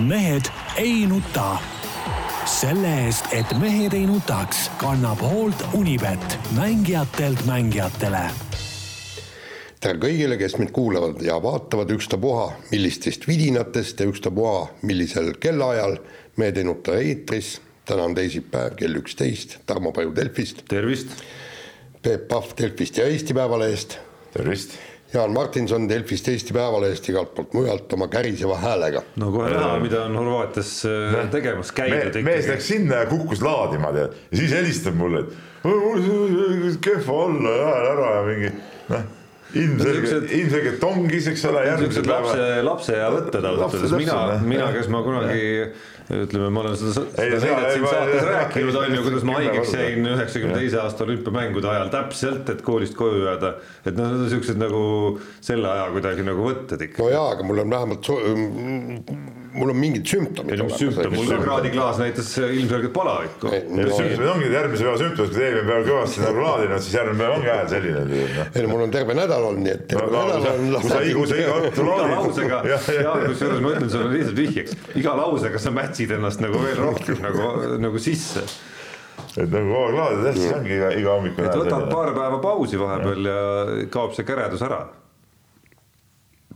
mehed 0.00 0.50
ei 0.76 1.06
nuta. 1.06 1.58
selle 2.46 2.90
eest, 3.04 3.26
et 3.32 3.50
mehed 3.60 3.92
ei 3.94 4.06
nutaks, 4.06 4.70
kannab 4.80 5.20
hoolt 5.22 5.66
Unibet, 5.72 6.38
mängijatelt 6.56 7.44
mängijatele 7.46 8.30
tere 9.80 9.96
kõigile, 9.96 10.36
kes 10.36 10.58
meid 10.60 10.72
kuulavad 10.76 11.22
ja 11.24 11.38
vaatavad 11.42 11.90
ükstapuha, 11.94 12.50
millistest 12.72 13.24
vidinatest 13.28 14.00
ja 14.00 14.08
ükstapuha, 14.10 14.66
millisel 14.82 15.32
kellaajal 15.40 15.96
Mehed 16.36 16.56
ei 16.56 16.64
nuta 16.64 16.96
eetris. 16.96 17.60
täna 17.84 18.04
on 18.06 18.14
teisipäev 18.14 18.76
kell 18.78 18.96
üksteist, 18.96 19.58
Tarmo 19.66 19.92
Paju 19.92 20.14
Delfist. 20.16 20.62
tervist. 20.68 21.08
Peep 22.02 22.28
Pahv 22.28 22.54
Delfist 22.58 22.96
ja 22.96 23.04
Eesti 23.04 23.34
Päevalehest. 23.34 23.98
tervist 24.32 24.78
Jaan 25.12 25.32
Martinson 25.34 25.88
Delfist, 25.88 26.28
Eesti 26.28 26.54
Päevalehest, 26.54 27.08
igalt 27.10 27.34
poolt 27.34 27.54
mujalt 27.58 27.92
oma 27.92 28.06
käriseva 28.08 28.56
häälega. 28.62 29.02
no 29.16 29.30
kohe 29.34 29.50
näha, 29.50 29.78
mida 29.82 30.04
on 30.04 30.16
Horvaatias 30.16 30.74
äh, 30.86 31.30
tegemas 31.30 31.72
käidud 31.72 32.14
Me,. 32.20 32.26
mees 32.32 32.48
läks 32.48 32.68
sinna 32.74 33.02
ja 33.02 33.06
kukkus 33.10 33.42
laadima 33.42 33.92
tead 33.96 34.18
ja 34.30 34.42
siis 34.42 34.52
helistab 34.54 34.94
mulle, 34.98 35.24
et 35.26 36.78
kehva 36.84 37.24
olla 37.24 37.56
ja 37.56 37.72
ära 37.94 38.12
ja 38.16 38.28
mingi 38.28 38.52
noh 38.90 39.08
ilmselgelt, 39.54 40.30
ilmselgelt 40.30 40.80
tongis, 40.82 41.30
eks 41.30 41.44
ole. 41.50 41.64
niisugused 41.70 42.10
lapse, 42.10 42.50
lapse 42.66 42.98
ja 42.98 43.08
võtted 43.14 43.48
ausalt 43.50 43.78
öeldes, 43.78 43.96
mina, 43.98 44.18
mina, 44.46 44.68
kes 44.76 44.90
ma 44.92 45.02
kunagi 45.06 45.40
ütleme, 46.10 46.48
ma 46.50 46.64
olen 46.64 46.76
seda, 46.78 47.04
seda 47.14 47.38
näidet 47.44 47.74
siin 47.74 47.86
saates 47.86 48.24
rääkinud, 48.26 48.78
on 48.80 48.94
ju, 48.96 49.02
kuidas 49.06 49.26
ma 49.28 49.36
haigeks 49.38 49.74
jäin 49.76 50.08
üheksakümne 50.10 50.56
teise 50.58 50.80
aasta 50.82 51.06
olümpiamängude 51.06 51.70
ajal 51.70 51.92
täpselt, 51.94 52.50
et 52.50 52.64
koolist 52.66 52.96
koju 52.98 53.22
jääda. 53.28 53.54
et 53.84 53.94
noh, 53.94 54.10
need 54.10 54.26
on 54.26 54.32
siuksed 54.32 54.58
nagu 54.60 54.82
selle 55.38 55.70
aja 55.70 55.86
kuidagi 55.94 56.26
nagu 56.26 56.46
võtted 56.48 56.82
ikka. 56.88 57.04
no 57.04 57.12
jaa, 57.14 57.28
aga 57.36 57.46
mul 57.46 57.62
on 57.62 57.76
vähemalt, 57.76 58.10
mul 59.52 59.70
on 59.70 59.76
mingid 59.76 60.06
sümptomid 60.06 60.60
olemas. 60.60 61.28
ka 61.28 61.38
kraadiklaas 61.42 61.98
näitas 61.98 62.30
ilmselgelt 62.38 62.92
palavikku. 62.92 63.50
sümptomid 63.50 64.28
ongi 64.34 64.50
järgmise 64.52 64.86
päeva 64.86 64.98
sümptomid, 65.02 65.34
kui 65.34 65.44
eelmine 65.44 65.66
päev 65.68 65.86
kõvasti 65.88 66.24
nagu 66.24 66.44
laadinud, 66.44 66.84
siis 66.84 66.96
järgmine 66.98 67.18
päev 67.22 67.36
ongi 67.36 67.52
hääl 67.52 67.68
selline. 67.74 68.22
ei 68.54 68.64
no 68.64 68.72
mul 68.72 68.86
on 68.86 68.94
terve 68.94 69.16
nädal 69.18 69.46
olnud, 69.50 69.64
nii 69.66 69.74
et 69.74 69.86
terve 69.90 70.08
no, 70.10 70.24
nädal 70.30 70.48
on. 70.52 70.72
kui 70.80 70.90
sa, 70.90 71.04
kui 71.20 71.30
sa 71.30 71.40
iga 71.42 71.58
õhtu 71.60 71.86
laadid. 71.88 72.10
iga 72.10 72.16
lausega, 72.16 72.62
Jaan, 73.04 73.26
kusjuures 73.28 73.62
ma 73.64 73.74
ütlen 73.76 73.92
sulle 73.92 74.10
lihtsalt 74.14 74.42
vihjeks, 74.42 74.76
iga 75.02 75.16
lausega 75.18 75.62
sa 75.62 75.74
mätsid 75.74 76.14
ennast 76.18 76.44
nagu 76.44 76.62
veel 76.62 76.78
rohkem 76.84 77.24
nagu, 77.24 77.54
nagu 77.82 78.02
sisse 78.02 78.46
et 79.36 79.50
nagu 79.50 79.66
kogu 79.66 79.82
aeg 79.84 79.98
laadid 79.98 80.24
jah, 80.26 80.38
siis 80.38 80.54
ongi 80.56 80.72
iga, 80.76 80.94
iga 80.98 81.18
hommikune. 81.18 81.50
et 81.50 81.60
võtad 81.60 81.86
paar 81.90 82.14
päeva 82.16 82.40
pausi 82.42 82.80
vahepeal 82.80 83.30
ja 83.30 83.42
kaob 83.92 84.16
see 84.16 84.26
käredus 84.26 84.64
ära. 84.66 84.84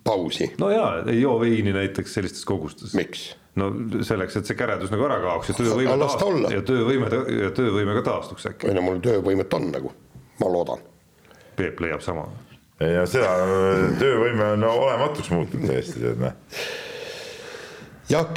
Pausi? 0.05 0.53
no 0.59 0.71
jaa, 0.71 1.03
ei 1.11 1.21
joo 1.21 1.39
veini 1.41 1.73
näiteks 1.73 2.15
sellistes 2.15 2.45
kogustes. 2.49 2.95
miks? 2.95 3.27
no 3.61 3.71
selleks, 4.03 4.39
et 4.41 4.49
see 4.51 4.59
käredus 4.59 4.93
nagu 4.95 5.07
ära 5.09 5.21
kaoks 5.23 5.53
ja 5.53 5.59
töövõime 5.59 5.99
taastuks 6.05 6.55
ja 6.55 6.65
töövõime 6.71 7.11
ja 7.43 7.53
töövõime 7.57 7.99
ka 8.01 8.07
taastuks 8.11 8.49
äkki. 8.53 8.71
ei 8.71 8.79
no 8.79 8.87
mul 8.87 9.03
töövõimet 9.05 9.59
on 9.59 9.71
nagu, 9.75 9.93
ma 10.41 10.51
loodan. 10.51 10.83
Peep 11.55 11.79
leiab 11.85 12.03
sama. 12.03 12.27
ja 12.83 13.05
seda 13.07 13.37
töövõime 14.01 14.55
on 14.55 14.67
no, 14.67 14.73
olematuks 14.87 15.31
muutunud 15.35 15.71
täiesti 15.71 16.03
tead 16.03 16.25
noh 16.25 16.35
jah, 18.11 18.31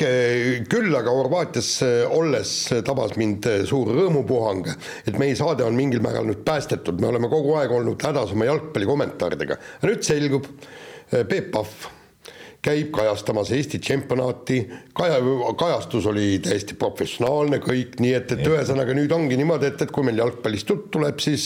küll 0.69 0.95
aga 0.95 1.13
Horvaatias 1.13 1.69
eh, 1.85 2.03
olles 2.07 2.51
tabas 2.87 3.15
mind 3.19 3.47
eh, 3.49 3.63
suur 3.67 3.91
rõõmupuhang, 3.95 4.69
et 5.07 5.17
meie 5.19 5.35
saade 5.39 5.65
on 5.67 5.75
mingil 5.77 6.03
määral 6.03 6.27
nüüd 6.29 6.43
päästetud, 6.47 7.01
me 7.01 7.11
oleme 7.11 7.29
kogu 7.31 7.57
aeg 7.59 7.73
olnud 7.75 8.07
hädas 8.07 8.33
oma 8.35 8.47
jalgpallikommentaaridega. 8.47 9.59
nüüd 9.87 10.05
selgub, 10.07 10.47
eh, 10.47 10.77
Peep 11.11 11.51
Pahv 11.53 11.93
käib 12.67 12.89
kajastamas 12.95 13.51
Eesti 13.55 13.79
tšempionaati, 13.79 14.57
kaja, 14.97 15.19
kajastus 15.57 16.07
oli 16.09 16.39
täiesti 16.43 16.75
professionaalne 16.79 17.59
kõik, 17.63 17.99
nii 18.03 18.13
et, 18.17 18.33
et 18.33 18.43
ühesõnaga 18.47 18.95
nüüd 18.97 19.13
ongi 19.15 19.37
niimoodi, 19.39 19.69
et, 19.69 19.83
et 19.85 19.93
kui 19.93 20.05
meil 20.07 20.19
jalgpallist 20.19 20.73
jutt 20.73 20.89
tuleb, 20.95 21.21
siis 21.23 21.45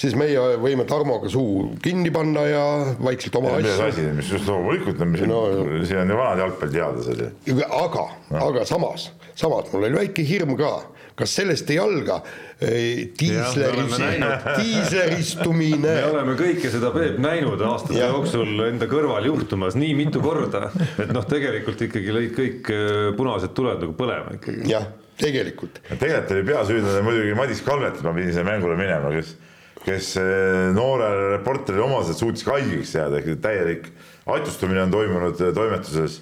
siis 0.00 0.16
meie 0.18 0.56
võime 0.62 0.86
Tarmoga 0.88 1.30
suu 1.32 1.68
kinni 1.84 2.10
panna 2.14 2.46
ja 2.48 2.64
vaikselt 3.02 3.38
oma 3.38 3.56
asju. 3.58 3.76
asi, 3.86 4.08
mis 4.16 4.32
just 4.34 4.48
loomulikult 4.50 5.04
on, 5.04 5.12
mis 5.14 5.26
no, 5.28 5.42
siin 5.84 6.02
on 6.02 6.14
ju 6.14 6.18
vanad 6.22 6.42
jalgpalliteadlased 6.46 7.22
ju. 7.22 7.60
aga 7.68 8.08
no., 8.32 8.42
aga 8.48 8.66
samas, 8.68 9.10
samas 9.38 9.70
mul 9.72 9.86
oli 9.86 10.02
väike 10.02 10.26
hirm 10.26 10.56
ka 10.58 10.74
kas 11.18 11.34
sellest 11.38 11.70
ei 11.70 11.78
alga 11.80 12.20
diisleris, 12.22 12.51
diisleristumine? 13.18 15.92
me 15.98 16.04
oleme 16.08 16.34
kõike 16.38 16.70
seda 16.72 16.90
Peep 16.94 17.18
näinud 17.22 17.60
aastate 17.66 17.98
ja. 17.98 18.08
jooksul 18.12 18.64
enda 18.68 18.88
kõrval 18.90 19.26
juhtumas 19.28 19.76
nii 19.78 19.94
mitu 19.98 20.22
korda, 20.24 20.62
et 21.02 21.12
noh, 21.14 21.24
tegelikult 21.28 21.80
ikkagi 21.88 22.10
lõid 22.14 22.32
kõik 22.36 22.72
äh, 22.72 23.08
punased 23.18 23.52
tuled 23.56 23.78
nagu 23.82 23.94
põlema 23.98 24.36
ikkagi. 24.38 24.66
jah, 24.70 24.86
tegelikult. 25.20 25.82
tegelikult 25.90 26.36
oli 26.36 26.44
peasüüdlane 26.52 27.06
muidugi 27.06 27.38
Madis 27.38 27.62
Kalvet, 27.66 28.02
ma 28.06 28.14
pidin 28.16 28.34
sinna 28.34 28.48
mängule 28.50 28.76
minema, 28.80 29.12
kes, 29.14 29.28
kes 29.82 30.06
äh, 30.22 30.26
noorele 30.76 31.32
reporterile 31.36 31.86
omaselt 31.86 32.18
suutis 32.22 32.46
ka 32.46 32.50
haigeks 32.58 32.96
jääda, 32.98 33.22
ehk 33.22 33.42
täielik 33.44 33.84
aitustumine 34.32 34.80
on 34.86 34.94
toimunud 34.94 35.36
äh, 35.40 35.54
toimetuses 35.56 36.20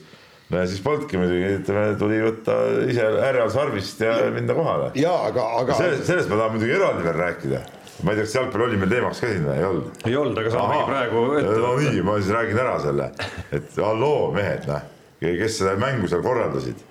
no 0.51 0.59
ja 0.59 0.67
siis 0.67 0.81
polnudki 0.83 1.19
muidugi, 1.19 1.51
ütleme, 1.61 1.85
tuli 1.99 2.19
võtta 2.25 2.57
ise 2.91 3.07
härjal 3.23 3.51
sarvist 3.55 4.01
ja 4.03 4.17
minna 4.35 4.57
kohale. 4.57 4.91
ja 4.99 5.13
aga, 5.29 5.47
aga. 5.63 5.77
sellest, 5.79 6.07
sellest 6.09 6.31
ma 6.31 6.41
tahan 6.41 6.57
muidugi 6.57 6.75
eraldi 6.75 7.07
veel 7.07 7.19
rääkida. 7.21 7.61
ma 8.03 8.15
ei 8.15 8.19
tea, 8.19 8.27
kas 8.27 8.37
jalgpall 8.39 8.67
oli 8.67 8.81
meil 8.81 8.95
teemaks 8.95 9.23
ka 9.23 9.31
siin 9.31 9.47
või 9.47 9.59
ei 9.59 9.67
olnud? 9.69 10.01
ei 10.11 10.17
olnud, 10.19 10.41
aga 10.43 10.55
saamegi 10.55 10.87
praegu 10.89 11.25
ette. 11.39 11.57
no 11.65 11.73
nii, 11.79 12.05
ma 12.07 12.17
siis 12.19 12.33
räägin 12.35 12.63
ära 12.65 12.77
selle, 12.83 13.11
et 13.59 13.79
halloo 13.87 14.31
mehed, 14.35 14.67
noh, 14.71 14.89
kes 15.23 15.59
seda 15.61 15.77
mängu 15.81 16.11
seal 16.11 16.25
korraldasid. 16.27 16.87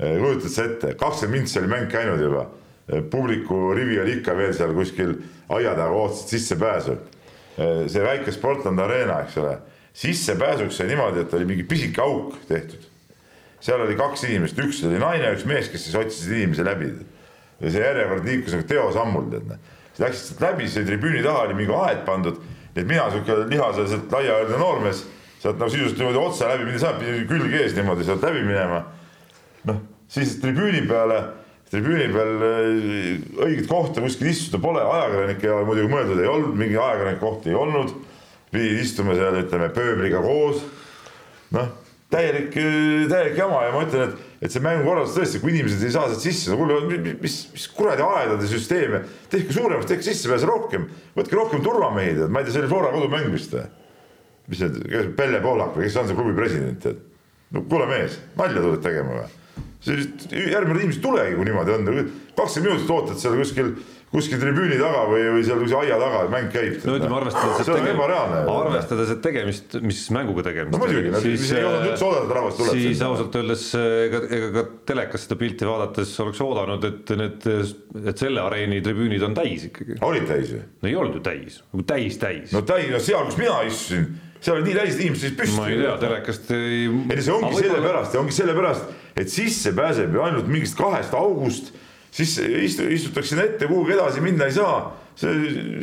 kujutad 0.00 0.54
sa 0.54 0.68
ette, 0.70 0.94
kakskümmend 1.00 1.42
mintsi 1.42 1.60
oli 1.60 1.72
mäng 1.74 1.90
käinud 1.92 2.22
juba. 2.22 2.46
publiku 3.10 3.74
rivi 3.76 4.00
oli 4.00 4.16
ikka 4.20 4.36
veel 4.36 4.54
seal 4.56 4.72
kuskil 4.74 5.18
aia 5.52 5.76
taga, 5.76 5.92
ootasid 5.92 6.38
sissepääsu. 6.38 6.96
see 7.92 8.00
väike 8.00 8.32
Sportland 8.32 8.80
Arena, 8.80 9.20
eks 9.26 9.36
ole 9.36 9.58
sissepääsuks 9.92 10.78
sai 10.80 10.88
niimoodi, 10.88 11.20
et 11.20 11.34
oli 11.36 11.44
mingi 11.44 11.66
pisike 11.68 12.00
auk 12.00 12.38
tehtud 12.48 12.88
seal 13.62 13.82
oli 13.84 13.96
kaks 13.98 14.24
inimest, 14.26 14.58
üks 14.58 14.82
oli 14.88 15.00
naine, 15.00 15.32
üks 15.36 15.44
mees, 15.48 15.68
kes 15.70 15.86
siis 15.86 15.98
otsisid 15.98 16.34
inimesi 16.34 16.66
läbi. 16.66 16.90
ja 17.62 17.70
see 17.70 17.82
järjekord 17.84 18.24
liikus 18.26 18.56
nagu 18.56 18.66
teosammul, 18.66 19.28
tead 19.30 19.44
noh. 19.52 19.58
siis 19.92 20.02
läksid 20.02 20.24
sealt 20.30 20.40
läbi, 20.48 20.70
see 20.70 20.86
tribüüni 20.88 21.20
taha 21.22 21.44
oli 21.46 21.58
mingi 21.60 21.76
aed 21.78 22.00
pandud, 22.06 22.40
et 22.74 22.88
mina 22.88 23.04
sihuke 23.12 23.36
lihaselt 23.52 24.16
laiajaline 24.16 24.58
noormees, 24.58 25.04
sealt 25.42 25.60
nagu 25.62 25.70
sisuliselt 25.70 26.02
niimoodi 26.02 26.18
otse 26.24 26.48
läbi 26.50 26.66
minna 26.66 26.82
saab, 26.82 27.04
külg 27.30 27.54
ees 27.60 27.76
niimoodi 27.78 28.06
sealt 28.08 28.26
läbi 28.26 28.42
minema. 28.48 28.82
noh, 29.70 29.78
siis 30.10 30.34
tribüüni 30.42 30.82
peale, 30.88 31.20
tribüüni 31.70 32.08
peal 32.16 32.46
äh, 32.48 32.64
õiget 33.46 33.70
kohta 33.70 34.02
kuskil 34.02 34.32
istuda 34.32 34.58
pole, 34.64 34.82
ajakirjanike 34.82 35.46
jaoks 35.46 35.68
muidugi 35.70 35.92
mõeldud 35.92 36.24
ei 36.24 36.32
olnud, 36.32 36.58
mingi 36.58 36.80
ajakirjanike 36.80 37.22
kohti 37.22 37.54
ei 37.54 37.60
olnud. 37.62 37.94
pidid 38.52 38.82
istuma 38.82 39.14
seal, 39.16 39.38
ütleme, 39.38 39.70
pööbliga 39.72 40.18
koos. 40.26 40.66
noh 41.54 41.70
täielik, 42.12 42.54
täielik 43.10 43.38
jama 43.38 43.62
ja 43.66 43.74
ma 43.74 43.82
ütlen, 43.86 44.10
et, 44.10 44.32
et 44.46 44.54
see 44.54 44.62
mängukorraldus 44.64 45.14
tõesti, 45.16 45.40
kui 45.42 45.54
inimesed 45.54 45.84
ei 45.86 45.94
saa 45.94 46.08
sealt 46.10 46.24
sisse, 46.24 46.50
no 46.52 46.58
kuule, 46.60 46.80
mis, 47.22 47.38
mis 47.54 47.68
kuradi 47.72 48.04
aedade 48.06 48.48
süsteem 48.50 48.98
ja 48.98 49.02
tehke 49.32 49.56
suuremaks, 49.56 49.88
tehke 49.90 50.06
sissepääse 50.06 50.48
rohkem, 50.48 50.88
võtke 51.16 51.38
rohkem 51.38 51.64
turvamehi, 51.64 52.16
tead, 52.18 52.32
ma 52.32 52.42
ei 52.42 52.48
tea, 52.48 52.56
see 52.56 52.64
oli 52.64 52.72
Flora 52.72 52.92
kodumäng 52.94 53.32
vist 53.34 53.56
või? 53.56 53.68
mis 54.50 54.58
need, 54.58 54.80
kes 54.90 55.12
Pelle 55.16 55.38
Pohlak 55.40 55.76
või 55.78 55.86
kes 55.86 56.00
on 56.00 56.10
see 56.10 56.18
klubi 56.18 56.34
president, 56.36 56.82
tead? 56.82 57.00
no 57.54 57.64
kuule 57.70 57.88
mees, 57.88 58.18
nalja 58.38 58.64
tuled 58.64 58.84
tegema 58.84 59.22
või? 59.22 59.30
see 59.82 59.98
järgmine 60.52 60.84
inimesed 60.84 61.00
ei 61.00 61.06
tulegi, 61.06 61.38
kui 61.38 61.48
niimoodi 61.48 61.74
on, 61.74 61.88
kakskümmend 62.36 62.68
minutit 62.68 62.94
ootad 62.94 63.18
seal 63.22 63.38
kuskil 63.40 63.72
kuskil 64.12 64.40
tribüüni 64.42 64.76
taga 64.76 65.04
või, 65.08 65.22
või 65.36 65.44
seal 65.46 65.60
kuskil 65.62 65.78
aia 65.78 65.96
taga 66.00 66.22
mäng 66.32 66.48
käib. 66.52 66.82
no 66.84 66.96
ütleme 66.98 67.16
arvestades, 67.16 67.60
et 67.62 67.70
tegem, 67.78 68.00
arvestades, 68.52 69.12
et 69.14 69.20
tegemist, 69.24 69.76
mis 69.84 70.00
mänguga 70.12 70.44
tegemist. 70.48 70.74
no 70.74 70.80
muidugi, 70.82 71.12
siis 71.24 71.52
ei 71.56 71.64
olnud 71.64 71.86
üldse 71.88 72.06
oodata, 72.08 72.26
et 72.26 72.34
rahvas 72.36 72.58
tuleb. 72.58 72.80
siis 72.82 73.04
ausalt 73.06 73.38
öeldes 73.40 73.62
ega, 73.80 74.20
ega 74.38 74.50
ka 74.58 74.64
telekas 74.92 75.24
seda 75.26 75.38
pilti 75.40 75.68
vaadates 75.68 76.12
oleks 76.24 76.42
oodanud, 76.44 76.84
et 76.90 77.14
need, 77.22 77.46
et 78.02 78.24
selle 78.24 78.44
areeni 78.44 78.82
tribüünid 78.84 79.24
on 79.28 79.36
täis 79.38 79.64
ikkagi. 79.70 79.96
olid 80.04 80.28
täis 80.28 80.52
või? 80.52 80.66
no 80.82 80.90
ei 80.90 80.98
olnud 81.00 81.16
ju 81.16 81.22
täis, 81.30 81.62
täis, 81.94 82.18
täis. 82.20 82.52
no 82.52 82.62
täis, 82.68 82.90
no 82.92 83.00
seal, 83.00 83.24
kus 83.30 83.40
mina 83.40 83.62
istusin, 83.68 84.10
seal 84.42 84.58
olid 84.58 84.68
nii 84.68 84.76
täis, 84.76 84.92
et 84.92 85.06
inimesed 85.06 85.24
seisid 85.24 85.38
püsti. 85.40 85.56
ma 85.56 85.70
ei 85.70 85.78
tea, 85.80 85.94
telekast 86.02 86.52
ei. 86.58 86.82
ei, 87.08 87.22
see 87.22 87.32
ongi 87.38 87.62
sellepärast, 87.62 88.20
ongi 88.20 88.36
sellepärast, 88.36 88.92
et 89.24 89.32
sisse 89.32 89.72
pääseb 89.78 90.12
ju 90.12 90.26
ainult 90.26 90.52
mingist 90.52 90.76
kahest 90.76 91.16
august 91.16 91.72
siis 92.12 92.36
istu, 92.38 92.86
istutakse 92.92 93.38
ette, 93.40 93.66
kuhugi 93.70 93.96
edasi 93.96 94.20
minna 94.24 94.48
ei 94.48 94.56
saa. 94.56 94.92
see, 95.16 95.32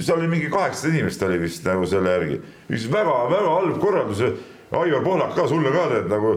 seal 0.02 0.18
oli 0.18 0.28
mingi 0.28 0.48
kaheksasada 0.50 0.94
inimest 0.96 1.22
oli 1.22 1.36
vist 1.38 1.66
nagu 1.68 1.86
selle 1.86 2.16
järgi, 2.16 2.40
väga-väga 2.70 3.52
halb 3.54 3.78
korraldus. 3.82 4.24
Aivar 4.70 5.04
Pohlak 5.04 5.36
ka 5.36 5.48
sulle 5.50 5.72
ka 5.74 5.88
tead 5.90 6.10
nagu, 6.10 6.32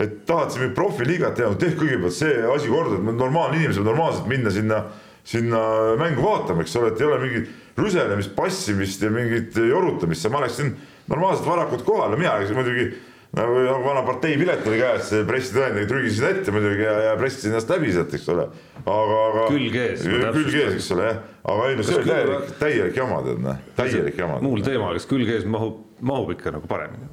et 0.00 0.18
tahad 0.28 0.52
sa 0.52 0.60
mingit 0.60 0.74
profiliigat 0.76 1.36
teha, 1.36 1.48
no 1.52 1.56
tehke 1.60 1.80
kõigepealt 1.80 2.16
see 2.16 2.34
asi 2.54 2.68
korda, 2.68 2.98
et 2.98 3.16
normaalne 3.16 3.56
inimene 3.56 3.76
saab 3.76 3.88
normaalselt 3.88 4.28
minna 4.28 4.52
sinna, 4.52 4.80
sinna 5.24 5.60
mängu 6.00 6.24
vaatama, 6.24 6.64
eks 6.64 6.76
ole, 6.76 6.90
et 6.92 7.00
ei 7.00 7.08
ole 7.08 7.20
mingit 7.22 7.80
rüselemist, 7.80 8.34
passimist 8.36 9.04
ja 9.04 9.08
mingit 9.12 9.56
jorutamist, 9.56 10.28
ma 10.32 10.42
läksin 10.44 10.74
normaalselt 11.08 11.48
varakult 11.48 11.84
kohale, 11.88 12.20
mina 12.20 12.36
läksin 12.36 12.60
muidugi 12.60 12.90
nagu, 13.36 13.58
nagu 13.62 13.84
vana 13.84 14.02
parteipilet 14.06 14.66
oli 14.66 14.80
käes, 14.80 15.12
pressitõendeid 15.28 15.90
trügisin 15.90 16.26
ette 16.30 16.54
muidugi 16.54 16.82
ja, 16.82 16.96
ja 17.10 17.12
pressisin 17.20 17.52
ennast 17.52 17.70
läbi 17.70 17.92
sealt, 17.94 18.14
eks 18.16 18.26
ole. 18.32 18.46
aga, 18.80 19.20
aga. 19.28 19.44
külg 19.52 19.78
ees. 19.78 20.02
külg 20.06 20.56
ees, 20.58 20.74
eks 20.80 20.90
ole 20.96 21.06
jah, 21.06 21.20
aga 21.52 21.68
ei 21.70 21.78
no 21.78 21.86
see 21.86 21.98
oli 22.00 22.10
täielik, 22.10 22.50
täielik 22.62 22.98
jama 22.98 23.20
tead 23.26 23.44
noh, 23.44 23.60
täielik 23.78 24.18
jama. 24.18 24.40
muul 24.44 24.64
teemal, 24.66 24.98
kas 24.98 25.06
külg 25.10 25.30
ees 25.36 25.46
mahub, 25.46 25.78
mahub 26.12 26.34
ikka 26.34 26.54
nagu 26.56 26.70
paremini? 26.70 27.06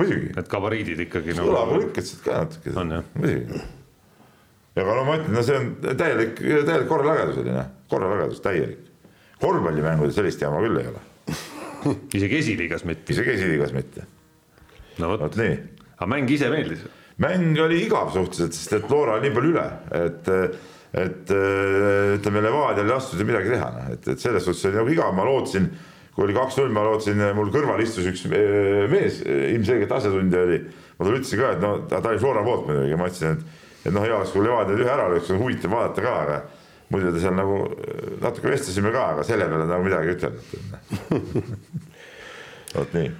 muidugi. 0.00 0.32
Need 0.38 0.48
gabariidid 0.54 1.04
ikkagi 1.04 1.36
nagu. 1.36 1.50
kõlava 1.50 1.82
lükkasid 1.82 2.24
ka 2.24 2.40
natuke. 2.46 3.02
muidugi. 3.20 3.60
ja 4.72 4.86
aga 4.86 4.96
no 4.96 5.04
ma 5.10 5.18
ütlen, 5.20 5.36
no 5.36 5.44
see 5.44 5.60
on 5.60 5.70
täielik, 5.84 6.40
täielik 6.40 6.88
korralagedus 6.88 7.42
oli 7.44 7.52
noh, 7.58 7.68
korralagedus 7.92 8.40
täielik. 8.44 8.88
korvpallimängudes 9.42 10.16
sellist 10.16 10.40
jama 10.40 10.64
küll 10.64 10.80
ei 10.80 10.88
ole 10.88 11.06
isegi 12.16 12.40
esiliigas 12.40 12.88
mitte. 12.88 13.12
isegi 13.12 13.36
esiliigas 13.36 13.76
mitte 13.76 14.08
no 15.02 15.14
vot, 15.16 15.38
nii. 15.38 15.54
aga 15.98 16.10
mäng 16.10 16.30
ise 16.32 16.50
meeldis? 16.52 16.84
mäng 17.22 17.58
oli 17.60 17.82
igav 17.86 18.12
suhteliselt, 18.14 18.56
sest 18.56 18.76
et 18.78 18.84
Flora 18.88 19.16
oli 19.18 19.28
nii 19.28 19.36
palju 19.36 19.50
üle, 19.52 19.64
et, 19.98 20.30
et 21.02 21.32
ütleme, 22.18 22.42
Levadial 22.46 22.86
ei 22.86 22.92
lastud 22.92 23.20
ju 23.20 23.26
midagi 23.28 23.52
teha, 23.52 23.70
noh, 23.76 23.90
et, 23.94 24.06
et 24.14 24.22
selles 24.22 24.46
suhtes 24.46 24.64
oli 24.70 24.80
nagu 24.80 24.94
igav, 24.94 25.12
ma 25.16 25.26
lootsin, 25.28 25.68
kui 26.16 26.26
oli 26.26 26.36
kaks-null, 26.36 26.72
ma 26.74 26.84
lootsin, 26.86 27.20
mul 27.36 27.52
kõrval 27.54 27.82
istus 27.84 28.08
üks 28.10 28.24
mees, 28.32 29.20
ilmselgelt 29.26 29.92
asjatundja 29.98 30.46
oli, 30.48 30.62
ma 30.96 31.04
talle 31.04 31.20
ütlesin 31.20 31.42
ka, 31.42 31.52
et 31.56 31.62
no 31.62 31.74
ta 31.92 32.02
oli 32.02 32.22
Flora 32.22 32.44
poolt 32.46 32.66
muidugi, 32.70 32.98
ma 33.00 33.10
ütlesin, 33.12 33.36
et, 33.36 33.66
et 33.84 33.94
noh, 33.94 34.06
hea 34.06 34.16
oleks, 34.18 34.34
kui 34.34 34.46
Levadia 34.46 34.78
ühe 34.78 34.92
ära 34.96 35.10
lööks, 35.12 35.32
huvitav 35.36 35.76
vaadata 35.76 36.06
ka, 36.06 36.14
aga 36.26 36.40
muidu 36.92 37.12
ta 37.12 37.22
seal 37.22 37.36
nagu 37.36 37.58
natuke 38.24 38.52
vestlesime 38.52 38.92
ka, 38.92 39.10
aga 39.14 39.26
selle 39.28 39.46
peale 39.52 39.68
nagu 39.68 39.84
midagi 39.86 40.16
ütelnud. 40.16 40.42
vot 42.76 42.96
nii 42.96 43.12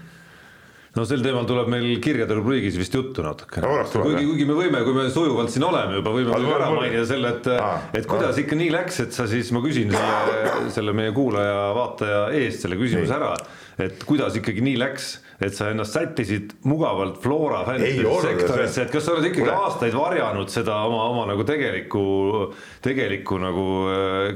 no 0.93 1.05
sel 1.09 1.23
teemal 1.25 1.47
tuleb 1.49 1.71
meil 1.73 1.89
kirjade 2.05 2.37
rubriigis 2.37 2.77
vist 2.77 2.93
juttu 2.97 3.25
natukene. 3.25 3.71
Kuigi, 3.95 4.27
kuigi 4.29 4.47
me 4.49 4.59
võime, 4.59 4.83
kui 4.85 4.97
me 4.97 5.07
sujuvalt 5.13 5.53
siin 5.53 5.65
oleme 5.65 5.99
juba, 6.01 6.13
võime 6.13 6.35
muidugi 6.35 6.55
ära 6.59 6.69
mainida 6.75 7.07
selle, 7.09 7.33
et 7.39 7.51
ah,, 7.57 7.89
et 7.97 8.09
kuidas 8.09 8.35
ah. 8.35 8.41
ikka 8.43 8.59
nii 8.61 8.71
läks, 8.75 9.01
et 9.07 9.17
sa 9.17 9.27
siis, 9.31 9.53
ma 9.57 9.65
küsin 9.65 9.93
selle, 9.95 10.55
selle 10.77 10.95
meie 10.97 11.15
kuulaja-vaataja 11.17 12.23
eest 12.37 12.67
selle 12.67 12.77
küsimuse 12.81 13.17
ära, 13.17 13.31
et 13.81 14.05
kuidas 14.05 14.37
ikkagi 14.37 14.65
nii 14.67 14.77
läks, 14.83 15.07
et 15.43 15.57
sa 15.57 15.71
ennast 15.73 15.97
sättisid 15.97 16.53
mugavalt 16.69 17.17
Flora 17.23 17.63
fännide 17.67 18.13
sektorisse, 18.23 18.85
et 18.85 18.93
kas 18.93 19.09
sa 19.09 19.15
oled 19.15 19.31
ikkagi 19.31 19.47
Kule. 19.47 19.55
aastaid 19.65 19.97
varjanud 19.97 20.53
seda 20.53 20.77
oma, 20.91 21.07
oma 21.15 21.25
nagu 21.33 21.47
tegelikku, 21.49 22.03
tegelikku 22.85 23.41
nagu, 23.41 23.65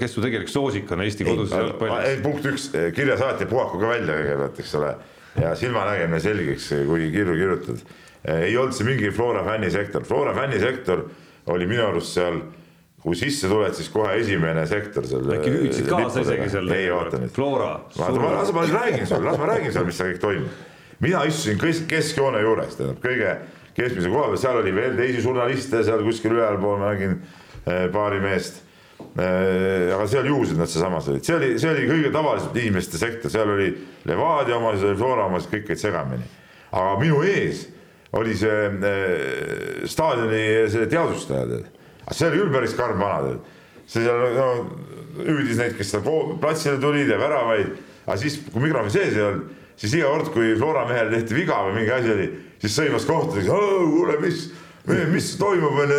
kes 0.01 0.17
su 0.17 0.25
tegelik 0.25 0.49
soosik 0.51 0.89
on 0.97 1.05
Eesti 1.05 1.29
koduses 1.29 1.53
jalgpallis? 1.53 2.25
punkt 2.25 2.49
üks, 2.49 2.71
kirjasaatja 2.97 3.51
puhaku 3.53 3.83
ka 3.85 3.93
välja 3.93 4.17
kõigepealt, 4.23 4.65
eks 4.65 4.75
ole 4.81 4.95
ja 5.41 5.55
silmanägemine 5.59 6.21
selgeks, 6.21 6.69
kui 6.89 7.11
kirju 7.15 7.35
kirjutad. 7.37 7.83
ei 8.27 8.57
olnud 8.57 8.75
see 8.75 8.87
mingi 8.87 9.11
Flora 9.15 9.45
fännisektor, 9.45 10.05
Flora 10.05 10.35
fännisektor 10.35 11.05
oli 11.53 11.67
minu 11.67 11.85
arust 11.87 12.17
seal, 12.17 12.41
kui 13.03 13.15
sisse 13.15 13.49
tuled, 13.49 13.75
siis 13.77 13.89
kohe 13.93 14.17
esimene 14.19 14.67
sektor 14.67 15.07
seal. 15.07 15.29
äkki 15.37 15.53
hüüdsid 15.55 15.91
kaasa 15.91 16.25
isegi 16.25 16.49
seal? 16.57 16.73
ei, 16.75 16.91
oota 16.91 17.21
nüüd. 17.23 17.35
Flora. 17.37 17.71
las 17.99 18.53
ma 18.53 18.65
nüüd 18.65 18.75
räägin 18.75 19.07
sulle, 19.07 19.31
las 19.31 19.39
ma 19.39 19.53
räägin 19.53 19.73
sulle, 19.73 19.87
mis 19.91 20.01
seal 20.01 20.13
kõik 20.15 20.23
toimub. 20.25 20.67
mina 21.07 21.25
istusin 21.29 21.89
keskjoone 21.89 22.43
juures, 22.43 22.77
tähendab 22.79 23.03
kõige 23.05 23.39
keskmise 23.77 24.11
koha 24.11 24.31
peal, 24.33 24.41
seal 24.41 24.63
oli 24.63 24.75
veel 24.75 24.97
teisi 24.99 25.23
žurnaliste 25.25 25.83
seal 25.85 26.05
kuskil 26.07 26.39
ülalpool, 26.39 26.81
ma 26.81 26.95
nägin 26.95 27.19
eh, 27.21 27.87
paari 27.93 28.23
meest 28.25 28.66
Äh, 29.17 29.95
aga 29.97 30.05
seal 30.13 30.27
juhused 30.29 30.59
nad 30.61 30.69
sealsamas 30.69 31.07
olid, 31.09 31.25
see 31.25 31.37
oli, 31.39 31.47
see 31.57 31.71
oli 31.71 31.87
kõige 31.89 32.11
tavalisem 32.13 32.57
inimeste 32.61 32.99
sektor, 33.01 33.33
seal 33.33 33.49
oli 33.49 33.71
Levadia 34.05 34.59
omased, 34.59 34.85
oli 34.91 34.99
Flora 35.01 35.25
omased, 35.31 35.49
kõik 35.49 35.71
olid 35.71 35.81
segamini. 35.81 36.27
aga 36.69 36.91
minu 37.01 37.23
ees 37.25 37.63
oli 38.13 38.35
see 38.37 38.67
äh, 38.69 39.87
staadioni 39.89 40.43
see 40.69 40.91
teadvustaja 40.93 41.47
tead, 41.49 41.71
see 42.11 42.29
oli 42.29 42.43
küll 42.43 42.53
päris 42.59 42.77
karm 42.77 43.01
vana 43.01 43.31
tead. 43.31 43.49
see 43.87 44.05
seal 44.05 44.37
no, 44.37 44.51
hüüdis 45.23 45.63
neid, 45.63 45.79
kes 45.79 45.95
seal 45.95 46.05
platsile 46.43 46.77
tulid 46.85 47.09
ja 47.09 47.17
väravaid, 47.23 47.73
aga 48.05 48.19
siis, 48.21 48.37
kui 48.51 48.67
mikrofoni 48.67 48.93
sees 48.99 49.17
ei 49.17 49.25
olnud, 49.31 49.49
siis 49.81 49.97
iga 49.97 50.13
kord, 50.13 50.29
kui 50.37 50.53
Flora 50.61 50.85
mehel 50.91 51.09
tehti 51.15 51.41
viga 51.41 51.63
või 51.71 51.79
mingi 51.79 51.97
asi 51.97 52.13
oli, 52.13 52.29
siis 52.61 52.77
sõimas 52.83 53.09
kohtadeks, 53.09 53.49
kuule, 53.49 54.21
mis 54.21 54.51
mis 54.87 55.39
toimub, 55.39 55.79
onju, 55.83 55.97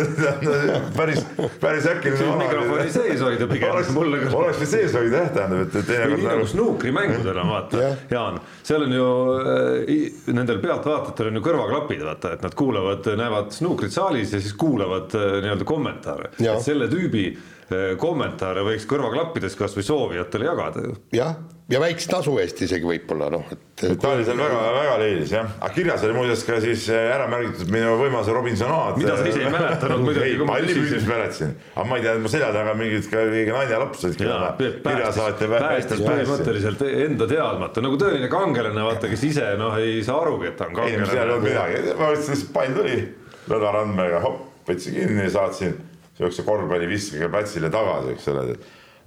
päris, 0.98 1.24
päris 1.60 1.86
äkiline. 1.86 2.36
mikrofoni 2.38 2.92
sees 2.92 3.20
hoida 3.20 3.48
pigem. 3.50 3.72
oleks, 3.72 3.90
oleks 4.32 4.62
või 4.62 4.70
sees 4.70 4.94
hoida 4.96 5.22
jah, 5.22 5.28
tähendab, 5.34 5.66
et, 5.66 5.76
et 5.76 5.90
teinekord. 5.90 6.22
nii 6.22 6.30
nagu 6.30 6.46
snuukrimängudel 6.52 7.42
on 7.42 7.52
vaata 7.52 7.82
yeah., 7.82 7.98
Jaan, 8.10 8.40
seal 8.62 8.86
on 8.86 8.96
ju 8.96 9.10
äh, 9.42 10.32
nendel 10.32 10.62
pealtvaatajatel 10.64 11.32
on 11.32 11.40
ju 11.40 11.44
kõrvaklapid, 11.50 12.02
vaata, 12.08 12.32
et 12.38 12.48
nad 12.48 12.56
kuulavad, 12.58 13.12
näevad 13.20 13.52
snuukrit 13.56 13.94
saalis 13.94 14.32
ja 14.32 14.40
siis 14.40 14.56
kuulavad 14.58 15.14
äh, 15.18 15.38
nii-öelda 15.44 15.68
kommentaare. 15.68 16.32
et 16.38 16.64
selle 16.64 16.88
tüübi 16.92 17.28
äh, 17.34 17.94
kommentaare 18.00 18.64
võiks 18.66 18.88
kõrvaklappides 18.88 19.58
kasvõi 19.58 19.86
soovijatele 19.86 20.52
jagada 20.52 20.88
ju. 20.88 20.98
jah 21.16 21.36
ja 21.68 21.80
väikse 21.82 22.08
tasu 22.08 22.32
eest 22.40 22.62
isegi 22.64 22.86
võib-olla 22.88 23.28
noh, 23.32 23.48
et. 23.52 23.82
ta 24.00 24.12
oli 24.14 24.24
seal 24.24 24.38
väga-väga 24.40 24.94
leidis 25.02 25.32
jah, 25.34 25.50
aga 25.58 25.68
kirjas 25.74 26.04
oli 26.06 26.14
muuseas 26.16 26.44
ka 26.48 26.56
siis 26.64 26.86
äh, 26.92 27.10
ära 27.12 27.26
märgitud 27.28 27.68
minu 27.72 27.92
võimas 28.00 28.30
Robinsonaad. 28.32 28.96
mida 29.00 29.16
sa 29.18 29.26
ise 29.28 29.42
ei 29.44 29.52
mäletanud 29.52 30.04
muidugi. 30.06 30.30
ei, 30.30 30.38
pallimüügis 30.48 31.04
mäletasin, 31.08 31.52
aga 31.74 31.84
ma 31.90 31.98
ei 31.98 32.06
tea, 32.06 32.14
mu 32.24 32.32
selja 32.32 32.48
taga 32.56 32.72
mingid 32.78 33.10
ka 33.12 33.26
keegi 33.34 33.52
naine 33.52 33.74
ja 33.74 33.82
laps 33.82 34.06
olid 34.08 34.22
kirjasaatja. 34.22 35.50
päästis 35.52 36.02
põhimõtteliselt 36.06 36.86
enda 36.88 37.28
teadmata 37.34 37.84
nagu 37.84 38.00
tõeline 38.00 38.32
kangelane, 38.32 38.88
vaata, 38.88 39.12
kes 39.12 39.28
ise 39.28 39.52
noh, 39.60 39.76
ei 39.76 40.00
saa 40.06 40.22
arugi, 40.22 40.48
et 40.54 40.56
ta 40.56 40.70
on 40.70 40.80
kangelane. 40.80 41.04
ei, 41.04 41.12
seal 41.12 41.26
ei 41.26 41.36
olnud 41.36 41.48
midagi, 41.50 41.84
ma 41.92 42.08
mõtlesin, 42.14 42.32
lihtsalt 42.32 42.56
pall 42.56 42.80
tuli 42.80 42.96
lõdva 43.52 43.76
randmega, 43.76 44.24
hopp, 44.24 44.48
võtsin 44.68 44.96
kinni 44.96 45.28
ja 45.28 45.36
saatsin 45.36 45.76
sihukese 46.16 46.48
korvpalliviskega 46.48 47.28
platsile 47.32 47.68
tagasi, 47.72 48.16
eks 48.16 48.32
ole 48.32 48.48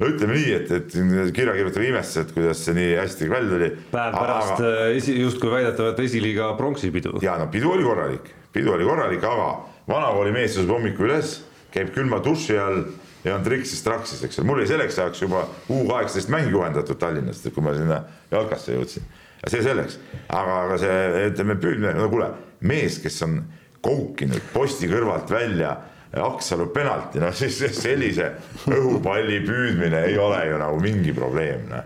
no 0.02 0.10
ütleme 0.10 0.38
nii, 0.38 0.54
et, 0.58 0.72
et 0.80 0.96
kirjakirjutaja 1.36 1.92
imestas, 1.92 2.26
et 2.26 2.34
kuidas 2.36 2.64
see 2.66 2.76
nii 2.78 2.96
hästi 2.98 3.30
välja 3.32 3.52
tuli. 3.54 3.70
päev 3.94 4.18
pärast 4.18 4.56
aga... 4.56 4.72
Äh, 4.88 4.96
esi, 4.98 5.16
justkui 5.22 5.54
väidetavat 5.54 6.02
esiliiga 6.06 6.52
pronksipidu. 6.58 7.20
ja 7.26 7.38
no 7.42 7.48
pidu 7.54 7.72
oli 7.76 7.86
korralik, 7.86 8.34
pidu 8.54 8.74
oli 8.74 8.88
korralik, 8.88 9.24
aga 9.24 9.48
vanakooli 9.92 10.34
mees 10.36 10.58
tõuseb 10.58 10.74
hommikul 10.74 11.10
üles, 11.12 11.38
käib 11.76 11.94
külma 11.96 12.22
duši 12.26 12.58
all 12.60 12.84
ja 13.26 13.38
on 13.38 13.46
triksis 13.46 13.84
traksis, 13.86 14.24
eks 14.26 14.42
ole, 14.42 14.50
mul 14.50 14.62
oli 14.62 14.70
selleks 14.70 14.98
ajaks 15.00 15.22
juba 15.22 15.46
U 15.70 15.84
kaheksateist 15.90 16.32
mäng 16.34 16.50
juhendatud 16.50 16.98
Tallinnast, 17.00 17.46
kui 17.54 17.66
ma 17.66 17.76
sinna 17.78 18.02
jalkasse 18.32 18.78
jõudsin. 18.78 19.06
ja 19.44 19.54
see 19.54 19.64
selleks, 19.66 20.00
aga, 20.28 20.58
aga 20.66 20.82
see, 20.82 20.98
ütleme 21.30 21.58
püüdmine, 21.62 21.94
no 21.98 22.10
kuule, 22.10 22.32
mees, 22.66 22.98
kes 23.04 23.22
on 23.28 23.44
koukinud 23.86 24.52
posti 24.54 24.90
kõrvalt 24.90 25.30
välja 25.34 25.76
Aksalu 26.12 26.68
penalti, 26.76 27.22
noh 27.24 27.32
siis 27.36 27.56
sellise 27.78 28.34
õhupalli 28.68 29.40
püüdmine 29.46 30.04
ei 30.10 30.18
ole 30.20 30.42
ju 30.50 30.58
nagu 30.60 30.80
mingi 30.84 31.14
probleem, 31.16 31.70
noh. 31.72 31.86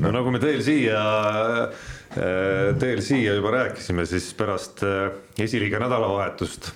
no 0.00 0.12
nagu 0.14 0.32
me 0.32 0.40
teel 0.40 0.62
siia, 0.64 1.02
äh, 2.16 2.70
teel 2.80 3.02
siia 3.04 3.36
juba 3.36 3.52
rääkisime, 3.58 4.06
siis 4.08 4.30
pärast 4.38 4.80
äh, 4.88 5.10
esiliiga 5.44 5.82
nädalavahetust 5.84 6.70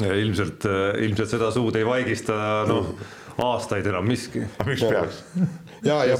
äh, 0.00 0.16
ilmselt, 0.22 0.64
ilmselt 1.04 1.36
seda 1.36 1.52
suud 1.52 1.76
ei 1.76 1.84
vaigista 1.84 2.64
noh, 2.70 2.94
aastaid 3.44 3.92
enam 3.92 4.08
miski. 4.08 4.46
miks 4.64 4.86
peaks? 4.88 5.20
Ja, 5.84 6.04
ja, 6.04 6.16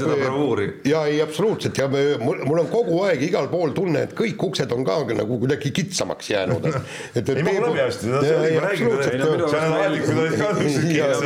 ja 0.85 1.03
ei 1.07 1.21
absoluutselt 1.23 1.79
ja 1.79 1.89
me, 1.89 2.03
mul, 2.21 2.59
on 2.63 2.69
kogu 2.73 3.03
aeg 3.07 3.23
igal 3.27 3.49
pool 3.53 3.75
tunne, 3.77 4.05
et 4.09 4.15
kõik 4.17 4.41
uksed 4.51 4.73
on 4.73 4.85
ka 4.87 4.99
nagu 5.13 5.39
kuidagi 5.43 5.73
kitsamaks 5.77 6.31
jäänud. 6.33 6.67
et, 6.71 6.77
et. 7.21 7.33
ei, 7.35 7.45
ma 7.47 7.57
olen 7.59 7.77
peast, 7.77 8.07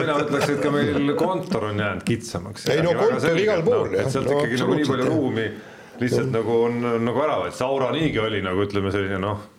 mina 0.00 0.18
ütleks, 0.24 0.48
et 0.56 0.60
ka 0.64 0.74
meil 0.74 1.14
kontor 1.20 1.70
on 1.70 1.84
jäänud 1.84 2.08
kitsamaks. 2.10 2.68
ei 2.74 2.82
no 2.84 2.96
kontor 2.98 3.40
igal 3.44 3.64
pool 3.66 3.96
jah. 3.98 4.10
sealt 4.10 4.30
ikkagi 4.34 4.60
nagu 4.62 4.80
nii 4.80 4.90
palju 4.90 5.08
ruumi 5.12 5.48
lihtsalt 6.00 6.30
nagu 6.34 6.60
on 6.66 6.80
nagu 7.06 7.22
ära, 7.22 7.42
et 7.48 7.54
Saura 7.54 7.92
niigi 7.94 8.18
oli 8.18 8.42
nagu 8.42 8.64
ütleme, 8.66 8.90
selline 8.94 9.20
noh 9.22 9.53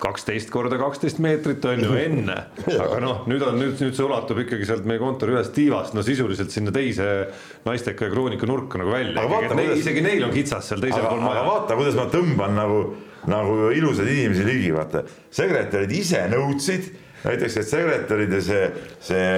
kaksteist 0.00 0.50
korda 0.50 0.78
kaksteist 0.78 1.20
meetrit 1.22 1.64
on 1.70 1.82
ju 1.84 1.94
enne, 1.98 2.34
aga 2.66 2.98
noh, 3.02 3.22
nüüd 3.30 3.42
on 3.46 3.58
nüüd, 3.60 3.76
nüüd 3.78 3.94
see 3.94 4.04
ulatub 4.04 4.40
ikkagi 4.42 4.66
sealt 4.66 4.88
meie 4.90 4.98
kontori 5.02 5.36
ühest 5.36 5.54
tiivast 5.54 5.94
no 5.94 6.02
sisuliselt 6.06 6.50
sinna 6.54 6.74
teise 6.74 7.06
naisteka 7.66 8.08
ja 8.08 8.14
kroonika 8.14 8.48
nurka 8.50 8.80
nagu 8.80 8.94
välja. 8.94 9.22
Kuidas... 9.28 9.78
isegi 9.78 10.02
neil 10.04 10.26
on 10.26 10.34
kitsas 10.34 10.72
seal 10.72 10.82
teisel 10.82 11.06
pool 11.06 11.22
maja. 11.22 11.44
vaata, 11.46 11.78
kuidas 11.78 11.98
ma 11.98 12.08
tõmban 12.10 12.58
nagu, 12.58 12.80
nagu 13.30 13.70
ilusaid 13.76 14.10
inimesi 14.10 14.48
ligi, 14.48 14.74
vaata. 14.74 15.04
sekretärid 15.34 15.94
ise 15.94 16.26
nõudsid 16.34 16.90
näiteks, 17.24 17.62
et 17.62 17.70
sekretäride 17.70 18.42
see, 18.44 18.66
see 19.04 19.30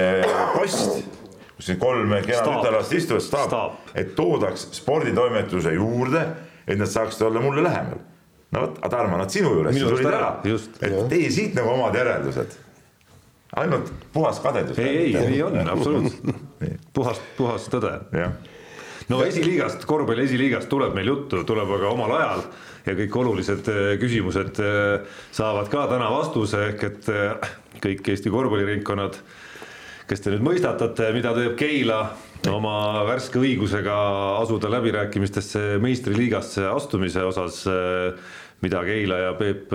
post 0.57 1.15
kus 1.57 1.71
siin 1.71 1.79
kolm 1.81 2.11
kena 2.25 2.43
tütarlast 2.45 2.93
istuvad, 2.97 3.23
staap, 3.25 3.89
et 3.97 4.13
toodaks 4.17 4.67
sporditoimetuse 4.77 5.73
juurde, 5.77 6.27
et 6.67 6.77
nad 6.77 6.89
saaksid 6.89 7.29
olla 7.29 7.41
mulle 7.45 7.63
lähemal 7.65 8.01
no 8.51 8.63
vot, 8.63 8.79
Tarmo, 8.91 9.17
nad 9.19 9.33
sinu 9.33 9.53
juures 9.57 9.77
tulid 9.79 10.09
ära, 10.09 10.31
et 10.45 10.97
tee 11.11 11.31
siit 11.33 11.57
nagu 11.57 11.73
omad 11.73 11.95
järeldused. 11.97 12.59
ainult 13.57 13.91
puhas 14.13 14.39
kadedus. 14.43 14.77
ei, 14.79 15.15
ei, 15.15 15.25
nii 15.33 15.41
on, 15.47 15.57
absoluutselt. 15.73 16.45
puhas, 16.93 17.21
puhas 17.37 17.67
tõde. 17.73 17.97
no 19.11 19.23
esiliigast, 19.25 19.85
korvpalli 19.89 20.27
esiliigast 20.27 20.69
tuleb 20.71 20.95
meil 20.95 21.11
juttu, 21.13 21.43
tuleb 21.47 21.75
aga 21.79 21.93
omal 21.93 22.17
ajal. 22.19 22.47
Ja 22.87 22.93
kõik 22.95 23.15
olulised 23.19 23.67
küsimused 23.99 24.61
saavad 25.35 25.67
ka 25.67 25.89
täna 25.91 26.07
vastuse, 26.07 26.69
ehk 26.69 26.85
et 26.87 27.09
kõik 27.83 28.07
Eesti 28.13 28.31
korvpalliringkonnad, 28.31 29.17
kes 30.07 30.23
te 30.23 30.31
nüüd 30.31 30.45
mõistatate, 30.45 31.09
mida 31.11 31.33
teeb 31.35 31.57
Keila 31.59 31.99
oma 32.51 33.03
värske 33.07 33.41
õigusega 33.41 33.95
asuda 34.41 34.69
läbirääkimistesse 34.77 35.77
meistriliigasse 35.83 36.67
astumise 36.69 37.23
osas, 37.25 37.63
mida 38.61 38.83
Keila 38.85 39.17
ja 39.23 39.33
Peep 39.39 39.73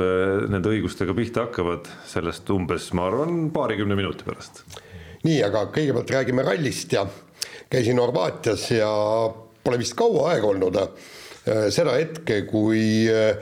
nende 0.52 0.70
õigustega 0.70 1.14
pihta 1.16 1.46
hakkavad, 1.46 1.90
sellest 2.08 2.48
umbes, 2.54 2.88
ma 2.96 3.08
arvan, 3.10 3.48
paarikümne 3.54 3.98
minuti 3.98 4.26
pärast. 4.26 4.64
nii, 5.22 5.38
aga 5.46 5.66
kõigepealt 5.74 6.14
räägime 6.16 6.46
rallist 6.46 6.92
ja 6.94 7.06
käisin 7.72 8.00
Horvaatias 8.02 8.70
ja 8.74 8.90
pole 9.64 9.80
vist 9.80 9.96
kaua 9.98 10.32
aega 10.32 10.50
olnud 10.50 10.78
äh, 10.82 11.66
seda 11.72 11.96
hetke, 11.98 12.42
kui 12.50 12.82
äh, 13.10 13.36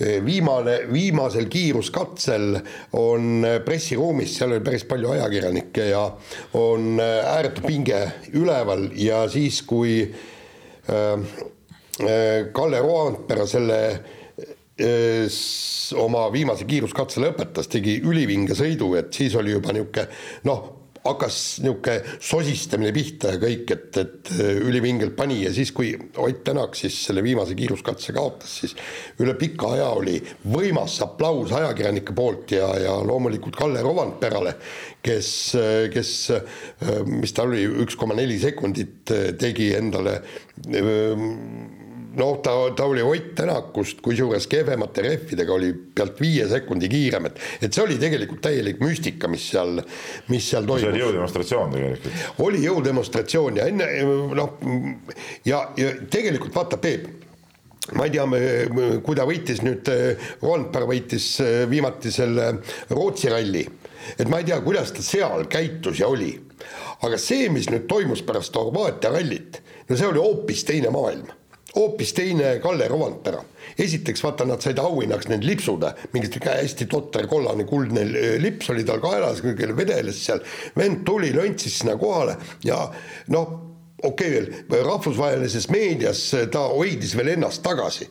viimane, 0.00 0.80
viimasel 0.92 1.46
kiiruskatsel 1.48 2.58
on 3.00 3.46
pressiruumis, 3.64 4.34
seal 4.38 4.52
oli 4.52 4.64
päris 4.64 4.84
palju 4.88 5.14
ajakirjanikke 5.14 5.88
ja 5.88 6.02
on 6.60 7.00
ääretu 7.00 7.64
pinge 7.66 8.02
üleval 8.36 8.90
ja 9.00 9.24
siis, 9.32 9.62
kui 9.62 10.02
Kalle 12.52 12.80
Roandpera 12.84 13.46
selle 13.48 13.80
oma 15.96 16.26
viimase 16.32 16.66
kiiruskatse 16.68 17.22
lõpetas, 17.24 17.70
tegi 17.72 17.96
ülivinge 18.04 18.54
sõidu, 18.58 18.92
et 19.00 19.14
siis 19.16 19.34
oli 19.40 19.54
juba 19.54 19.72
niisugune 19.72 20.08
noh, 20.44 20.75
hakkas 21.10 21.36
niisugune 21.64 22.16
sosistamine 22.22 22.92
pihta 22.94 23.34
ja 23.34 23.40
kõik, 23.42 23.70
et, 23.74 23.98
et 24.02 24.32
äh, 24.36 24.60
ülivingelt 24.66 25.16
pani 25.18 25.42
ja 25.44 25.52
siis, 25.54 25.72
kui 25.76 25.94
Ott 26.16 26.42
Tänak 26.46 26.76
siis 26.78 26.98
selle 27.08 27.24
viimase 27.24 27.56
kiiruskatse 27.58 28.12
kaotas, 28.14 28.52
siis 28.60 28.76
üle 29.22 29.34
pika 29.38 29.72
aja 29.74 29.88
oli 29.96 30.18
võimas 30.52 30.98
aplaus 31.04 31.54
ajakirjanike 31.56 32.14
poolt 32.16 32.54
ja, 32.54 32.68
ja 32.80 32.94
loomulikult 33.06 33.56
Kalle 33.58 33.82
Rovandperale, 33.82 34.56
kes, 35.02 35.30
kes, 35.94 36.12
äh, 36.36 37.00
mis 37.08 37.34
ta 37.34 37.46
oli, 37.48 37.64
üks 37.86 37.98
koma 37.98 38.18
neli 38.18 38.38
sekundit 38.42 39.14
äh, 39.14 39.32
tegi 39.40 39.72
endale 39.76 40.20
noh, 42.16 42.40
ta, 42.42 42.54
ta 42.76 42.86
oli 42.88 43.02
Ott 43.02 43.34
Tänakust, 43.36 44.00
kusjuures 44.04 44.46
kehvemate 44.50 45.04
rehvidega 45.04 45.52
oli 45.52 45.72
pealt 45.72 46.20
viie 46.20 46.46
sekundi 46.48 46.88
kiirem, 46.88 47.28
et, 47.30 47.42
et 47.60 47.74
see 47.74 47.84
oli 47.84 47.98
tegelikult 48.00 48.40
täielik 48.46 48.80
müstika, 48.80 49.28
mis 49.28 49.44
seal, 49.52 49.80
mis 50.32 50.48
seal 50.50 50.66
toimus. 50.68 50.86
see 50.86 50.94
oli 50.94 51.04
jõudemonstratsioon 51.04 51.76
tegelikult. 51.76 52.24
oli 52.46 52.64
jõudemonstratsioon 52.64 53.60
ja 53.60 53.68
enne 53.72 53.90
noh, 54.38 54.56
ja, 55.44 55.62
ja 55.76 55.92
tegelikult 56.12 56.56
vaata, 56.56 56.80
Peep 56.80 57.06
ma 57.94 58.08
ei 58.08 58.14
tea, 58.16 58.24
kui 59.04 59.14
ta 59.14 59.26
võitis 59.28 59.62
nüüd, 59.62 59.88
Rondpere 60.42 60.88
võitis 60.88 61.28
viimati 61.70 62.10
selle 62.10 62.48
Rootsi 62.90 63.30
ralli, 63.30 63.62
et 64.16 64.26
ma 64.30 64.40
ei 64.40 64.48
tea, 64.48 64.58
kuidas 64.64 64.90
ta 64.96 65.04
seal 65.06 65.46
käitus 65.52 66.00
ja 66.02 66.10
oli. 66.10 66.32
aga 67.06 67.18
see, 67.20 67.50
mis 67.52 67.68
nüüd 67.68 67.84
toimus 67.86 68.24
pärast 68.26 68.56
Horvaatia 68.56 69.12
rallit, 69.12 69.60
no 69.88 69.96
see 69.96 70.08
oli 70.08 70.22
hoopis 70.22 70.64
teine 70.64 70.90
maailm 70.90 71.28
hoopis 71.76 72.12
teine 72.12 72.58
Kalle 72.62 72.88
Rovandpera. 72.88 73.42
esiteks 73.78 74.22
vaata, 74.24 74.44
nad 74.48 74.62
said 74.62 74.78
auhinnaks 74.78 75.28
need 75.28 75.44
lipsud, 75.44 75.84
mingi 76.12 76.30
hästi 76.40 76.86
totter 76.88 77.26
kollane 77.28 77.66
kuldne 77.68 78.04
lips 78.40 78.70
oli 78.70 78.84
tal 78.84 79.00
kaelas, 79.00 79.42
vedeles 79.42 80.24
seal, 80.24 80.40
vend 80.76 81.04
tuli, 81.04 81.32
löntsis 81.36 81.80
sinna 81.80 81.96
kohale 82.00 82.36
ja 82.64 82.78
noh, 83.28 83.48
okei 84.02 84.38
okay, 84.38 84.62
veel, 84.70 84.86
rahvusvahelises 84.86 85.68
meedias 85.68 86.22
ta 86.52 86.68
hoidis 86.72 87.16
veel 87.16 87.34
ennast 87.36 87.62
tagasi. 87.62 88.08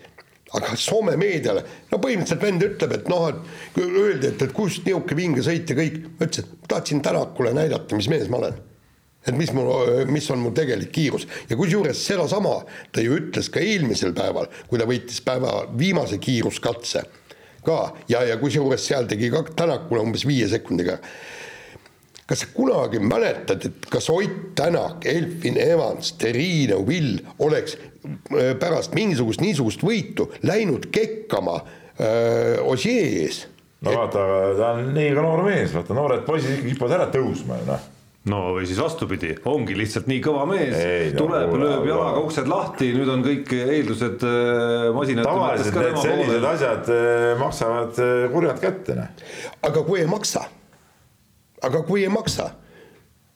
Aga 0.55 0.75
Soome 0.79 1.15
meediale, 1.19 1.65
no 1.89 1.97
põhimõtteliselt 1.99 2.43
vend 2.45 2.63
ütleb, 2.63 2.93
et 2.95 3.09
noh, 3.11 3.25
et 3.31 3.79
öeldi, 3.81 4.29
et, 4.29 4.45
et 4.45 4.53
kust 4.55 4.85
niisugune 4.85 5.17
vinge 5.17 5.43
sõit 5.43 5.73
ja 5.73 5.75
kõik, 5.75 5.97
ma 6.19 6.29
ütlesin, 6.29 6.53
tahtsin 6.69 7.01
Tänakule 7.03 7.51
näidata, 7.57 7.97
mis 7.97 8.07
mees 8.13 8.29
ma 8.29 8.43
olen 8.43 8.61
et 9.25 9.35
mis 9.37 9.51
mul, 9.53 10.05
mis 10.11 10.27
on 10.33 10.41
mu 10.41 10.51
tegelik 10.55 10.91
kiirus 10.93 11.25
ja 11.49 11.57
kusjuures 11.57 12.01
sedasama 12.07 12.59
ta 12.93 13.03
ju 13.03 13.17
ütles 13.19 13.49
ka 13.53 13.63
eelmisel 13.63 14.13
päeval, 14.17 14.49
kui 14.69 14.81
ta 14.81 14.87
võitis 14.89 15.21
päeva 15.25 15.63
viimase 15.77 16.19
kiiruskatse 16.21 17.05
ka 17.65 17.79
ja, 18.11 18.21
ja 18.29 18.37
kusjuures 18.41 18.85
seal 18.85 19.09
tegi 19.09 19.31
ka 19.33 19.43
Tänakule 19.55 20.03
umbes 20.05 20.25
viie 20.27 20.47
sekundiga. 20.51 20.99
kas 22.25 22.41
sa 22.41 22.47
kunagi 22.53 22.99
mäletad, 22.99 23.65
et 23.65 23.89
kas 23.89 24.09
Ott 24.09 24.55
Tänak, 24.57 25.05
Elfin 25.05 25.57
Evans, 25.61 26.13
Terrine, 26.17 26.79
Will 26.87 27.19
oleks 27.39 27.77
äh, 27.77 28.53
pärast 28.59 28.95
mingisugust 28.97 29.41
niisugust 29.41 29.83
võitu 29.85 30.31
läinud 30.43 30.89
kekkama 30.91 31.59
öö, 31.99 32.07
äh, 32.07 32.65
Osier 32.65 33.25
ees? 33.25 33.45
no 33.81 33.93
vaata, 33.93 34.23
ta 34.57 34.71
on 34.77 34.93
nii 34.93 35.11
ka 35.13 35.25
noor 35.25 35.43
mees, 35.45 35.73
vaata 35.73 35.97
noored 35.97 36.25
poisid 36.25 36.55
ikkagi 36.55 36.73
kipuvad 36.73 36.97
ära 36.97 37.11
tõusma 37.13 37.61
ju 37.61 37.69
noh 37.69 37.91
no 38.31 38.41
või 38.55 38.65
siis 38.69 38.81
vastupidi, 38.81 39.35
ongi 39.49 39.77
lihtsalt 39.77 40.09
nii 40.09 40.21
kõva 40.25 40.47
mees, 40.49 40.75
tuleb, 41.17 41.55
lööb 41.61 41.87
jalaga 41.89 42.23
uksed 42.25 42.49
lahti, 42.49 42.89
nüüd 42.97 43.11
on 43.13 43.23
kõik 43.25 43.53
eeldused 43.59 44.25
äh, 44.25 44.89
masinate 44.95 45.29
tavaliselt 45.29 45.79
need 45.81 46.01
sellised 46.01 46.33
poole. 46.33 46.51
asjad 46.51 46.91
äh, 46.95 47.31
maksavad 47.41 48.03
äh, 48.03 48.27
kurjad 48.33 48.61
kätte, 48.63 48.99
noh. 48.99 49.25
aga 49.69 49.85
kui 49.87 50.01
ei 50.01 50.09
maksa, 50.09 50.47
aga 51.65 51.83
kui 51.87 52.05
ei 52.05 52.13
maksa 52.13 52.51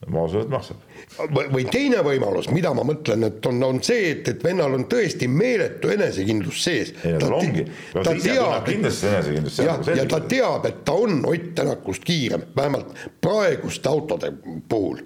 ma 0.08 0.24
usun, 0.24 0.46
et 0.46 0.52
maksab. 0.52 0.89
Või 1.28 1.66
teine 1.70 2.02
võimalus, 2.06 2.50
mida 2.54 2.72
ma 2.76 2.84
mõtlen, 2.86 3.26
et 3.28 3.46
on, 3.50 3.60
on 3.66 3.82
see, 3.84 4.10
et, 4.14 4.32
et 4.32 4.44
vennal 4.44 4.74
on 4.78 4.86
tõesti 4.90 5.28
meeletu 5.30 5.92
enesekindlus 5.94 6.64
sees. 6.64 6.94
ei 7.04 7.14
no 7.16 7.22
tal 7.22 7.36
ongi, 7.40 7.66
no 7.94 8.04
ta 8.06 8.16
teab, 8.16 8.64
kindlasti 8.68 9.10
enesekindlus. 9.10 9.60
jah, 9.66 9.80
ja 9.96 10.08
ta 10.10 10.22
teab, 10.30 10.66
et 10.70 10.82
ta 10.84 10.96
on 10.96 11.22
Ott 11.30 11.54
Tänakust 11.54 12.04
kiirem, 12.06 12.48
vähemalt 12.56 12.92
praeguste 13.20 13.88
autode 13.88 14.32
puhul 14.68 15.00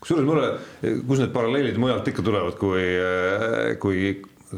kusjuures 0.00 0.24
mulle, 0.24 0.46
kus 1.06 1.20
need 1.20 1.32
paralleelid 1.34 1.76
mujalt 1.80 2.06
ikka 2.08 2.24
tulevad, 2.24 2.56
kui, 2.60 2.84
kui 3.82 4.04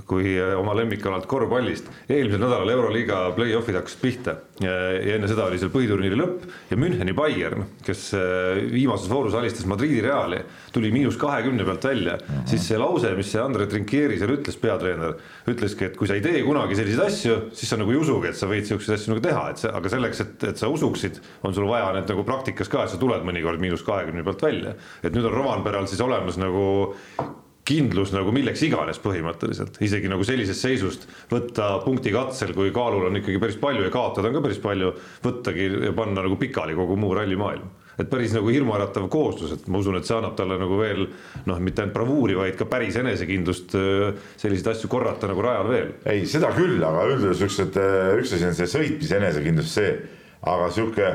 kui 0.08 0.36
oma 0.56 0.72
lemmikalalt 0.76 1.26
korvpallist. 1.28 1.88
eelmisel 2.08 2.40
nädalal 2.40 2.70
Euroliiga 2.72 3.18
play-off'id 3.36 3.76
hakkasid 3.76 4.00
pihta 4.00 4.34
ja 4.62 4.72
enne 5.16 5.28
seda 5.28 5.44
oli 5.50 5.58
seal 5.60 5.72
põhiturniiri 5.74 6.16
lõpp 6.16 6.46
ja 6.70 6.78
Müncheni 6.80 7.12
Bayern, 7.16 7.66
kes 7.84 8.06
äh, 8.16 8.62
viimases 8.72 9.10
voorus 9.10 9.36
alistas 9.36 9.66
Madridi 9.68 10.00
Reali, 10.04 10.40
tuli 10.72 10.92
miinus 10.94 11.18
kahekümne 11.20 11.66
pealt 11.68 11.84
välja 11.84 12.16
mm, 12.16 12.24
-hmm. 12.24 12.46
siis 12.48 12.68
see 12.68 12.78
lause, 12.80 13.12
mis 13.18 13.32
see 13.32 13.42
Andre 13.42 13.66
Trinkieri 13.66 14.18
seal 14.18 14.32
ütles, 14.36 14.56
peatreener, 14.62 15.18
ütleski, 15.52 15.90
et 15.90 15.96
kui 16.00 16.08
sa 16.08 16.16
ei 16.16 16.24
tee 16.24 16.42
kunagi 16.46 16.78
selliseid 16.78 17.06
asju, 17.06 17.38
siis 17.52 17.74
sa 17.74 17.80
nagu 17.80 17.92
ei 17.92 18.00
usugi, 18.00 18.32
et 18.32 18.40
sa 18.40 18.48
võid 18.48 18.68
siukseid 18.68 18.96
asju 18.96 19.12
nagu 19.12 19.24
teha, 19.28 19.44
et 19.50 19.64
see, 19.64 19.76
aga 19.82 19.92
selleks, 19.92 20.24
et, 20.24 20.48
et 20.52 20.64
sa 20.64 20.72
usuksid, 20.72 21.20
on 21.42 21.54
sul 21.54 21.68
vaja 21.68 21.92
need 21.98 22.08
nagu 22.08 22.24
praktikas 22.24 22.72
ka, 22.72 22.84
et 22.84 22.94
sa 22.94 23.00
tuled 23.00 23.28
mõnikord 23.28 23.60
miinus 23.60 23.84
kahekümne 23.84 24.24
pealt 24.24 24.42
välja. 24.42 24.74
et 25.02 25.12
nüüd 25.12 25.26
on 25.28 25.36
Rovanperal 25.36 25.86
siis 25.86 26.00
olemas 26.00 26.40
nagu 26.40 26.64
kindlus 27.68 28.10
nagu 28.10 28.32
milleks 28.34 28.64
iganes 28.66 28.98
põhimõtteliselt, 29.02 29.76
isegi 29.86 30.10
nagu 30.10 30.24
sellisest 30.26 30.66
seisust 30.66 31.04
võtta 31.30 31.76
punkti 31.84 32.10
katsel, 32.14 32.54
kui 32.56 32.72
kaalul 32.74 33.06
on 33.06 33.20
ikkagi 33.20 33.38
päris 33.42 33.58
palju 33.60 33.84
ja 33.86 33.92
kaotada 33.94 34.30
on 34.30 34.38
ka 34.38 34.42
päris 34.48 34.58
palju, 34.62 34.90
võttagi 35.22 35.68
ja 35.86 35.92
panna 35.94 36.24
nagu 36.24 36.38
pikali 36.40 36.74
kogu 36.78 36.98
muu 36.98 37.14
rallimaailm. 37.14 37.70
et 38.02 38.08
päris 38.10 38.32
nagu 38.34 38.48
hirmuäratav 38.48 39.04
koostus, 39.12 39.52
et 39.52 39.66
ma 39.68 39.78
usun, 39.78 39.98
et 39.98 40.08
see 40.08 40.16
annab 40.16 40.32
talle 40.34 40.56
nagu 40.58 40.78
veel 40.80 41.04
noh, 41.46 41.58
mitte 41.60 41.84
ainult 41.84 41.94
bravuuri, 41.94 42.34
vaid 42.34 42.56
ka 42.58 42.66
päris 42.66 42.96
enesekindlust 42.98 43.76
selliseid 44.40 44.70
asju 44.72 44.90
korrata 44.90 45.28
nagu 45.30 45.44
rajal 45.44 45.68
veel. 45.68 45.92
ei, 46.08 46.24
seda 46.26 46.50
küll, 46.56 46.80
aga 46.82 47.04
üldjuhul 47.12 47.36
siuksed, 47.44 47.78
üks 48.22 48.32
asi 48.34 48.48
on 48.48 48.58
see 48.58 48.72
sõitmise 48.74 49.20
enesekindlus, 49.20 49.76
see, 49.76 49.92
aga 50.42 50.66
sihuke, 50.74 51.12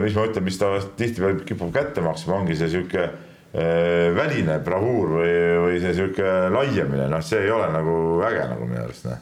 mis 0.00 0.16
ma 0.16 0.24
ütlen, 0.30 0.48
mis 0.48 0.56
ta 0.56 0.72
tihtipeale 0.96 1.44
kipub 1.44 1.74
kätte 1.74 2.00
maksma, 2.00 2.38
ongi 2.40 2.56
see 2.56 2.72
sihuke 2.72 3.10
Äh, 3.10 3.31
väline 3.52 4.58
bravuur 4.64 5.10
või, 5.18 5.32
või 5.60 5.80
see 5.82 5.92
sihuke 5.98 6.28
laiemine, 6.54 7.04
noh, 7.12 7.20
see 7.20 7.42
ei 7.44 7.50
ole 7.52 7.66
nagu 7.74 7.96
äge 8.24 8.46
nagu 8.48 8.64
minu 8.64 8.80
arust, 8.86 9.04
noh. 9.10 9.18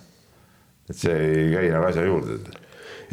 et 0.86 0.98
see 0.98 1.16
ei 1.16 1.48
käi 1.50 1.72
nagu 1.74 1.88
asja 1.88 2.04
juurde 2.06 2.38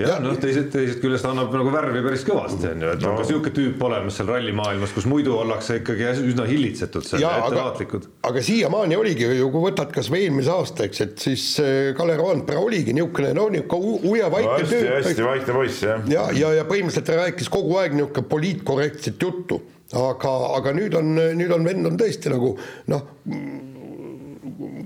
jah, 0.01 0.19
noh, 0.23 0.35
teisest, 0.41 0.69
teisest 0.73 1.01
küljest 1.03 1.27
annab 1.27 1.53
nagu 1.55 1.71
värvi 1.73 2.01
päris 2.05 2.25
kõvasti, 2.27 2.69
on 2.71 2.83
ju, 2.85 2.91
et 2.93 3.03
no. 3.03 3.11
on 3.11 3.19
ka 3.19 3.25
niisugune 3.25 3.53
tüüp 3.57 3.85
olemas 3.87 4.19
seal 4.19 4.31
rallimaailmas, 4.31 4.93
kus 4.95 5.07
muidu 5.09 5.37
ollakse 5.37 5.79
ikkagi 5.81 6.09
üsna 6.31 6.47
hillitsetud, 6.49 7.07
ettevaatlikud. 7.17 8.09
aga 8.29 8.43
siiamaani 8.49 8.99
oligi 8.99 9.29
ju, 9.39 9.49
kui 9.53 9.65
võtad 9.69 9.93
kas 9.95 10.11
või 10.13 10.25
eelmise 10.27 10.53
aasta, 10.53 10.89
eks, 10.89 11.05
et 11.07 11.27
siis 11.29 11.47
äh, 11.63 11.77
Kalle 11.97 12.17
Roandpere 12.19 12.61
oligi 12.61 12.95
niisugune, 12.97 13.33
no 13.37 13.47
niisugune 13.53 14.11
uja 14.11 14.29
vaikne 14.33 14.59
no, 14.59 14.69
tüüp. 14.73 14.91
hästi 14.99 15.27
vaikne 15.29 15.57
poiss, 15.61 15.87
jah. 15.87 16.05
ja, 16.11 16.27
ja, 16.35 16.53
ja 16.59 16.67
põhimõtteliselt 16.69 17.09
ta 17.09 17.17
rääkis 17.23 17.51
kogu 17.53 17.79
aeg 17.81 17.97
niisugune 17.97 18.29
poliitkorrektset 18.35 19.27
juttu 19.27 19.61
aga, 19.95 20.33
aga 20.57 20.73
nüüd 20.75 20.97
on, 20.99 21.13
nüüd 21.37 21.53
on 21.55 21.65
vend 21.67 21.87
on 21.87 21.97
tõesti 21.99 22.31
nagu 22.33 22.53
noh, 22.91 23.05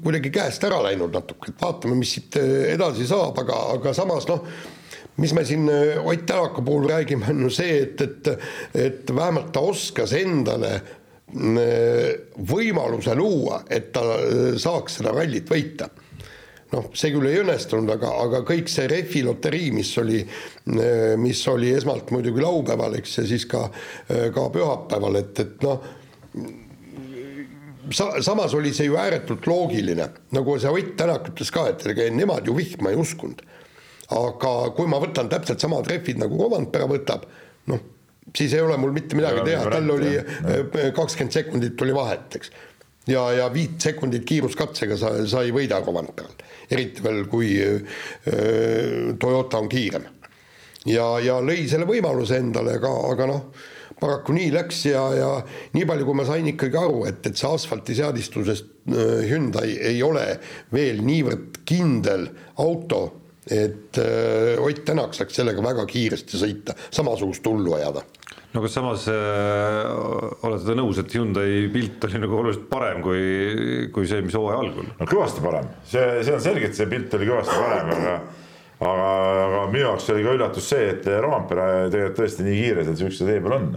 kuidagi 0.01 0.31
käest 0.33 0.63
ära 0.67 0.81
läinud 0.85 1.13
natuke, 1.13 1.51
et 1.51 1.61
vaatame, 1.61 1.95
mis 1.99 2.13
siit 2.17 2.37
edasi 2.41 3.07
saab, 3.09 3.37
aga, 3.41 3.57
aga 3.77 3.93
samas 3.97 4.27
noh, 4.29 4.45
mis 5.17 5.33
me 5.33 5.45
siin 5.45 5.69
Ott 6.03 6.25
Tänaka 6.25 6.61
puhul 6.61 6.89
räägime, 6.89 7.29
on 7.29 7.41
ju 7.47 7.49
see, 7.49 7.81
et, 7.83 8.01
et, 8.01 8.31
et 8.73 9.15
vähemalt 9.15 9.51
ta 9.53 9.59
oskas 9.59 10.13
endale 10.17 10.81
võimaluse 11.31 13.15
luua, 13.15 13.61
et 13.71 13.91
ta 13.95 14.01
saaks 14.59 14.99
seda 14.99 15.13
rallit 15.15 15.47
võita 15.47 15.87
noh, 16.71 16.87
see 16.95 17.11
küll 17.13 17.27
ei 17.29 17.41
õnnestunud, 17.41 17.89
aga, 17.95 18.11
aga 18.25 18.41
kõik 18.47 18.71
see 18.71 18.87
Refi 18.91 19.23
loterii, 19.25 19.71
mis 19.75 19.91
oli, 20.01 20.21
mis 21.19 21.43
oli 21.51 21.71
esmalt 21.75 22.11
muidugi 22.15 22.43
laupäeval, 22.43 22.97
eks, 23.01 23.17
ja 23.19 23.27
siis 23.27 23.47
ka, 23.51 23.65
ka 24.07 24.47
pühapäeval, 24.53 25.19
et, 25.19 25.43
et 25.43 25.65
noh, 25.67 25.83
sa-, 27.91 28.13
samas 28.23 28.55
oli 28.57 28.73
see 28.75 28.87
ju 28.87 28.97
ääretult 28.99 29.47
loogiline, 29.51 30.07
nagu 30.35 30.57
see 30.61 30.71
Ott 30.71 30.95
Tänak 30.99 31.31
ütles 31.33 31.51
ka, 31.53 31.67
et 31.73 31.85
ega 31.91 32.07
nemad 32.13 32.47
ju 32.47 32.55
vihma 32.57 32.93
ei 32.93 32.99
uskunud. 32.99 33.43
Aga 34.11 34.53
kui 34.75 34.89
ma 34.91 34.99
võtan 35.01 35.29
täpselt 35.31 35.63
samad 35.63 35.87
rehvid 35.89 36.19
nagu 36.21 36.37
Rovanpera 36.39 36.87
võtab, 36.89 37.25
noh, 37.71 37.81
siis 38.35 38.53
ei 38.55 38.63
ole 38.63 38.77
mul 38.79 38.93
mitte 38.95 39.17
midagi 39.17 39.45
teha, 39.47 39.65
tal 39.71 39.95
oli 39.95 40.15
kakskümmend 40.95 41.35
sekundit 41.35 41.77
tuli 41.79 41.95
vahet, 41.95 42.39
eks. 42.39 42.53
Ja, 43.09 43.23
ja 43.33 43.47
viit 43.49 43.81
sekundit 43.81 44.27
kiiruskatsega 44.29 44.95
sa, 44.99 45.15
sa 45.25 45.41
ei 45.41 45.53
võida 45.55 45.79
Rovanperal, 45.81 46.35
eriti 46.69 47.01
veel, 47.01 47.23
kui 47.31 47.55
äh, 47.57 48.01
Toyota 49.19 49.57
on 49.57 49.69
kiirem. 49.71 50.05
ja, 50.85 51.07
ja 51.21 51.39
lõi 51.41 51.65
selle 51.69 51.87
võimaluse 51.89 52.37
endale, 52.37 52.77
aga, 52.77 52.91
aga 53.09 53.29
noh, 53.29 53.41
paraku 54.01 54.35
nii 54.37 54.51
läks 54.53 54.85
ja, 54.89 55.01
ja 55.17 55.31
nii 55.73 55.87
palju, 55.89 56.05
kui 56.05 56.17
ma 56.17 56.25
sain 56.29 56.47
ikkagi 56.53 56.77
aru, 56.77 57.03
et, 57.09 57.25
et 57.25 57.37
see 57.37 57.49
asfaltiseadistusest 57.49 58.69
äh, 58.93 59.25
Hyundai 59.29 59.73
ei 59.91 60.01
ole 60.05 60.27
veel 60.73 61.01
niivõrd 61.05 61.61
kindel 61.65 62.27
auto, 62.61 63.01
et 63.49 63.97
äh, 63.97 64.61
Ott 64.61 64.83
Tänak 64.85 65.15
saaks 65.17 65.39
sellega 65.39 65.63
väga 65.65 65.85
kiiresti 65.89 66.41
sõita, 66.41 66.75
samasugust 66.93 67.47
hullu 67.49 67.73
ajada 67.79 68.03
no 68.51 68.61
kas 68.63 68.75
samas 68.75 69.07
äh, 69.09 69.87
olete 70.45 70.67
te 70.67 70.75
nõus, 70.77 70.99
et 71.01 71.15
Hyundai 71.15 71.65
pilt 71.73 72.03
oli 72.07 72.21
nagu 72.21 72.37
oluliselt 72.41 72.67
parem 72.71 73.01
kui, 73.05 73.89
kui 73.95 74.09
see, 74.09 74.21
mis 74.25 74.37
hooaja 74.37 74.61
algul? 74.65 74.91
no 74.99 75.09
kõvasti 75.09 75.43
parem, 75.43 75.71
see, 75.87 76.05
see 76.25 76.35
on 76.35 76.43
selge, 76.43 76.69
et 76.69 76.77
see 76.77 76.89
pilt 76.91 77.17
oli 77.17 77.29
kõvasti 77.31 77.57
parem, 77.57 77.93
aga 77.95 78.15
aga, 78.81 79.09
aga 79.45 79.63
minu 79.71 79.85
jaoks 79.85 80.09
oli 80.13 80.25
ka 80.25 80.35
üllatus 80.37 80.69
see, 80.73 80.91
et 80.95 81.09
Roompere 81.23 81.67
tegelikult 81.93 82.21
tõesti 82.21 82.45
nii 82.47 82.61
kiire 82.61 82.85
seal 82.85 82.97
sihukese 82.99 83.27
tee 83.29 83.43
peal 83.43 83.57
on. 83.57 83.67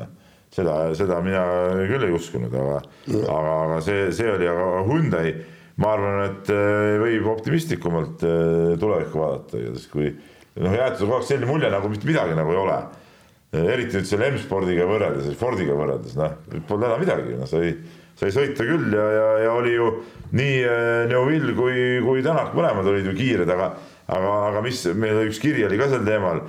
seda, 0.54 0.76
seda 0.94 1.18
mina 1.25 1.42
küll 1.90 2.06
ei 2.06 2.14
uskunud, 2.14 2.52
aga 2.54 2.78
mm., 2.80 3.26
aga, 3.26 3.54
aga 3.66 3.80
see, 3.85 4.06
see 4.16 4.30
oli, 4.30 4.49
aga 4.50 4.85
Hyundai, 4.88 5.35
ma 5.83 5.95
arvan, 5.95 6.21
et 6.28 6.52
äh, 6.54 6.97
võib 7.02 7.31
optimistlikumalt 7.33 8.26
äh, 8.26 8.75
tulevikku 8.81 9.23
vaadata, 9.23 9.62
sest 9.75 9.90
kui 9.93 10.11
noh, 10.11 10.76
jäetud 10.76 11.07
kogu 11.07 11.19
aeg 11.19 11.26
selline 11.28 11.50
mulje, 11.50 11.73
nagu 11.73 11.90
mitte 11.90 12.09
midagi 12.09 12.37
nagu 12.38 12.54
ei 12.54 12.62
ole 12.62 12.78
eriti 13.62 13.99
nüüd 13.99 14.09
selle 14.09 14.31
M-spordiga 14.33 14.87
võrreldes, 14.88 15.37
Fordiga 15.38 15.76
võrreldes, 15.78 16.16
noh, 16.19 16.35
polnud 16.69 16.88
häda 16.88 16.99
midagi, 17.00 17.37
noh, 17.38 17.49
sai, 17.49 17.73
sai 18.19 18.33
sõita 18.35 18.66
küll 18.66 18.95
ja, 18.95 19.04
ja, 19.14 19.28
ja 19.45 19.54
oli 19.54 19.75
ju 19.76 19.90
nii 20.35 20.57
Neuvill 21.12 21.54
kui, 21.59 21.76
kui 22.04 22.25
Tänak, 22.25 22.54
mõlemad 22.57 22.88
olid 22.90 23.07
ju 23.11 23.14
kiired, 23.16 23.50
aga, 23.54 23.71
aga, 24.09 24.35
aga 24.50 24.64
mis, 24.64 24.83
meil 24.99 25.23
üks 25.28 25.40
kiri 25.43 25.66
oli 25.69 25.78
ka 25.81 25.90
sel 25.93 26.07
teemal. 26.07 26.43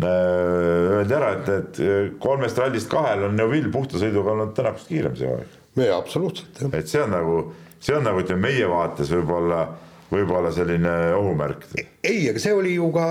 Öeldi 0.00 1.12
ära, 1.16 1.32
et, 1.34 1.48
et 1.50 2.18
kolmest 2.22 2.58
rallist 2.60 2.88
kahel 2.92 3.26
on 3.26 3.34
Neuvill 3.36 3.72
puhta 3.72 4.00
sõiduga 4.00 4.34
olnud 4.34 4.52
Tänakust 4.56 4.88
kiirem 4.88 5.16
see 5.18 5.28
hooaeg. 5.28 5.56
jaa, 5.80 5.96
absoluutselt, 5.98 6.60
jah. 6.60 6.76
et 6.78 6.92
see 6.92 7.02
on 7.02 7.12
nagu, 7.16 7.40
see 7.80 7.96
on 7.96 8.04
nagu 8.06 8.22
ütleme 8.22 8.48
meie 8.48 8.68
vaates 8.70 9.10
võib-olla 9.12 9.64
võib-olla 10.10 10.50
selline 10.54 10.92
ohumärk. 11.14 11.68
ei, 11.78 12.24
aga 12.30 12.40
see 12.42 12.54
oli 12.54 12.74
ju 12.74 12.88
ka, 12.94 13.04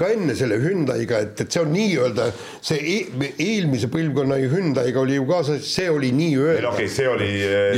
ka 0.00 0.08
enne 0.14 0.36
selle 0.38 0.56
Hyundai'ga, 0.62 1.20
et, 1.26 1.42
et 1.44 1.52
see 1.52 1.62
on 1.62 1.72
nii-öelda 1.74 2.30
see 2.64 2.78
e 2.94 3.32
eelmise 3.44 3.90
põlvkonna 3.92 4.38
Hyundai'ga 4.40 5.02
oli 5.02 5.18
ju 5.18 5.26
kaasas, 5.28 5.66
see 5.68 5.90
oli 5.92 6.12
nii-öelda. 6.16 6.56
ei 6.60 6.64
no 6.64 6.72
okei 6.72 6.88
okay,, 6.88 6.94
see 6.96 7.10
oli, 7.12 7.28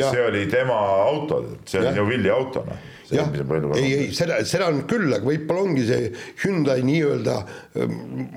see 0.05 0.23
oli 0.29 0.47
tema 0.53 0.79
auto, 1.09 1.43
see 1.67 1.83
oli 1.83 1.99
ju 1.99 2.07
Willie 2.13 2.35
auto, 2.35 2.65
noh 2.69 2.87
jah, 3.13 3.31
ei, 3.77 3.93
ei 3.95 4.09
seda, 4.17 4.39
seda 4.49 4.69
on 4.69 4.83
küll, 4.89 5.09
aga 5.15 5.25
võib-olla 5.25 5.65
ongi 5.65 5.85
see 5.89 6.11
Hyundai 6.43 6.83
nii-öelda, 6.85 7.37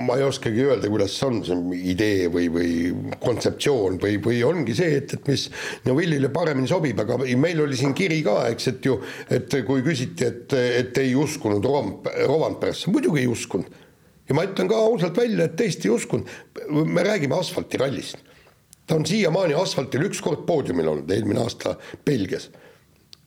ma 0.06 0.16
ei 0.20 0.24
oskagi 0.24 0.63
öelda, 0.63 0.90
kuidas 0.92 1.18
see 1.18 1.28
on, 1.28 1.42
see 1.48 1.82
idee 1.92 2.30
või, 2.32 2.48
või 2.54 2.72
kontseptsioon 3.24 4.00
või, 4.01 4.18
või 4.24 4.40
ongi 4.48 4.75
see, 4.78 5.01
et, 5.01 5.18
et 5.18 5.28
mis 5.32 5.48
Neville'ile 5.88 6.31
paremini 6.34 6.72
sobib, 6.72 7.03
aga 7.03 7.20
meil 7.20 7.64
oli 7.66 7.79
siin 7.79 7.96
kiri 7.98 8.22
ka, 8.25 8.38
eks, 8.53 8.72
et 8.72 8.88
ju, 8.88 8.98
et 9.34 9.60
kui 9.68 9.84
küsiti, 9.86 10.29
et, 10.29 10.57
et 10.86 11.03
ei 11.03 11.14
uskunud 11.20 11.68
Rovanperasse, 11.68 12.92
muidugi 12.94 13.25
ei 13.25 13.29
uskunud. 13.31 13.79
ja 14.29 14.38
ma 14.38 14.48
ütlen 14.48 14.72
ka 14.72 14.79
ausalt 14.79 15.18
välja, 15.20 15.50
et 15.50 15.60
tõesti 15.60 15.90
ei 15.90 15.96
uskunud, 15.98 16.36
me 16.88 17.03
räägime 17.03 17.36
asfaltirallist. 17.36 18.24
Ta 18.88 18.96
on 18.98 19.05
siiamaani 19.07 19.55
asfaltil 19.55 20.07
üks 20.07 20.20
kord 20.24 20.46
poodiumil 20.48 20.88
olnud, 20.92 21.12
eelmine 21.12 21.44
aasta 21.44 21.75
Belgias 22.07 22.50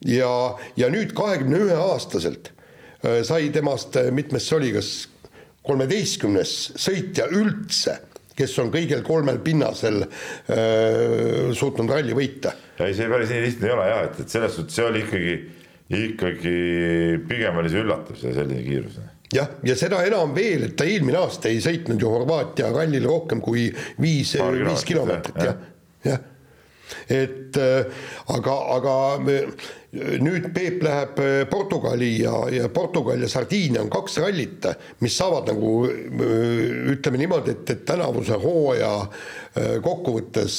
ja, 0.04 0.30
ja 0.76 0.90
nüüd 0.92 1.14
kahekümne 1.16 1.60
ühe 1.66 1.76
aastaselt 1.78 2.52
äh, 3.04 3.22
sai 3.26 3.48
temast, 3.54 3.96
äh, 3.96 4.10
mitmes 4.14 4.48
see 4.48 4.58
oli, 4.58 4.72
kas 4.76 4.90
kolmeteistkümnes 5.64 6.74
sõitja 6.80 7.30
üldse, 7.32 7.98
kes 8.36 8.56
on 8.60 8.70
kõigil 8.74 9.04
kolmel 9.06 9.40
pinnasel 9.44 10.04
äh, 10.04 11.50
suutnud 11.56 11.90
ralli 11.90 12.16
võita. 12.16 12.54
ei, 12.80 12.94
see 12.96 13.08
päris 13.10 13.32
nii 13.32 13.44
lihtne 13.46 13.70
ei 13.70 13.76
ole 13.76 13.88
jah, 13.90 14.04
et, 14.10 14.22
et 14.24 14.36
selles 14.36 14.56
suhtes 14.58 14.76
see 14.76 14.86
oli 14.86 15.04
ikkagi, 15.06 15.34
ikkagi 16.04 16.56
pigem 17.28 17.62
oli 17.62 17.72
see 17.72 17.84
üllatav, 17.84 18.18
see 18.20 18.34
selline 18.36 18.64
kiirus 18.66 19.00
jah, 19.34 19.56
ja 19.66 19.78
seda 19.78 20.02
enam 20.06 20.34
veel, 20.36 20.68
et 20.68 20.76
ta 20.78 20.86
eelmine 20.88 21.18
aasta 21.22 21.50
ei 21.50 21.62
sõitnud 21.64 22.02
ju 22.02 22.12
Horvaatia 22.12 22.68
rallil 22.74 23.08
rohkem 23.08 23.40
kui 23.44 23.70
viis, 24.02 24.36
viis 24.36 24.86
kilomeetrit, 24.86 25.42
jah, 25.48 25.66
jah. 26.04 26.30
Et 27.10 27.56
aga, 27.56 28.54
aga 28.76 28.92
nüüd 29.94 30.48
Peep 30.54 30.83
läheb 30.85 31.18
äh, 31.22 31.44
Portugali 31.50 32.11
ja, 32.22 32.35
ja 32.50 32.68
Portugal 32.72 33.20
ja 33.22 33.28
Sardiinia 33.30 33.83
on 33.85 33.90
kaks 33.92 34.18
rallit, 34.22 34.66
mis 35.04 35.16
saavad 35.18 35.48
nagu 35.52 35.72
äh, 35.87 36.92
ütleme 36.94 37.20
niimoodi, 37.20 37.54
et, 37.54 37.70
et 37.70 37.85
tänavuse 37.88 38.38
hooaja 38.42 38.92
äh, 39.04 39.76
kokkuvõttes 39.85 40.59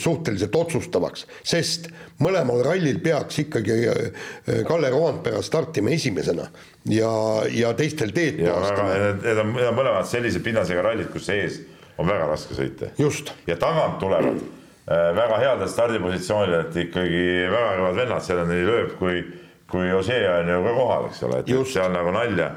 suhteliselt 0.00 0.56
otsustavaks, 0.56 1.26
sest 1.46 1.90
mõlemal 2.24 2.62
rallil 2.66 3.00
peaks 3.04 3.42
ikkagi 3.44 3.78
Kalle 4.66 4.90
Roandpera 4.92 5.42
startima 5.44 5.92
esimesena 5.94 6.48
ja, 6.90 7.10
ja 7.52 7.72
teistel 7.78 8.14
teed 8.16 8.40
puhastama. 8.40 8.94
Need, 8.94 9.26
need 9.26 9.42
on, 9.44 9.52
mõlemad 9.76 10.08
sellise 10.08 10.42
pinnasega 10.44 10.84
rallid, 10.88 11.10
kus 11.12 11.28
ees 11.34 11.60
on 11.98 12.08
väga 12.08 12.30
raske 12.30 12.56
sõita. 12.56 12.92
ja 13.46 13.58
tagant 13.60 14.00
tulevad 14.02 14.40
väga 14.88 15.38
headel 15.42 15.68
stardipositsioonidel, 15.68 16.66
et 16.66 16.76
ikkagi 16.86 17.22
väga 17.52 17.72
kõvad 17.76 17.98
vennad, 17.98 18.24
seal 18.24 18.42
on 18.44 18.50
nii 18.52 18.64
lööb 18.64 18.94
kui, 19.00 19.20
kui 19.68 19.90
Osea 19.92 20.38
on 20.40 20.52
ju 20.52 20.60
ka 20.64 20.74
kohal, 20.78 21.08
eks 21.10 21.22
ole, 21.28 21.40
et 21.42 21.50
Just. 21.52 21.74
seal 21.76 21.92
nagu 21.92 22.12
nalja, 22.14 22.50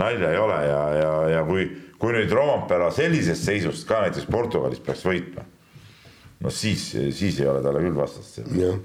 nalja 0.00 0.30
ei 0.32 0.40
ole 0.40 0.60
ja, 0.64 0.82
ja, 0.96 1.10
ja 1.34 1.42
kui, 1.48 1.66
kui 2.00 2.14
nüüd 2.16 2.32
Rompera 2.32 2.88
sellisest 2.94 3.50
seisust 3.50 3.88
ka 3.88 4.00
näiteks 4.06 4.30
Portugalis 4.32 4.80
peaks 4.84 5.04
võitma, 5.04 5.44
no 6.40 6.52
siis, 6.52 6.86
siis 7.16 7.40
ei 7.42 7.50
ole 7.52 7.60
talle 7.64 7.84
küll 7.84 7.98
vastast. 7.98 8.40
jah 8.56 8.78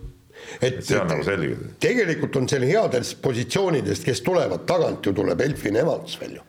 et, 0.61 0.79
et 0.79 0.83
see 0.85 0.99
on 0.99 1.07
nagu 1.11 1.23
selge. 1.27 1.55
tegelikult 1.83 2.35
on 2.39 2.49
seal 2.51 2.65
headest 2.67 3.19
positsioonidest, 3.23 4.05
kes 4.07 4.21
tulevad 4.25 4.65
tagant 4.67 5.05
ju 5.05 5.13
tuleb 5.15 5.41
Elfin 5.43 5.79
Evans 5.79 6.19
veel 6.19 6.37
ju. 6.39 6.43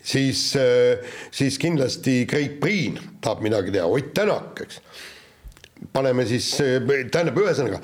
siis, 0.00 0.48
äh, 0.60 1.04
siis 1.30 1.60
kindlasti 1.60 2.22
Craig 2.30 2.56
Priin 2.60 2.96
tahab 3.20 3.44
midagi 3.44 3.74
teha, 3.76 3.86
Ott 3.88 4.12
Tänak, 4.16 4.64
eks 4.64 4.80
paneme 5.92 6.26
siis, 6.26 6.50
tähendab, 7.12 7.38
ühesõnaga 7.42 7.80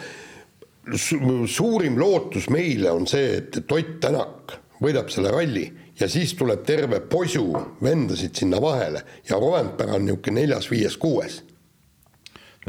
suurim 1.47 1.99
lootus 1.99 2.49
meile 2.51 2.91
on 2.91 3.07
see, 3.07 3.39
et, 3.39 3.61
Ott 3.71 3.95
Tänak 4.03 4.57
võidab 4.83 5.13
selle 5.15 5.31
ralli 5.31 5.69
ja 6.01 6.09
siis 6.11 6.35
tuleb 6.35 6.65
terve 6.67 7.01
posu 7.07 7.47
vendasid 7.83 8.35
sinna 8.35 8.61
vahele 8.63 9.05
ja 9.29 9.39
Rovanpera 9.39 9.95
on 9.95 10.07
niisugune 10.09 10.41
neljas-viies-kuues 10.43 11.41
no 11.41 11.52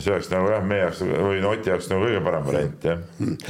see 0.01 0.09
oleks 0.09 0.29
nagu 0.31 0.49
jah, 0.49 0.63
meie 0.65 0.87
jaoks 0.87 1.01
või 1.05 1.41
no 1.43 1.51
Oti 1.53 1.69
jaoks 1.69 1.89
nagu 1.91 2.05
kõige 2.07 2.21
parem 2.25 2.47
variant 2.47 2.87
jah. 2.87 3.01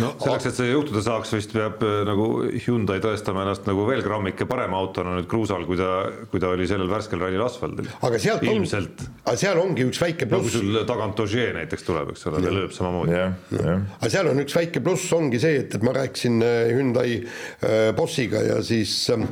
no 0.02 0.10
selleks, 0.20 0.48
et 0.50 0.58
see 0.58 0.72
juhtuda 0.74 1.04
saaks, 1.06 1.32
vist 1.38 1.56
peab 1.56 1.84
äh, 1.88 2.02
nagu 2.10 2.28
Hyundai 2.66 3.00
tõestama 3.04 3.46
ennast 3.46 3.70
nagu 3.70 3.86
veel 3.88 4.04
grammike 4.04 4.48
parema 4.50 4.82
autona 4.84 5.16
nüüd 5.16 5.30
kruusal, 5.32 5.64
kui 5.70 5.80
ta, 5.80 5.90
kui 6.32 6.44
ta 6.44 6.52
oli 6.52 6.68
sellel 6.68 6.92
värskel 6.92 7.24
rallil 7.24 7.46
asfaldil. 7.46 7.88
aga 8.04 8.20
sealt 8.20 8.44
Ilmselt. 8.44 9.06
on, 9.08 9.16
aga 9.24 9.38
seal 9.46 9.64
ongi 9.64 9.88
üks 9.88 10.04
väike 10.04 10.28
pluss. 10.28 10.44
no 10.44 10.50
kui 10.50 10.74
sul 10.74 10.84
tagant 10.90 11.24
Ogier 11.24 11.56
näiteks 11.56 11.88
tuleb, 11.88 12.12
eks 12.12 12.28
ole, 12.28 12.44
ta 12.44 12.56
lööb 12.60 12.76
samamoodi. 12.76 13.20
aga 13.64 14.12
seal 14.12 14.34
on 14.34 14.44
üks 14.44 14.60
väike 14.60 14.84
pluss, 14.84 15.08
ongi 15.16 15.40
see, 15.44 15.64
et, 15.64 15.80
et 15.80 15.88
ma 15.88 15.96
rääkisin 15.96 16.44
äh, 16.44 16.74
Hyundai 16.76 17.22
äh, 17.22 17.92
bossiga 17.96 18.44
ja 18.44 18.60
siis 18.66 19.00
Äh, 19.14 19.28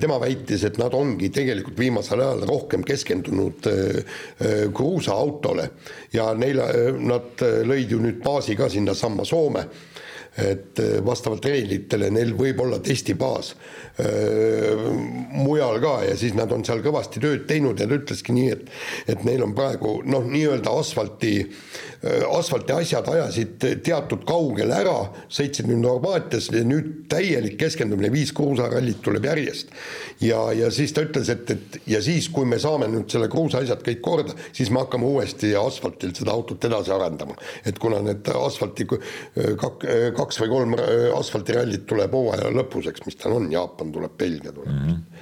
tema 0.00 0.18
väitis, 0.22 0.64
et 0.66 0.78
nad 0.78 0.94
ongi 0.94 1.30
tegelikult 1.34 1.78
viimasel 1.78 2.22
ajal 2.22 2.44
rohkem 2.48 2.84
keskendunud 2.86 3.66
kruusaautole 4.74 5.66
äh, 5.66 5.70
äh, 5.70 5.96
ja 6.18 6.30
neile, 6.38 6.68
nad 7.02 7.42
lõid 7.66 7.90
ju 7.90 8.02
nüüd 8.02 8.22
baasi 8.24 8.56
ka 8.58 8.70
sinnasamma 8.72 9.26
Soome. 9.26 9.66
Et 10.32 10.78
vastavalt 11.04 11.44
reeglitele 11.44 12.06
neil 12.08 12.30
võib 12.32 12.62
olla 12.64 12.78
testibaas 12.80 13.50
mujal 15.36 15.76
ka 15.82 15.90
ja 16.06 16.14
siis 16.16 16.32
nad 16.32 16.54
on 16.56 16.64
seal 16.64 16.80
kõvasti 16.80 17.20
tööd 17.20 17.44
teinud 17.50 17.76
ja 17.76 17.84
ta 17.84 17.98
ütleski 17.98 18.32
nii, 18.32 18.46
et, 18.54 18.70
et 19.12 19.26
neil 19.28 19.44
on 19.44 19.52
praegu 19.52 19.98
noh, 20.08 20.24
nii-öelda 20.24 20.72
asfalti, 20.72 21.34
asfalti 22.02 22.72
asjad 22.74 23.08
ajasid 23.08 23.64
teatud 23.86 24.24
kaugele 24.26 24.74
ära, 24.74 24.96
sõitsid 25.30 25.68
nüüd 25.70 25.86
Horvaatias 25.86 26.48
ja 26.50 26.64
nüüd 26.66 27.04
täielik 27.12 27.54
keskendumine, 27.60 28.10
viis 28.12 28.32
kruusarallit 28.34 28.98
tuleb 29.04 29.28
järjest. 29.30 29.70
ja, 30.20 30.40
ja 30.56 30.70
siis 30.74 30.92
ta 30.92 31.04
ütles, 31.06 31.30
et, 31.30 31.50
et 31.50 31.78
ja 31.86 32.02
siis, 32.02 32.28
kui 32.32 32.48
me 32.48 32.58
saame 32.62 32.88
nüüd 32.90 33.10
selle 33.12 33.28
kruusa 33.30 33.62
asjad 33.62 33.84
kõik 33.86 34.02
korda, 34.02 34.34
siis 34.52 34.70
me 34.70 34.82
hakkame 34.82 35.06
uuesti 35.06 35.54
asfaltil 35.58 36.14
seda 36.16 36.34
autot 36.34 36.64
edasi 36.64 36.90
arendama. 36.94 37.36
et 37.66 37.78
kuna 37.78 38.02
need 38.02 38.28
asfalti 38.34 38.88
kaks 38.88 40.42
või 40.42 40.54
kolm 40.56 40.78
asfaltirallit 41.18 41.86
tuleb 41.86 42.18
hooaja 42.18 42.50
lõpuseks, 42.50 43.06
mis 43.06 43.20
tal 43.20 43.38
on, 43.38 43.50
Jaapan 43.52 43.92
tuleb, 43.94 44.18
Belgia 44.18 44.52
tuleb 44.52 44.74
mm. 44.74 44.88
-hmm 44.88 45.21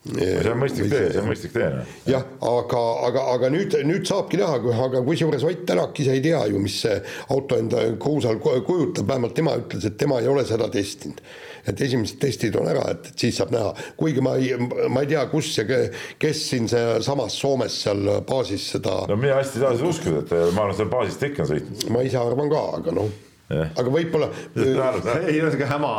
see 0.00 0.48
on 0.48 0.60
mõistlik 0.62 0.88
tee, 0.88 1.10
see 1.12 1.20
on 1.20 1.28
mõistlik 1.28 1.52
tee. 1.52 1.66
Noh. 1.74 1.92
jah, 2.08 2.24
aga, 2.48 2.80
aga, 3.08 3.24
aga 3.34 3.50
nüüd, 3.52 3.76
nüüd 3.84 4.08
saabki 4.08 4.40
näha, 4.40 4.56
aga 4.86 5.02
kusjuures 5.04 5.44
Ott 5.44 5.66
Tänak 5.68 6.00
ise 6.00 6.14
ei 6.16 6.22
tea 6.24 6.40
ju, 6.48 6.60
mis 6.62 6.78
see 6.86 6.96
auto 7.34 7.58
enda 7.60 7.84
kruusal 8.00 8.40
kujutab, 8.40 9.04
vähemalt 9.10 9.36
tema 9.36 9.58
ütles, 9.60 9.84
et 9.84 9.98
tema 10.00 10.22
ei 10.22 10.30
ole 10.32 10.46
seda 10.48 10.70
testinud. 10.72 11.20
et 11.68 11.80
esimesed 11.84 12.16
testid 12.16 12.54
on 12.56 12.70
ära, 12.72 12.86
et, 12.88 13.10
et 13.12 13.22
siis 13.26 13.36
saab 13.36 13.50
näha, 13.52 13.74
kuigi 14.00 14.22
ma 14.24 14.32
ei, 14.40 14.54
ma 14.88 15.02
ei 15.04 15.10
tea, 15.10 15.26
kus 15.28 15.52
ja 15.58 15.66
kes 15.68 16.44
siin 16.48 16.70
sealsamas 16.72 17.36
Soomes 17.36 17.82
seal 17.84 18.22
baasis 18.26 18.70
seda. 18.72 19.02
no 19.10 19.20
mina 19.20 19.36
hästi 19.36 19.60
ei 19.60 19.66
saa 19.66 19.76
seda 19.76 19.90
uskuda, 19.92 20.24
et 20.24 20.54
ma 20.56 20.64
arvan, 20.64 20.78
seal 20.80 20.94
baasis 20.94 21.20
on 21.28 21.50
sõitnud. 21.52 21.90
ma 21.92 22.06
ise 22.08 22.22
arvan 22.22 22.48
ka, 22.48 22.70
aga 22.80 22.96
noh 22.96 23.18
aga 23.50 23.90
võib-olla. 23.90 24.28
ei 24.56 25.40
ühesõnaga 25.40 25.68
häma. 25.72 25.92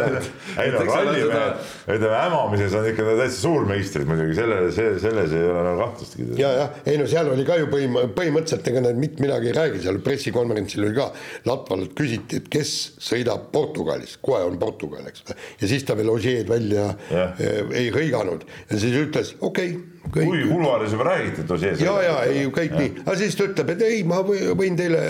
ei 0.62 0.72
no 0.74 0.82
rallimehed, 0.86 1.64
ütleme 1.96 2.20
hämamises 2.20 2.76
on 2.78 2.86
ikka 2.90 3.06
täitsa 3.08 3.40
suurmeistrid 3.40 4.06
muidugi, 4.08 4.36
selle, 4.38 4.60
see, 4.76 4.92
selles 5.02 5.34
ei 5.34 5.48
ole 5.50 5.64
nagu 5.66 5.82
kahtlustki. 5.82 6.28
ja, 6.38 6.52
jah, 6.60 6.78
ei 6.86 7.00
no 7.00 7.08
seal 7.10 7.32
oli 7.32 7.46
ka 7.48 7.58
ju 7.60 7.70
põhim-, 7.72 7.98
põhimõtteliselt 8.16 8.70
ega 8.72 8.84
nad 8.86 9.00
mitte 9.02 9.24
midagi 9.24 9.50
ei 9.50 9.56
räägi, 9.58 9.82
seal 9.86 10.00
pressikonverentsil 10.06 10.86
oli 10.86 10.96
ka 11.00 11.10
Latvalt 11.50 11.96
küsiti, 11.98 12.40
et 12.40 12.48
kes 12.52 12.76
sõidab 13.02 13.50
Portugalis, 13.54 14.16
kohe 14.22 14.44
on 14.46 14.58
Portugal, 14.62 15.02
eks 15.10 15.26
ole. 15.26 15.38
ja 15.62 15.72
siis 15.74 15.86
ta 15.88 15.98
veel 15.98 16.14
Osieed 16.14 16.48
välja 16.50 16.88
ja. 17.10 17.28
ei 17.74 17.90
hõiganud 17.94 18.46
ja 18.70 18.78
siis 18.78 18.94
ütles, 19.02 19.34
okei 19.40 19.74
okay, 19.74 19.95
kõik. 20.06 20.28
kui 20.28 20.44
kuluaaris 20.50 20.94
juba 20.96 21.08
räägiti, 21.10 21.44
et 21.44 21.50
Osieed. 21.56 21.80
ja, 21.84 21.96
ja 22.04 22.18
ei 22.28 22.44
kõik 22.52 22.74
ja. 22.74 22.82
nii, 22.82 22.92
aga 23.04 23.16
siis 23.20 23.38
ta 23.38 23.48
ütleb, 23.48 23.72
et 23.74 23.82
ei, 23.86 24.04
ma 24.08 24.20
võin 24.26 24.78
teile, 24.78 25.02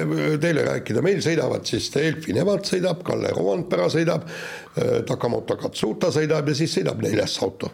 teile 0.43 0.65
rääkida, 0.71 1.05
meil 1.05 1.21
sõidavad 1.25 1.69
siis 1.69 1.91
Elfi 2.01 2.37
Nevat 2.37 2.71
sõidab, 2.71 3.05
Kalle 3.07 3.35
Rovanpera 3.37 3.91
sõidab, 3.93 4.27
äh, 4.29 4.99
Takamoto 5.09 5.59
Katsuta 5.61 6.13
sõidab 6.15 6.49
ja 6.51 6.59
siis 6.59 6.75
sõidab 6.79 7.03
neljas 7.05 7.39
auto 7.45 7.73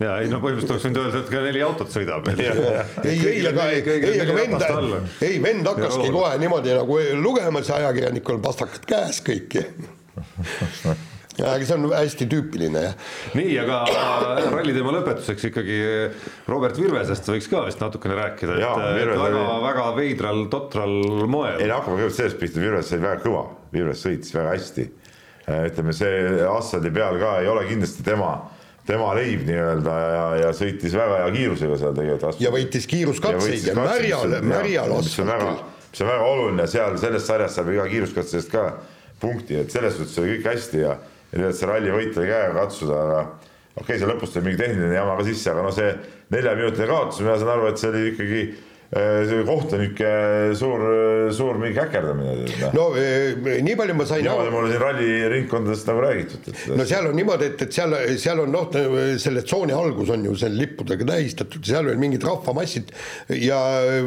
ja 0.00 0.16
ei 0.22 0.28
no 0.30 0.40
põhimõtteliselt 0.42 0.72
oleks 0.72 0.86
võinud 0.86 1.00
öelda, 1.02 1.20
et 1.20 1.30
ka 1.30 1.42
neli 1.44 1.62
autot 1.62 1.90
sõidab. 1.92 2.28
ei, 2.32 3.16
ei, 3.30 3.40
aga, 3.46 3.68
ei, 3.70 4.20
aga 4.24 4.36
vend, 4.38 4.66
ei 5.24 5.40
vend 5.42 5.68
hakkaski 5.70 6.12
kohe 6.14 6.36
niimoodi 6.42 6.76
nagu 6.78 7.00
lugema, 7.20 7.62
see 7.64 7.76
ajakirjanikul 7.78 8.40
pastakad 8.44 8.88
käes 8.88 9.20
kõik 9.24 9.58
aga 11.42 11.66
see 11.66 11.74
on 11.74 11.86
hästi 11.90 12.26
tüüpiline 12.30 12.82
jah. 12.84 12.96
nii, 13.34 13.54
aga 13.64 13.80
äh, 13.90 14.48
ralli 14.54 14.74
teema 14.76 14.94
lõpetuseks 14.94 15.48
ikkagi 15.50 15.78
Robert 16.50 16.78
Virvesest 16.78 17.30
võiks 17.32 17.48
ka 17.50 17.64
vist 17.66 17.82
natukene 17.82 18.18
rääkida, 18.20 18.58
et, 18.58 18.64
et 18.64 19.08
väga 19.10 19.28
oli..., 19.28 19.44
väga 19.64 19.86
veidral, 19.98 20.44
totral 20.52 20.94
moel. 21.26 21.58
ei 21.58 21.70
no 21.70 21.80
hakkame 21.80 21.98
kõigepealt 21.98 22.20
sellest 22.20 22.40
pihta, 22.42 22.62
Virves 22.62 22.90
sai 22.92 23.00
väga 23.02 23.22
kõva, 23.24 23.46
Virves 23.74 24.04
sõitis 24.06 24.34
väga 24.36 24.54
hästi. 24.54 24.88
Äh, 25.44 25.64
ütleme, 25.72 25.94
see 25.96 26.44
asfaldi 26.48 26.92
peal 26.94 27.18
ka 27.20 27.38
ei 27.42 27.50
ole 27.50 27.66
kindlasti 27.68 28.06
tema 28.06 28.36
tema 28.84 29.14
leib 29.16 29.46
nii-öelda 29.48 29.92
ja, 29.96 30.24
ja 30.42 30.48
sõitis 30.56 30.92
väga 30.96 31.22
hea 31.22 31.30
kiirusega 31.34 31.78
seal 31.80 31.94
tegelikult. 31.96 32.40
ja 32.44 32.50
võitis 32.52 32.86
kiiruskatseid 32.88 33.70
ja 33.70 33.76
märjal, 33.78 34.34
märjal 34.44 34.92
asfaltil. 34.98 35.62
mis 35.88 36.04
on 36.04 36.10
väga 36.10 36.26
oluline, 36.28 36.66
seal 36.68 36.98
selles 37.00 37.24
sarjas 37.26 37.56
saab 37.56 37.72
iga 37.72 37.86
kiiruskatse 37.88 38.38
eest 38.40 38.52
ka 38.52 38.66
punkti, 39.22 39.56
et 39.62 39.72
selles 39.72 39.96
suhtes 39.96 40.18
oli 40.20 40.36
kõik 40.36 40.50
hästi 40.52 40.82
ja 40.84 40.98
ja 41.34 41.40
tead, 41.42 41.56
see 41.58 41.70
ralli 41.70 41.94
võit 41.94 42.20
oli 42.20 42.30
käega 42.30 42.52
katsuda, 42.60 43.00
aga 43.06 43.22
okei 43.74 43.82
okay,, 43.82 43.98
seal 43.98 44.12
lõpus 44.14 44.34
tuli 44.34 44.50
mingi 44.50 44.62
tehniline 44.62 44.94
jama 44.94 45.16
ka 45.18 45.26
sisse, 45.26 45.50
aga 45.50 45.64
no 45.66 45.74
see 45.74 45.90
neljaminutiline 46.34 46.92
kaotus, 46.92 47.24
mina 47.24 47.40
saan 47.40 47.56
aru, 47.56 47.66
et 47.70 47.80
see 47.80 47.90
oli 47.90 48.04
ikkagi 48.12 48.42
äh, 48.44 49.24
see 49.26 49.40
kohtunike 49.48 50.12
suur, 50.60 50.84
suur 51.34 51.58
mingi 51.58 51.74
käkerdamine. 51.80 52.36
Noh. 52.62 52.76
no 52.76 52.86
e, 53.00 53.58
nii 53.66 53.74
palju 53.80 53.98
ma 53.98 54.06
sain 54.06 54.22
niimoodi 54.28 54.54
mulle 54.54 54.70
siin 54.70 54.84
ralliringkondadest 54.84 55.90
nagu 55.90 56.06
räägitud. 56.06 56.54
no 56.78 56.88
seal 56.92 57.10
on 57.10 57.18
niimoodi, 57.18 57.50
et, 57.50 57.66
et 57.66 57.80
seal, 57.80 57.98
seal 58.22 58.44
on 58.44 58.54
noh, 58.54 58.80
selle 59.26 59.42
tsooni 59.42 59.74
algus 59.74 60.14
on 60.14 60.30
ju 60.30 60.38
seal 60.44 60.54
lippudega 60.60 61.10
tähistatud, 61.10 61.66
seal 61.66 61.90
veel 61.90 61.98
mingid 62.00 62.30
rahvamassid 62.30 62.94
ja 63.42 63.60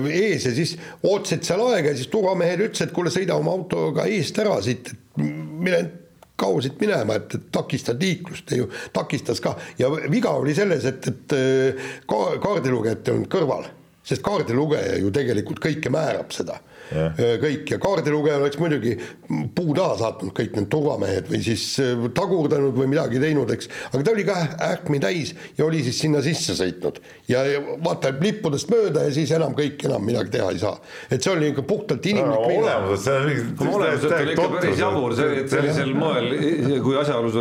ees 0.07 0.47
ja 0.47 0.55
siis 0.55 0.77
ootasid 1.03 1.43
seal 1.47 1.67
aega 1.67 1.91
ja 1.91 1.99
siis 1.99 2.11
turvamehed 2.13 2.69
ütlesid, 2.69 2.87
et 2.87 2.95
kuule, 2.95 3.11
sõida 3.11 3.35
oma 3.35 3.59
autoga 3.59 4.07
eest 4.07 4.39
ära 4.39 4.61
siit, 4.63 4.95
et 4.95 5.17
mine 5.19 6.06
kaosid 6.37 6.77
minema, 6.81 7.17
et, 7.17 7.35
et 7.35 7.49
takistad 7.51 8.01
liiklust, 8.01 8.51
ju 8.55 8.69
takistas 8.93 9.41
ka 9.43 9.55
ja 9.79 9.89
viga 10.11 10.35
oli 10.37 10.55
selles, 10.57 10.85
et, 10.85 11.09
et 11.09 11.35
ka 12.09 12.21
kaardilugejat 12.43 13.07
ei 13.09 13.15
olnud 13.15 13.31
kõrval, 13.33 13.67
sest 14.05 14.23
kaardilugeja 14.25 14.99
ju 15.01 15.11
tegelikult 15.13 15.61
kõike 15.63 15.91
määrab 15.93 16.31
seda. 16.35 16.59
Kõik 16.87 17.73
ja 17.73 17.79
kaardilugeja 17.83 18.39
oleks 18.39 18.59
muidugi 18.61 18.95
puu 19.55 19.73
taha 19.75 19.97
saatnud 19.99 20.33
kõik 20.35 20.55
need 20.55 20.69
turvamehed 20.71 21.27
või 21.31 21.41
siis 21.43 21.65
tagurdanud 22.15 22.75
või 22.77 22.89
midagi 22.91 23.19
teinud, 23.21 23.51
eks, 23.53 23.69
aga 23.91 24.03
ta 24.03 24.13
oli 24.13 24.25
ka 24.27 24.37
ähkmi 24.69 25.01
täis 25.03 25.33
ja 25.57 25.65
oli 25.67 25.81
siis 25.85 25.99
sinna 26.03 26.21
sisse 26.25 26.55
sõitnud 26.57 27.01
ja 27.31 27.43
vaata 27.83 28.13
lippudest 28.15 28.71
mööda 28.71 29.07
ja 29.07 29.13
siis 29.15 29.31
enam 29.35 29.55
kõik 29.57 29.83
enam 29.87 30.05
midagi 30.07 30.33
teha 30.37 30.51
ei 30.53 30.61
saa. 30.61 30.75
et 31.11 31.23
see 31.23 31.33
oli 31.33 31.51
ikka 31.51 31.65
puhtalt 31.67 32.05
inimlik 32.05 32.35
no,. 32.35 32.61
olemuselt 32.61 33.03
see 33.03 33.17
on 33.17 33.27
mingi. 33.27 33.71
olemuselt 33.77 34.15
oli 34.19 34.35
ikka 34.35 34.47
päris 34.55 34.83
jabur 34.83 35.17
see, 35.17 35.41
et 35.41 35.55
sellisel 35.55 35.93
moel, 35.97 36.29
kui 36.85 36.99
asjaolus, 37.01 37.39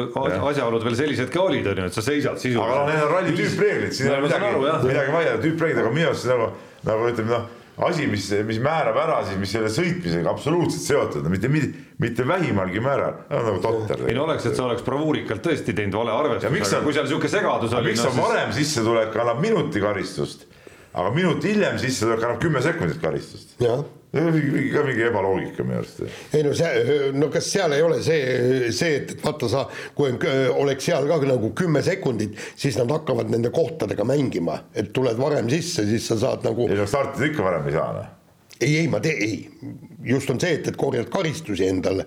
asjaolud 0.53 0.89
veel 0.89 0.99
sellised 1.03 1.31
ka 1.35 1.45
olid, 1.45 1.71
on 1.73 1.85
ju, 1.85 1.91
et 1.91 2.01
sa 2.01 2.07
seisad 2.07 2.41
sisuliselt. 2.43 2.73
aga 2.73 2.89
need 2.91 3.05
on 3.05 3.15
ralli 3.15 3.37
tüüpreeglid, 3.39 3.95
siin 3.97 4.11
ei 4.11 4.17
ole 4.17 4.27
midagi, 4.27 4.91
midagi 4.91 5.15
vaielda, 5.19 5.39
tüüpreeglid, 5.45 5.85
aga 5.85 5.95
minu 5.95 6.11
arust 6.11 6.29
nagu, 6.33 6.51
nagu 6.87 7.13
ütleme 7.13 7.35
noh 7.37 7.56
asi, 7.77 8.07
mis, 8.09 8.31
mis 8.49 8.61
määrab 8.63 8.97
ära 9.03 9.19
siis, 9.27 9.39
mis 9.41 9.53
selle 9.53 9.69
sõitmisega 9.73 10.31
absoluutselt 10.33 10.85
seotud, 10.85 11.29
mitte, 11.33 11.51
mitte, 11.53 11.85
mitte 12.01 12.27
vähimalgi 12.29 12.81
määral, 12.85 13.19
nagu 13.31 13.59
totter. 13.65 14.07
ei 14.09 14.17
no 14.17 14.25
oleks, 14.25 14.49
et 14.49 14.57
sa 14.57 14.65
oleks 14.69 14.85
bravuurikalt 14.87 15.45
tõesti 15.45 15.77
teinud 15.77 15.99
vale 16.01 16.15
arvestuse, 16.17 16.81
kui 16.85 16.97
seal 16.97 17.09
niisugune 17.09 17.33
segadus 17.33 17.77
oli. 17.77 17.93
miks 17.93 18.05
no, 18.05 18.13
on 18.13 18.17
siis... 18.17 18.25
varem 18.29 18.57
sissetulek 18.57 19.21
annab 19.25 19.45
minuti 19.45 19.85
karistust, 19.85 20.49
aga 20.97 21.13
minut 21.17 21.45
hiljem 21.45 21.77
sissetulek 21.83 22.25
annab 22.25 22.43
kümme 22.47 22.65
sekundit 22.65 23.03
karistust? 23.03 23.57
jah 23.61 23.85
mingi, 24.25 24.65
ka 24.73 24.83
mingi 24.87 25.07
ebaloogika 25.07 25.65
minu 25.67 25.81
arust. 25.81 26.03
ei 26.35 26.43
no 26.47 26.55
see, 26.57 26.99
no 27.17 27.29
kas 27.33 27.51
seal 27.53 27.77
ei 27.77 27.85
ole 27.85 28.01
see, 28.05 28.73
see, 28.75 28.99
et, 29.03 29.15
et 29.17 29.25
vaata 29.25 29.51
sa, 29.53 29.65
kui 29.97 30.13
oleks 30.51 30.89
seal 30.91 31.09
ka 31.11 31.21
nagu 31.27 31.53
kümme 31.57 31.83
sekundit, 31.87 32.37
siis 32.57 32.79
nad 32.81 32.93
hakkavad 32.93 33.31
nende 33.33 33.53
kohtadega 33.55 34.07
mängima, 34.09 34.61
et 34.75 34.93
tuled 34.97 35.19
varem 35.21 35.51
sisse, 35.53 35.87
siis 35.89 36.07
sa 36.11 36.19
saad 36.27 36.47
nagu. 36.47 36.69
ei 36.71 36.79
no 36.79 36.89
startida 36.91 37.31
ikka 37.31 37.47
varem 37.47 37.71
ei 37.71 37.77
saa 37.77 37.89
noh 37.97 38.13
ei, 38.57 38.79
ei 38.79 38.89
ma 38.89 39.03
tee-, 39.05 39.19
ei, 39.21 39.51
just 40.09 40.31
on 40.33 40.41
see, 40.41 40.55
et, 40.57 40.69
et 40.71 40.77
korjad 40.81 41.11
karistusi 41.13 41.67
endale 41.69 42.07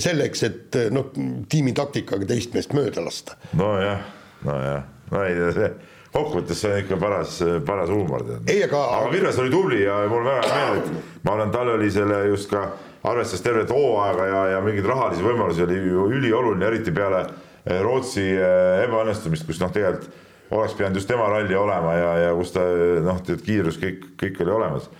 selleks, 0.00 0.44
et 0.48 0.78
noh, 0.94 1.10
tiimi 1.52 1.74
taktikaga 1.76 2.28
teist 2.30 2.56
meest 2.56 2.72
mööda 2.76 3.04
lasta. 3.04 3.36
nojah, 3.58 4.06
nojah, 4.46 4.86
no 5.12 5.24
ei 5.28 5.36
see 5.58 5.72
kokkuvõttes 6.12 6.60
see 6.60 6.72
on 6.72 6.80
ikka 6.82 6.98
paras, 7.00 7.36
paras 7.66 7.90
huumor. 7.90 8.24
aga, 8.44 8.80
aga 8.98 9.12
Virves 9.12 9.38
oli 9.40 9.52
tubli 9.52 9.82
ja 9.82 10.02
mul 10.10 10.24
väga 10.26 10.42
hea 10.48 10.64
meel, 10.70 10.80
et 10.82 11.22
ma 11.24 11.36
arvan, 11.36 11.52
tal 11.54 11.72
oli 11.74 11.90
selle 11.92 12.18
just 12.28 12.50
ka, 12.52 12.66
arvestades 13.08 13.44
tervet 13.44 13.70
hooaega 13.72 14.26
ja, 14.28 14.42
ja 14.54 14.64
mingeid 14.64 14.86
rahalisi 14.86 15.24
võimalusi 15.24 15.64
oli 15.64 15.78
ju 15.78 16.08
ülioluline, 16.18 16.66
eriti 16.68 16.94
peale 16.94 17.22
eh, 17.24 17.80
Rootsi 17.82 18.26
eh, 18.34 18.82
ebaõnnestumist, 18.84 19.46
kus 19.48 19.62
noh, 19.62 19.72
tegelikult 19.74 20.20
oleks 20.52 20.74
pidanud 20.76 20.98
just 21.00 21.08
tema 21.08 21.30
ralli 21.32 21.56
olema 21.56 21.94
ja, 21.96 22.10
ja 22.26 22.32
kus 22.36 22.52
ta 22.52 22.66
noh, 23.06 23.22
kiirus 23.24 23.80
kõik, 23.80 24.10
kõik 24.20 24.42
oli 24.44 24.52
olemas. 24.58 24.90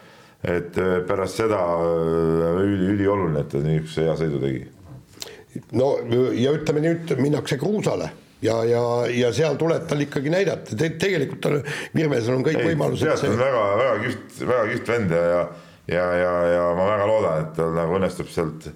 et 0.43 0.79
eh, 0.81 0.95
pärast 1.07 1.43
seda 1.43 1.61
üli, 2.63 2.89
ülioluline, 2.97 3.45
et 3.45 3.53
ta 3.53 3.61
niisuguse 3.61 4.09
hea 4.09 4.17
sõidu 4.19 4.41
tegi. 4.43 4.65
no 5.77 5.93
ja 6.33 6.57
ütleme 6.57 6.87
nüüd 6.89 7.17
minnakse 7.21 7.61
kruusale 7.61 8.11
ja, 8.43 8.57
ja, 8.69 8.85
ja 9.15 9.33
seal 9.35 9.59
tuleb 9.61 9.85
tal 9.91 10.05
ikkagi 10.05 10.33
näidata 10.33 10.77
Te,, 10.79 10.93
tegelikult 11.01 11.43
tal, 11.45 11.59
Virvesel 11.97 12.37
on 12.37 12.47
kõik 12.47 12.61
ei, 12.61 12.71
võimalused. 12.73 13.07
ta 13.07 13.29
on 13.29 13.39
väga, 13.41 13.67
väga 13.81 13.99
kihvt, 14.07 14.41
väga 14.47 14.65
kihvt 14.73 14.91
vend 14.95 15.15
ja, 15.17 15.27
ja, 15.27 15.45
ja, 15.95 16.09
ja, 16.23 16.33
ja 16.57 16.65
ma 16.79 16.89
väga 16.91 17.07
loodan, 17.11 17.45
et 17.45 17.55
tal 17.59 17.77
nagu 17.77 17.99
õnnestub 17.99 18.33
sealt, 18.33 18.67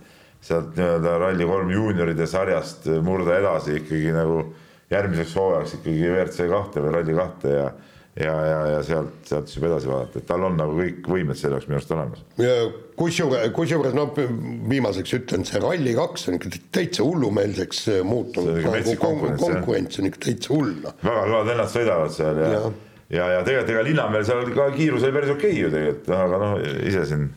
sealt 0.45 0.79
nii-öelda 0.79 1.17
Rally3 1.25 1.75
juunioride 1.75 2.31
sarjast 2.31 2.89
murda 3.05 3.39
edasi 3.41 3.81
ikkagi 3.81 4.15
nagu 4.15 4.41
järgmiseks 4.93 5.35
hooajaks 5.35 5.79
ikkagi 5.81 6.11
WRC 6.13 6.49
kahte 6.51 6.85
või 6.85 6.95
Rally 6.95 7.19
kahte 7.19 7.55
ja 7.57 7.69
ja, 8.21 8.47
ja, 8.47 8.61
ja 8.71 8.83
sealt, 8.87 9.13
sealt 9.29 9.51
siis 9.51 9.59
juba 9.59 9.71
edasi 9.75 9.91
vaadata, 9.91 10.21
et 10.21 10.27
tal 10.29 10.45
on 10.49 10.57
nagu 10.57 10.77
kõik 10.79 11.09
võimed 11.11 11.39
selle 11.39 11.59
jaoks 11.59 11.69
minu 11.69 11.79
arust 11.79 11.93
olemas. 11.93 12.25
kusjuures, 12.97 13.47
kusjuures 13.57 13.97
noh, 13.97 14.13
viimaseks 14.71 15.17
ütlen, 15.19 15.45
see 15.49 15.61
Rally2 15.63 16.31
on 16.31 16.39
ikka 16.39 16.53
täitsa 16.75 17.05
hullumeelseks 17.05 17.83
äh, 17.93 18.03
muutunud, 18.07 18.61
nagu 18.65 18.97
konkurents 19.01 20.01
on 20.01 20.11
ikka 20.11 20.23
täitsa 20.31 20.55
hull 20.55 20.77
noh. 20.85 21.01
väga 21.05 21.25
kõvad 21.31 21.51
vennad 21.53 21.73
sõidavad 21.73 22.15
seal 22.17 22.41
ja, 22.41 22.53
ja, 22.55 22.63
ja, 23.19 23.33
ja 23.37 23.43
tegelikult 23.49 23.75
ega 23.75 23.89
Linnamäel 23.91 24.29
seal 24.29 24.55
ka 24.57 24.71
kiirus 24.79 25.05
oli 25.05 25.19
päris 25.19 25.35
okei 25.35 25.53
okay 25.53 25.67
ju 25.67 25.75
tegelikult, 25.75 26.15
aga 26.17 26.41
noh, 26.47 26.57
ise 26.89 27.05
siin 27.13 27.29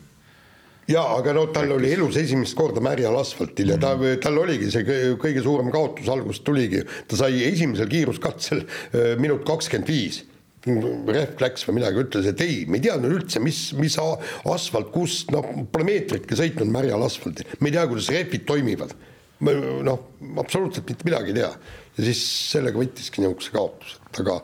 ja 0.90 1.04
aga 1.18 1.36
no 1.36 1.44
tal 1.54 1.76
oli 1.76 1.92
elus 1.92 2.16
esimest 2.18 2.56
korda 2.58 2.80
märjal 2.82 3.20
asfaltil 3.20 3.74
ja 3.74 3.76
ta, 3.78 3.92
mhm. 3.98 4.16
tal 4.24 4.40
oligi 4.40 4.72
see 4.72 5.12
kõige 5.20 5.44
suurem 5.44 5.68
kaotus 5.74 6.08
algusest 6.10 6.48
tuligi, 6.48 6.82
ta 7.06 7.20
sai 7.20 7.44
esimesel 7.52 7.92
kiiruskatsel 7.92 8.64
äh, 8.64 9.14
minut 9.20 9.44
kakskümmend 9.44 9.92
viis 9.92 10.24
rehv 10.66 11.40
läks 11.40 11.64
või 11.66 11.78
midagi, 11.78 12.02
ütles, 12.04 12.26
et 12.28 12.40
ei, 12.44 12.64
me 12.68 12.80
ei 12.80 12.84
teadnud 12.84 13.14
üldse, 13.16 13.40
mis, 13.40 13.70
mis 13.78 13.96
asfalt, 14.00 14.90
kus, 14.92 15.22
noh, 15.32 15.46
pole 15.72 15.86
meetritki 15.88 16.36
sõitnud 16.36 16.68
märjal 16.72 17.04
asfaldil, 17.06 17.48
me 17.60 17.70
ei 17.70 17.76
tea, 17.78 17.86
kuidas 17.88 18.10
rehvid 18.12 18.44
toimivad. 18.48 18.92
noh, 19.40 20.00
absoluutselt 20.36 20.90
mitte 20.90 21.06
midagi 21.08 21.32
ei 21.32 21.38
tea. 21.38 21.48
Ja 21.96 22.04
siis 22.04 22.20
sellega 22.52 22.76
võttiski 22.76 23.22
niisuguse 23.22 23.54
kaotuse, 23.54 23.96
et 24.10 24.20
aga 24.20 24.36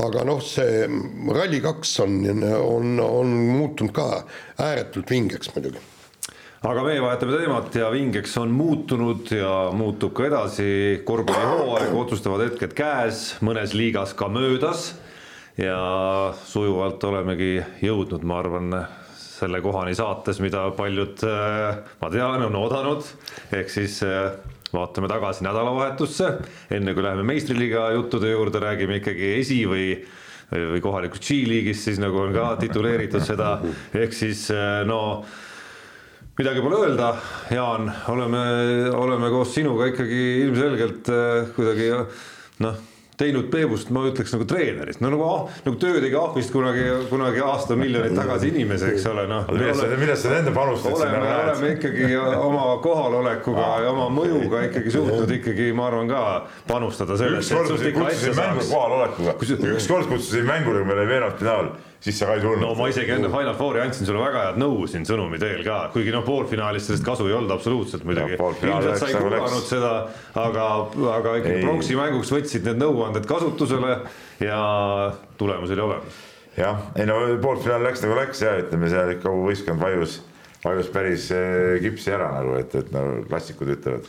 aga 0.00 0.22
noh, 0.24 0.40
see 0.40 0.86
Rally2 0.86 1.92
on, 2.04 2.16
on, 2.56 3.00
on 3.04 3.32
muutunud 3.58 3.92
ka 3.92 4.22
ääretult 4.62 5.10
vingeks 5.10 5.52
muidugi. 5.52 5.82
Aga 6.70 6.82
meie 6.84 7.00
vahetame 7.00 7.36
teemat 7.40 7.76
ja 7.76 7.88
vingeks 7.92 8.36
on 8.40 8.50
muutunud 8.52 9.28
ja 9.32 9.52
muutub 9.76 10.12
ka 10.16 10.26
edasi. 10.28 10.66
Korvpallihooaeg, 11.08 11.94
otsustavad 11.96 12.44
hetked 12.44 12.74
käes, 12.76 13.22
mõnes 13.44 13.72
liigas 13.76 14.12
ka 14.16 14.28
möödas 14.32 14.90
ja 15.60 16.32
sujuvalt 16.46 17.04
olemegi 17.04 17.58
jõudnud, 17.84 18.24
ma 18.24 18.38
arvan, 18.40 18.76
selle 19.40 19.60
kohani 19.64 19.96
saates, 19.96 20.40
mida 20.44 20.66
paljud, 20.76 21.24
äh, 21.24 21.82
ma 22.00 22.12
tean, 22.12 22.46
on 22.48 22.56
oodanud, 22.60 23.06
ehk 23.56 23.72
siis 23.72 24.00
äh, 24.06 24.32
vaatame 24.74 25.08
tagasi 25.10 25.44
nädalavahetusse, 25.46 26.32
enne 26.76 26.94
kui 26.94 27.04
läheme 27.04 27.24
meistriliiga 27.28 27.90
juttude 27.96 28.32
juurde, 28.32 28.62
räägime 28.62 29.00
ikkagi 29.00 29.36
esi 29.40 29.62
või 29.70 29.92
või 30.50 30.80
kohalikust 30.82 31.22
G-liigist 31.28 31.84
siis 31.86 32.00
nagu 32.02 32.24
on 32.24 32.32
ka 32.34 32.48
tituleeritud 32.58 33.22
seda, 33.22 33.52
ehk 33.94 34.16
siis 34.18 34.48
äh, 34.50 34.80
no 34.82 35.22
midagi 36.40 36.64
pole 36.64 36.80
öelda, 36.88 37.12
Jaan, 37.54 37.86
oleme, 38.10 38.42
oleme 38.90 39.30
koos 39.30 39.54
sinuga 39.54 39.92
ikkagi 39.92 40.24
ilmselgelt 40.48 41.12
kuidagi 41.54 41.92
noh 42.66 42.89
teinud 43.20 43.50
Peebust, 43.52 43.90
ma 43.94 44.04
ütleks 44.08 44.32
nagu 44.34 44.46
treenerist, 44.48 45.02
no 45.04 45.10
nagu, 45.12 45.28
nagu 45.66 45.80
töö 45.80 46.00
tegi 46.02 46.16
ahvist 46.18 46.52
kunagi, 46.54 46.86
kunagi 47.10 47.42
aastamiljoneid 47.44 48.16
tagasi 48.16 48.50
inimese, 48.52 48.94
eks 48.94 49.06
ole, 49.10 49.26
noh. 49.30 49.50
millest 49.52 49.82
sa, 49.82 49.90
millest 50.00 50.26
sa 50.26 50.32
enda 50.38 50.54
panustad 50.56 50.96
sinna 50.96 51.20
näed? 51.24 51.42
oleme 51.44 51.72
ikkagi 51.76 52.08
oma 52.20 52.64
kohalolekuga 52.84 53.68
ja 53.84 53.92
oma 53.92 54.08
mõjuga 54.14 54.64
ikkagi 54.70 54.94
suutnud 54.96 55.36
ikkagi, 55.40 55.70
ma 55.76 55.90
arvan 55.90 56.10
ka 56.10 56.24
panustada 56.70 57.18
sellesse. 57.20 57.54
ükskord 57.54 57.94
kutsusin 58.00 58.36
mängu 58.40 58.66
kohalolekuga, 58.72 59.36
ükskord 59.76 60.10
kutsusin 60.10 60.48
mängule, 60.48 60.82
kui 60.82 60.90
meil 60.92 61.04
oli 61.04 61.14
veerandfinaal 61.14 61.72
siis 62.00 62.18
sa 62.18 62.26
ka 62.26 62.36
ei 62.38 62.40
tulnud. 62.40 62.62
no 62.64 62.72
ma 62.78 62.88
isegi 62.88 63.12
enne 63.12 63.28
Final 63.28 63.54
Fouri 63.58 63.82
andsin 63.82 64.08
sulle 64.08 64.22
väga 64.22 64.44
head 64.46 64.60
nõu 64.60 64.86
siin 64.90 65.04
sõnumi 65.08 65.40
teel 65.40 65.60
ka, 65.66 65.82
kuigi 65.94 66.14
noh, 66.14 66.24
poolfinaalis 66.24 66.88
sellest 66.88 67.04
kasu 67.06 67.28
ei 67.28 67.36
olnud 67.36 67.52
absoluutselt 67.54 68.06
muidugi. 68.08 68.38
ilmselt 68.40 69.02
sa 69.02 69.10
ei 69.10 69.18
kuulanud 69.20 69.68
seda, 69.68 69.92
aga, 70.40 70.66
aga 71.16 71.36
ikkagi 71.42 71.60
pronksi 71.66 71.98
mänguks 72.00 72.32
võtsid 72.34 72.66
need 72.68 72.80
nõuanded 72.80 73.28
kasutusele 73.28 73.98
ja 74.40 74.62
tulemus 75.40 75.76
oli 75.76 75.86
olemas. 75.88 76.24
jah, 76.56 76.82
ei 76.96 77.08
no 77.08 77.20
poolfinaal 77.42 77.84
läks 77.84 78.04
nagu 78.06 78.16
läks 78.18 78.44
ja 78.46 78.56
ütleme 78.64 78.92
seal 78.92 79.14
ikka 79.18 79.36
võistkond 79.36 79.84
vajus, 79.84 80.20
vajus 80.64 80.92
päris 80.94 81.30
eh, 81.36 81.76
kipsi 81.84 82.16
ära 82.16 82.32
nagu, 82.38 82.56
et, 82.60 82.74
et 82.80 82.92
no 82.96 83.04
klassikud 83.28 83.76
ütlevad, 83.76 84.08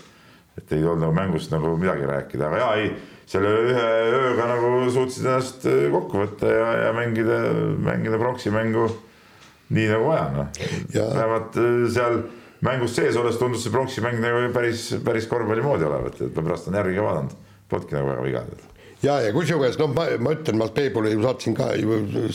et 0.60 0.78
ei 0.78 0.86
olnud 0.86 1.10
nagu 1.10 1.18
mängust 1.20 1.52
nagu 1.52 1.76
midagi 1.80 2.08
rääkida, 2.08 2.48
aga 2.48 2.64
jaa, 2.64 2.76
ei 2.80 2.94
selle 3.32 3.52
ühe 3.70 3.86
ööga 4.12 4.50
nagu 4.50 4.72
suutsid 4.92 5.28
ennast 5.28 5.66
äh, 5.70 5.88
kokku 5.94 6.20
võtta 6.26 6.52
ja, 6.52 6.68
ja 6.88 6.92
mängida, 6.96 7.40
mängida 7.80 8.20
pronksi 8.20 8.52
mängu 8.54 8.90
nii 9.72 9.88
nagu 9.88 10.10
vaja, 10.10 10.26
noh. 10.36 10.50
vähemalt 10.92 11.60
äh, 11.62 11.86
seal 11.96 12.20
mängus 12.66 12.98
sees 12.98 13.18
olles 13.20 13.40
tundus 13.40 13.64
see 13.66 13.74
pronksi 13.74 14.04
mäng 14.04 14.20
nagu 14.24 14.44
päris, 14.56 14.90
päris 15.06 15.30
korvpalli 15.32 15.64
moodi 15.66 15.88
olevat, 15.88 16.20
et 16.20 16.36
ma 16.36 16.46
pärast 16.50 16.68
olen 16.68 16.82
järgi 16.82 17.08
vaadanud, 17.08 17.40
polnudki 17.72 17.98
nagu 17.98 18.12
väga 18.12 18.28
viga 18.28 18.46
ja, 19.04 19.18
ja 19.26 19.34
kusjuures 19.34 19.78
noh, 19.82 19.92
ma, 19.96 20.06
ma 20.22 20.34
ütlen, 20.36 20.58
ma 20.62 20.68
Peebule 20.74 21.12
ju 21.14 21.22
saatsin 21.24 21.56
ka 21.58 21.72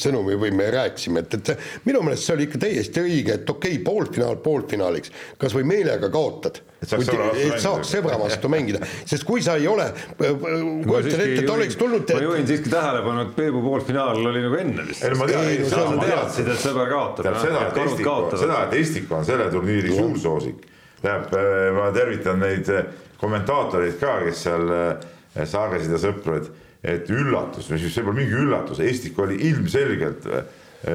sõnumi 0.00 0.36
või 0.40 0.52
me 0.56 0.68
rääkisime, 0.74 1.22
et, 1.22 1.36
et 1.38 1.86
minu 1.86 2.02
meelest 2.06 2.26
see 2.26 2.36
oli 2.36 2.46
ikka 2.48 2.60
täiesti 2.66 3.02
õige, 3.02 3.38
et 3.40 3.50
okei 3.50 3.76
okay,, 3.76 3.84
poolfinaal 3.86 4.40
poolfinaaliks, 4.42 5.12
kas 5.40 5.54
või 5.56 5.66
meelega 5.70 6.10
kaotad. 6.12 6.60
et 6.82 6.90
saaks, 6.90 7.06
sõbra, 7.08 7.30
vastu, 7.30 7.46
et 7.46 7.64
saaks 7.64 7.94
sõbra 7.96 8.20
vastu 8.20 8.52
mängida, 8.52 8.82
sest 9.04 9.26
kui 9.28 9.44
sa 9.46 9.56
ei 9.60 9.68
ole, 9.70 9.88
kujutad 10.18 11.14
ette, 11.14 11.40
et 11.44 11.50
oleks 11.56 11.78
tulnud. 11.80 12.14
ma 12.18 12.22
juhin 12.26 12.46
siiski 12.50 12.72
tähelepanu, 12.72 13.26
et 13.28 13.34
Peebu 13.38 13.62
poolfinaal 13.64 14.22
oli 14.22 14.44
nagu 14.44 14.62
enne 14.62 14.86
vist. 14.90 15.04
ei 15.04 15.14
no 15.14 15.22
ma 15.22 15.30
tean, 15.30 15.50
sa 15.70 15.88
teadsid, 16.02 16.54
et 16.54 16.62
sõber 16.62 16.92
kaotab. 16.92 17.42
seda, 17.42 17.66
et 17.70 17.82
Estik, 17.86 18.14
seda, 18.36 18.62
et 18.66 18.80
Estik 18.82 19.12
on 19.14 19.26
selle 19.26 19.50
turniiri 19.54 19.94
suursoosik, 19.94 20.70
tähendab, 21.02 21.36
äh, 21.38 21.68
ma 21.76 21.90
tervitan 21.94 22.40
neid 22.42 22.70
äh, 22.74 22.88
komentaatoreid 23.20 24.00
ka, 24.00 24.18
kes 24.26 24.42
seal 24.48 24.72
äh, 24.72 25.12
Saagesid 25.44 25.92
ja 25.92 26.00
sõpru, 26.00 26.38
et, 26.40 26.46
et 26.82 27.10
üllatus, 27.12 27.68
see 27.68 28.04
pole 28.04 28.16
mingi 28.16 28.36
üllatus, 28.36 28.80
Estik 28.80 29.18
oli 29.20 29.36
ilmselgelt 29.50 30.28
äh, 30.30 30.46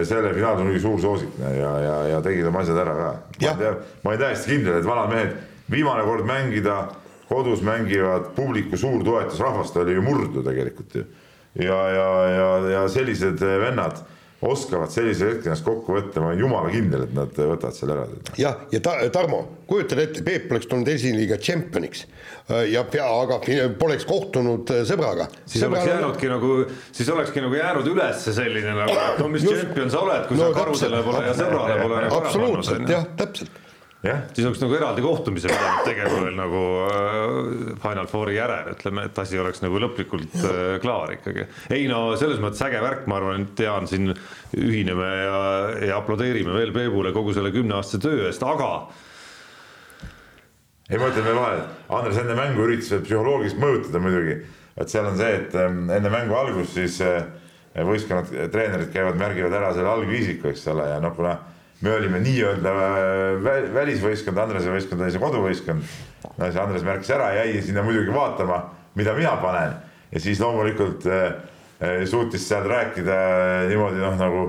selle 0.08 0.34
finaalturniiri 0.34 0.80
suur 0.82 1.02
soosik 1.02 1.38
ja, 1.42 1.72
ja, 1.84 1.96
ja 2.14 2.22
tegid 2.24 2.48
oma 2.48 2.62
asjad 2.64 2.80
ära 2.84 2.96
ka. 2.98 3.12
ma 4.04 4.14
olen 4.14 4.22
täiesti 4.22 4.54
kindel, 4.54 4.80
et 4.80 4.88
vanad 4.88 5.12
mehed, 5.12 5.36
viimane 5.72 6.06
kord 6.08 6.28
mängida, 6.30 6.78
kodus 7.30 7.64
mängivad, 7.66 8.32
publiku 8.36 8.78
suur 8.80 9.04
toetus 9.08 9.40
rahvast 9.40 9.78
oli 9.82 9.98
ju 9.98 10.06
murdu 10.06 10.44
tegelikult 10.46 10.96
ju. 10.96 11.06
ja, 11.60 11.82
ja, 11.90 12.08
ja, 12.30 12.50
ja 12.78 12.88
sellised 12.90 13.42
vennad 13.42 14.00
oskavad 14.42 14.90
sellisel 14.90 15.36
hetkel 15.36 15.52
ennast 15.52 15.66
kokku 15.66 15.94
võtta, 15.96 16.22
ma 16.22 16.32
olen 16.32 16.42
jumala 16.42 16.72
kindel, 16.74 17.06
et 17.06 17.14
nad 17.14 17.36
võtavad 17.36 17.78
selle 17.78 17.94
ära. 17.94 18.22
jah, 18.42 18.64
ja 18.74 18.82
ta, 18.84 18.96
Tarmo, 19.14 19.42
kujutad 19.70 20.02
ette, 20.02 20.24
Peep 20.26 20.50
oleks 20.52 20.70
tulnud 20.72 20.90
esiliiga 20.90 21.38
tšempioniks 21.42 22.06
ja 22.72 22.84
pea, 22.90 23.06
aga 23.06 23.40
poleks 23.80 24.08
kohtunud 24.10 24.74
äh, 24.74 24.84
sõbraga. 24.90 25.30
siis 25.46 25.64
Sõbra 25.64 25.78
oleks 25.78 25.92
jäänudki 25.94 26.32
nagu, 26.32 26.54
siis 26.92 27.12
olekski 27.14 27.46
nagu 27.46 27.60
jäänud 27.60 27.92
üles 27.94 28.28
selline 28.28 28.78
nagu, 28.82 28.98
et 28.98 29.22
no 29.22 29.32
mis 29.32 29.46
tšempion 29.46 29.94
sa 29.94 30.06
oled, 30.08 30.30
kui 30.30 30.40
no, 30.40 30.50
sa 30.50 30.62
karudele 30.62 31.04
pole 31.06 31.26
ja 31.28 31.36
sõbrale 31.38 31.82
pole. 31.84 32.06
Nagu 32.08 32.22
absoluutselt 32.24 32.96
jah, 32.98 33.06
täpselt 33.22 33.61
siis 34.02 34.48
oleks 34.48 34.62
nagu 34.64 34.74
eraldi 34.74 35.04
kohtumise 35.06 35.50
pidanud 35.52 35.84
tegema 35.86 36.22
veel 36.24 36.38
nagu 36.40 36.62
äh, 36.88 37.76
Final 37.84 38.08
Fouri 38.10 38.34
järel, 38.38 38.72
ütleme, 38.74 39.06
et 39.06 39.20
asi 39.22 39.38
oleks 39.38 39.62
nagu 39.62 39.78
lõplikult 39.84 40.40
äh, 40.42 40.80
klaar 40.82 41.14
ikkagi. 41.14 41.46
ei 41.70 41.86
no 41.92 42.16
selles 42.18 42.42
mõttes 42.42 42.64
äge 42.66 42.82
värk, 42.82 43.06
ma 43.12 43.20
arvan, 43.20 43.46
et 43.46 43.62
Jaan 43.62 43.86
siin 43.90 44.10
ühineme 44.58 45.12
ja, 45.20 45.44
ja 45.92 46.00
aplodeerime 46.02 46.56
veel 46.58 46.74
Peebule 46.74 47.14
kogu 47.14 47.36
selle 47.38 47.54
kümneaastase 47.54 48.02
töö 48.08 48.26
eest, 48.32 48.42
aga 48.42 48.72
ei, 50.90 50.98
ma 50.98 51.12
ütlen 51.12 51.30
veel 51.30 51.38
vahele, 51.38 51.70
Andres 51.94 52.18
enne 52.24 52.34
mängu 52.36 52.66
üritas 52.66 53.06
psühholoogiliselt 53.06 53.62
mõjutada 53.62 54.02
muidugi, 54.02 54.42
et 54.82 54.92
seal 54.92 55.08
on 55.08 55.22
see, 55.22 55.38
et 55.44 55.54
ähm, 55.62 55.86
enne 55.94 56.10
mängu 56.12 56.42
algust 56.42 56.74
siis 56.74 56.98
äh, 57.06 57.22
võistkonnad, 57.78 58.34
treenerid 58.52 58.90
käivad, 58.92 59.22
märgivad 59.22 59.54
ära 59.62 59.76
selle 59.78 59.94
algviisiku, 59.94 60.50
eks 60.50 60.66
ole, 60.74 60.90
ja 60.90 60.98
noh, 61.04 61.14
kuna 61.16 61.38
me 61.82 61.94
olime 61.96 62.20
nii-öelda 62.22 62.74
äh, 62.78 63.70
välisvõistkond, 63.74 64.38
Andrese 64.38 64.74
võistkond 64.74 65.02
oli 65.02 65.14
see 65.14 65.22
koduvõistkond. 65.22 65.96
no 66.38 66.50
siis 66.50 66.60
Andres 66.62 66.86
märkis 66.86 67.14
ära, 67.16 67.32
jäi 67.40 67.62
sinna 67.66 67.84
muidugi 67.86 68.14
vaatama, 68.14 68.62
mida 68.96 69.16
mina 69.18 69.36
panen 69.42 69.74
ja 70.12 70.20
siis 70.20 70.40
loomulikult 70.40 71.08
äh, 71.10 71.32
äh 71.82 72.04
suutis 72.10 72.48
seal 72.48 72.68
rääkida 72.70 73.16
äh, 73.16 73.70
niimoodi 73.72 74.04
noh, 74.04 74.20
nagu 74.20 74.44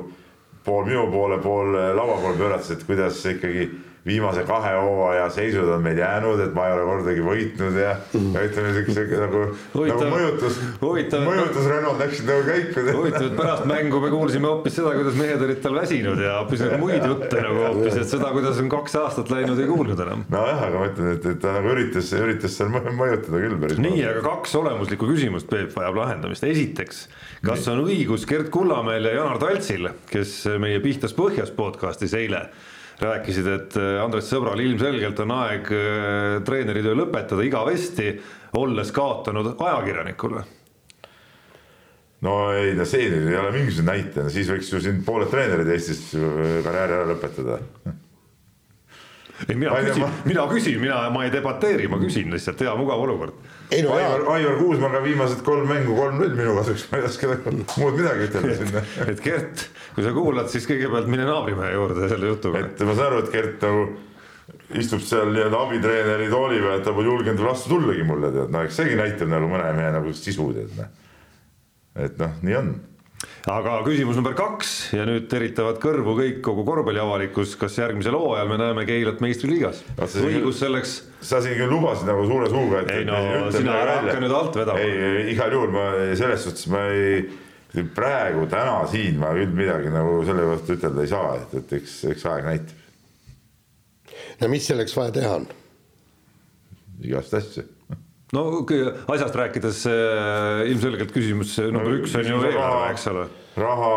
pool 0.65 0.85
minu 0.87 1.07
poole, 1.11 1.41
pool 1.43 1.73
laua 1.97 2.21
poole 2.21 2.37
pöörates, 2.39 2.71
et 2.71 2.85
kuidas 2.87 3.25
ikkagi 3.27 3.71
viimase 4.07 4.43
kahe 4.47 4.73
hooaja 4.75 5.29
seisud 5.31 5.69
on 5.71 5.83
meil 5.83 5.99
jäänud, 5.99 6.41
et 6.43 6.55
ma 6.57 6.67
ei 6.67 6.75
ole 6.75 6.87
kordagi 6.89 7.23
võitnud 7.23 7.77
ja, 7.79 7.93
ja 8.35 8.41
ütleme 8.49 8.73
siukse 8.75 9.05
nagu, 9.21 9.43
nagu 9.79 10.09
mõjutus, 10.11 10.59
mõjutus 10.83 11.69
Renault 11.71 12.03
läksid 12.03 12.27
nagu 12.27 12.43
käiku. 12.49 12.85
huvitav, 12.97 13.29
et 13.29 13.37
pärast 13.39 13.69
mängu 13.71 14.01
me 14.03 14.11
kuulsime 14.11 14.51
hoopis 14.51 14.75
seda, 14.81 14.97
kuidas 14.99 15.19
mehed 15.19 15.45
olid 15.47 15.63
tal 15.63 15.79
väsinud 15.79 16.23
ja 16.23 16.41
hoopis 16.41 16.65
nagu 16.67 16.81
muid 16.83 17.07
jutte 17.13 17.45
nagu 17.47 17.63
hoopis, 17.69 18.01
et 18.03 18.11
seda, 18.11 18.33
kuidas 18.35 18.59
on 18.65 18.73
kaks 18.73 18.99
aastat 19.05 19.31
läinud, 19.31 19.63
ei 19.63 19.71
kuulnud 19.71 20.05
enam. 20.07 20.27
nojah, 20.35 20.67
aga 20.67 20.83
ma 20.83 20.91
ütlen, 20.91 21.15
et, 21.15 21.31
et 21.37 21.41
ta 21.47 21.55
nagu 21.61 21.73
üritas, 21.77 22.11
üritas 22.19 22.59
seal 22.59 22.75
mõjutada 22.75 23.39
küll 23.39 23.57
päris. 23.63 23.81
nii, 23.87 24.03
aga 24.11 24.27
kaks 24.27 24.59
olemuslikku 24.59 25.13
küsimust, 25.13 25.47
Peep, 25.53 25.71
vajab 25.77 26.03
lahendamist. 26.03 26.43
esiteks, 26.49 27.07
kas 27.47 27.71
on 27.71 27.87
õigus 27.87 28.27
Gerd 28.27 28.51
Kullamäel 28.51 29.07
ja 29.13 29.17
Janar 29.21 29.39
Taltsil, 29.43 29.93
kes 30.11 30.41
meie 30.59 30.83
Pihtas 30.83 31.15
põhjas 31.15 31.55
podcast'is 31.55 32.19
eile 32.19 32.49
rääkisid, 33.01 33.49
et 33.49 33.77
äh, 33.81 34.01
Andres 34.03 34.29
Sõbral 34.31 34.61
ilmselgelt 34.65 35.23
on 35.25 35.35
aeg 35.39 35.71
äh, 35.73 36.41
treeneritöö 36.47 36.99
lõpetada 36.99 37.47
igavesti, 37.47 38.17
olles 38.61 38.93
kaotanud 38.93 39.55
ajakirjanikule. 39.57 40.45
No 42.23 42.37
ei, 42.55 42.77
no 42.79 42.85
see 42.87 43.09
ei 43.09 43.35
ole 43.35 43.51
mingisugune 43.51 43.97
näitaja, 43.97 44.29
siis 44.31 44.51
võiks 44.53 44.69
ju 44.71 44.79
siin 44.83 45.01
pooled 45.07 45.33
treenerid 45.33 45.73
Eestis 45.75 46.13
karjääri 46.15 47.01
ära 47.01 47.09
lõpetada 47.09 47.59
ei, 49.49 49.57
mina 49.57 49.79
küsin, 49.83 50.05
mina 50.29 50.45
küsin, 50.51 50.79
mina, 50.83 51.01
ma 51.15 51.25
ei 51.27 51.33
debateeri, 51.33 51.89
ma 51.91 51.99
küsin 52.03 52.31
lihtsalt, 52.35 52.63
hea 52.65 52.75
mugav 52.79 53.03
olukord. 53.05 53.35
ei 53.71 53.83
no 53.87 53.97
Aivar, 53.97 54.25
Aivar 54.37 54.57
Kuusmaga 54.61 55.03
viimased 55.05 55.43
kolm 55.47 55.67
mängu 55.71 55.97
kolm-null 55.99 56.37
minu 56.39 56.55
kasuks, 56.61 56.87
ma 56.93 57.01
ei 57.01 57.09
oska 57.09 57.37
muud 57.49 57.99
midagi 57.99 58.29
ütelda 58.29 58.57
sinna. 58.61 58.85
et 59.09 59.21
Gert, 59.25 59.67
kui 59.97 60.07
sa 60.07 60.15
kuulad, 60.17 60.49
siis 60.53 60.69
kõigepealt 60.71 61.11
mine 61.13 61.27
naabrimehe 61.29 61.75
juurde 61.75 62.09
selle 62.13 62.33
jutuga. 62.33 62.65
et 62.67 62.87
ma 62.87 62.97
saan 62.97 63.11
aru, 63.11 63.23
et 63.27 63.37
Gert 63.37 63.69
nagu 63.69 63.87
istub 64.81 65.03
seal 65.05 65.31
nii-öelda 65.35 65.61
abitreeneri 65.67 66.33
tooli 66.33 66.59
peal, 66.63 66.81
et 66.81 66.87
ta 66.87 66.95
pole 66.97 67.11
julgenud 67.11 67.45
vastu 67.45 67.75
tullagi 67.75 68.05
mulle, 68.09 68.33
tead, 68.35 68.51
no 68.53 68.65
eks 68.67 68.81
seegi 68.81 68.99
näitab 68.99 69.31
nagu 69.33 69.49
mõne 69.51 69.69
mehe 69.77 69.93
nagu 69.95 70.15
sisu, 70.17 70.49
tead, 70.57 70.75
noh 70.81 70.91
et 71.99 72.17
noh, 72.21 72.33
nii 72.45 72.57
on 72.57 72.73
aga 73.51 73.79
küsimus 73.87 74.19
number 74.19 74.35
kaks 74.39 74.73
ja 74.97 75.05
nüüd 75.09 75.29
teritavad 75.31 75.79
kõrvu 75.83 76.15
kõik, 76.19 76.41
kogu 76.47 76.65
korvpalliavalikkus, 76.67 77.55
kas 77.61 77.79
järgmisel 77.81 78.17
hooajal 78.19 78.51
me 78.51 78.59
näeme 78.61 78.85
Keilat 78.89 79.23
meistriliigas? 79.25 79.83
õigus 79.99 80.61
selleks. 80.63 80.95
sa 81.23 81.41
siin 81.43 81.57
küll 81.59 81.73
lubasid 81.73 82.09
nagu 82.09 82.27
suure 82.29 82.51
suuga, 82.53 82.83
et. 82.83 82.93
ei 82.99 83.07
no 83.09 83.51
sina 83.55 83.79
ära 83.83 83.97
hakka 84.01 84.19
nüüd 84.23 84.37
alt 84.39 84.59
vedama. 84.61 84.85
ei, 84.85 85.33
igal 85.35 85.57
juhul 85.57 85.75
ma 85.75 85.89
selles 86.19 86.47
suhtes 86.47 86.69
ma 86.73 86.85
ei, 86.95 87.25
praegu 87.97 88.47
täna 88.53 88.83
siin 88.93 89.19
ma 89.23 89.33
küll 89.37 89.55
midagi 89.57 89.93
nagu 89.95 90.21
selle 90.29 90.47
kohta 90.53 90.79
ütelda 90.79 91.07
ei 91.07 91.13
saa, 91.13 91.35
et, 91.41 91.59
et 91.63 91.77
eks, 91.81 91.99
eks 92.15 92.27
aeg 92.31 92.49
näitab. 92.51 94.17
no 94.43 94.53
mis 94.55 94.71
selleks 94.71 94.97
vaja 94.99 95.19
teha 95.19 95.37
on? 95.41 95.51
igast 97.03 97.35
asju 97.39 97.67
no 98.37 98.45
asjast 99.13 99.37
rääkides 99.39 99.83
äh, 99.91 100.63
ilmselgelt 100.73 101.13
küsimus 101.15 101.57
number 101.73 101.99
üks 102.01 102.15
on 102.19 102.31
ju 102.31 102.39
eelarve, 102.49 102.87
eks 102.95 103.09
ole. 103.13 103.27
raha, 103.61 103.91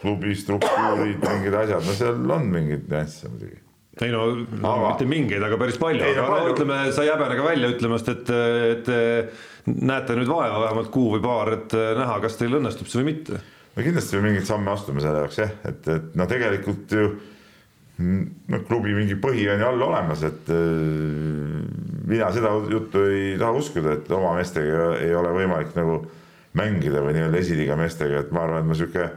klubi 0.00 0.36
struktuurid, 0.38 1.18
mingid 1.24 1.58
asjad, 1.64 1.82
no 1.86 1.98
seal 1.98 2.36
on 2.38 2.46
mingeid 2.52 2.86
nüansse 2.90 3.32
muidugi 3.32 3.58
ei 4.00 4.12
no, 4.14 4.22
aga... 4.62 4.92
mitte 4.92 5.06
mingeid, 5.08 5.42
aga 5.44 5.56
päris 5.60 5.78
palju, 5.80 6.04
aga 6.06 6.22
no, 6.22 6.28
palju. 6.32 6.52
ütleme, 6.54 6.76
sa 6.94 7.04
ei 7.04 7.10
häbene 7.12 7.36
ka 7.36 7.44
välja 7.44 7.70
ütlemast, 7.74 8.10
et, 8.12 8.30
et 8.70 8.90
näete 9.90 10.16
nüüd 10.16 10.30
vaeva 10.30 10.62
vähemalt 10.62 10.92
kuu 10.94 11.10
või 11.16 11.24
paar, 11.24 11.52
et 11.58 11.74
näha, 11.74 12.20
kas 12.22 12.38
teil 12.40 12.56
õnnestub 12.60 12.88
see 12.88 13.02
või 13.02 13.10
mitte. 13.10 13.40
no 13.74 13.84
kindlasti 13.84 14.16
me 14.16 14.28
mingeid 14.28 14.48
samme 14.48 14.72
astume 14.72 15.04
selle 15.04 15.24
jaoks 15.24 15.42
jah, 15.42 15.52
et, 15.68 15.90
et 15.96 16.16
no 16.16 16.28
tegelikult 16.30 16.96
ju 16.96 17.10
noh, 18.00 18.62
klubi 18.68 18.94
mingi 18.96 19.16
põhi 19.20 19.46
on 19.52 19.62
ju 19.62 19.68
all 19.68 19.84
olemas, 19.86 20.24
et 20.26 20.50
äh, 20.54 21.62
mina 22.10 22.30
seda 22.34 22.52
juttu 22.70 23.04
ei 23.10 23.34
taha 23.40 23.56
uskuda, 23.60 23.96
et 23.98 24.12
oma 24.16 24.34
meestega 24.38 24.92
ei 25.00 25.14
ole 25.16 25.32
võimalik 25.36 25.74
nagu 25.78 26.00
mängida 26.58 27.02
või 27.04 27.14
nii-öelda 27.16 27.40
esiliiga 27.40 27.78
meestega, 27.78 28.24
et 28.24 28.30
ma 28.34 28.44
arvan, 28.46 28.64
et 28.64 28.70
ma 28.70 28.78
sihuke, 28.78 29.08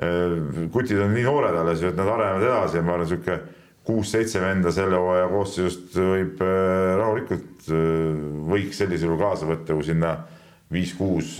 äh, 0.00 0.36
kutid 0.74 1.00
on 1.02 1.14
nii 1.16 1.26
noored 1.26 1.56
alles 1.62 1.82
ju, 1.82 1.92
et 1.92 1.98
nad 1.98 2.10
arenevad 2.10 2.46
edasi 2.48 2.80
ja 2.80 2.84
ma 2.86 2.96
arvan, 2.96 3.10
sihuke 3.10 3.38
kuus-seitse 3.90 4.42
venda 4.42 4.72
selle 4.74 4.98
hooaja 5.00 5.30
koosseisust 5.32 5.96
võib 5.98 6.44
äh, 6.44 6.92
rahulikult, 7.00 7.48
võiks 8.50 8.78
sellisel 8.80 9.10
juhul 9.10 9.20
kaasa 9.20 9.48
võtta, 9.48 9.74
kui 9.76 9.86
sinna 9.86 10.14
viis-kuus 10.70 11.34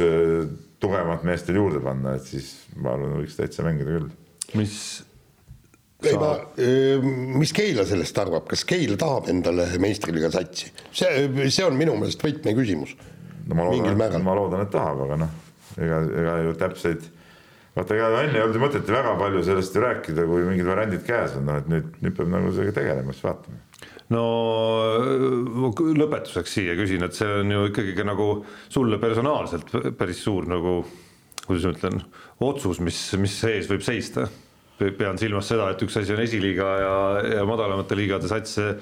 tugevamat 0.81 1.23
meest 1.29 1.49
veel 1.49 1.61
juurde 1.61 1.81
panna, 1.85 2.17
et 2.19 2.27
siis 2.27 2.51
ma 2.81 2.95
arvan, 2.97 3.21
võiks 3.21 3.37
täitsa 3.39 3.65
mängida 3.67 3.95
küll. 3.95 4.11
mis 4.59 4.77
ei 6.09 6.17
ma, 6.21 6.33
mis 7.41 7.53
Keila 7.57 7.85
sellest 7.89 8.19
arvab, 8.23 8.47
kas 8.51 8.65
Keila 8.69 8.97
tahab 9.01 9.31
endale 9.33 9.67
meistriliiga 9.83 10.31
satsi? 10.33 10.71
see, 10.93 11.29
see 11.49 11.65
on 11.67 11.79
minu 11.79 11.97
meelest 12.01 12.23
võtmeküsimus. 12.25 12.97
No,. 13.51 13.57
ma 13.59 13.67
loodan, 13.67 14.21
ma 14.25 14.37
loodan, 14.39 14.67
et 14.67 14.71
tahab, 14.73 15.01
aga 15.07 15.17
noh, 15.25 15.33
ega, 15.77 16.03
ega 16.23 16.37
ju 16.45 16.53
täpseid, 16.61 17.09
vaata 17.77 17.97
ega 17.97 18.11
enne 18.25 18.39
ei 18.39 18.45
olnud 18.45 18.59
ju 18.59 18.63
mõtet 18.63 18.93
väga 18.95 19.17
palju 19.19 19.43
sellest 19.47 19.77
ju 19.77 19.83
rääkida, 19.85 20.27
kui 20.29 20.45
mingid 20.47 20.69
variandid 20.69 21.03
käes 21.07 21.35
on, 21.39 21.49
noh 21.49 21.59
et 21.61 21.71
nüüd, 21.71 21.91
nüüd 22.05 22.17
peab 22.17 22.31
nagu 22.33 22.53
sellega 22.55 22.77
tegelema, 22.81 23.17
siis 23.17 23.27
vaatame. 23.27 23.65
No 24.11 24.25
lõpetuseks 26.01 26.57
siia 26.57 26.75
küsin, 26.79 27.05
et 27.07 27.15
see 27.17 27.31
on 27.41 27.55
ju 27.55 27.69
ikkagi 27.71 27.95
ka 27.99 28.07
nagu 28.09 28.31
sulle 28.69 28.99
personaalselt 29.03 29.71
päris 29.99 30.23
suur 30.27 30.49
nagu, 30.51 30.81
kuidas 31.47 31.67
ma 31.67 31.75
ütlen, 31.77 32.01
otsus, 32.43 32.83
mis, 32.83 32.99
mis 33.23 33.37
ees 33.51 33.71
võib 33.71 33.85
seista 33.87 34.27
pean 34.99 35.19
silmas 35.21 35.49
seda, 35.51 35.69
et 35.73 35.83
üks 35.85 35.99
asi 36.01 36.15
on 36.15 36.23
esiliiga 36.25 36.69
ja, 36.81 36.95
ja 37.37 37.47
madalamate 37.49 37.99
liigade 37.99 38.31
satse 38.31 38.73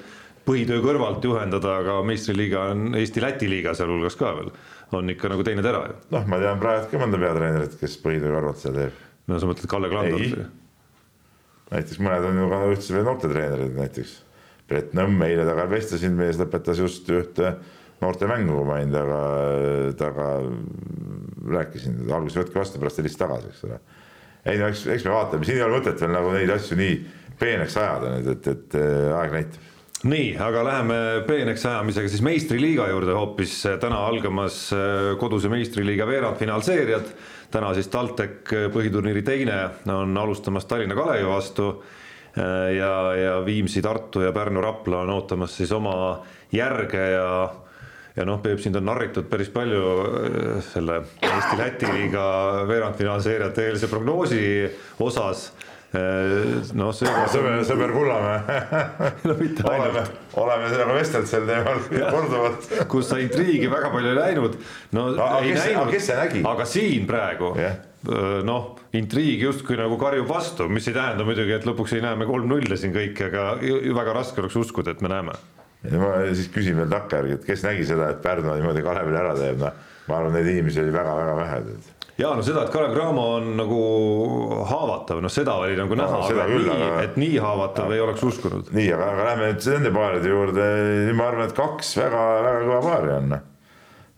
põhitöö 0.47 0.81
kõrvalt 0.83 1.25
juhendada, 1.25 1.75
aga 1.83 1.99
meistriliiga 2.07 2.69
on 2.73 2.95
Eesti-Läti 2.97 3.49
liiga 3.51 3.75
sealhulgas 3.77 4.15
ka 4.19 4.31
veel, 4.37 4.53
on 4.95 5.11
ikka 5.13 5.31
nagu 5.33 5.45
teine 5.45 5.65
tera 5.65 5.83
ju. 5.89 5.97
noh, 6.15 6.25
ma 6.31 6.39
tean 6.41 6.61
praegu 6.61 6.89
ka 6.91 7.01
mõnda 7.01 7.19
peatreenerit, 7.21 7.75
kes 7.81 7.99
põhitöö 8.03 8.33
kõrvalt 8.37 8.63
seda 8.63 8.85
teeb. 8.85 9.03
no 9.29 9.41
sa 9.41 9.49
mõtled 9.49 9.69
Kalle 9.71 9.91
Klandort? 9.91 10.39
näiteks 11.69 12.01
mõned 12.01 12.29
on 12.31 12.41
ju 12.41 12.49
ka 12.53 12.63
üldse 12.71 12.95
veel 12.95 13.07
noortetreenerid, 13.09 13.75
näiteks 13.77 14.15
Brett 14.69 14.95
Nõmm, 14.97 15.21
eile 15.25 15.45
temaga 15.47 15.69
vestlesin, 15.71 16.17
mees 16.17 16.37
lõpetas 16.37 16.81
just 16.81 17.07
ühte 17.09 17.55
noortemängu, 17.99 18.63
ma 18.65 18.77
olin 18.77 18.93
temaga, 18.93 19.21
temaga 19.97 21.55
rääkisin, 21.57 22.03
alguses 22.13 22.43
võtke 22.43 22.61
vastu, 22.61 22.81
pärast 22.81 23.01
helistas 23.01 23.25
tagasi, 23.25 23.53
eks 23.53 23.65
ole 23.67 23.79
ei 24.49 24.59
no 24.61 24.69
eks, 24.71 24.85
eks 24.95 25.07
me 25.07 25.15
vaatame, 25.15 25.47
siin 25.47 25.59
ei 25.59 25.65
ole 25.65 25.79
mõtet 25.79 26.01
veel 26.01 26.13
nagu 26.15 26.35
neid 26.35 26.53
asju 26.53 26.77
nii 26.79 26.99
peeneks 27.39 27.77
ajada 27.79 28.13
nüüd, 28.17 28.31
et, 28.35 28.53
et 28.53 28.79
äh, 28.79 29.17
aeg 29.19 29.35
näitab 29.37 29.67
nii, 30.09 30.27
aga 30.39 30.63
läheme 30.63 30.97
peeneks 31.27 31.65
ajamisega 31.67 32.11
siis 32.11 32.23
meistriliiga 32.23 32.87
juurde 32.87 33.15
hoopis, 33.17 33.55
täna 33.81 33.99
algamas 34.07 34.61
äh, 34.75 35.13
koduse 35.19 35.51
meistriliiga 35.51 36.07
veerandfinaalseeriad. 36.07 37.13
täna 37.51 37.73
siis 37.73 37.87
TalTech 37.87 38.53
põhiturniiri 38.73 39.23
teine 39.25 39.57
on 39.91 40.17
alustamas 40.17 40.65
Tallinna 40.65 40.95
Kalevi 40.95 41.25
vastu. 41.27 41.83
Äh, 42.37 42.75
ja, 42.77 43.13
ja 43.15 43.45
Viimsi, 43.45 43.81
Tartu 43.81 44.21
ja 44.21 44.31
Pärnu, 44.31 44.61
Rapla 44.61 45.01
on 45.01 45.09
ootamas 45.09 45.57
siis 45.57 45.71
oma 45.71 46.21
järge 46.51 47.09
ja 47.11 47.49
ja 48.19 48.27
noh, 48.27 48.41
Peep 48.43 48.59
sind 48.59 48.75
on 48.75 48.87
narritud 48.89 49.29
päris 49.31 49.49
palju 49.53 49.81
äh, 50.03 50.59
selle 50.65 51.01
Eesti-Läti 51.23 51.89
liiga 51.95 52.23
veerandfinaalseeriate 52.69 53.69
eelse 53.69 53.89
prognoosi 53.91 54.41
osas. 55.03 55.49
Äh, 55.95 56.59
noh, 56.77 56.91
see 56.93 57.09
sõber, 57.33 57.61
sõber 57.65 57.93
Kullamäe. 57.97 58.57
No 59.29 59.35
mitte 59.39 59.63
oleme, 59.67 60.03
oleme 60.39 60.71
sinuga 60.71 60.97
vestelnud 60.97 61.31
sel 61.31 61.47
teemal 61.47 61.79
korduvalt. 62.15 62.67
Kus 62.91 63.11
sa 63.11 63.19
intriigi 63.23 63.69
väga 63.71 63.91
palju 63.93 64.11
ei 64.11 64.17
näinud. 64.19 64.57
no 64.97 65.05
aga, 65.15 65.29
ei 65.39 65.53
kes, 65.53 65.61
näinud, 65.63 65.93
kes 65.95 66.09
see 66.09 66.17
nägi? 66.19 66.43
aga 66.49 66.67
siin 66.67 67.07
praegu 67.09 67.53
yeah. 67.59 67.79
noh, 68.47 68.73
intriig 68.95 69.45
justkui 69.47 69.79
nagu 69.79 69.95
karjub 70.01 70.27
vastu, 70.29 70.67
mis 70.71 70.87
ei 70.91 70.97
tähenda 70.97 71.27
muidugi, 71.27 71.55
et 71.55 71.67
lõpuks 71.67 71.95
ei 71.95 72.03
näe 72.03 72.19
me 72.19 72.27
kolm-nulle 72.29 72.79
siin 72.79 72.93
kõike, 72.95 73.31
aga 73.31 73.47
väga 74.01 74.19
raske 74.21 74.43
oleks 74.43 74.59
uskuda, 74.59 74.95
et 74.95 75.03
me 75.05 75.11
näeme 75.11 75.39
ja 75.83 76.01
ma 76.01 76.09
siis 76.35 76.49
küsin 76.53 76.75
veel 76.79 76.89
takkajärgi, 76.91 77.37
et 77.37 77.45
kes 77.47 77.63
nägi 77.63 77.85
seda, 77.87 78.09
et 78.11 78.19
Pärnu 78.23 78.51
niimoodi 78.51 78.83
Kalevile 78.83 79.21
ära 79.21 79.31
teeb, 79.37 79.61
noh, 79.61 79.77
ma 80.09 80.19
arvan, 80.19 80.35
neid 80.35 80.49
inimesi 80.51 80.81
oli 80.83 80.91
väga-väga 80.93 81.35
vähe. 81.37 81.59
ja 82.19 82.33
no 82.35 82.43
seda, 82.43 82.65
et 82.65 82.73
Kalev 82.73 82.95
Cramo 82.97 83.27
on 83.37 83.53
nagu 83.59 83.79
haavatav, 84.67 85.21
noh, 85.23 85.31
seda 85.31 85.55
oli 85.61 85.77
nagu 85.79 85.95
näha 85.95 86.17
no,, 86.19 86.25
aga 86.27 86.47
küll, 86.49 86.67
nii, 86.67 86.89
aga... 86.89 87.05
et 87.07 87.21
nii 87.21 87.39
haavatav 87.45 87.93
ja. 87.93 87.95
ei 87.95 88.03
oleks 88.07 88.25
uskunud. 88.27 88.73
nii, 88.75 88.89
aga, 88.97 89.13
aga 89.13 89.29
lähme 89.31 89.53
nüüd 89.53 89.69
nende 89.75 89.93
paaride 89.95 90.33
juurde, 90.33 90.67
ma 91.15 91.31
arvan, 91.31 91.47
et 91.47 91.55
kaks 91.57 91.95
väga-väga 92.01 92.67
kõva 92.67 92.83
paari 92.89 93.15
on. 93.15 93.31
Noh. 93.35 93.47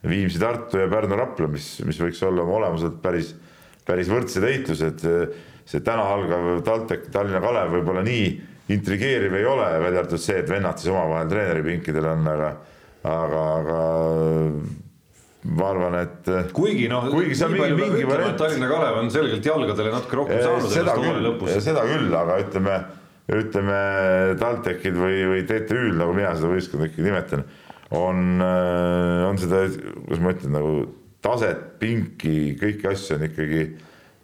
Viimsi 0.02 0.40
Tartu 0.42 0.80
ja 0.82 0.88
Pärnu 0.90 1.14
Rapla, 1.14 1.46
mis, 1.54 1.76
mis 1.86 2.00
võiks 2.02 2.24
olla 2.26 2.42
oma 2.42 2.56
olemuselt 2.58 2.96
päris, 3.04 3.36
päris 3.86 4.10
võrdsed 4.10 4.48
heitlused. 4.48 5.04
see 5.72 5.84
täna 5.86 6.08
algav 6.10 6.64
TalTech 6.66 7.12
Tallinna 7.14 7.38
Kalev 7.40 7.70
võib-olla 7.76 8.02
nii 8.02 8.32
intrigeeriv 8.70 9.34
ei 9.40 9.46
ole, 9.46 9.66
välja 9.82 10.04
arvatud 10.04 10.22
see, 10.22 10.38
et 10.44 10.50
vennad 10.50 10.80
siis 10.80 10.92
omavahel 10.94 11.32
treeneripinkidel 11.32 12.08
on, 12.12 12.30
aga, 12.32 12.52
aga, 13.10 13.42
aga 13.58 13.82
ma 15.58 15.68
arvan, 15.72 15.98
et. 16.04 16.32
kuigi 16.54 16.88
noh, 16.92 17.08
kuigi 17.10 17.36
seal 17.38 17.56
mingi, 17.56 17.74
mingi 17.80 18.06
variant. 18.08 18.38
Tallinna 18.40 18.70
Kalev 18.70 19.02
on 19.02 19.12
selgelt 19.14 19.46
jalgadele 19.46 19.94
natuke 19.96 20.20
rohkem 20.20 20.42
saanud 20.44 20.74
seda 20.74 20.96
küll, 21.02 21.30
seda 21.58 21.86
küll, 21.90 22.14
aga 22.22 22.38
ütleme, 22.44 22.78
ütleme 23.42 23.82
TalTechil 24.42 24.98
või, 25.00 25.20
või 25.34 25.44
TTÜ-l, 25.50 25.98
nagu 25.98 26.16
mina 26.18 26.36
seda 26.38 26.54
võistkonda 26.54 26.90
ikkagi 26.92 27.08
nimetan, 27.10 27.46
on, 27.98 28.44
on 29.28 29.42
seda, 29.42 29.66
kuidas 30.06 30.22
ma 30.22 30.36
ütlen, 30.36 30.58
nagu 30.60 30.76
taset, 31.26 31.66
pinki, 31.82 32.54
kõiki 32.62 32.92
asju 32.92 33.18
on 33.18 33.26
ikkagi 33.30 33.66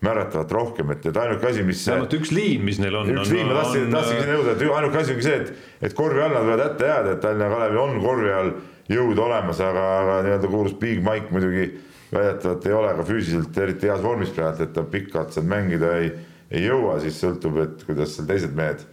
määratavalt 0.06 0.52
rohkem, 0.54 0.92
et, 0.94 1.06
et 1.10 1.18
ainuke 1.18 1.48
asi, 1.50 1.64
mis. 1.66 1.82
vähemalt 1.90 2.14
üks 2.20 2.32
liin, 2.36 2.62
mis 2.66 2.78
neil 2.82 3.00
on. 3.00 3.10
üks 3.16 3.32
on, 3.32 3.34
liin, 3.34 3.48
ma 3.50 3.62
tahtsin, 3.62 3.88
tahtsingi 3.94 4.22
sinna 4.22 4.36
jõuda, 4.38 4.54
et 4.54 4.66
ainuke 4.78 5.00
asi 5.02 5.14
ongi 5.16 5.26
see, 5.26 5.38
et, 5.42 5.70
et 5.90 5.96
korvi 5.98 6.22
all 6.22 6.36
nad 6.38 6.46
võivad 6.46 6.64
hätta 6.68 6.92
jääda, 6.92 7.16
et 7.16 7.24
Tallinna 7.24 7.48
Kalevil 7.54 7.82
on 7.82 7.98
korvi 8.04 8.34
all 8.36 8.52
jõud 8.94 9.22
olemas, 9.26 9.62
aga, 9.66 9.86
aga 10.04 10.20
nii-öelda 10.28 10.52
kuulus 10.52 10.76
Big 10.78 11.02
Mike 11.06 11.34
muidugi 11.34 11.66
väidetavalt 12.14 12.68
ei 12.70 12.76
ole 12.78 12.94
ka 13.00 13.08
füüsiliselt 13.08 13.58
eriti 13.64 13.90
heas 13.90 14.04
vormis 14.06 14.32
praegu, 14.36 14.68
et 14.68 14.76
ta 14.76 14.86
pikalt 14.88 15.34
seal 15.36 15.50
mängida 15.50 15.96
ei, 16.04 16.14
ei 16.54 16.68
jõua, 16.68 17.00
siis 17.04 17.18
sõltub, 17.24 17.58
et 17.66 17.84
kuidas 17.88 18.14
seal 18.16 18.30
teised 18.30 18.54
mehed, 18.56 18.86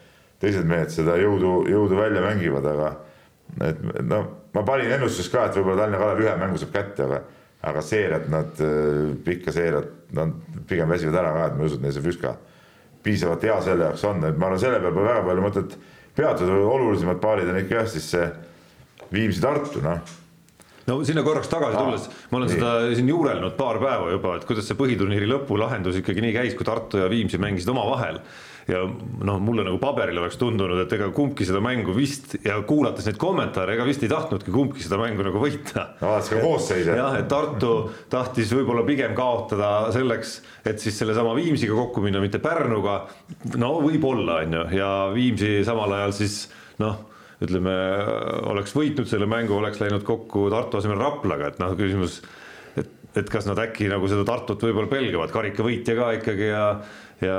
teised 0.43 0.67
mehed 0.69 0.91
seda 0.95 1.19
jõudu, 1.21 1.53
jõudu 1.71 2.01
välja 2.01 2.25
mängivad, 2.25 2.67
aga 2.73 2.91
et 3.69 3.85
no 4.09 4.25
ma 4.57 4.65
panin 4.67 4.97
ennustuses 4.97 5.31
ka, 5.31 5.47
et 5.47 5.61
võib-olla 5.61 5.85
Tallinna 5.85 6.01
Kalev 6.01 6.25
ühe 6.25 6.37
mängu 6.41 6.65
saab 6.65 6.75
kätte, 6.75 7.07
aga 7.07 7.23
aga 7.65 7.83
seeriat 7.85 8.27
nad, 8.33 8.65
pikka 9.25 9.53
seeriat, 9.55 9.93
nad 10.17 10.35
pigem 10.69 10.91
väsivad 10.91 11.21
ära 11.21 11.33
ka, 11.35 11.47
et 11.49 11.57
ma 11.59 11.65
ei 11.65 11.71
usu, 11.71 11.79
et 11.79 11.87
neil 11.87 11.95
see 11.97 12.05
Füska 12.05 12.35
piisavalt 13.05 13.45
hea 13.45 13.57
selle 13.65 13.89
jaoks 13.89 14.05
on, 14.09 14.25
et 14.29 14.37
ma 14.41 14.49
arvan, 14.49 14.61
selle 14.63 14.81
pole 14.85 15.07
väga 15.07 15.23
palju 15.29 15.45
mõtet. 15.45 15.79
Peatuda, 16.15 16.59
olulisemad 16.71 17.19
paarid 17.23 17.49
on 17.51 17.59
ikka 17.59 17.81
jah, 17.81 17.89
siis 17.91 18.05
see 18.15 18.29
Viimsi-Tartu, 19.15 19.83
noh. 19.85 20.13
No 20.85 20.99
sinna 21.07 21.23
korraks 21.25 21.49
tagasi 21.49 21.79
tulles, 21.79 22.09
ma 22.29 22.39
olen 22.39 22.51
nii. 22.51 22.57
seda 22.59 22.97
siin 22.97 23.09
juurelnud 23.09 23.55
paar 23.57 23.79
päeva 23.81 24.11
juba, 24.13 24.35
et 24.37 24.45
kuidas 24.49 24.67
see 24.69 24.77
põhiturniiri 24.77 25.29
lõpulahendus 25.31 25.97
ikkagi 26.03 26.25
nii 26.25 26.35
käis, 26.37 26.57
kui 26.59 26.67
Tartu 26.69 27.01
ja 27.01 27.09
Viimsi 27.09 27.41
mängisid 27.41 27.73
omavahel 27.73 28.21
ja 28.69 28.81
noh, 28.85 29.39
mulle 29.45 29.65
nagu 29.67 29.79
paberil 29.83 30.19
oleks 30.23 30.39
tundunud, 30.41 30.79
et 30.85 30.93
ega 30.97 31.11
kumbki 31.15 31.47
seda 31.49 31.61
mängu 31.65 31.95
vist 31.97 32.37
ja 32.45 32.57
kuulates 32.67 33.09
neid 33.09 33.19
kommentaare, 33.21 33.77
ega 33.77 33.87
vist 33.89 34.05
ei 34.07 34.13
tahtnudki 34.13 34.55
kumbki 34.55 34.85
seda 34.85 34.99
mängu 35.01 35.27
nagu 35.27 35.41
võita. 35.43 35.89
vaadates 36.01 36.33
ka 36.33 36.43
koosseise. 36.43 36.99
jah, 36.99 37.19
et 37.21 37.29
Tartu 37.29 37.73
tahtis 38.13 38.53
võib-olla 38.57 38.85
pigem 38.89 39.17
kaotada 39.17 39.91
selleks, 39.95 40.39
et 40.65 40.81
siis 40.81 40.97
sellesama 41.01 41.35
Viimsiga 41.37 41.77
kokku 41.77 42.05
minna, 42.05 42.23
mitte 42.25 42.41
Pärnuga. 42.43 43.03
no 43.61 43.75
võib-olla 43.85 44.41
on 44.45 44.61
ju, 44.61 44.69
ja 44.79 44.93
Viimsi 45.15 45.59
samal 45.67 45.93
ajal 45.99 46.17
siis 46.17 46.45
noh 46.81 47.11
ütleme, 47.45 47.75
oleks 48.51 48.75
võitnud 48.77 49.09
selle 49.11 49.29
mängu, 49.31 49.57
oleks 49.59 49.81
läinud 49.83 50.05
kokku 50.07 50.49
Tartu 50.53 50.81
asemel 50.81 51.01
Raplaga, 51.01 51.51
et 51.51 51.61
noh, 51.61 51.75
küsimus, 51.79 52.21
et, 52.79 52.91
et 53.19 53.31
kas 53.31 53.49
nad 53.49 53.61
äkki 53.61 53.89
nagu 53.91 54.09
seda 54.11 54.25
Tartut 54.29 54.63
võib-olla 54.65 54.91
pelgavad, 54.91 55.33
karikavõitja 55.35 55.97
ka 55.99 56.13
ikkagi 56.21 56.49
ja 56.53 56.65
ja, 57.23 57.39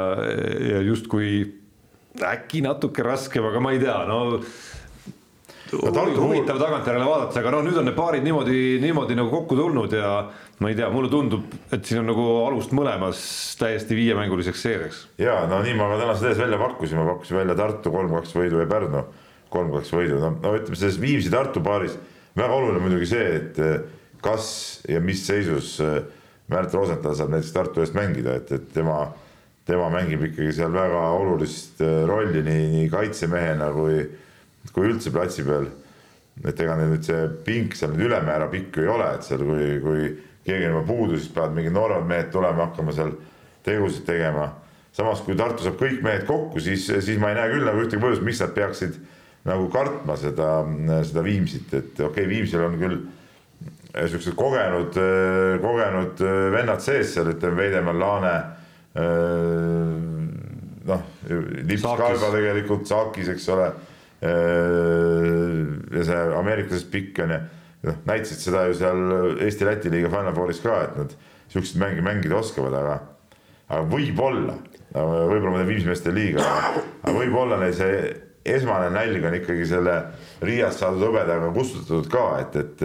ja 0.72 0.82
justkui 0.86 1.44
äkki 2.24 2.62
natuke 2.64 3.04
raskem, 3.04 3.46
aga 3.50 3.60
ma 3.64 3.76
ei 3.76 3.82
tea, 3.84 3.98
no 4.08 4.40
no 5.74 5.92
Tartu 5.92 6.22
huvitav 6.22 6.60
tagantjärele 6.62 7.06
vaadata, 7.08 7.40
aga 7.42 7.52
noh, 7.56 7.64
nüüd 7.66 7.78
on 7.80 7.88
need 7.90 7.98
paarid 7.98 8.24
niimoodi, 8.24 8.60
niimoodi 8.84 9.18
nagu 9.18 9.32
kokku 9.34 9.58
tulnud 9.58 9.96
ja 9.98 10.12
ma 10.62 10.72
ei 10.72 10.78
tea, 10.78 10.88
mulle 10.94 11.10
tundub, 11.12 11.50
et 11.74 11.84
siin 11.88 12.04
on 12.04 12.10
nagu 12.12 12.26
alust 12.46 12.72
mõlemas 12.78 13.20
täiesti 13.60 13.98
viiemänguliseks 13.98 14.62
seeriaks. 14.62 15.02
ja 15.20 15.42
no 15.50 15.60
nii 15.66 15.76
ma 15.76 15.90
ka 15.92 16.00
tänases 16.04 16.30
ees 16.30 16.40
välja 16.40 16.60
pakkusin, 16.62 17.02
ma 17.02 17.08
pakkusin 17.10 17.40
välja 17.42 17.58
Tartu 17.60 17.92
kolm-kaks 17.92 18.36
võidu 18.38 18.62
ja 18.62 18.70
Pärnu 18.70 19.04
kolm-kaks 19.56 19.92
võidu, 19.96 20.22
no, 20.22 20.32
no 20.44 20.54
ütleme 20.60 20.80
selles 20.80 21.02
Viimsi-Tartu 21.02 21.64
paaris 21.66 21.98
väga 22.38 22.56
oluline 22.56 22.84
muidugi 22.86 23.10
see, 23.10 23.28
et 23.42 23.60
kas 24.24 24.48
ja 24.90 25.02
mis 25.04 25.26
seisus 25.28 25.76
Märt 26.52 26.74
Rosenthal 26.78 27.16
saab 27.18 27.34
näiteks 27.34 27.54
Tartu 27.56 27.82
eest 27.82 27.98
mängida, 27.98 28.38
et, 28.38 28.52
et 28.54 28.70
tema 28.74 29.08
tema 29.66 29.88
mängib 29.90 30.28
ikkagi 30.28 30.54
seal 30.54 30.74
väga 30.74 31.08
olulist 31.18 31.82
äh, 31.82 32.04
rolli 32.08 32.44
nii, 32.46 32.68
nii 32.76 32.92
kaitsemehena 32.94 33.72
kui, 33.74 34.04
kui 34.74 34.92
üldse 34.92 35.14
platsi 35.14 35.46
peal. 35.46 35.68
et 36.44 36.60
ega 36.60 36.76
neil 36.76 36.90
nüüd 36.92 37.06
see 37.08 37.22
pink 37.46 37.78
seal 37.80 37.94
nüüd 37.94 38.10
ülemäära 38.10 38.50
pikk 38.52 38.78
ju 38.78 38.84
ei 38.84 38.92
ole, 38.92 39.08
et 39.16 39.24
seal 39.24 39.42
kui, 39.48 39.68
kui 39.82 40.10
keegi 40.46 40.68
on 40.68 40.76
juba 40.76 40.82
puudu, 40.90 41.18
siis 41.18 41.32
peavad 41.34 41.56
mingid 41.56 41.74
nooremad 41.74 42.10
mehed 42.10 42.30
tulema, 42.34 42.68
hakkama 42.68 42.94
seal 42.94 43.14
tegusid 43.66 44.04
tegema. 44.06 44.50
samas, 44.96 45.22
kui 45.26 45.36
Tartu 45.36 45.64
saab 45.64 45.80
kõik 45.80 46.04
mehed 46.04 46.26
kokku, 46.28 46.60
siis, 46.60 46.86
siis 46.88 47.18
ma 47.20 47.32
ei 47.32 47.40
näe 47.40 47.54
küll 47.54 47.66
nagu 47.68 47.82
ühtegi 47.82 48.04
põhjust, 48.04 48.24
miks 48.24 48.44
nad 48.44 48.54
peaksid 48.56 49.00
nagu 49.48 49.70
kartma 49.72 50.16
seda, 50.20 50.50
seda 51.08 51.24
Viimsit, 51.24 51.74
et 51.74 52.00
okei 52.00 52.06
okay,, 52.06 52.30
Viimsil 52.30 52.64
on 52.64 52.78
küll 52.80 53.00
siuksed 53.96 54.36
kogenud, 54.36 55.00
kogenud 55.64 56.24
vennad 56.54 56.84
sees 56.84 57.16
seal, 57.16 57.32
ütleme 57.32 57.64
Veidemann, 57.64 58.00
Laane 58.00 58.36
Äh, 58.36 58.65
noh, 60.86 61.02
Lips 61.26 61.84
ka 61.84 62.10
juba 62.14 62.32
tegelikult 62.36 62.88
Saakis, 62.88 63.32
eks 63.34 63.48
ole. 63.56 63.68
Äh, 64.26 64.30
ja 65.96 66.06
see 66.08 66.22
ameeriklasest 66.40 66.92
pikk 66.94 67.20
on 67.26 67.34
ju, 67.36 67.40
noh 67.90 67.98
näitasid 68.08 68.40
seda 68.42 68.64
ju 68.70 68.78
seal 68.80 69.02
Eesti-Läti 69.44 69.92
liiga 69.94 70.10
Final 70.14 70.34
Fouris 70.38 70.62
ka, 70.64 70.78
et 70.86 70.96
nad 70.98 71.18
siukseid 71.52 71.82
mänge 71.82 72.06
mängida 72.06 72.40
oskavad, 72.40 72.74
aga, 72.80 72.96
aga 73.68 73.84
võib-olla, 73.92 74.56
võib-olla 74.94 75.52
ma 75.52 75.60
teen 75.62 75.74
viimsmeeste 75.74 76.14
liiga, 76.16 76.46
aga 77.04 77.14
võib-olla 77.14 77.60
neil 77.62 77.76
see 77.78 78.00
esmane 78.56 78.90
nälg 78.94 79.26
on 79.26 79.38
ikkagi 79.40 79.68
selle 79.70 80.00
Riiast 80.46 80.82
saadud 80.82 81.08
hõbedaga 81.08 81.52
kustutatud 81.54 82.10
ka, 82.12 82.26
et, 82.44 82.58
et, 82.62 82.84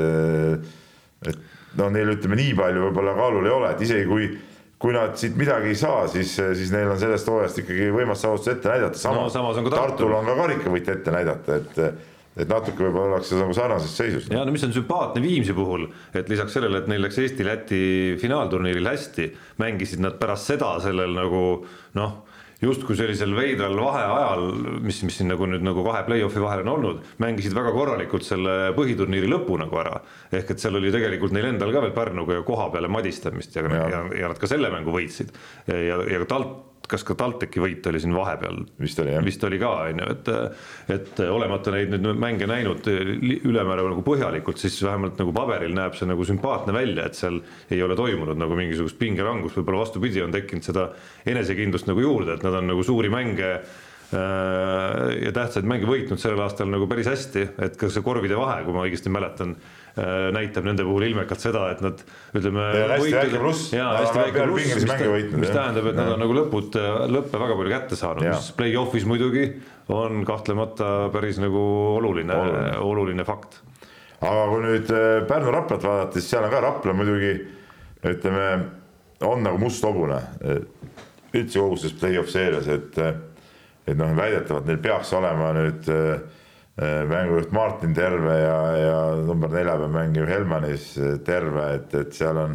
et 1.31 1.41
no 1.79 1.91
neil 1.93 2.15
ütleme 2.15 2.39
nii 2.41 2.55
palju 2.59 2.87
võib-olla 2.89 3.17
kaalul 3.19 3.49
ei 3.49 3.55
ole, 3.55 3.73
et 3.75 3.85
isegi 3.85 4.07
kui 4.09 4.31
kui 4.81 4.95
nad 4.97 5.17
siit 5.21 5.35
midagi 5.37 5.75
ei 5.75 5.77
saa, 5.79 6.07
siis, 6.09 6.33
siis 6.37 6.71
neil 6.73 6.89
on 6.89 7.01
sellest 7.01 7.29
hooajast 7.29 7.61
ikkagi 7.63 7.91
võimas 7.93 8.23
saavutus 8.25 8.49
ette 8.55 8.71
näidata, 8.71 9.01
samas 9.01 9.37
no, 9.37 9.53
on 9.53 9.69
Tartul 9.75 10.15
on 10.17 10.31
ka 10.31 10.39
karikavõit 10.39 10.89
ette 10.95 11.15
näidata, 11.15 11.61
et 11.61 12.09
et 12.41 12.49
natuke 12.49 12.85
võib-olla 12.85 13.17
ollakse 13.17 13.37
nagu 13.37 13.53
sarnases 13.57 13.93
seisus. 13.99 14.29
ja 14.31 14.45
no 14.47 14.55
mis 14.55 14.63
on 14.65 14.73
sümpaatne 14.73 15.21
Viimsi 15.21 15.53
puhul, 15.53 15.89
et 16.15 16.29
lisaks 16.31 16.55
sellele, 16.57 16.79
et 16.81 16.89
neil 16.89 17.03
läks 17.03 17.19
Eesti-Läti 17.21 17.81
finaalturniiril 18.23 18.87
hästi, 18.87 19.27
mängisid 19.61 20.01
nad 20.05 20.17
pärast 20.21 20.53
seda 20.53 20.77
sellel 20.85 21.13
nagu 21.17 21.43
noh 21.99 22.15
justkui 22.61 22.97
sellisel 22.99 23.35
veidral 23.37 23.77
vaheajal, 23.81 24.47
mis, 24.85 25.03
mis 25.07 25.21
siin 25.21 25.31
nagu 25.33 25.49
nüüd 25.49 25.65
nagu 25.65 25.85
kahe 25.87 26.03
play-off'i 26.09 26.43
vahel 26.43 26.65
on 26.65 26.73
olnud, 26.75 27.05
mängisid 27.23 27.57
väga 27.57 27.73
korralikult 27.77 28.27
selle 28.27 28.57
põhiturniiri 28.77 29.31
lõpu 29.31 29.59
nagu 29.61 29.81
ära. 29.81 30.01
ehk 30.33 30.55
et 30.55 30.63
seal 30.63 30.77
oli 30.77 30.93
tegelikult 30.93 31.33
neil 31.37 31.53
endal 31.53 31.73
ka 31.75 31.85
veel 31.87 31.95
Pärnuga 31.97 32.41
ja 32.41 32.47
koha 32.47 32.71
peale 32.73 32.89
madistamist 32.89 33.57
ja, 33.57 33.65
ja, 33.65 33.87
ja, 33.95 34.03
ja 34.23 34.33
nad 34.33 34.41
ka 34.41 34.51
selle 34.51 34.73
mängu 34.73 34.93
võitsid. 34.95 35.33
ja, 35.69 36.03
ja 36.05 36.27
TalTech 36.27 36.70
kas 36.91 37.05
ka 37.07 37.17
TalTechi 37.19 37.63
võit 37.63 37.87
oli 37.91 38.01
siin 38.03 38.15
vahepeal? 38.17 38.63
vist 38.81 38.99
oli 39.03 39.15
jah. 39.15 39.25
vist 39.25 39.45
oli 39.47 39.61
ka, 39.63 39.71
on 39.89 40.03
ju, 40.03 40.09
et, 40.15 40.31
et 40.97 41.23
olemata 41.27 41.75
neid 41.75 41.95
nüüd 41.95 42.21
mänge 42.21 42.49
näinud 42.51 42.87
ülemäära 42.91 43.87
nagu 43.87 44.05
põhjalikult, 44.07 44.61
siis 44.63 44.79
vähemalt 44.85 45.21
nagu 45.21 45.35
paberil 45.37 45.75
näeb 45.77 45.99
see 45.99 46.09
nagu 46.11 46.27
sümpaatne 46.27 46.75
välja, 46.77 47.07
et 47.07 47.19
seal 47.19 47.41
ei 47.71 47.83
ole 47.87 47.99
toimunud 47.99 48.39
nagu 48.41 48.59
mingisugust 48.59 48.99
pingerangust, 49.01 49.59
võib-olla 49.61 49.85
vastupidi, 49.85 50.23
on 50.25 50.35
tekkinud 50.35 50.67
seda 50.67 50.91
enesekindlust 51.31 51.91
nagu 51.91 52.03
juurde, 52.05 52.37
et 52.37 52.47
nad 52.47 52.59
on 52.61 52.71
nagu 52.73 52.85
suuri 52.87 53.13
mänge 53.13 53.51
äh, 53.57 55.11
ja 55.25 55.35
tähtsaid 55.37 55.69
mänge 55.69 55.89
võitnud 55.91 56.23
sellel 56.23 56.43
aastal 56.47 56.71
nagu 56.73 56.89
päris 56.91 57.11
hästi, 57.11 57.47
et 57.67 57.79
ka 57.81 57.91
see 57.93 58.05
korvide 58.05 58.39
vahe, 58.39 58.63
kui 58.67 58.77
ma 58.77 58.87
õigesti 58.89 59.13
mäletan 59.13 59.57
näitab 60.35 60.67
nende 60.67 60.85
puhul 60.87 61.05
ilmekalt 61.09 61.43
seda, 61.43 61.67
et 61.75 61.83
nad 61.85 62.01
ütleme. 62.37 62.67
hästi 62.93 63.13
väike 63.17 63.41
pluss. 63.43 63.73
jaa, 63.75 63.91
hästi 63.99 64.19
väike 64.21 64.47
pluss, 64.47 64.75
mis, 64.77 65.05
võitnud, 65.15 65.43
mis 65.43 65.53
tähendab, 65.53 65.91
et 65.91 65.99
ja. 65.99 66.05
nad 66.05 66.15
on 66.15 66.25
nagu 66.25 66.37
lõpud, 66.37 66.79
lõppe 67.17 67.43
väga 67.43 67.59
palju 67.61 67.75
kätte 67.75 67.99
saanud, 68.01 68.27
mis 68.29 68.51
play-off'is 68.59 69.07
muidugi 69.11 69.45
on 69.91 70.25
kahtlemata 70.29 70.91
päris 71.15 71.41
nagu 71.43 71.63
oluline, 71.99 72.37
oluline, 72.37 72.75
oluline 72.87 73.29
fakt. 73.29 73.61
aga 74.21 74.43
kui 74.53 74.65
nüüd 74.67 74.93
äh, 74.95 75.07
Pärnu-Raplat 75.29 75.87
vaadata, 75.87 76.19
siis 76.19 76.31
seal 76.33 76.47
on 76.47 76.53
ka 76.53 76.65
Rapla 76.65 76.97
muidugi 76.97 77.33
ütleme, 78.11 78.51
on 79.27 79.43
nagu 79.45 79.61
must 79.61 79.85
hobune 79.85 80.21
üldse 81.31 81.61
kogu 81.61 81.77
selles 81.79 81.97
play-off 82.01 82.33
seerias, 82.33 82.69
et 82.71 83.01
et 83.01 83.97
noh, 83.99 84.13
väidetavalt 84.15 84.69
neil 84.69 84.79
peaks 84.83 85.11
olema 85.17 85.55
nüüd 85.57 85.89
äh, 85.91 86.21
Äh, 86.21 86.40
mängujuht 86.81 87.53
Martin 87.53 87.95
terve 87.95 88.37
ja, 88.41 88.59
ja 88.79 88.99
number 89.27 89.53
nelja 89.53 89.77
peal 89.77 89.93
mängiv 89.93 90.29
Helmanis 90.31 90.95
äh, 90.97 91.19
terve, 91.27 91.67
et, 91.77 91.95
et 91.95 92.15
seal 92.17 92.39
on 92.41 92.55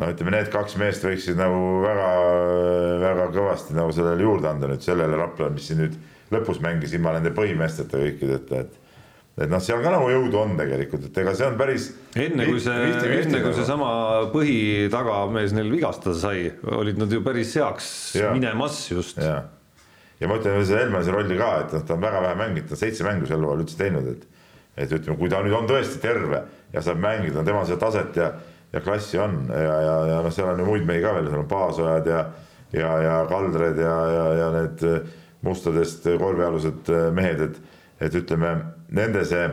no 0.00 0.08
ütleme, 0.10 0.32
need 0.34 0.48
kaks 0.52 0.78
meest 0.80 1.04
võiksid 1.04 1.36
nagu 1.38 1.82
väga, 1.84 2.06
väga 3.02 3.26
kõvasti 3.34 3.76
nagu 3.76 3.92
sellele 3.94 4.24
juurde 4.24 4.48
anda 4.50 4.70
nüüd 4.70 4.86
sellele 4.86 5.18
Raplale, 5.20 5.52
mis 5.54 5.68
siin 5.68 5.82
nüüd 5.84 5.98
lõpus 6.34 6.62
mängis 6.64 6.94
ilma 6.96 7.12
nende 7.18 7.34
põhimeesteta 7.36 8.00
kõikideta, 8.00 8.64
et 8.64 8.80
et 9.34 9.50
noh, 9.50 9.58
seal 9.58 9.80
ka 9.82 9.90
nagu 9.90 10.06
jõudu 10.06 10.38
on 10.38 10.52
tegelikult, 10.58 11.08
et 11.08 11.16
ega 11.24 11.32
see 11.34 11.46
on 11.48 11.56
päris. 11.58 11.88
enne 12.14 12.46
kui 12.46 12.60
see, 12.62 12.90
enne 13.18 13.40
kui 13.42 13.56
seesama 13.56 13.88
põhitagamees 14.30 15.56
neil 15.56 15.72
vigastada 15.74 16.14
sai, 16.18 16.46
olid 16.78 17.00
nad 17.02 17.12
ju 17.12 17.20
päris 17.26 17.56
heaks 17.58 17.88
ja. 18.20 18.30
minemas 18.36 18.78
just 18.92 19.18
ja 20.20 20.30
ma 20.30 20.38
ütlen 20.38 20.64
selle 20.64 20.84
Helmese 20.84 21.12
rolli 21.14 21.36
ka, 21.38 21.50
et 21.64 21.74
noh, 21.74 21.84
ta 21.86 21.96
on 21.96 22.02
väga 22.04 22.22
vähe 22.24 22.38
mänginud, 22.40 22.68
ta 22.70 22.76
on 22.76 22.82
seitse 22.82 23.06
mängu 23.06 23.28
sel 23.30 23.42
hooajal 23.42 23.64
üldse 23.64 23.78
teinud, 23.80 24.08
et 24.14 24.30
et 24.74 24.90
ütleme, 24.90 25.14
kui 25.20 25.30
ta 25.30 25.38
nüüd 25.44 25.54
on 25.54 25.68
tõesti 25.70 26.00
terve 26.02 26.40
ja 26.72 26.80
saab 26.82 26.98
mängida, 26.98 27.44
temal 27.46 27.66
seda 27.68 27.78
taset 27.84 28.16
ja, 28.18 28.32
ja 28.74 28.80
klassi 28.82 29.20
on 29.22 29.44
ja, 29.46 29.76
ja, 29.86 29.98
ja 30.10 30.16
noh, 30.24 30.32
seal 30.34 30.50
on 30.50 30.64
ju 30.64 30.66
muid 30.66 30.86
mehi 30.88 31.02
ka 31.04 31.12
veel, 31.14 31.28
seal 31.30 31.44
on 31.44 31.50
Paasojad 31.50 32.10
ja 32.10 32.24
ja, 32.74 32.90
ja 33.02 33.12
Kaldred 33.30 33.78
ja, 33.78 33.94
ja, 34.10 34.24
ja 34.40 34.48
need 34.54 34.82
mustadest 35.46 36.08
korvialused 36.18 36.90
mehed, 37.14 37.46
et 37.48 37.62
et 38.02 38.14
ütleme, 38.18 38.48
nende 38.92 39.22
see 39.24 39.44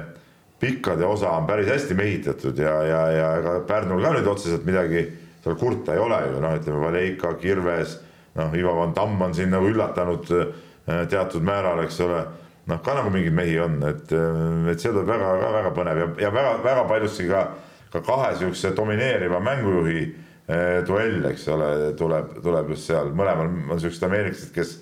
pikkade 0.60 1.06
osa 1.06 1.30
on 1.38 1.46
päris 1.48 1.70
hästi 1.70 1.96
mehitatud 1.96 2.58
ja, 2.58 2.74
ja, 2.84 3.02
ja 3.14 3.28
ega 3.38 3.60
Pärnul 3.68 4.02
ka 4.02 4.16
nüüd 4.16 4.28
otseselt 4.28 4.66
midagi 4.66 5.06
seal 5.44 5.58
kurta 5.58 5.94
ei 5.96 6.02
ole 6.02 6.18
ju, 6.26 6.40
noh, 6.42 6.56
ütleme 6.58 6.82
Valeika, 6.82 7.36
Kirves 7.42 8.00
noh, 8.36 8.54
Ivo 8.58 8.76
Van 8.78 8.94
Tamm 8.94 9.22
on 9.22 9.34
siin 9.36 9.52
nagu 9.54 9.68
üllatanud 9.72 10.32
äh, 10.36 11.04
teatud 11.10 11.44
määral, 11.46 11.84
eks 11.86 12.00
ole. 12.06 12.24
noh, 12.70 12.80
ka 12.86 12.94
nagu 12.94 13.10
mingeid 13.12 13.36
mehi 13.36 13.58
on, 13.60 13.80
et, 13.90 14.12
äh, 14.14 14.72
et 14.72 14.80
see 14.80 14.94
tuleb 14.94 15.10
väga, 15.10 15.52
väga 15.58 15.74
põnev. 15.76 16.02
Ja, 16.04 16.10
ja 16.28 16.34
väga, 16.34 16.58
väga 16.64 16.86
paljuski 16.90 17.28
ka, 17.30 17.46
ka 17.92 18.04
kahe 18.06 18.36
sihukese 18.40 18.74
domineeriva 18.78 19.40
mängujuhi 19.44 20.04
eh, 20.48 20.82
duell, 20.88 21.26
eks 21.32 21.48
ole, 21.52 21.72
tuleb, 22.00 22.38
tuleb 22.44 22.72
just 22.76 22.88
seal, 22.90 23.12
mõlemal 23.18 23.50
on 23.74 23.82
siuksed 23.82 24.06
ameeriklased, 24.08 24.54
kes, 24.56 24.78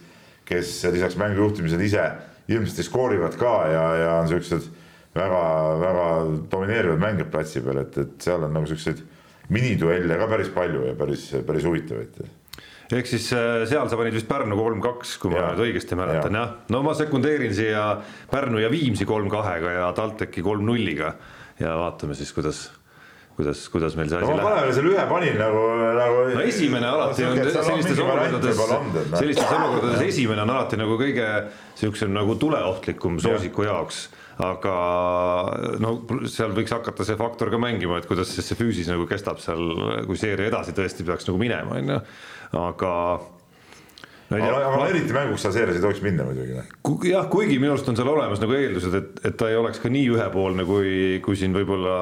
kes 0.49 0.73
lisaks 0.93 1.17
mängu 1.19 1.41
juhtimisele 1.43 1.87
ise 1.87 2.05
ilmselt 2.49 2.85
skoorivad 2.85 3.37
ka 3.39 3.53
ja, 3.69 3.85
ja 4.03 4.11
on 4.21 4.29
siuksed 4.29 4.69
väga-väga 5.17 6.09
domineerivad 6.51 7.01
mängijad 7.01 7.31
platsi 7.33 7.63
peal, 7.65 7.81
et, 7.81 7.97
et 7.97 8.27
seal 8.29 8.45
on 8.45 8.53
nagu 8.53 8.69
siukseid 8.69 9.01
miniduelle 9.49 10.17
ka 10.21 10.29
päris 10.29 10.53
palju 10.53 10.85
ja 10.91 10.97
päris, 10.97 11.31
päris 11.47 11.65
huvitavaid 11.65 12.21
ehk 12.89 13.09
siis 13.09 13.27
äh, 13.37 13.63
seal 13.69 13.89
sa 13.91 13.99
panid 13.99 14.15
vist 14.17 14.29
Pärnu 14.29 14.57
kolm-kaks, 14.57 15.17
kui 15.21 15.33
ma 15.33 15.43
ja. 15.43 15.51
nüüd 15.53 15.67
õigesti 15.67 15.97
mäletan 15.99 16.35
ja. 16.35 16.45
jah, 16.45 16.55
no 16.73 16.81
ma 16.85 16.95
sekundeerin 16.97 17.53
siia 17.55 17.85
Pärnu 18.31 18.61
ja 18.63 18.71
Viimsi 18.73 19.07
kolm-kahega 19.09 19.77
ja 19.77 19.87
TalTechi 19.97 20.45
kolm-nulliga 20.45 21.13
ja 21.59 21.77
vaatame 21.79 22.17
siis, 22.17 22.33
kuidas 22.33 22.67
kuidas, 23.39 23.61
kuidas 23.71 23.95
meil 23.95 24.09
see 24.11 24.19
asi 24.19 24.27
no, 24.27 24.35
läheb. 24.35 24.47
paneme 24.49 24.73
selle 24.75 24.93
ühe 24.93 25.03
panin 25.07 25.37
nagu, 25.39 25.65
nagu. 25.95 26.23
no 26.35 26.41
esimene 26.43 26.89
alati 26.89 27.27
on 27.27 27.37
sellistes 27.39 28.01
olukordades, 28.03 28.63
sellistes 29.13 29.53
olukordades 29.55 30.07
esimene 30.09 30.43
on 30.43 30.55
alati 30.55 30.79
nagu 30.81 30.97
kõige 30.99 31.27
siuksem 31.79 32.11
nagu 32.15 32.35
tuleohtlikum 32.41 33.21
soosiku 33.23 33.69
jaoks 33.69 34.07
aga 34.39 34.73
no 35.83 35.93
seal 36.31 36.53
võiks 36.55 36.71
hakata 36.71 37.03
see 37.07 37.17
faktor 37.19 37.51
ka 37.51 37.59
mängima, 37.59 37.99
et 37.99 38.07
kuidas 38.07 38.31
siis 38.31 38.47
see 38.47 38.59
füüsis 38.59 38.87
nagu 38.91 39.07
kestab 39.07 39.41
seal, 39.43 39.65
kui 40.07 40.19
seeria 40.19 40.47
edasi 40.47 40.75
tõesti 40.75 41.03
peaks 41.07 41.27
nagu 41.27 41.41
minema, 41.41 41.75
on 41.75 41.91
ju, 41.91 41.97
aga 42.57 42.93
no 44.29 44.37
ei 44.37 44.43
tea. 44.43 44.53
aga 44.53 44.77
ma... 44.77 44.87
eriti 44.89 45.13
mänguks 45.13 45.43
seal 45.43 45.53
seerias 45.55 45.77
ei 45.79 45.83
tohiks 45.83 46.01
minna 46.05 46.25
muidugi. 46.27 46.55
Noh. 46.57 47.05
jah, 47.07 47.25
kuigi 47.31 47.57
minu 47.61 47.73
arust 47.73 47.89
on 47.91 47.97
seal 47.97 48.11
olemas 48.11 48.41
nagu 48.43 48.55
eeldused, 48.55 48.97
et, 48.99 49.21
et 49.29 49.37
ta 49.39 49.49
ei 49.49 49.57
oleks 49.59 49.81
ka 49.81 49.91
nii 49.93 50.05
ühepoolne, 50.13 50.65
kui, 50.69 50.91
kui 51.25 51.39
siin 51.39 51.55
võib-olla, 51.55 51.97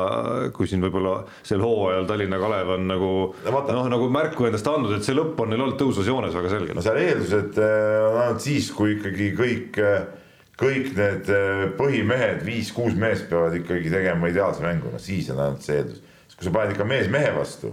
kui 0.55 0.69
siin 0.69 0.83
võib-olla 0.83 1.17
sel 1.47 1.63
hooajal 1.63 2.07
Tallinna 2.09 2.39
Kalev 2.41 2.75
on 2.77 2.87
nagu 2.91 3.11
noh, 3.47 3.81
nagu 3.93 4.11
märku 4.13 4.49
endast 4.49 4.67
andnud, 4.71 4.97
et 4.97 5.07
see 5.07 5.15
lõpp 5.17 5.39
on 5.43 5.53
neil 5.53 5.65
olnud 5.65 5.79
tõusvas 5.79 6.11
joones 6.11 6.35
väga 6.37 6.53
selgelt. 6.53 6.77
no 6.77 6.85
seal 6.85 7.01
eeldused 7.01 7.59
äh, 7.63 7.97
on 8.11 8.21
ainult 8.25 8.45
siis, 8.45 8.69
kui 8.75 8.97
ikkagi 8.97 9.31
kõik, 9.37 9.81
äh, 9.83 10.29
kõik 10.59 10.93
need 10.99 11.33
äh, 11.33 11.65
põhimehed, 11.79 12.43
viis-kuus 12.47 12.97
meest 12.99 13.29
peavad 13.31 13.55
ikkagi 13.61 13.93
tegema 13.93 14.31
ideaalse 14.31 14.65
mängu, 14.65 14.91
no 14.91 15.01
siis 15.01 15.31
on 15.33 15.43
ainult 15.45 15.63
see 15.65 15.79
eeldus. 15.79 16.03
kui 16.35 16.45
sa 16.45 16.53
paned 16.53 16.75
ikka 16.75 16.85
mees 16.85 17.07
mehe 17.09 17.31
vastu, 17.33 17.71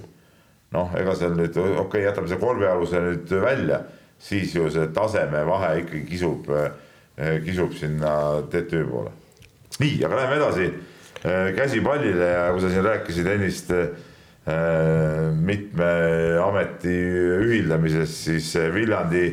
noh, 0.74 0.94
ega 0.98 1.14
seal 1.18 1.36
nüüd 1.38 1.56
okei 1.56 1.82
okay,, 1.84 2.06
jätame 2.08 2.30
selle 2.30 2.42
korvialuse 2.42 3.02
nüüd 3.04 3.36
välja 3.44 3.84
siis 4.24 4.54
ju 4.54 4.70
see 4.72 4.88
tasemevahe 4.94 5.78
ikkagi 5.82 6.06
kisub, 6.08 6.48
eh, 6.50 7.38
kisub 7.44 7.74
sinna 7.76 8.42
TTÜ 8.50 8.84
poole. 8.88 9.10
nii, 9.80 10.04
aga 10.06 10.16
läheme 10.16 10.36
edasi 10.38 10.66
eh, 10.66 11.54
käsipallile 11.56 12.26
ja 12.30 12.50
kui 12.52 12.62
sa 12.62 12.70
siin 12.70 12.84
rääkisid 12.84 13.26
ennist 13.26 13.72
eh, 13.74 13.88
mitme 15.34 15.90
ameti 16.44 16.94
ühildamisest, 17.40 18.20
siis 18.28 18.52
Viljandi 18.74 19.26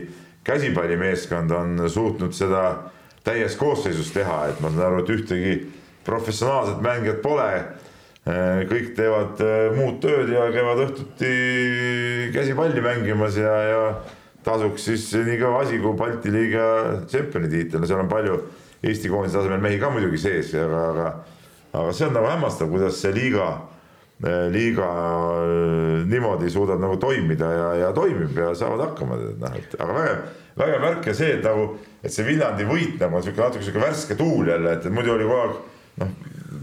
käsipallimeeskond 0.44 1.52
on 1.52 1.86
suutnud 1.89 2.34
seda 2.34 2.64
täies 3.24 3.56
koosseisus 3.56 4.10
teha, 4.16 4.48
et 4.50 4.62
ma 4.64 4.72
saan 4.74 4.88
aru, 4.88 5.04
et 5.04 5.14
ühtegi 5.14 5.56
professionaalset 6.06 6.82
mängijat 6.82 7.22
pole. 7.22 7.52
Kõik 8.22 8.91
teevad 8.97 9.39
muud 9.74 9.97
tööd 10.03 10.30
ja 10.30 10.43
käivad 10.53 10.84
õhtuti 10.84 11.32
käsipalli 12.36 12.84
mängimas 12.86 13.39
ja, 13.41 13.55
ja 13.65 13.84
tasuks 14.45 14.86
siis 14.89 15.07
nii 15.26 15.39
kõva 15.41 15.63
asi 15.65 15.80
kui 15.82 15.97
Balti 15.97 16.34
liiga 16.34 16.65
tšempioni 17.07 17.49
tiitel, 17.49 17.82
no 17.82 17.89
seal 17.89 18.03
on 18.03 18.11
palju 18.11 18.38
Eesti 18.82 19.11
koondise 19.11 19.38
tasemel 19.38 19.61
mehi 19.61 19.78
ka 19.82 19.91
muidugi 19.93 20.17
sees, 20.17 20.55
aga, 20.57 20.86
aga, 20.89 21.09
aga 21.78 21.91
see 21.93 22.07
on 22.07 22.15
nagu 22.17 22.30
hämmastav, 22.32 22.69
kuidas 22.72 22.97
see 22.97 23.11
liiga, 23.13 23.49
liiga 24.53 24.88
äh, 24.88 25.99
niimoodi 26.09 26.49
suudab 26.49 26.82
nagu 26.82 26.97
toimida 27.01 27.51
ja, 27.53 27.67
ja 27.84 27.91
toimib 27.93 28.38
ja 28.38 28.51
saavad 28.57 28.88
hakkama, 28.88 29.19
noh, 29.41 29.59
et 29.59 29.78
aga 29.78 29.97
vägev, 29.97 30.24
vägev 30.63 30.86
märk 30.88 31.11
ja 31.11 31.15
see, 31.17 31.36
et 31.38 31.45
nagu, 31.45 31.67
et 32.01 32.13
see 32.13 32.26
Viljandi 32.26 32.65
võit 32.69 32.97
nagu 33.01 33.19
on 33.19 33.26
sihuke 33.26 33.43
natuke 33.43 33.65
sihuke 33.67 33.86
värske 33.86 34.17
tuul 34.17 34.49
jälle, 34.49 34.74
et 34.78 34.89
muidu 34.93 35.13
oli 35.13 35.30
kogu 35.30 35.39
aeg 35.43 35.55
noh, 36.01 36.15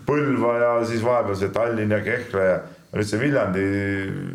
Põlva 0.08 0.52
ja 0.56 0.68
siis 0.88 1.02
vahepeal 1.04 1.36
see 1.36 1.52
Tallinn 1.54 1.92
ja 1.92 2.00
Kehra 2.04 2.44
ja 2.46 2.60
nüüd 2.94 3.08
see 3.08 3.20
Viljandi, 3.20 3.64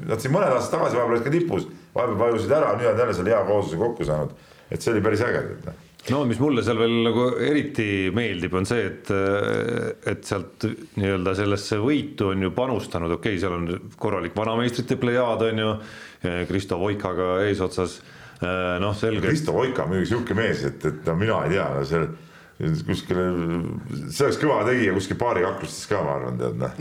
nad 0.10 0.22
siin 0.22 0.36
mõned 0.36 0.54
aastad 0.54 0.78
tagasi 0.78 1.00
vahepeal 1.00 1.18
olid 1.18 1.26
ka 1.26 1.34
tipus 1.34 1.66
vahepeal 1.96 2.20
vajusid 2.20 2.54
ära, 2.54 2.76
nüüd 2.78 2.92
on 2.92 3.02
jälle 3.02 3.18
selle 3.18 3.34
hea 3.34 3.42
koosluse 3.48 3.82
kokku 3.82 4.06
saanud. 4.10 4.38
et 4.70 4.82
see 4.82 4.94
oli 4.94 5.02
päris 5.06 5.26
äge, 5.26 5.42
noh 5.66 5.82
no 6.12 6.24
mis 6.28 6.40
mulle 6.42 6.64
seal 6.66 6.80
veel 6.82 6.96
nagu 7.06 7.28
eriti 7.44 7.86
meeldib, 8.16 8.56
on 8.60 8.68
see, 8.68 8.88
et, 8.90 9.12
et 10.10 10.26
sealt 10.28 10.66
nii-öelda 11.00 11.36
sellesse 11.40 11.80
võitu 11.80 12.34
on 12.34 12.44
ju 12.44 12.52
panustanud, 12.56 13.14
okei 13.16 13.38
okay,, 13.38 13.42
seal 13.42 13.56
on 13.56 13.94
korralik 14.00 14.36
vanameistrite 14.36 14.98
plejaad 15.00 15.46
on 15.48 15.64
ju, 15.64 15.72
Kristo 16.50 16.80
Voikaga 16.82 17.38
eesotsas, 17.48 18.02
noh 18.84 18.96
selge. 19.00 19.24
Kristo 19.30 19.56
Voika 19.56 19.86
on 19.86 19.94
muidugi 19.94 20.12
sihuke 20.12 20.36
mees, 20.36 20.66
et, 20.68 20.84
et 20.90 21.08
no 21.08 21.16
mina 21.20 21.40
ei 21.46 21.56
tea 21.56 21.70
no,, 21.72 21.88
see 21.88 22.04
kuskile, 22.62 23.24
see 24.14 24.26
oleks 24.28 24.38
kõva 24.42 24.60
tegija 24.68 24.94
kuskil 24.94 25.18
baarikaklustes 25.20 25.88
ka, 25.90 26.02
ma 26.06 26.18
arvan, 26.20 26.38
tead 26.38 26.60
noh. 26.62 26.76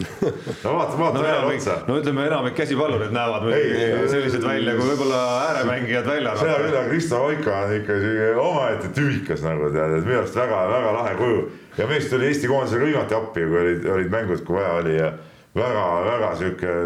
no 0.65 0.75
vaata, 0.77 0.99
vaata 1.01 1.17
no, 1.17 1.25
enamik, 1.25 1.63
otsa. 1.63 1.77
no 1.89 1.97
ütleme, 2.03 2.27
enamik 2.29 2.57
käsipallurid 2.59 3.15
näevad 3.17 3.47
muidugi 3.47 4.11
sellised 4.13 4.45
välja, 4.45 4.77
kui 4.77 4.91
võib-olla 4.93 5.23
ääremängijad 5.49 6.09
välja 6.13 6.37
seda 6.39 6.61
küll, 6.61 6.77
aga 6.77 6.85
Kristo 6.91 7.23
Oika 7.31 7.59
on 7.65 7.75
ikka 7.79 7.99
omaette 8.45 8.93
tüvikas 8.97 9.45
nagu 9.47 9.73
tead, 9.73 9.99
et 9.99 10.09
minu 10.09 10.21
arust 10.21 10.39
väga-väga 10.39 10.95
lahe 10.99 11.19
kuju. 11.21 11.43
ja 11.81 11.91
mees 11.91 12.09
tuli 12.13 12.29
Eesti 12.29 12.53
koondisele 12.53 12.85
ka 12.85 12.91
viimati 12.93 13.19
appi, 13.19 13.47
kui 13.49 13.63
olid, 13.65 13.87
olid 13.97 14.13
mängud, 14.13 14.45
kui 14.47 14.61
vaja 14.61 14.75
oli 14.83 14.99
ja 14.99 15.13
väga-väga 15.57 16.35
sihuke 16.43 16.77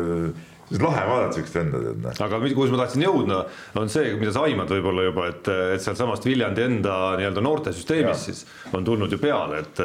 siis 0.68 0.82
lahe 0.82 1.02
vaadata 1.06 1.36
siukest 1.36 1.58
venda 1.58 1.80
tead 1.82 2.00
noh. 2.02 2.20
aga 2.26 2.40
kus 2.56 2.72
ma 2.72 2.80
tahtsin 2.82 3.04
jõudma, 3.06 3.40
on 3.80 3.92
see, 3.92 4.14
mida 4.20 4.32
sa 4.34 4.44
aimad 4.48 4.70
võib-olla 4.72 5.06
juba, 5.06 5.28
et, 5.32 5.50
et 5.76 5.84
sealtsamast 5.84 6.26
Viljandi 6.26 6.64
enda 6.66 6.96
nii-öelda 7.20 7.44
noortesüsteemis 7.44 8.26
siis 8.28 8.42
on 8.74 8.86
tulnud 8.86 9.12
ju 9.12 9.20
peale, 9.22 9.62
et, 9.62 9.82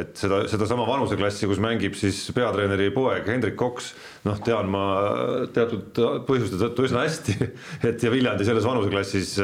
et 0.00 0.16
seda, 0.18 0.44
sedasama 0.50 0.86
vanuseklassi, 0.88 1.48
kus 1.50 1.62
mängib 1.62 1.98
siis 1.98 2.24
peatreeneri 2.36 2.90
poeg 2.94 3.28
Hendrik 3.28 3.58
Koks, 3.60 3.92
noh, 4.24 4.38
tean 4.44 4.70
ma 4.72 4.84
teatud 5.54 6.00
põhjuste 6.28 6.60
tõttu 6.60 6.86
üsna 6.88 7.04
hästi, 7.04 7.36
et 7.88 8.04
ja 8.04 8.12
Viljandi 8.12 8.46
selles 8.48 8.66
vanuseklassis 8.68 9.34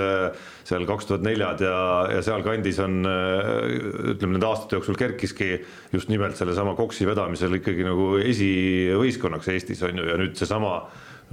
seal 0.70 0.86
kaks 0.88 1.08
tuhat 1.08 1.24
neljad 1.26 1.62
ja, 1.64 1.76
ja 2.14 2.24
sealkandis 2.24 2.80
on 2.84 3.00
ütleme 3.04 4.36
nende 4.36 4.48
aastate 4.48 4.78
jooksul 4.78 4.98
kerkiski 5.00 5.52
just 5.94 6.12
nimelt 6.12 6.38
sellesama 6.38 6.76
Koksi 6.78 7.08
vedamisel 7.08 7.58
ikkagi 7.58 7.86
nagu 7.86 8.12
esivõistkonnaks 8.22 9.50
Eestis 9.54 9.82
on 9.86 10.00
ju, 10.00 10.08
ja 10.10 10.18
nüüd 10.20 10.36
seesama 10.38 10.78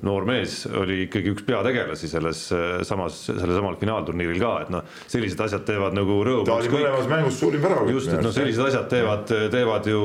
noor 0.06 0.28
mees 0.30 0.60
oli 0.70 1.04
ikkagi 1.08 1.32
üks 1.34 1.45
peategelasi 1.48 2.10
selles 2.12 2.41
samas, 2.88 3.20
sellesamal 3.26 3.78
finaalturniiril 3.82 4.39
ka, 4.41 4.52
et 4.66 4.72
noh, 4.74 4.86
sellised 5.10 5.41
asjad 5.48 5.66
teevad 5.68 5.98
nagu 5.98 6.20
rõõmu. 6.28 6.45
mõlemas 6.74 7.10
mängus 7.10 7.39
suurim 7.41 7.64
värav. 7.64 7.89
just, 7.91 8.12
et 8.14 8.22
noh, 8.22 8.34
sellised 8.36 8.66
asjad 8.68 8.88
teevad, 8.91 9.34
teevad 9.54 9.89
ju, 9.89 10.02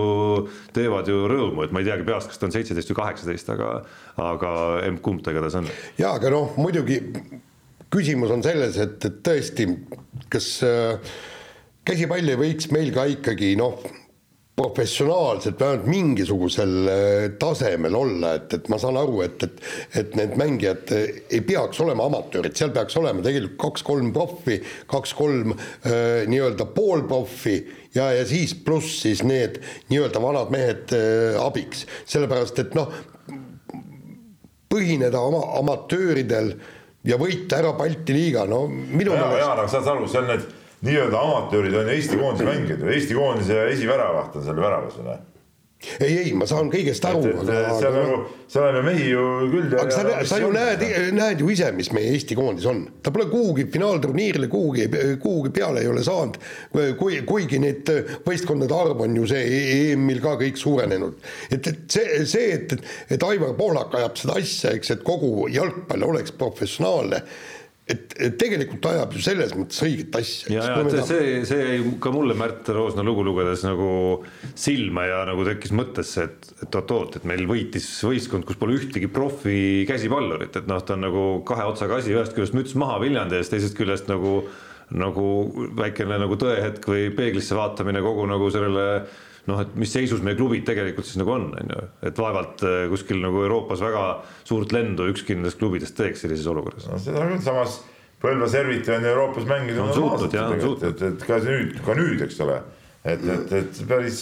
teevad 0.72 1.12
ju 1.12 1.22
rõõmu, 1.30 1.66
et 1.66 1.74
ma 1.74 1.82
ei 1.84 1.90
teagi 1.90 2.09
peast, 2.09 2.32
kas 2.32 2.40
ta 2.40 2.49
on 2.49 2.57
seitseteist 2.57 2.93
või 2.93 3.01
kaheksateist, 3.03 3.53
aga, 3.57 3.72
aga 4.30 4.53
emb-kumb 4.88 5.24
ta 5.24 5.34
igatahes 5.34 5.61
on. 5.61 5.72
ja, 6.01 6.14
aga 6.14 6.32
noh, 6.32 6.57
muidugi 6.61 7.01
küsimus 7.93 8.32
on 8.32 8.45
selles, 8.45 8.78
et, 8.80 8.97
et 9.05 9.20
tõesti, 9.24 9.68
kas 10.32 10.55
äh, 10.66 11.12
käsipall 11.84 12.32
ei 12.32 12.40
võiks 12.40 12.70
meil 12.72 12.93
ka 12.95 13.05
ikkagi 13.12 13.53
noh, 13.61 13.82
professionaalselt 14.57 15.61
vähemalt 15.61 15.86
mingisugusel 15.86 16.88
äh, 16.88 17.30
tasemel 17.40 17.94
olla, 17.96 18.34
et, 18.36 18.53
et 18.53 18.68
ma 18.68 18.76
saan 18.78 18.98
aru, 19.00 19.22
et, 19.24 19.46
et, 19.46 19.62
et 19.96 20.16
need 20.18 20.34
mängijad 20.40 20.92
äh, 20.92 21.22
ei 21.32 21.40
peaks 21.46 21.80
olema 21.80 22.05
amatöörid, 22.11 22.57
seal 22.59 22.74
peaks 22.74 22.96
olema 23.00 23.24
tegelikult 23.24 23.57
kaks-kolm 23.62 24.12
proffi, 24.12 24.59
kaks-kolm 24.92 25.55
äh, 25.55 26.28
nii-öelda 26.28 26.68
poolproffi 26.76 27.57
ja, 27.96 28.11
ja 28.12 28.26
siis 28.28 28.53
pluss 28.55 29.00
siis 29.07 29.24
need 29.24 29.62
nii-öelda 29.88 30.20
vanad 30.22 30.53
mehed 30.53 30.92
äh, 30.98 31.40
abiks, 31.40 31.86
sellepärast 32.12 32.61
et 32.61 32.76
noh, 32.76 32.92
põhineda 34.72 35.20
oma 35.20 35.46
amatööridel 35.62 36.55
ja 37.09 37.16
võita 37.20 37.64
ära 37.64 37.72
Balti 37.76 38.14
liiga, 38.16 38.44
no 38.48 38.66
minu 38.68 39.16
meelest. 39.16 39.46
Jaan, 39.46 39.59
aga 39.59 39.70
saad 39.72 39.88
sa 39.88 39.96
aru, 39.96 40.12
seal 40.12 40.28
need 40.28 40.44
nii-öelda 40.82 41.20
amatöörid 41.26 41.76
on 41.82 41.92
Eesti 41.96 42.18
koondise 42.20 42.48
mängijad 42.48 42.80
ju, 42.80 42.94
Eesti 42.96 43.18
koondise 43.18 43.68
esiväravaht 43.74 44.36
on 44.36 44.48
seal 44.48 44.64
väravas 44.64 44.98
ju 44.98 45.06
noh 45.06 45.20
ei, 46.00 46.14
ei, 46.18 46.32
ma 46.36 46.46
saan 46.48 46.70
kõigest 46.72 47.04
aru. 47.08 47.22
seal 47.46 47.94
nagu, 47.94 48.18
seal 48.50 48.68
on 48.68 48.78
ju 48.78 48.82
mehi 48.86 49.06
ju 49.10 49.24
küll. 49.52 49.74
aga 49.80 49.94
sa, 49.94 50.04
sa 50.28 50.38
ju 50.40 50.50
näed, 50.54 50.84
näed 51.16 51.42
ju 51.42 51.50
ise, 51.52 51.70
mis 51.76 51.90
meie 51.94 52.12
Eesti 52.14 52.36
koondis 52.38 52.66
on, 52.70 52.84
ta 53.02 53.12
pole 53.14 53.26
kuhugi 53.30 53.66
finaalturniirile 53.72 54.48
kuhugi, 54.52 54.88
kuhugi 55.22 55.52
peale 55.54 55.82
ei 55.82 55.90
ole 55.90 56.04
saanud. 56.06 56.38
kui, 56.98 57.22
kuigi 57.28 57.60
need 57.62 57.90
võistkondade 58.26 58.76
arv 58.76 59.02
on 59.06 59.16
ju 59.18 59.28
see 59.32 59.62
EM-il 59.92 60.22
ka 60.24 60.36
kõik 60.40 60.60
suurenenud. 60.60 61.18
et, 61.50 61.66
et 61.66 61.82
see, 61.98 62.22
see, 62.30 62.52
et, 62.58 62.76
et, 62.78 62.92
et 63.16 63.26
Aivar 63.26 63.56
Pohlak 63.58 63.98
ajab 63.98 64.20
seda 64.20 64.38
asja, 64.38 64.76
eks, 64.78 64.94
et 64.96 65.02
kogu 65.06 65.48
jalgpall 65.52 66.10
oleks 66.12 66.34
professionaalne 66.38 67.24
et, 67.90 68.14
et 68.14 68.34
tegelikult 68.38 68.86
ajab 68.92 69.14
ju 69.16 69.22
selles 69.24 69.52
mõttes 69.58 69.80
õiget 69.82 70.18
asja. 70.18 70.52
ja, 70.54 70.66
ja 70.70 70.84
ta... 70.86 71.04
see, 71.08 71.42
see 71.48 71.62
jäi 71.62 71.94
ka 72.02 72.12
mulle 72.14 72.36
Märt 72.38 72.70
Roosna 72.74 73.04
lugu 73.06 73.24
lugedes 73.26 73.64
nagu 73.66 73.88
silma 74.54 75.06
ja 75.08 75.22
nagu 75.28 75.46
tekkis 75.48 75.74
mõttesse, 75.76 76.28
et, 76.28 76.52
et 76.62 76.78
oot-oot, 76.78 77.18
et 77.18 77.28
meil 77.28 77.44
võitis 77.50 77.88
võistkond, 78.06 78.46
kus 78.48 78.60
pole 78.60 78.78
ühtegi 78.78 79.10
profi 79.12 79.86
käsipallurit, 79.88 80.60
et 80.62 80.70
noh, 80.70 80.82
ta 80.86 80.96
on 80.96 81.06
nagu 81.08 81.24
kahe 81.48 81.66
otsaga 81.72 81.98
asi, 81.98 82.14
ühest 82.14 82.36
küljest 82.36 82.56
müts 82.58 82.76
maha 82.78 83.00
Viljandi 83.02 83.40
ees, 83.40 83.50
teisest 83.52 83.78
küljest 83.78 84.10
nagu 84.12 84.42
nagu 84.92 85.26
väikene 85.78 86.18
nagu 86.20 86.36
tõehetk 86.36 86.84
või 86.84 87.06
peeglisse 87.16 87.56
vaatamine 87.56 88.02
kogu 88.04 88.26
nagu 88.28 88.50
sellele 88.52 89.06
noh, 89.51 89.62
et 89.62 89.72
mis 89.78 89.90
seisus 89.90 90.22
meie 90.22 90.38
klubid 90.38 90.66
tegelikult 90.66 91.09
siis 91.09 91.18
nagu 91.18 91.32
on, 91.34 91.49
on 91.59 91.72
ju, 91.74 91.86
et 92.09 92.18
vaevalt 92.18 92.62
äh, 92.66 92.84
kuskil 92.93 93.18
nagu 93.22 93.43
Euroopas 93.43 93.80
väga 93.82 94.05
suurt 94.49 94.74
lendu 94.74 95.09
ükski 95.11 95.34
nendest 95.34 95.59
klubidest 95.59 95.97
teeks 95.99 96.22
sellises 96.22 96.47
olukorras. 96.51 96.86
no 96.90 97.01
seda 97.03 97.24
küll, 97.30 97.43
samas 97.43 97.80
Põlva 98.22 98.47
Serviti 98.47 98.93
on 98.95 99.05
Euroopas 99.11 99.49
mänginud. 99.49 99.80
on 99.82 99.97
suutnud 99.97 100.36
jah, 100.36 100.53
on 100.53 100.61
suutnud. 100.62 100.93
et, 100.93 101.03
et 101.09 101.24
ka 101.26 101.40
nüüd, 101.43 101.74
ka 101.82 101.97
nüüd, 101.99 102.22
eks 102.22 102.38
ole, 102.45 102.61
et, 103.03 103.24
et, 103.34 103.57
et 103.59 103.80
päris 103.90 104.20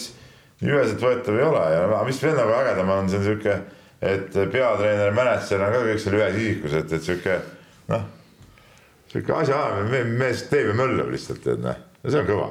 üheselt 0.61 1.05
võetav 1.05 1.37
ei 1.37 1.45
ole 1.45 1.67
ja 1.75 2.01
mis 2.07 2.23
veel 2.23 2.33
nagu 2.37 2.55
ägedam 2.57 2.89
on, 2.95 3.11
see 3.11 3.21
on 3.21 3.27
sihuke, 3.27 3.59
et 4.01 4.33
peatreener, 4.33 5.13
mänedžer 5.17 5.61
on 5.61 5.75
ka 5.75 5.83
kõik 5.85 6.01
seal 6.01 6.17
ühes 6.17 6.41
isikus, 6.41 6.79
et, 6.81 6.97
et 6.97 7.05
sihuke 7.05 7.37
noh, 7.93 8.09
sihuke 9.13 9.37
asjaajamine, 9.37 10.17
mees 10.17 10.47
teeb 10.49 10.73
ja 10.73 10.75
möllab 10.81 11.13
lihtsalt, 11.13 11.45
tead 11.45 11.61
noh, 11.61 11.77
see 12.07 12.23
on 12.23 12.29
kõva. 12.29 12.49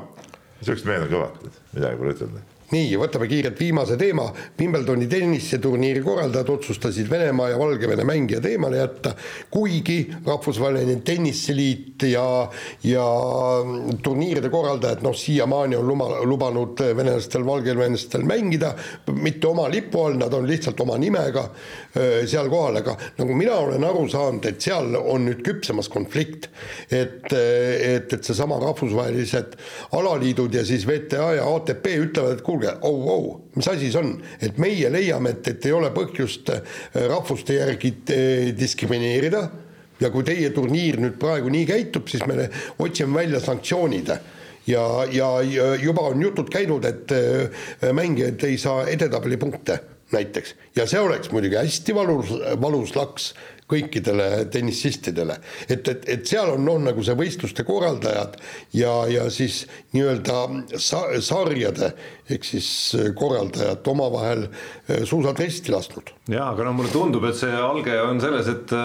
sihukesed 0.63 0.87
mehed 0.87 1.09
on 1.09 1.13
kõvad, 1.17 1.61
midagi 1.75 2.03
pole 2.03 2.15
ütelda 2.15 2.47
nii, 2.71 2.95
võtame 3.01 3.27
kiirelt 3.31 3.59
viimase 3.61 3.97
teema. 4.01 4.29
Wimbledoni 4.59 5.09
tenniseturniiri 5.11 6.03
korraldajad 6.05 6.53
otsustasid 6.55 7.11
Venemaa 7.11 7.51
ja 7.53 7.59
Valgevene 7.59 8.05
mängijad 8.07 8.47
eemale 8.47 8.81
jätta, 8.81 9.15
kuigi 9.51 9.99
Rahvusvaheline 10.27 11.01
Tenniseliit 11.05 12.03
ja, 12.11 12.25
ja 12.85 13.07
turniiride 14.03 14.51
korraldajad 14.53 15.03
noh, 15.07 15.17
siiamaani 15.17 15.77
on 15.77 15.89
luma, 15.89 16.09
lubanud 16.27 16.83
venelastel, 16.97 17.47
valgevenelastel 17.47 18.25
mängida, 18.27 18.75
mitte 19.13 19.51
oma 19.51 19.69
lipu 19.71 20.05
all, 20.05 20.19
nad 20.21 20.35
on 20.35 20.47
lihtsalt 20.49 20.81
oma 20.81 20.99
nimega 21.01 21.49
seal 21.95 22.49
kohal, 22.51 22.81
aga 22.81 22.95
nagu 23.19 23.35
mina 23.37 23.57
olen 23.59 23.85
aru 23.87 24.07
saanud, 24.11 24.47
et 24.47 24.63
seal 24.63 24.95
on 25.01 25.27
nüüd 25.27 25.43
küpsemas 25.47 25.91
konflikt. 25.91 26.49
et, 26.91 27.33
et, 27.33 28.13
et 28.13 28.25
seesama 28.25 28.59
rahvusvahelised 28.63 29.57
alaliidud 29.97 30.55
ja 30.55 30.65
siis 30.67 30.87
VTA 30.89 31.33
ja 31.39 31.47
ATP 31.55 31.87
ütlevad, 32.05 32.39
et 32.39 32.45
kuulge, 32.47 32.60
kuulge, 32.61 32.79
au-au, 32.83 33.41
mis 33.57 33.69
asi 33.69 33.91
see 33.91 34.01
on, 34.01 34.13
et 34.41 34.59
meie 34.59 34.91
leiame, 34.91 35.35
et, 35.35 35.49
et 35.49 35.67
ei 35.67 35.73
ole 35.73 35.91
põhjust 35.95 36.51
äh, 36.53 36.61
rahvuste 37.09 37.57
järgi 37.57 37.95
äh, 38.13 38.51
diskrimineerida. 38.57 39.49
Ja 40.01 40.09
kui 40.09 40.25
teie 40.25 40.49
turniir 40.57 40.97
nüüd 40.97 41.19
praegu 41.21 41.51
nii 41.53 41.67
käitub, 41.69 42.07
siis 42.09 42.23
me 42.25 42.47
otsime 42.81 43.19
välja 43.19 43.41
sanktsioonid. 43.45 44.15
Ja, 44.67 44.85
ja 45.13 45.29
juba 45.81 46.07
on 46.09 46.23
jutud 46.23 46.49
käinud, 46.53 46.87
et 46.89 47.13
äh, 47.13 47.93
mängijad 47.93 48.45
ei 48.49 48.57
saa 48.59 48.87
edetabeli 48.89 49.37
punkte 49.41 49.81
näiteks. 50.15 50.55
Ja 50.77 50.87
see 50.89 51.01
oleks 51.01 51.31
muidugi 51.35 51.59
hästi 51.61 51.95
valus, 51.95 52.33
valus 52.61 52.95
laks 52.97 53.35
kõikidele 53.71 54.29
tennisistidele. 54.53 55.39
et, 55.69 55.89
et, 55.89 56.09
et 56.09 56.27
seal 56.27 56.53
on, 56.55 56.69
on 56.69 56.89
nagu 56.91 57.05
see 57.07 57.17
võistluste 57.19 57.65
korraldajad 57.67 58.37
ja, 58.77 58.95
ja 59.11 59.29
siis 59.31 59.63
nii-öelda 59.95 60.41
sa, 60.77 61.07
sarjade 61.23 61.93
ehk 62.31 62.45
siis 62.47 62.69
korraldajad 63.19 63.87
omavahel 63.95 64.47
eh, 64.47 65.05
suusad 65.05 65.39
risti 65.41 65.75
lasknud. 65.75 66.15
jaa, 66.31 66.51
aga 66.53 66.69
no 66.69 66.77
mulle 66.77 66.93
tundub, 66.95 67.27
et 67.31 67.39
see 67.39 67.55
alge 67.55 67.97
on 68.03 68.23
selles, 68.23 68.51
et 68.51 68.79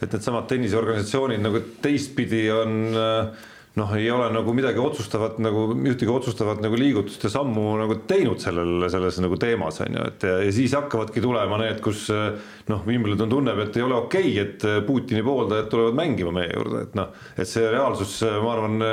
et 0.00 0.14
needsamad 0.14 0.46
tenniseorganisatsioonid 0.48 1.42
nagu 1.44 1.60
teistpidi 1.84 2.46
on 2.54 2.76
äh, 2.96 3.48
noh, 3.78 3.92
ei 3.94 4.08
ole 4.10 4.26
nagu 4.34 4.52
midagi 4.56 4.80
otsustavat 4.82 5.38
nagu 5.42 5.68
ühtegi 5.74 6.10
otsustavat 6.10 6.62
nagu 6.64 6.78
liigutust 6.78 7.22
ja 7.26 7.30
sammu 7.30 7.66
nagu 7.78 8.00
teinud 8.10 8.42
sellel, 8.42 8.88
selles 8.90 9.20
nagu 9.22 9.38
teemas 9.40 9.78
on 9.84 9.98
ju, 9.98 10.06
et 10.10 10.26
ja, 10.26 10.36
ja 10.46 10.54
siis 10.54 10.74
hakkavadki 10.74 11.22
tulema 11.22 11.60
need, 11.62 11.78
kus 11.84 12.08
noh, 12.10 12.84
Wimbledon 12.88 13.30
tunneb, 13.30 13.62
et 13.62 13.78
ei 13.78 13.86
ole 13.86 13.98
okei 14.00 14.34
okay,, 14.34 14.44
et 14.46 14.86
Putini 14.86 15.22
pooldajad 15.26 15.70
tulevad 15.70 15.98
mängima 16.02 16.34
meie 16.40 16.50
juurde, 16.54 16.84
et 16.88 16.98
noh, 16.98 17.14
et 17.36 17.48
see 17.48 17.66
reaalsus, 17.70 18.18
ma 18.42 18.54
arvan 18.56 18.86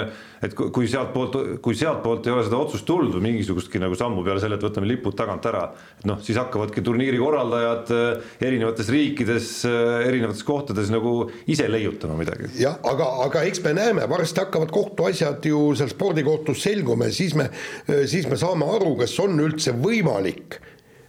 et 0.44 0.54
kui 0.54 0.88
sealtpoolt, 0.90 1.38
kui 1.64 1.78
sealtpoolt 1.78 2.28
ei 2.28 2.34
ole 2.34 2.44
seda 2.46 2.60
otsust 2.60 2.86
tulnud 2.88 3.16
või 3.18 3.32
mingisugustki 3.32 3.82
nagu 3.82 3.98
sammu 3.98 4.24
peale 4.26 4.42
selle, 4.44 4.58
et 4.60 4.66
võtame 4.66 4.90
lipud 4.90 5.16
tagant 5.18 5.46
ära, 5.50 5.64
et 5.98 6.06
noh, 6.10 6.20
siis 6.24 6.38
hakkavadki 6.40 6.84
turniiri 6.86 7.20
korraldajad 7.22 7.92
eh, 7.96 8.30
erinevates 8.50 8.92
riikides, 8.94 9.50
eh, 9.70 10.08
erinevates 10.10 10.46
kohtades 10.48 10.92
nagu 10.94 11.16
ise 11.50 11.68
leiutama 11.72 12.18
midagi. 12.20 12.52
jah, 12.62 12.78
aga, 12.88 13.10
aga 13.26 13.44
eks 13.50 13.64
me 13.66 13.76
näeme, 13.80 14.08
varsti 14.10 14.44
hakkavad 14.44 14.74
kohtuasjad 14.74 15.46
ju 15.50 15.64
seal 15.78 15.92
spordikohtus 15.94 16.64
selguma 16.68 17.10
ja 17.10 17.18
siis 17.18 17.36
me, 17.38 17.50
eh, 17.88 18.06
siis 18.10 18.30
me 18.30 18.40
saame 18.40 18.70
aru, 18.78 18.96
kas 19.02 19.18
on 19.24 19.38
üldse 19.42 19.76
võimalik 19.78 20.62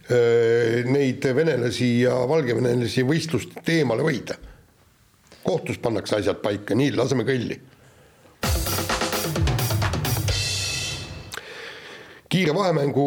neid 0.09 1.21
venelasi 1.37 1.85
ja 1.99 2.15
valgevenelasi 2.25 3.03
võistlust 3.05 3.59
eemale 3.69 4.01
hoida. 4.01 4.39
kohtus 5.43 5.77
pannakse 5.77 6.17
asjad 6.17 6.41
paika, 6.41 6.73
nii, 6.73 6.95
laseme 6.97 7.27
kõlli 7.29 7.59
kiire 12.29 12.53
vahemängu 12.53 13.05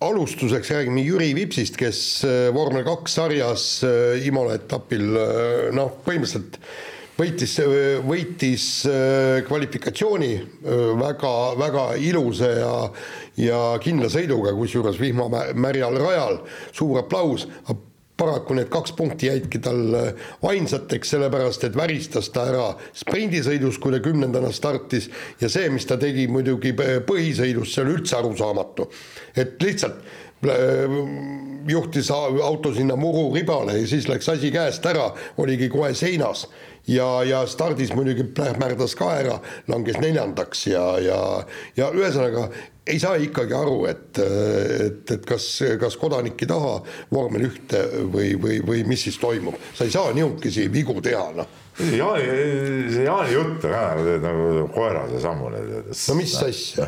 alustuseks 0.00 0.70
räägime 0.70 1.00
Jüri 1.00 1.34
Vipsist, 1.34 1.76
kes 1.80 2.24
äh, 2.24 2.50
vormel 2.54 2.84
kaks 2.84 3.14
sarjas 3.16 3.64
äh, 3.84 4.26
Imola 4.28 4.58
etapil 4.58 5.16
äh, 5.16 5.70
noh, 5.76 5.94
põhimõtteliselt 6.04 6.60
võitis, 7.16 7.54
võitis 8.04 8.64
kvalifikatsiooni 9.48 10.34
väga, 11.00 11.30
väga 11.56 11.84
ilusa 11.96 12.50
ja 12.52 12.72
ja 13.40 13.60
kindla 13.80 14.10
sõiduga, 14.12 14.52
kusjuures 14.52 14.98
vihmamärjal 15.00 15.96
rajal, 15.96 16.36
suur 16.76 17.00
aplaus, 17.00 17.46
paraku 18.16 18.56
need 18.56 18.70
kaks 18.72 18.94
punkti 18.96 19.28
jäidki 19.28 19.60
tal 19.62 19.94
äh, 19.94 20.28
ainsateks, 20.48 21.14
sellepärast 21.14 21.66
et 21.68 21.76
väristas 21.76 22.30
ta 22.34 22.46
ära 22.50 22.68
sprindisõidus, 22.96 23.80
kui 23.82 23.92
ta 23.94 24.00
kümnendana 24.04 24.52
startis 24.56 25.10
ja 25.40 25.50
see, 25.52 25.68
mis 25.72 25.88
ta 25.88 25.98
tegi 26.00 26.26
muidugi 26.32 26.72
põhisõidus, 26.76 27.74
see 27.74 27.84
oli 27.84 27.98
üldse 27.98 28.16
arusaamatu. 28.20 28.90
et 29.36 29.60
lihtsalt 29.62 30.00
äh, 30.00 30.25
juhtis 31.68 32.10
auto 32.10 32.74
sinna 32.74 32.96
mururibale 32.96 33.78
ja 33.80 33.86
siis 33.88 34.08
läks 34.08 34.28
asi 34.28 34.50
käest 34.54 34.86
ära, 34.86 35.10
oligi 35.40 35.68
kohe 35.72 35.94
seinas 35.94 36.46
ja, 36.86 37.08
ja 37.24 37.46
stardis 37.46 37.92
muidugi 37.96 38.24
plähmerdas 38.36 38.94
ka 38.98 39.10
ära, 39.18 39.38
langes 39.68 39.98
neljandaks 40.02 40.66
ja, 40.70 40.84
ja, 41.02 41.20
ja 41.76 41.90
ühesõnaga 41.94 42.48
ei 42.86 43.00
saa 43.02 43.16
ikkagi 43.18 43.54
aru, 43.56 43.80
et, 43.90 44.18
et, 44.20 45.10
et 45.16 45.24
kas, 45.26 45.48
kas 45.80 45.96
kodanik 45.98 46.42
ei 46.44 46.50
taha 46.50 46.76
vormel 47.10 47.48
ühte 47.48 47.82
või, 48.12 48.36
või, 48.38 48.60
või 48.66 48.84
mis 48.86 49.02
siis 49.08 49.18
toimub, 49.18 49.56
sa 49.74 49.88
ei 49.88 49.94
saa 49.94 50.12
nihukesi 50.14 50.68
vigu 50.72 51.00
teha, 51.02 51.30
noh. 51.34 51.62
Jaani, 51.76 52.28
see 52.88 53.02
Jaani 53.04 53.34
jutt 53.34 53.66
on 53.66 53.74
ka 53.74 53.82
nagu, 54.22 54.46
nagu 54.54 54.68
koerase 54.72 55.18
sammune. 55.20 55.64
no 55.90 56.14
mis 56.16 56.36
asja? 56.40 56.86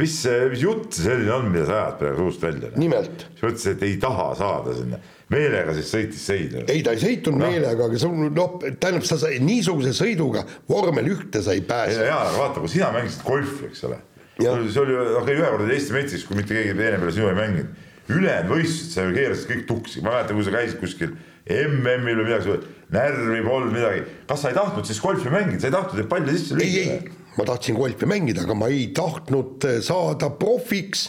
Mis, 0.00 0.18
mis 0.52 0.62
jutt 0.62 0.94
see 0.96 1.08
selline 1.08 1.34
on, 1.34 1.50
mida 1.52 1.66
sa 1.68 1.80
ajad 1.80 1.98
praegu 2.02 2.28
suust 2.28 2.46
välja? 2.46 2.70
nimelt. 2.76 3.26
sa 3.38 3.48
mõtlesid, 3.48 3.74
et 3.76 3.84
ei 3.88 3.98
taha 4.02 4.28
saada 4.38 4.76
sinna 4.76 5.00
meelega 5.32 5.74
siis 5.76 5.90
sõitis 5.92 6.22
seina. 6.28 6.64
ei, 6.68 6.84
ta 6.84 6.94
ei 6.96 7.02
sõitnud 7.02 7.38
no. 7.38 7.48
meelega, 7.48 7.88
aga 7.88 8.00
see 8.00 8.08
on 8.10 8.32
noh, 8.36 8.56
tähendab, 8.68 9.04
sa 9.08 9.18
sai 9.20 9.40
niisuguse 9.44 9.94
sõiduga 9.96 10.44
vormel 10.68 11.12
ühte 11.14 11.42
sa 11.44 11.56
ei 11.56 11.64
pääse. 11.66 12.00
ja, 12.04 12.22
ja 12.28 12.38
vaata, 12.38 12.60
kui 12.60 12.72
sina 12.72 12.92
mängisid 12.94 13.24
golfi, 13.26 13.68
eks 13.70 13.86
ole 13.88 14.00
see 14.40 14.80
oli, 14.80 14.96
okei, 15.20 15.36
ühe 15.36 15.48
korda 15.54 15.72
Eesti 15.72 15.96
metsas, 15.96 16.26
kui 16.26 16.38
mitte 16.38 16.56
keegi 16.56 16.74
teine 16.76 17.00
peale 17.00 17.14
sinu 17.14 17.28
ei 17.30 17.38
mänginud. 17.38 17.88
ülejäänud 18.12 18.50
võistlused, 18.50 18.94
sa 18.96 19.04
ju 19.06 19.14
keerasid 19.14 19.50
kõik 19.50 19.66
tuksi, 19.68 20.00
ma 20.02 20.16
mäletan, 20.16 20.36
kui 20.36 20.46
sa 20.46 20.54
käisid 20.54 20.80
kuskil 20.80 21.12
MM-il 21.46 22.18
või 22.18 22.26
midagi, 22.26 22.56
närvi 22.92 23.42
polnud 23.46 23.74
midagi. 23.74 24.02
kas 24.28 24.42
sa 24.42 24.50
ei 24.50 24.58
tahtnud 24.58 24.88
siis 24.88 25.00
golfi 25.02 25.32
mängida, 25.32 25.60
sa 25.62 25.70
ei 25.70 25.76
tahtnud 25.76 26.00
neid 26.00 26.10
palle 26.10 26.34
sisse 26.34 26.58
lüüa? 26.58 26.66
ei, 26.66 26.96
ei, 26.96 27.21
ma 27.38 27.46
tahtsin 27.48 27.78
golfi 27.78 28.08
mängida, 28.08 28.44
aga 28.46 28.56
ma 28.58 28.68
ei 28.72 28.88
tahtnud 28.96 29.64
eh, 29.68 29.80
saada 29.84 30.30
profiks. 30.36 31.08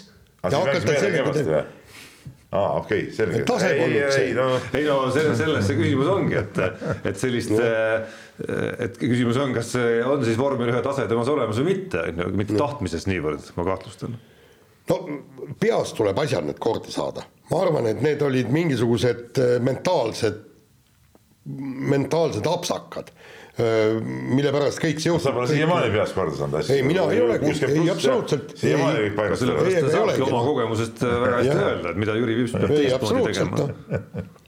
aa 2.54 2.74
okei 2.80 3.08
selge. 3.12 3.44
polnud 3.80 4.12
see. 4.14 4.26
ei 4.28 4.34
no, 4.38 4.48
ei, 4.74 4.84
no 4.86 4.98
selles, 5.14 5.38
selles 5.40 5.66
see 5.68 5.80
küsimus 5.80 6.12
ongi, 6.14 6.38
et, 6.38 6.62
et 7.10 7.18
sellist 7.20 7.54
no., 7.54 7.64
et 8.84 8.96
küsimus 9.02 9.38
on, 9.42 9.54
kas 9.56 9.74
on 10.10 10.24
siis 10.26 10.38
vormel 10.40 10.72
ühe 10.74 10.84
tase 10.86 11.08
temas 11.10 11.30
olemas 11.34 11.60
või 11.62 11.74
mitte, 11.74 12.06
on 12.12 12.24
ju, 12.24 12.30
mitte 12.38 12.56
no. 12.56 12.62
tahtmisest 12.64 13.10
niivõrd, 13.10 13.52
ma 13.58 13.68
kahtlustan. 13.68 14.18
no 14.90 15.00
peas 15.62 15.94
tuleb 15.98 16.20
asjad 16.24 16.46
need 16.48 16.62
korda 16.62 16.94
saada, 16.94 17.26
ma 17.50 17.62
arvan, 17.66 17.90
et 17.90 18.02
need 18.06 18.22
olid 18.26 18.50
mingisugused 18.54 19.42
mentaalsed, 19.66 20.42
mentaalsed 21.94 22.46
apsakad 22.48 23.12
mille 23.54 24.50
pärast 24.50 24.80
kõik 24.82 24.98
see 24.98 25.12
juhtub. 25.12 25.28
sa 25.28 25.32
pole 25.36 25.46
siiamaani 25.52 25.92
peas 25.94 26.14
korda 26.16 26.38
saanud 26.40 26.56
asju. 26.58 26.74
ei, 26.74 26.86
mina 26.88 27.04
ei 27.14 27.20
olegi, 27.22 27.52
ei 27.68 27.90
absoluutselt. 27.94 28.56
siiamaani 28.58 29.04
kõik 29.04 29.18
paigast. 29.20 29.44
sellepärast 29.44 29.78
te 29.78 29.92
saabki 29.94 30.24
oma 30.26 30.40
kogemusest 30.48 31.04
äh, 31.06 31.14
väga 31.22 31.42
hästi 31.42 31.58
öelda, 31.60 31.92
et 31.92 32.00
mida 32.02 32.16
Jüri 32.18 32.38
Vips 32.40 32.56
peab 32.56 32.74
teistmoodi 32.74 33.36
tegema. 33.36 33.68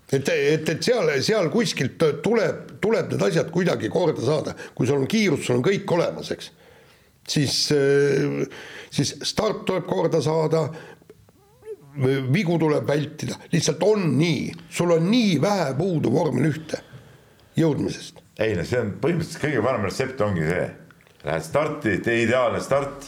et, 0.09 0.31
et, 0.33 0.73
et 0.73 0.89
seal, 0.89 1.13
seal 1.27 1.51
kuskilt 1.53 2.07
tuleb, 2.25 2.73
tuleb 2.81 3.13
need 3.13 3.27
asjad 3.29 3.53
kuidagi 3.53 3.93
korda 3.93 4.25
saada, 4.25 4.57
kui 4.73 4.89
sul 4.89 5.03
on 5.03 5.07
kiirus, 5.13 5.45
sul 5.45 5.59
on 5.59 5.63
kõik 5.69 5.95
olemas, 5.99 6.33
eks. 6.33 6.49
siis, 7.37 7.61
äh, 7.77 8.41
siis 8.89 9.13
start 9.21 9.67
tuleb 9.69 9.85
korda 9.85 10.25
saada, 10.25 10.65
vigu 12.33 12.57
tuleb 12.57 12.89
vältida, 12.89 13.37
lihtsalt 13.53 13.85
on 13.85 14.09
nii, 14.17 14.49
sul 14.81 14.97
on 14.97 15.09
nii 15.13 15.37
vähe 15.45 15.73
puudu 15.77 16.17
vormel 16.17 16.49
ühte 16.49 16.81
jõudmisest 17.55 18.24
ei 18.39 18.55
no 18.57 18.65
see 18.67 18.81
on 18.81 18.95
põhimõtteliselt 19.01 19.43
kõige 19.45 19.61
parem 19.63 19.85
retsept 19.87 20.23
ongi 20.25 20.47
see, 20.47 20.65
lähed 21.25 21.45
starti, 21.45 21.93
tee 22.03 22.23
ideaalne 22.25 22.59
start, 22.63 23.07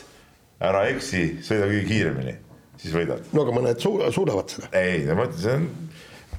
ära 0.63 0.85
eksi, 0.91 1.41
sõida 1.45 1.67
kõige 1.67 1.83
kiiremini. 1.89 2.37
siis 2.77 2.93
võidad. 2.95 3.27
no 3.33 3.43
aga 3.43 3.55
mõned 3.57 3.83
su 3.83 3.91
suudavad 4.15 4.53
seda. 4.53 4.71
ei, 4.77 5.03
no 5.07 5.17
ma 5.19 5.27
ütlen, 5.27 5.43
see 5.43 5.57
on 5.59 5.67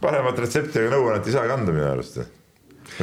paremat 0.01 0.41
retsepti 0.45 0.80
ega 0.80 0.97
nõuannet 0.97 1.28
ei 1.28 1.36
saagi 1.36 1.55
anda 1.55 1.74
minu 1.74 1.86
arust. 1.91 2.20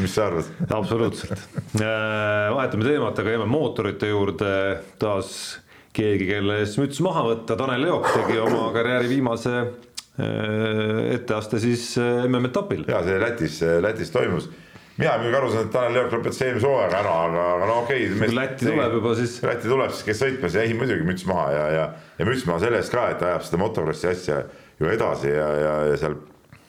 mis 0.01 0.17
sa 0.17 0.29
arvad? 0.31 0.49
absoluutselt 0.79 1.37
äh, 1.37 2.49
vahetame 2.55 2.89
teemat, 2.89 3.21
aga 3.21 3.37
jääme 3.37 3.49
mootorite 3.51 4.09
juurde 4.09 4.51
taas 4.99 5.59
keegi, 5.95 6.25
kelle 6.33 6.59
eest 6.63 6.81
müts 6.81 6.99
maha 7.05 7.27
võtta, 7.29 7.55
Tanel 7.59 7.85
Jook 7.87 8.09
tegi 8.09 8.41
oma 8.41 8.71
karjääri 8.73 9.13
viimase 9.13 9.53
äh, 9.61 11.13
etteaste 11.13 11.61
siis 11.61 11.91
äh, 12.01 12.25
MM-etapil. 12.25 12.87
ja 12.89 13.05
see 13.05 13.21
Lätis, 13.21 13.61
Lätis 13.85 14.15
toimus 14.15 14.49
mina 14.97 15.15
muidugi 15.19 15.39
aru 15.39 15.49
saan, 15.51 15.65
et 15.67 15.73
Tanel 15.73 15.97
Jõerk 15.99 16.13
lõpetas 16.15 16.41
eelmise 16.45 16.69
hooajaga 16.69 16.99
ära, 17.01 17.15
aga, 17.29 17.47
aga 17.55 17.65
no 17.69 17.79
okei 17.83 18.05
okay,. 18.11 18.29
Läti 18.35 18.69
tuleb 18.69 18.95
juba 18.99 19.15
siis. 19.19 19.33
Läti 19.43 19.71
tuleb 19.71 19.91
siis, 19.91 20.05
kes 20.07 20.21
sõitmas 20.23 20.55
ja 20.55 20.63
ei 20.63 20.77
muidugi 20.77 21.07
müts 21.07 21.25
maha 21.29 21.49
ja, 21.51 21.65
ja, 21.73 21.89
ja 22.19 22.29
müts 22.29 22.45
maha 22.47 22.63
selle 22.63 22.79
eest 22.79 22.93
ka, 22.93 23.09
et 23.11 23.25
ajab 23.25 23.43
seda 23.47 23.59
motokrossi 23.63 24.09
asja 24.11 24.39
ju 24.79 24.89
edasi 24.91 25.31
ja, 25.31 25.49
ja, 25.59 25.75
ja 25.91 25.99
seal 25.99 26.17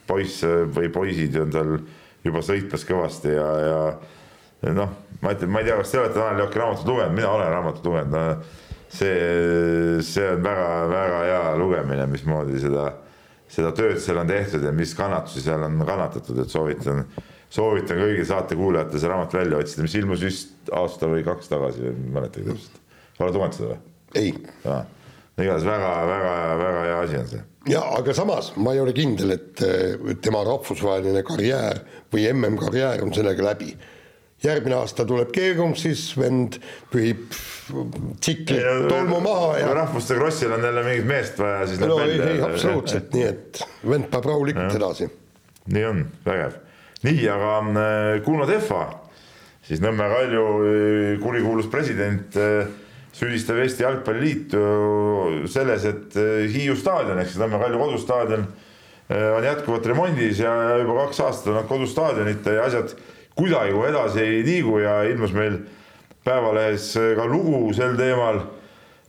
poiss 0.07 0.45
või 0.74 0.91
poisid 0.95 1.39
on 1.43 1.55
seal 1.55 1.72
juba 2.27 2.43
sõitmas 2.43 2.87
kõvasti 2.87 3.35
ja, 3.35 3.49
ja 4.62 4.74
noh, 4.74 4.93
ma 5.22 5.35
ütlen, 5.35 5.53
ma 5.53 5.62
ei 5.62 5.68
tea, 5.68 5.79
kas 5.81 5.93
te 5.93 6.03
olete 6.03 6.18
Tanel 6.18 6.43
Jõerki 6.43 6.62
raamatut 6.62 6.91
lugenud, 6.91 7.16
mina 7.16 7.33
olen 7.33 7.51
raamatut 7.53 7.89
lugenud 7.91 8.14
no,. 8.14 8.24
see, 8.97 10.03
see 10.07 10.27
on 10.33 10.43
väga-väga 10.45 11.22
hea 11.27 11.41
lugemine, 11.59 12.07
mismoodi 12.11 12.61
seda, 12.62 12.89
seda 13.51 13.72
tööd 13.77 13.99
seal 14.03 14.22
on 14.22 14.31
tehtud 14.31 14.66
ja 14.66 14.74
mis 14.74 14.95
kannatusi 14.99 15.43
seal 15.47 15.66
on 15.66 15.81
kannatatud, 15.87 16.39
et 16.43 16.53
soovitan 16.53 17.05
soovitan 17.53 18.01
kõigil 18.01 18.26
saatekuulajatel 18.28 19.01
see 19.01 19.11
raamat 19.11 19.34
välja 19.38 19.61
otsida, 19.61 19.86
mis 19.86 19.97
ilmus 19.99 20.22
vist 20.26 20.70
aasta 20.74 21.11
või 21.11 21.24
kaks 21.26 21.51
tagasi 21.53 21.82
või 21.84 21.92
ei 21.92 22.14
mäletagi 22.18 22.47
täpselt. 22.51 22.80
oled 23.18 23.38
lugenud 23.38 23.59
seda 23.59 23.72
või? 23.72 23.82
ei. 24.16 24.32
igatahes 25.36 25.68
väga-väga-väga 25.68 26.86
hea 26.86 27.03
asi 27.03 27.20
on 27.20 27.28
see. 27.32 27.42
ja 27.72 27.82
aga 27.99 28.14
samas 28.16 28.53
ma 28.57 28.74
ei 28.74 28.80
ole 28.82 28.94
kindel, 28.97 29.36
et 29.36 29.66
tema 30.24 30.42
rahvusvaheline 30.47 31.22
karjäär 31.26 31.84
või 32.12 32.26
MM-karjäär 32.32 33.05
on 33.07 33.14
sellega 33.14 33.47
läbi 33.51 33.74
järgmine 34.44 34.76
aasta 34.76 35.07
tuleb 35.09 35.30
keegum, 35.32 35.72
siis 35.78 36.11
vend 36.18 36.59
pühib 36.92 37.30
tsikli 38.20 38.59
tolmu 38.88 39.22
maha 39.24 39.55
ja. 39.62 39.70
rahvuste 39.74 40.18
krossil 40.18 40.53
on 40.53 40.66
jälle 40.66 40.84
mingit 40.84 41.09
meest 41.09 41.40
vaja, 41.40 41.64
siis 41.70 41.80
no, 41.80 41.97
ei, 42.05 42.20
ei 42.20 42.42
absoluutselt, 42.44 43.09
nii 43.16 43.26
et 43.30 43.62
vend 43.88 44.11
peab 44.12 44.28
rahulikult 44.28 44.76
edasi. 44.76 45.09
nii 45.72 45.88
on, 45.88 46.05
vägev 46.26 46.61
nii, 47.05 47.28
aga 47.28 47.53
äh, 47.61 48.22
Kuno 48.24 48.47
Tehva, 48.49 48.86
siis 49.66 49.82
Nõmme 49.84 50.07
Kalju 50.12 50.44
äh, 50.47 51.18
kurikuulus 51.20 51.68
president 51.72 52.36
äh, 52.40 52.68
süüdistab 53.16 53.61
Eesti 53.61 53.84
Jalgpalliliitu 53.84 54.62
selles, 55.49 55.84
et 55.88 56.16
Hiiu 56.53 56.76
staadion 56.76 57.20
ehk 57.20 57.30
siis 57.30 57.42
Nõmme 57.42 57.61
Kalju 57.62 57.80
kodustaadion 57.80 58.49
on 59.07 59.44
jätkuvalt 59.47 59.84
remondis 59.86 60.40
ja 60.42 60.51
juba 60.80 61.05
kaks 61.05 61.20
aastat 61.22 61.53
on 61.53 61.61
nad 61.61 61.68
kodustaadionit 61.70 62.49
ja 62.51 62.64
asjad 62.66 62.90
kuidagi 63.38 63.76
edasi 63.86 64.18
ei 64.24 64.40
liigu 64.42 64.80
ja 64.82 64.97
ilmus 65.07 65.30
meil 65.36 65.61
Päevalehes 66.26 66.88
ka 67.14 67.28
lugu 67.30 67.70
sel 67.76 67.94
teemal 67.94 68.40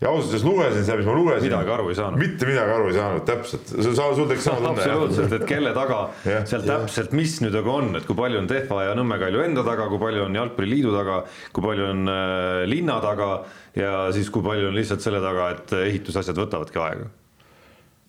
ja 0.01 0.11
ausalt 0.11 0.29
öeldes 0.29 0.45
lugesin 0.45 0.83
seda, 0.85 0.97
mis 0.99 1.07
ma 1.09 1.15
lugesin. 1.17 1.47
midagi 1.49 1.73
aru 1.73 1.89
ei 1.89 1.97
saanud. 1.97 2.21
mitte 2.21 2.49
midagi 2.49 2.73
aru 2.75 2.89
ei 2.91 2.97
saanud, 2.97 3.23
täpselt, 3.25 3.73
sa, 3.87 4.07
sul 4.19 4.29
tekkis 4.29 4.47
sama 4.49 4.61
tunne. 4.61 4.73
absoluutselt, 4.85 5.35
et 5.39 5.45
kelle 5.49 5.73
taga 5.77 5.99
seal 6.51 6.65
täpselt, 6.67 7.15
mis 7.17 7.37
nüüd 7.41 7.57
aga 7.57 7.77
on, 7.81 7.91
et 7.97 8.05
kui 8.09 8.17
palju 8.17 8.41
on 8.43 8.49
Tehva 8.51 8.83
ja 8.89 8.97
Nõmme 8.97 9.17
Kalju 9.21 9.45
enda 9.47 9.65
taga, 9.65 9.89
kui 9.89 10.01
palju 10.01 10.27
on 10.27 10.37
Jalgpalliliidu 10.37 10.93
taga, 10.93 11.21
kui 11.55 11.65
palju 11.65 11.91
on 11.95 12.11
äh, 12.13 12.63
linna 12.69 12.99
taga 13.03 13.31
ja 13.77 13.93
siis 14.13 14.29
kui 14.33 14.45
palju 14.45 14.69
on 14.69 14.77
lihtsalt 14.77 15.01
selle 15.05 15.23
taga, 15.23 15.49
et 15.57 15.79
ehitusasjad 15.81 16.45
võtavadki 16.45 16.83
aega 16.83 17.09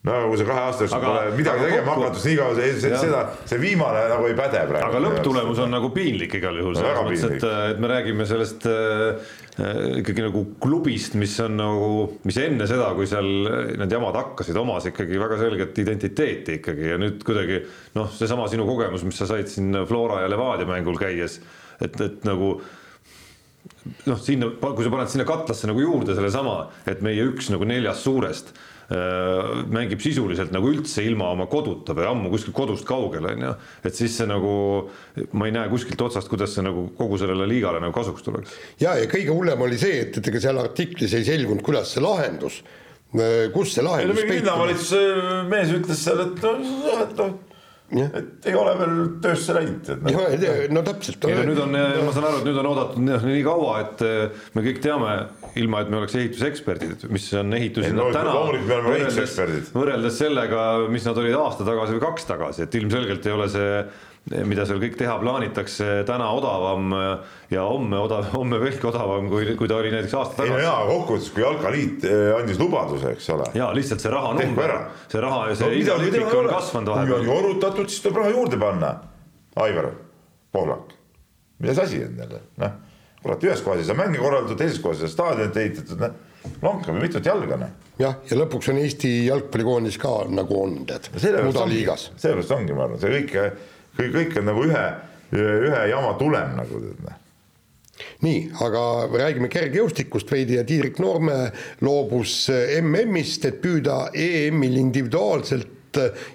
no 0.06 0.18
kui 0.30 0.38
sa 0.38 0.46
kahe 0.46 0.62
aasta 0.62 0.86
jooksul 0.86 1.02
pole 1.02 1.22
midagi 1.34 1.64
tegema 1.64 1.94
hakatud, 1.96 2.22
nii 2.28 2.36
kaua 2.38 2.54
see, 2.58 2.92
seda, 3.02 3.22
see 3.50 3.58
viimane 3.62 4.04
nagu 4.12 4.28
ei 4.28 4.36
päde 4.38 4.62
praegu. 4.70 4.86
aga 4.92 5.02
lõpptulemus 5.02 5.60
on 5.64 5.74
nagu 5.74 5.90
piinlik 5.94 6.38
igal 6.38 6.60
juhul 6.60 6.76
no,, 6.76 6.82
selles 6.84 7.00
mõttes, 7.08 7.24
et, 7.34 7.46
et 7.74 7.82
me 7.82 7.90
räägime 7.90 8.28
sellest 8.30 8.68
äh, 8.70 9.34
ikkagi 9.98 10.22
nagu 10.28 10.44
klubist, 10.62 11.18
mis 11.18 11.34
on 11.42 11.58
nagu, 11.58 11.90
mis 12.28 12.38
enne 12.44 12.68
seda, 12.70 12.92
kui 12.94 13.10
seal 13.10 13.26
need 13.80 13.96
jamad 13.98 14.14
hakkasid, 14.20 14.58
omas 14.62 14.86
ikkagi 14.92 15.18
väga 15.18 15.40
selget 15.40 15.82
identiteeti 15.82 16.60
ikkagi. 16.60 16.92
Ja 16.92 16.98
nüüd 17.02 17.24
kuidagi 17.26 17.64
noh, 17.98 18.12
seesama 18.14 18.46
sinu 18.52 18.68
kogemus, 18.68 19.02
mis 19.08 19.18
sa 19.18 19.26
said 19.26 19.50
siin 19.50 19.74
Flora 19.90 20.22
ja 20.22 20.30
Levadia 20.30 20.68
mängul 20.68 21.00
käies, 21.00 21.40
et, 21.82 21.98
et 21.98 22.22
nagu 22.28 22.54
noh, 24.06 24.22
sinna, 24.22 24.54
kui 24.62 24.86
sa 24.86 24.94
paned 24.94 25.10
sinna 25.10 25.26
katlasse 25.26 25.66
nagu 25.70 25.82
juurde 25.82 26.14
sellesama, 26.14 26.60
et 26.86 27.02
meie 27.02 27.26
üks 27.26 27.50
nagu 27.50 27.66
neljast 27.66 28.06
suurest 28.06 28.54
Äh, 28.54 28.67
mängib 28.88 30.00
sisuliselt 30.00 30.52
nagu 30.54 30.70
üldse 30.72 31.02
ilma 31.04 31.26
oma 31.34 31.44
koduta 31.50 31.92
või 31.96 32.06
ammu 32.08 32.30
kuskil 32.32 32.54
kodust 32.56 32.86
kaugel, 32.88 33.26
on 33.28 33.42
ju. 33.44 33.50
et 33.84 33.98
siis 33.98 34.14
see 34.16 34.28
nagu, 34.30 34.52
ma 35.36 35.48
ei 35.48 35.52
näe 35.52 35.68
kuskilt 35.68 36.00
otsast, 36.06 36.30
kuidas 36.32 36.54
see 36.56 36.64
nagu 36.64 36.86
kogu 36.96 37.18
sellele 37.20 37.44
liigale 37.50 37.82
nagu 37.84 37.92
kasuks 37.92 38.24
tuleks. 38.24 38.54
ja, 38.80 38.96
ja 38.96 39.10
kõige 39.10 39.34
hullem 39.36 39.66
oli 39.66 39.76
see, 39.80 40.06
et, 40.06 40.16
et 40.16 40.32
ega 40.32 40.40
seal 40.40 40.62
artiklis 40.62 41.12
ei 41.18 41.26
selgunud, 41.28 41.60
kuidas 41.66 41.92
see 41.92 42.04
lahendus, 42.04 42.62
äh, 43.12 43.50
kus 43.52 43.76
see 43.76 43.84
lahendus. 43.84 44.24
linnavalitsuse 44.24 45.04
mees 45.52 45.76
ütles 45.76 46.00
seal, 46.08 46.24
et 46.24 46.48
noh, 46.48 47.04
et 47.04 47.14
noh 47.20 47.36
et 47.90 48.48
ei 48.50 48.56
ole 48.58 48.74
veel 48.78 48.96
töösse 49.24 49.54
läinud. 49.56 49.90
No. 50.04 50.24
no 50.76 50.82
täpselt. 50.84 51.24
ei 51.28 51.38
no 51.38 51.46
nüüd 51.48 51.60
on, 51.64 51.76
ma 52.04 52.12
saan 52.12 52.28
aru, 52.28 52.42
et 52.42 52.48
nüüd 52.50 52.60
on 52.60 52.68
oodatud 52.72 53.06
nii 53.06 53.44
kaua, 53.46 53.78
et 53.84 54.04
äh, 54.04 54.42
me 54.56 54.64
kõik 54.66 54.82
teame, 54.84 55.14
ilma 55.60 55.82
et 55.84 55.92
me 55.92 56.02
oleks 56.02 56.18
ehituseksperdid, 56.20 57.08
mis 57.14 57.30
on 57.38 57.56
ehitusi 57.56 57.94
no, 57.96 58.10
täna 58.14 58.34
võrreldes, 58.36 59.72
võrreldes 59.72 60.20
sellega, 60.20 60.68
mis 60.92 61.08
nad 61.08 61.22
olid 61.24 61.38
aasta 61.38 61.66
tagasi 61.68 61.96
või 61.96 62.04
kaks 62.04 62.28
tagasi, 62.28 62.66
et 62.68 62.78
ilmselgelt 62.82 63.26
ei 63.28 63.36
ole 63.38 63.48
see 63.52 63.72
mida 64.28 64.64
seal 64.68 64.80
kõik 64.82 64.96
teha 64.98 65.14
plaanitakse, 65.20 65.86
täna 66.08 66.28
odavam 66.36 66.92
ja 67.52 67.64
homme 67.68 68.00
odav, 68.02 68.28
homme 68.36 68.60
veelgi 68.62 68.86
odavam, 68.90 69.28
kui, 69.32 69.54
kui 69.58 69.70
ta 69.70 69.78
oli 69.78 69.92
näiteks 69.94 70.16
aasta 70.18 70.42
tagasi. 70.42 70.52
ei 70.52 70.56
no 70.56 70.64
jaa, 70.64 70.82
kokkuvõttes, 70.90 71.30
kui 71.34 71.44
Jalkaliit 71.44 72.08
eh, 72.08 72.24
andis 72.36 72.60
lubaduse, 72.60 73.14
eks 73.16 73.30
ole. 73.34 73.48
jaa, 73.58 73.70
lihtsalt 73.76 74.04
see 74.04 74.12
raha 74.12 74.34
number, 74.38 74.74
see 75.08 75.24
raha 75.24 75.40
ja 75.50 75.56
see 75.58 75.70
no, 75.70 75.80
idaoliitlik 75.84 76.36
on 76.40 76.50
kasvanud 76.52 76.92
vahepeal. 76.92 77.24
kui 77.24 77.24
on 77.24 77.32
korrutatud, 77.32 77.90
siis 77.92 78.04
tuleb 78.04 78.22
raha 78.22 78.34
juurde 78.36 78.60
panna. 78.60 78.92
Aivar 79.58 79.90
Pohlak, 80.54 80.92
milles 81.58 81.80
asi 81.82 81.98
on 82.04 82.20
jälle, 82.20 82.44
noh. 82.62 82.76
kurat, 83.22 83.42
ühes 83.44 83.62
kohas 83.64 83.82
ei 83.82 83.88
saa 83.88 83.98
mänge 83.98 84.20
korraldatud, 84.22 84.58
teises 84.60 84.78
kohas 84.82 85.00
ei 85.00 85.08
saa 85.08 85.16
staadionit 85.16 85.56
ehitatud, 85.64 86.02
noh 86.04 86.24
lonkame 86.62 87.02
mitut 87.02 87.26
jalga, 87.26 87.56
noh. 87.60 87.72
jah, 87.98 88.20
ja 88.30 88.36
lõpuks 88.38 88.70
on 88.72 88.78
Eesti 88.80 89.10
jalgpallikoondis 89.26 89.98
ka 90.00 90.12
nagu 90.30 90.60
on, 90.62 90.76
tead, 90.88 91.10
mudaliigas. 91.44 92.12
sellepärast 92.14 92.54
ongi, 92.54 92.76
ma 92.76 92.86
arvan, 92.86 93.00
see 93.02 93.10
kõik 93.16 93.34
kõik, 93.98 94.12
kõik 94.14 94.36
on 94.40 94.50
nagu 94.52 94.66
ühe, 94.66 94.84
ühe 95.38 95.80
jama 95.92 96.12
tulem 96.20 96.54
nagu 96.58 96.82
tead 96.82 97.00
noh. 97.06 97.16
nii, 98.24 98.44
aga 98.64 98.84
räägime 99.24 99.50
kergejõustikust 99.52 100.30
veidi 100.32 100.58
ja 100.58 100.66
Tiirik 100.66 101.00
Noorme 101.02 101.48
loobus 101.84 102.46
MM-ist, 102.80 103.48
et 103.48 103.60
püüda 103.64 104.08
EM-il 104.14 104.78
individuaalselt 104.80 105.74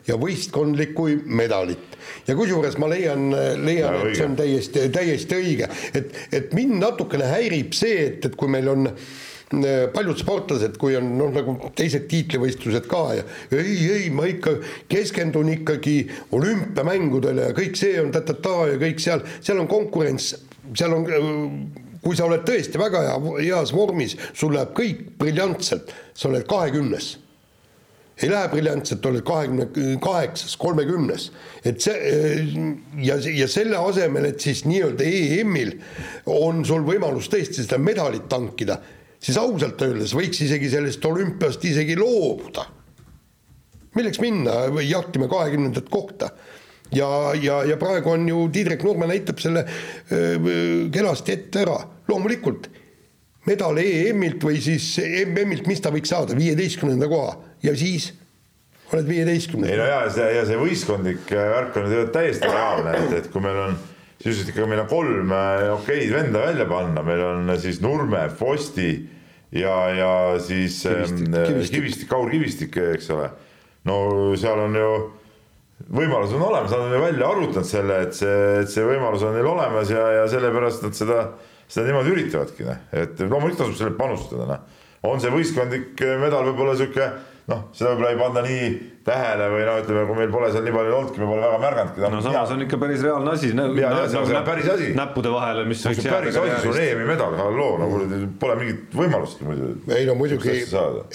ja 0.08 0.16
võistkondlikku 0.20 1.06
medalit. 1.40 1.98
ja 2.28 2.36
kusjuures 2.36 2.76
ma 2.82 2.90
leian, 2.92 3.30
leian, 3.64 4.00
et 4.02 4.18
see 4.18 4.26
on 4.28 4.36
täiesti, 4.36 4.88
täiesti 4.92 5.38
õige, 5.40 5.70
et, 5.94 6.18
et 6.34 6.58
mind 6.58 6.82
natukene 6.82 7.30
häirib 7.32 7.78
see, 7.78 8.10
et, 8.10 8.26
et 8.28 8.36
kui 8.36 8.52
meil 8.52 8.68
on 8.74 8.90
äh, 8.90 8.98
Äh, 8.98 9.33
paljud 9.94 10.18
sportlased, 10.18 10.78
kui 10.82 10.98
on 10.98 11.12
noh, 11.20 11.32
nagu 11.36 11.56
teised 11.78 12.08
tiitlivõistlused 12.12 12.88
ka 12.90 13.04
ja 13.20 13.24
ei, 13.54 13.78
ei, 13.92 14.10
ma 14.14 14.26
ikka 14.30 14.56
keskendun 14.92 15.52
ikkagi 15.58 15.98
olümpiamängudele 16.34 17.50
ja 17.50 17.58
kõik 17.58 17.78
see 17.80 18.00
on 18.02 18.12
ta-ta-ta 18.16 18.58
ja 18.74 18.82
kõik 18.82 19.04
seal, 19.04 19.26
seal 19.44 19.62
on 19.62 19.70
konkurents, 19.72 20.34
seal 20.74 20.96
on 20.98 21.08
kui 22.04 22.18
sa 22.20 22.28
oled 22.28 22.44
tõesti 22.48 22.80
väga 22.80 23.04
hea, 23.08 23.18
heas 23.40 23.74
vormis, 23.76 24.18
sul 24.36 24.56
läheb 24.58 24.74
kõik 24.76 25.04
briljantselt, 25.20 25.94
sa 26.14 26.30
oled 26.30 26.48
kahekümnes. 26.50 27.14
Ei 28.22 28.30
lähe 28.30 28.50
briljantselt, 28.52 29.06
oled 29.10 29.24
kahekümne 29.26 29.98
kaheksas, 30.04 30.54
kolmekümnes. 30.62 31.32
et 31.66 31.82
see 31.82 31.96
ja, 33.02 33.16
ja 33.18 33.48
selle 33.48 33.80
asemel, 33.80 34.28
et 34.30 34.44
siis 34.44 34.66
nii-öelda 34.70 35.08
EM-il 35.08 35.74
on 36.30 36.62
sul 36.66 36.86
võimalus 36.86 37.32
tõesti 37.32 37.64
seda 37.64 37.80
medalit 37.82 38.28
tankida 38.30 38.78
siis 39.24 39.40
ausalt 39.40 39.82
öeldes 39.86 40.14
võiks 40.18 40.42
isegi 40.44 40.70
sellest 40.72 41.06
olümpiast 41.08 41.64
isegi 41.66 41.96
loobuda. 42.00 42.66
milleks 43.96 44.20
minna 44.20 44.66
jahtima 44.82 45.30
kahekümnendat 45.32 45.90
kohta 45.90 46.32
ja, 46.92 47.10
ja, 47.42 47.64
ja 47.64 47.78
praegu 47.78 48.14
on 48.14 48.28
ju 48.30 48.48
Tiidrek 48.54 48.84
Nurme 48.84 49.08
näitab 49.08 49.40
selle 49.42 49.66
öö, 50.12 50.90
kenasti 50.92 51.38
ette 51.38 51.64
ära, 51.64 51.78
loomulikult 52.10 52.70
medal 53.48 53.78
EM-ilt 53.78 54.44
või 54.44 54.60
siis 54.64 54.96
MM-ilt, 55.00 55.68
mis 55.68 55.82
ta 55.84 55.92
võiks 55.94 56.12
saada, 56.14 56.36
viieteistkümnenda 56.38 57.10
koha 57.12 57.38
ja 57.64 57.76
siis 57.78 58.12
oled 58.94 59.08
viieteistkümnes. 59.10 59.72
ei 59.72 59.80
no 59.80 59.88
ja 59.90 60.04
see, 60.14 60.30
ja 60.38 60.46
see 60.48 60.60
võistkondlik 60.60 61.32
värk 61.34 61.80
on 61.82 61.90
täiesti 62.14 62.50
reaalne, 62.50 62.96
et, 63.00 63.18
et 63.22 63.32
kui 63.34 63.44
meil 63.44 63.60
on 63.68 63.78
sisuliselt 64.24 64.54
ikka 64.54 64.68
meil 64.72 64.84
on 64.86 64.92
kolm 64.92 65.34
okeid 65.76 66.14
venda 66.14 66.46
välja 66.46 66.68
panna, 66.70 67.04
meil 67.04 67.24
on 67.28 67.52
siis 67.60 67.82
Nurme, 67.84 68.24
Fosti 68.40 68.92
ja, 69.52 69.76
ja 69.92 70.14
siis 70.40 70.80
kivistik, 70.84 71.28
ähm, 71.28 71.48
kivistik. 71.48 71.76
kivistik, 71.76 72.10
Kaur 72.10 72.32
Kivistik, 72.32 72.78
eks 72.96 73.10
ole. 73.12 73.30
no 73.84 73.98
seal 74.40 74.64
on 74.64 74.80
ju 74.80 74.94
võimalus 75.94 76.32
on 76.38 76.46
olemas, 76.46 76.72
nad 76.72 76.86
on 76.86 76.96
ju 76.96 77.02
välja 77.04 77.28
arvutanud 77.28 77.68
selle, 77.68 78.00
et 78.06 78.16
see, 78.16 78.38
et 78.62 78.72
see 78.72 78.86
võimalus 78.88 79.26
on 79.28 79.36
neil 79.36 79.50
olemas 79.50 79.92
ja, 79.92 80.06
ja 80.22 80.24
sellepärast 80.32 80.86
nad 80.88 80.96
seda, 80.96 81.20
seda 81.68 81.90
niimoodi 81.90 82.16
üritavadki, 82.16 82.68
noh, 82.70 82.80
et 82.96 83.20
loomulikult 83.26 83.66
tasub 83.66 83.76
sellele 83.76 84.00
panustada, 84.00 84.48
noh. 84.48 84.88
on 85.10 85.20
see 85.20 85.34
võistkondlik 85.34 86.06
medal 86.24 86.48
võib-olla 86.48 86.78
sihuke 86.80 87.12
noh, 87.52 87.70
seda 87.76 87.94
võib-olla 87.94 88.12
ei 88.14 88.20
panda 88.20 88.44
nii 88.46 88.68
tähele 89.04 89.48
või 89.52 89.64
no 89.68 89.76
ütleme, 89.82 90.04
kui 90.08 90.18
meil 90.18 90.32
pole 90.32 90.50
seal 90.54 90.64
nii 90.64 90.76
palju 90.76 90.96
olnudki, 90.98 91.20
me 91.20 91.28
pole 91.28 91.44
väga 91.44 91.60
märganudki. 91.60 92.04
no 92.14 92.22
samas 92.24 92.52
on 92.56 92.64
ikka 92.64 92.80
päris 92.80 93.04
reaalne 93.04 93.34
asi. 93.36 93.50
ja, 93.52 93.70
ja 93.82 94.04
see 94.12 94.20
on 94.22 94.30
näp 94.32 94.46
päris 94.48 94.70
asi. 94.72 94.92
näppude 94.98 95.32
vahele, 95.34 95.66
mis 95.68 95.82
võiks 95.84 96.00
jääda. 96.00 96.14
päris 96.16 96.38
asi, 96.40 96.60
sul 96.64 96.76
on 96.76 96.84
EM-i 96.86 97.08
medal, 97.10 97.36
halloo, 97.40 97.72
no 97.82 97.90
kuule, 97.92 98.20
pole 98.40 98.60
mingit 98.62 98.96
võimalustki 98.96 99.48
muidu. 99.48 99.72
ei 99.92 100.08
no 100.08 100.16
muidugi, 100.20 100.56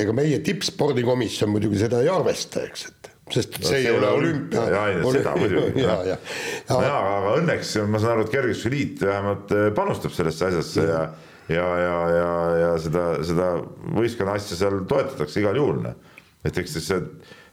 ega 0.05 0.17
meie 0.17 0.41
tippspordikomisjon 0.45 1.53
muidugi 1.55 1.81
seda 1.81 2.03
ei 2.05 2.11
arvesta, 2.13 2.67
eks, 2.69 2.85
et 2.91 3.11
sest 3.33 3.57
no, 3.57 3.65
see 3.71 3.81
ei 3.87 3.95
ole 3.95 4.11
olümpia. 4.19 4.67
ja, 4.69 4.83
ja 4.93 5.15
seda 5.17 5.33
muidugi. 5.39 5.87
ja, 5.87 5.97
ja, 6.11 6.19
ja. 6.19 6.75
nojaa, 6.75 7.01
aga 7.15 7.33
õnneks 7.41 7.73
ma 7.89 8.03
saan 8.03 8.19
aru, 8.19 8.29
et 8.29 8.37
kergejõustikuliit 8.37 9.01
vähemalt 9.09 9.57
eh, 9.57 9.65
panustab 9.77 10.13
sellesse 10.17 10.51
asjasse 10.51 10.85
ja, 10.85 11.01
ja, 11.49 11.67
ja, 11.87 11.97
ja, 12.13 12.31
ja 12.67 12.71
seda, 12.85 13.09
seda 13.25 13.51
võistkonna 13.97 14.37
asja 14.37 14.61
seal 14.61 14.83
toetatakse 14.93 15.41
igal 15.41 15.57
juhul 15.57 15.83
noh 15.89 15.97
et 16.45 16.59
eks 16.63 16.79
siis 16.79 16.89
see 16.93 17.05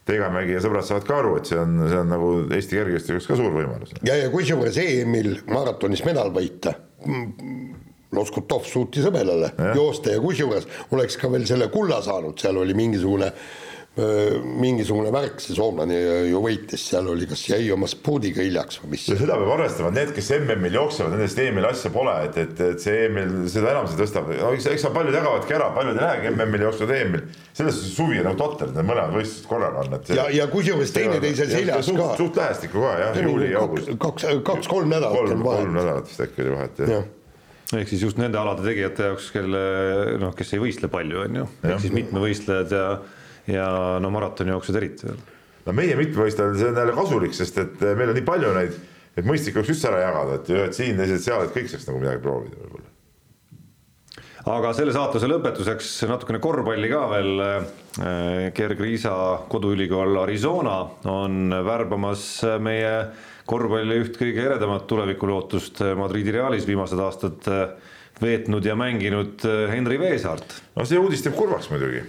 Teegamägi 0.06 0.54
ja 0.54 0.60
sõbrad 0.62 0.86
saavad 0.86 1.06
ka 1.08 1.16
aru, 1.18 1.32
et 1.40 1.48
see 1.50 1.58
on, 1.58 1.80
see 1.90 1.98
on 1.98 2.12
nagu 2.14 2.28
Eesti 2.54 2.78
kergejõustikuks 2.78 3.26
ka 3.26 3.38
suur 3.40 3.56
võimalus. 3.56 3.96
ja, 4.06 4.20
ja 4.20 4.30
kusjuures 4.30 4.78
EM-il 4.84 5.40
maratonis 5.50 6.04
medal 6.06 6.30
võita, 6.36 6.76
Loskutov 8.16 8.68
suutis 8.70 9.04
hõbedale 9.04 9.50
joosta 9.76 10.14
ja 10.14 10.22
kusjuures 10.22 10.68
oleks 10.94 11.18
ka 11.20 11.32
veel 11.34 11.48
selle 11.50 11.72
kulla 11.74 11.98
saanud, 12.06 12.38
seal 12.40 12.62
oli 12.62 12.78
mingisugune 12.78 13.32
mingisugune 13.96 15.12
värk, 15.14 15.39
see 15.39 15.56
soomlane 15.56 15.96
ju 16.28 16.41
võitis, 16.43 16.82
seal 16.89 17.08
oli, 17.08 17.28
kas 17.30 17.46
jäi 17.48 17.70
oma 17.72 17.88
spordiga 17.88 18.43
hiljaks 18.43 18.82
või 18.82 18.91
mis. 18.91 19.06
seda 19.08 19.38
peab 19.39 19.54
arvestama, 19.54 19.91
et 19.93 20.00
need, 20.02 20.12
kes 20.18 20.32
MM-il 20.36 20.76
jooksevad, 20.76 21.16
nendest 21.16 21.39
EM-il 21.39 21.68
asja 21.70 21.91
pole, 21.93 22.16
et, 22.28 22.39
et, 22.43 22.64
et 22.66 22.84
see 22.84 23.06
EM-il 23.06 23.48
seda 23.54 23.72
enam 23.72 23.88
see 23.88 24.02
tõstab, 24.02 24.28
no 24.36 24.52
eks, 24.58 24.68
eks 24.74 24.88
paljud 24.98 25.16
jagavadki 25.16 25.56
ära, 25.56 25.72
paljud 25.78 25.96
ei 25.96 26.04
lähegi 26.04 26.34
MM-il 26.34 26.68
jooksevad 26.68 26.96
EM-il. 26.98 27.26
selles 27.56 27.80
suhtes 27.80 27.96
suvi 27.96 28.20
on 28.20 28.30
nagu 28.30 28.41
totter, 28.43 28.76
need 28.76 28.91
mõlemad 28.91 29.16
võistlused 29.16 29.50
korraga 29.54 29.86
on, 29.86 29.98
et. 30.02 30.16
ja, 30.20 30.30
ja 30.41 30.52
kusjuures 30.52 30.96
teineteise 31.00 31.48
seljas 31.56 31.91
ka. 31.96 32.14
suht 32.20 32.43
lähestikku 32.43 32.84
ka 32.84 32.96
jah, 33.00 33.20
juuli 33.24 33.54
ja 33.54 33.64
august. 33.64 33.96
kaks, 33.96 34.28
kaks-kolm 34.43 34.91
nädalat 34.91 35.24
kolm, 35.24 35.38
on 35.39 35.46
vahet. 35.48 35.64
kolm 35.64 35.80
nädalat 35.80 36.12
vist 36.12 36.28
äkki 36.28 36.43
oli 36.43 36.58
vahet 36.60 36.84
jah 36.84 36.98
ja 37.00 37.80
ehk 37.80 37.89
siis 37.89 38.04
just 38.04 38.20
nende 38.22 38.38
alade 38.38 38.62
tegijate 38.62 39.08
jaoks, 39.08 39.32
kelle 39.34 39.62
noh, 40.22 40.36
kes 40.38 40.52
ei 40.54 40.62
võistle 40.62 40.89
palju, 40.91 41.24
on 41.24 41.39
ju, 41.39 41.46
ehk 41.66 41.80
siis 41.82 41.96
mitmevõistlejad 41.96 42.76
ja 42.76 42.89
ja 43.52 44.00
no 44.02 44.12
maratonijooksjad 44.14 44.80
eriti 44.80 45.10
veel. 45.10 45.22
no 45.66 45.78
meie 45.78 45.96
mitmevõistlejad, 46.00 46.58
see 46.60 46.72
on 46.72 46.82
jälle 46.82 46.98
kasulik, 46.98 47.38
sest 47.38 47.62
et 47.62 47.86
eh, 47.86 47.96
meil 47.98 48.12
on 48.12 48.20
nii 48.20 48.26
palju 48.28 48.52
neid, 48.58 48.82
et 49.16 49.28
mõistlik 49.28 49.60
oleks 49.60 49.76
üldse 49.76 49.89
ära 49.91 50.04
jagada, 50.08 50.39
et 50.39 50.52
ühed 50.56 50.76
siin, 50.78 51.00
teised 51.00 51.24
seal, 51.26 51.46
et 51.46 51.56
kõik 51.56 51.72
saaks 51.72 51.88
nagu 51.89 52.02
midagi 52.02 52.24
proovida 52.26 52.62
võib-olla 52.62 52.93
aga 54.46 54.76
selle 54.78 54.93
saatuse 54.93 55.26
lõpetuseks 55.26 55.88
natukene 56.06 56.38
korvpalli 56.38 56.89
ka 56.91 57.00
veel. 57.10 57.32
Eh, 57.41 58.52
Gerg 58.54 58.82
Riisa 58.84 59.14
koduülikool 59.50 60.20
Arizona 60.22 60.76
on 61.10 61.56
värbamas 61.66 62.28
meie 62.62 62.91
korvpalli 63.50 63.98
üht 64.04 64.20
kõige 64.20 64.43
eredamat 64.46 64.86
tulevikulootust 64.89 65.82
Madridi 65.98 66.36
Realis 66.36 66.68
viimased 66.70 67.02
aastad 67.02 67.50
veetnud 68.22 68.66
ja 68.66 68.78
mänginud 68.78 69.41
Henri 69.72 69.98
Veesaart. 70.00 70.62
no 70.76 70.86
see 70.86 71.02
uudis 71.02 71.26
teeb 71.26 71.36
kurvaks 71.39 71.72
muidugi 71.74 72.04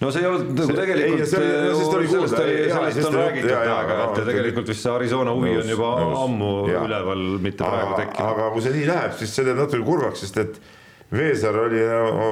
no 0.00 0.10
see 0.10 0.22
ei 0.22 0.28
olnud 0.30 0.52
nagu 0.56 0.76
tegelikult, 0.76 1.22
sellest 1.28 2.10
kuulda, 2.10 2.28
sellest 2.40 3.08
on 3.10 3.16
räägitud 3.18 3.54
aega, 3.56 3.96
et 4.06 4.20
tegelikult 4.30 4.70
vist 4.72 4.84
see 4.86 4.92
Arizona 4.92 5.34
huvi 5.36 5.56
on 5.60 5.72
juba 5.74 5.94
ammu 6.24 6.52
üleval, 6.72 7.24
mitte 7.44 7.64
praegu 7.64 7.96
tekkinud. 7.98 8.28
aga 8.28 8.50
kui 8.54 8.64
see 8.64 8.76
nii 8.78 8.86
läheb, 8.90 9.16
siis 9.20 9.34
see 9.36 9.48
teeb 9.48 9.60
natuke 9.60 9.86
kurvaks, 9.86 10.24
sest 10.26 10.44
et 10.44 10.62
Veesaar 11.10 11.56
oli 11.64 11.80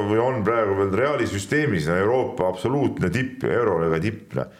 või 0.06 0.20
on 0.22 0.44
praegu 0.46 0.76
veel 0.78 0.92
Reali 0.94 1.26
süsteemis 1.26 1.88
Euroopa 1.90 2.46
absoluutne 2.46 3.10
tipp, 3.10 3.42
euroliiga 3.42 3.98
tipp. 4.04 4.36
Noh. 4.38 4.52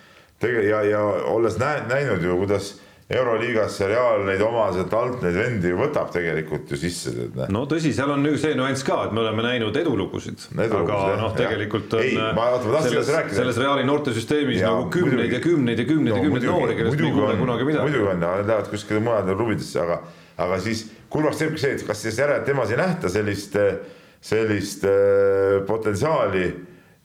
ja, 0.43 0.81
ja 0.83 1.03
olles 1.31 1.55
näinud 1.63 2.25
ju, 2.27 2.35
kuidas 2.41 2.73
euroliigas 3.09 3.79
Real 3.89 4.27
neid 4.27 4.43
oma 4.45 4.67
sealt 4.75 4.93
alt 4.93 5.23
neid 5.25 5.37
vendi 5.39 5.71
võtab 5.77 6.11
tegelikult 6.13 6.69
ju 6.75 6.79
sisse. 6.81 7.13
no 7.49 7.63
tõsi, 7.71 7.95
seal 7.97 8.13
on 8.13 8.27
see 8.37 8.53
nüanss 8.59 8.85
ka, 8.85 8.99
et 9.07 9.15
me 9.17 9.23
oleme 9.23 9.45
näinud 9.47 9.77
edulugusid, 9.81 10.45
aga 10.61 10.99
noh, 11.17 11.33
tegelikult 11.37 11.97
on 11.97 12.05
ei, 12.05 12.19
ma, 12.37 12.51
ma 12.61 12.83
selles, 12.85 13.09
selles 13.33 13.61
Reali 13.63 13.87
noortesüsteemis 13.89 14.61
ja, 14.61 14.75
nagu 14.75 14.91
kümneid 14.93 15.33
ja 15.33 15.41
kümneid 15.41 15.81
ja 15.81 15.89
kümneid 15.89 16.13
no, 16.13 16.21
ja 16.21 16.27
kümneid 16.27 16.49
noori, 16.51 16.77
kellest 16.77 17.01
me 17.01 17.09
ei 17.09 17.17
kuule 17.17 17.37
kunagi 17.41 17.69
midagi. 17.71 17.89
muidugi 17.89 18.13
on, 18.13 18.25
nad 18.27 18.53
lähevad 18.53 18.73
kuskile 18.75 19.05
mujale 19.07 19.37
klubidesse, 19.41 19.81
aga, 19.87 20.01
aga 20.45 20.63
siis 20.69 20.85
kurvaks 21.09 21.41
teebki 21.41 21.65
see, 21.65 21.79
et 21.79 21.89
kas 21.89 22.05
siis 22.05 22.21
järelikult 22.21 22.53
temas 22.53 22.77
ei 22.77 22.83
nähta 22.83 23.13
sellist, 23.13 23.57
sellist 24.21 24.85
äh, 24.85 25.63
potentsiaali 25.69 26.51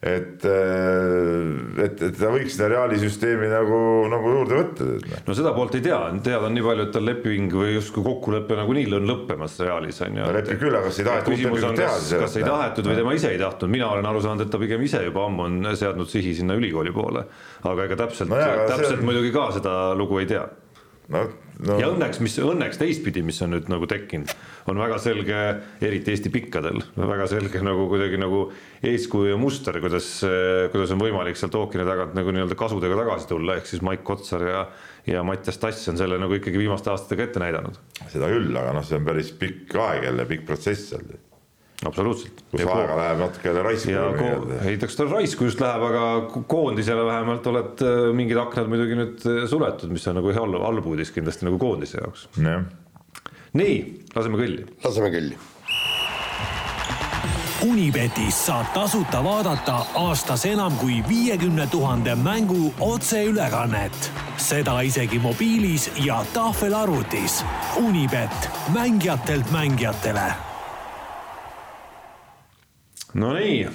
et, 0.04 0.44
äh, 0.44 1.84
et, 1.84 2.02
et 2.08 2.18
ta 2.18 2.28
võiks 2.32 2.52
seda 2.52 2.68
Reali 2.72 2.98
süsteemi 3.00 3.48
nagu, 3.48 3.78
nagu 4.12 4.32
juurde 4.34 4.58
võtta. 4.58 4.88
Noh. 5.00 5.22
no 5.28 5.36
seda 5.38 5.54
poolt 5.56 5.78
ei 5.78 5.84
tea, 5.86 6.00
teada 6.24 6.50
on 6.50 6.56
nii 6.56 6.64
palju, 6.66 6.86
et 6.88 6.92
tal 6.96 7.06
leping 7.08 7.54
või 7.56 7.76
justkui 7.78 8.04
kokkulepe 8.04 8.58
nagunii 8.58 8.90
on 8.98 9.08
lõppemas 9.08 9.56
Realis 9.64 10.02
on 10.04 10.18
ju. 10.20 10.26
no 10.26 10.34
leping 10.36 10.60
küll, 10.60 10.76
aga 10.76 10.90
kas 10.90 11.00
ei 11.00 11.08
tahetud 11.08 11.32
uut 11.32 11.40
lepingut 11.40 11.78
teha 11.80 11.94
siis? 12.00 12.18
kas 12.20 12.36
ei 12.40 12.48
tahetud 12.48 12.90
või 12.90 12.98
tema 13.00 13.14
ise 13.16 13.32
ei 13.32 13.40
tahtnud, 13.40 13.72
mina 13.72 13.88
olen 13.94 14.10
aru 14.10 14.24
saanud, 14.26 14.44
et 14.44 14.52
ta 14.52 14.60
pigem 14.60 14.84
ise 14.84 15.00
juba 15.06 15.24
ammu 15.30 15.48
on 15.48 15.70
seadnud 15.72 16.10
sihi 16.10 16.34
sinna 16.36 16.58
ülikooli 16.60 16.92
poole. 16.92 17.24
aga 17.64 17.88
ega 17.88 18.02
täpselt 18.04 18.32
no, 18.32 18.42
täpselt 18.68 19.00
on... 19.00 19.08
muidugi 19.08 19.32
ka 19.32 19.48
seda 19.56 19.78
lugu 19.96 20.20
ei 20.20 20.28
tea 20.28 20.44
no, 21.12 21.24
no. 21.64 21.78
ja 21.80 21.90
õnneks, 21.92 22.20
mis 22.24 22.36
õnneks 22.42 22.80
teistpidi, 22.80 23.24
mis 23.26 23.40
on 23.44 23.54
nüüd 23.54 23.68
nagu 23.72 23.88
tekkinud, 23.90 24.32
on 24.70 24.80
väga 24.80 24.98
selge, 25.02 25.42
eriti 25.84 26.14
Eesti 26.14 26.32
pikkadel, 26.34 26.80
väga 26.96 27.28
selge 27.30 27.62
nagu 27.64 27.88
kuidagi 27.90 28.20
nagu 28.20 28.46
eeskuju 28.84 29.34
ja 29.34 29.40
muster, 29.40 29.80
kuidas, 29.84 30.08
kuidas 30.72 30.94
on 30.94 31.02
võimalik 31.02 31.40
sealt 31.40 31.56
ookeani 31.58 31.86
tagant 31.88 32.16
nagu 32.16 32.34
nii-öelda 32.34 32.58
kasudega 32.58 32.98
tagasi 33.02 33.30
tulla, 33.30 33.58
ehk 33.58 33.70
siis 33.70 33.84
Maik 33.84 34.04
Kotsar 34.06 34.48
ja 34.48 34.66
ja 35.06 35.22
Mattias 35.22 35.58
Tass 35.60 35.88
on 35.88 35.98
selle 36.00 36.16
nagu 36.20 36.32
ikkagi 36.38 36.58
viimaste 36.58 36.88
aastatega 36.90 37.26
ette 37.26 37.42
näidanud. 37.42 37.76
seda 38.08 38.30
küll, 38.32 38.48
aga 38.56 38.72
noh, 38.72 38.84
see 38.86 38.96
on 38.96 39.04
päris 39.04 39.34
pikk 39.36 39.76
aeg 39.76 40.08
jälle, 40.08 40.24
pikk 40.30 40.46
protsess 40.48 40.94
seal 40.94 41.04
absoluutselt. 41.86 42.44
kus 42.50 42.60
ja 42.62 42.74
aega 42.74 42.96
läheb 42.98 43.22
natuke 43.22 43.48
jälle 43.48 43.62
raisku. 43.62 43.94
ei, 44.64 44.76
eks 44.76 44.96
ta 44.96 45.08
raisku 45.10 45.48
just 45.48 45.60
läheb, 45.60 45.86
aga 45.90 46.42
koondisele 46.48 47.06
vähemalt 47.06 47.46
oled 47.52 47.84
äh, 47.84 48.04
mingid 48.16 48.40
aknad 48.40 48.70
muidugi 48.72 48.98
nüüd 48.98 49.26
äh, 49.30 49.42
suletud, 49.50 49.92
mis 49.94 50.06
on 50.10 50.18
nagu 50.20 50.34
halb, 50.36 50.60
halb 50.64 50.92
uudis 50.92 51.12
kindlasti 51.14 51.48
nagu 51.48 51.58
koondise 51.62 52.00
jaoks. 52.02 52.28
nii, 53.54 53.76
laseme 54.14 54.40
kõlli. 54.40 54.70
laseme 54.84 55.12
kõlli. 55.14 55.42
Unibetis 57.64 58.36
saab 58.44 58.74
tasuta 58.74 59.22
vaadata 59.24 59.78
aastas 59.96 60.44
enam 60.44 60.74
kui 60.76 60.98
viiekümne 61.08 61.66
tuhande 61.72 62.14
mängu 62.14 62.74
otseülekannet. 62.80 64.10
seda 64.36 64.80
isegi 64.80 65.18
mobiilis 65.18 65.90
ja 66.04 66.24
tahvelarvutis. 66.34 67.44
Unibet, 67.80 68.50
mängijatelt 68.74 69.50
mängijatele 69.50 70.53
Nonii. 73.14 73.66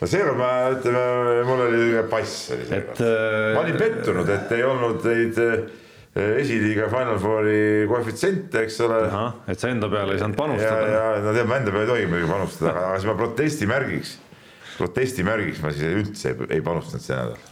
no 0.00 0.08
seekord 0.08 0.36
ma, 0.36 0.50
ütleme, 0.74 1.00
mul 1.48 1.62
oli 1.66 2.02
pass 2.10 2.50
oli 2.52 2.68
seekord. 2.68 3.00
Äh... 3.00 3.54
ma 3.56 3.62
olin 3.62 3.78
pettunud, 3.80 4.30
et 4.34 4.52
ei 4.56 4.64
olnud 4.66 5.04
neid 5.08 5.40
äh, 5.40 5.56
esiliiga 6.42 6.90
Final 6.92 7.16
Fouri 7.22 7.86
koefitsiente, 7.88 8.66
eks 8.66 8.78
ole. 8.84 9.00
et 9.48 9.60
sa 9.60 9.72
enda 9.72 9.88
peale 9.92 10.16
ei 10.16 10.22
saanud 10.22 10.38
panustada. 10.38 10.92
ja, 10.92 11.08
ja 11.16 11.24
no 11.24 11.32
tead, 11.32 11.48
ma 11.48 11.60
enda 11.62 11.72
peale 11.72 11.88
ei 11.88 11.92
tohi 11.94 12.12
muidugi 12.12 12.32
panustada, 12.34 12.76
aga 12.84 13.00
siis 13.00 13.08
ma 13.08 13.16
protestimärgiks, 13.22 14.14
protestimärgiks 14.76 15.64
ma 15.64 15.72
siis 15.72 16.00
üldse 16.04 16.34
ei, 16.34 16.52
ei 16.58 16.64
panustanud 16.68 17.08
see 17.08 17.16
nädal. 17.16 17.42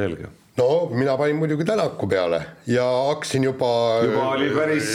selge 0.00 0.32
no 0.56 0.72
mina 0.96 1.20
panin 1.20 1.36
muidugi 1.40 1.68
Tänaku 1.68 2.08
peale 2.08 2.42
ja 2.68 2.88
hakkasin 3.12 3.44
juba. 3.44 3.72
juba 4.08 4.28
oli 4.34 4.52
päris. 4.56 4.92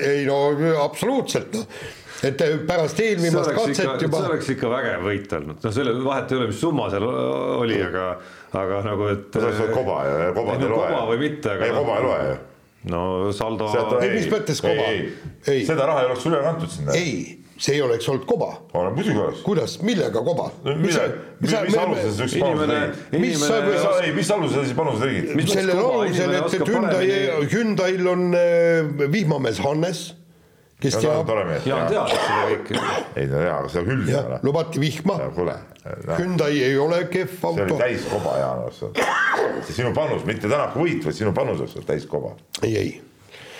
ei 0.00 0.24
no 0.28 0.46
absoluutselt 0.88 1.60
noh 1.60 1.80
et 2.26 2.44
pärast 2.66 3.00
eelviimast 3.02 3.52
katset 3.54 3.84
ikka, 3.84 3.96
juba. 4.02 4.20
see 4.20 4.32
oleks 4.32 4.52
ikka 4.54 4.72
vägev 4.72 5.06
võit 5.06 5.34
olnud, 5.38 5.62
noh, 5.62 5.74
selle 5.74 5.94
vahet 6.02 6.34
ei 6.34 6.40
ole, 6.40 6.50
mis 6.50 6.60
summa 6.62 6.90
seal 6.92 7.06
oli, 7.08 7.80
aga, 7.84 8.06
aga 8.58 8.84
nagu, 8.88 9.10
et. 9.14 9.26
see 9.34 9.44
oleks 9.44 9.74
koba 9.76 9.98
ja 10.08 10.30
kobad 10.36 10.62
ei 10.62 10.70
loe. 10.72 10.86
koba 10.86 11.02
või 11.12 11.24
mitte, 11.24 11.54
aga. 11.54 11.68
ei, 11.68 11.76
koba 11.78 11.98
ei 11.98 12.06
loe 12.08 12.20
ju. 12.28 12.38
no 12.94 13.02
saldo. 13.36 13.72
ei, 14.00 14.14
mis 14.16 14.30
mõttes 14.32 14.64
koba? 14.64 14.88
ei, 14.94 15.66
seda 15.68 15.90
raha 15.90 16.04
ei 16.04 16.10
oleks 16.12 16.30
üle 16.30 16.42
kantud 16.46 16.74
sinna. 16.74 16.96
ei 16.98 17.38
see 17.58 17.74
ei 17.74 17.82
oleks 17.82 18.06
olnud 18.08 18.26
koba. 18.26 18.52
muidugi 18.94 19.18
oleks. 19.18 19.40
kuidas, 19.46 19.78
millega 19.82 20.22
koba? 20.22 20.50
mis, 20.78 20.98
mis, 21.42 21.54
mis 21.66 21.78
alusel 21.78 22.12
sa 22.14 22.26
üks 22.26 22.36
panus 22.38 22.62
tegid? 22.62 23.18
mis, 23.18 23.42
ei, 23.48 24.12
mis 24.14 24.30
alusel 24.34 24.54
sa 24.54 24.66
siis 24.66 24.78
panuse 24.78 25.08
tegid? 25.08 25.50
sellel 25.54 25.82
alusel, 25.82 26.36
et, 26.38 26.54
et 26.54 26.70
Hyundai, 26.70 27.10
Hyundai'l 27.50 28.14
on 28.14 28.30
äh, 28.38 29.10
vihmamees 29.10 29.62
Hannes 29.66 30.06
kes 30.82 30.98
teab. 31.02 31.32
Jaan 31.66 31.90
teab 31.90 32.12
seda 32.12 32.38
kõike. 32.52 32.84
ei 33.18 33.26
no 33.30 33.42
jaa, 33.42 33.58
aga 33.62 33.72
seda 33.72 33.84
küll 33.88 34.06
ei 34.06 34.20
ole. 34.20 34.38
lubati 34.46 34.82
vihma. 34.82 35.18
kuule. 35.34 35.58
Hyundai 36.18 36.62
ei 36.62 36.78
ole 36.78 37.02
kehv 37.10 37.44
auto. 37.50 37.64
see 37.64 37.68
oli 37.72 37.82
täiskoba, 37.82 38.38
Jaan, 38.38 38.64
see 38.78 39.76
sinu 39.82 39.92
panus, 39.96 40.24
mitte 40.28 40.50
Tänaku 40.50 40.86
võit, 40.86 41.04
vaid 41.06 41.18
sinu 41.18 41.34
panus 41.36 41.62
oleks 41.62 41.76
olnud 41.78 41.92
täiskoba. 41.92 42.34
ei, 42.62 42.74
ei 42.76 42.96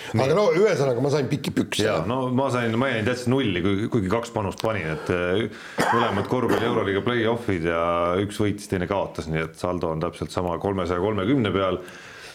Nii. 0.09 0.23
aga 0.25 0.35
no 0.37 0.43
ühesõnaga 0.57 1.01
ma 1.05 1.09
sain 1.13 1.27
pikki 1.29 1.51
pükse. 1.53 1.83
ja 1.85 1.99
no 2.09 2.21
ma 2.33 2.47
sain, 2.53 2.73
ma 2.81 2.89
jäin 2.89 3.05
täitsa 3.05 3.29
nulli, 3.29 3.61
kuigi, 3.61 3.89
kuigi 3.93 4.09
kaks 4.09 4.31
panust 4.33 4.63
panin, 4.65 4.87
et 4.95 5.11
äh, 5.13 5.43
mõlemad 5.91 6.29
korvpalli 6.31 6.65
euroliiga 6.65 7.03
play-off'id 7.05 7.67
ja 7.69 7.81
üks 8.23 8.39
võitis, 8.41 8.69
teine 8.71 8.87
kaotas, 8.89 9.29
nii 9.29 9.43
et 9.45 9.59
saldo 9.59 9.91
on 9.93 10.01
täpselt 10.01 10.33
sama 10.33 10.55
kolmesaja 10.61 11.03
kolmekümne 11.03 11.51
peal. 11.53 11.77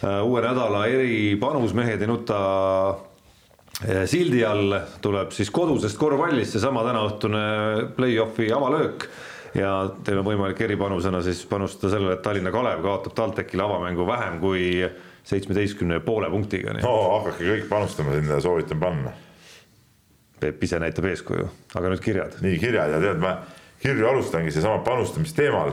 Äh, 0.05 0.21
uue 0.23 0.43
nädala 0.45 0.85
eripanus 0.91 1.75
Mehed 1.75 2.05
ei 2.05 2.11
nuta 2.11 2.39
sildi 3.83 4.43
all 4.47 4.77
tuleb 5.03 5.33
siis 5.35 5.49
kodusest 5.51 5.97
korvpallist 5.99 6.55
seesama 6.55 6.83
tänaõhtune 6.87 7.41
play-off'i 7.97 8.47
avalöök 8.55 9.09
ja 9.55 9.71
teil 10.05 10.19
on 10.19 10.27
võimalik 10.27 10.61
eripanusena 10.65 11.21
siis 11.25 11.43
panustada 11.49 11.95
sellele, 11.95 12.17
et 12.17 12.23
Tallinna 12.23 12.51
Kalev 12.55 12.83
kaotab 12.83 13.15
TalTechile 13.17 13.63
avamängu 13.65 14.07
vähem 14.07 14.39
kui 14.39 14.65
seitsmeteistkümne 15.25 15.99
poole 16.05 16.29
punktiga. 16.29 16.73
no 16.81 16.95
hakake 17.19 17.47
kõik 17.49 17.69
panustama 17.69 18.15
sinna, 18.15 18.39
soovitan 18.43 18.79
panna. 18.79 19.13
Peep 20.39 20.63
ise 20.67 20.79
näitab 20.79 21.07
eeskuju, 21.09 21.47
aga 21.75 21.91
nüüd 21.91 22.03
kirjad. 22.03 22.39
nii 22.43 22.59
kirjad 22.61 22.95
ja 22.95 23.01
tead, 23.01 23.21
ma 23.23 23.37
kirju 23.81 24.07
alustangi 24.09 24.51
seesama 24.51 24.83
panustamisteemal 24.85 25.71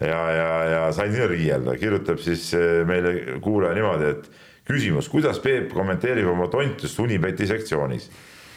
ja, 0.00 0.20
ja, 0.32 0.50
ja 0.72 0.82
sain 0.92 1.12
sinna 1.12 1.26
riielda, 1.30 1.76
kirjutab 1.80 2.22
siis 2.22 2.52
eh, 2.54 2.84
meile 2.86 3.40
kuulaja 3.44 3.74
niimoodi, 3.78 4.12
et 4.14 4.30
küsimus, 4.68 5.08
kuidas 5.08 5.40
Peep 5.42 5.72
kommenteerib 5.74 6.28
oma 6.28 6.48
tontust 6.52 6.98
Unibeti 7.00 7.46
sektsioonis. 7.46 8.10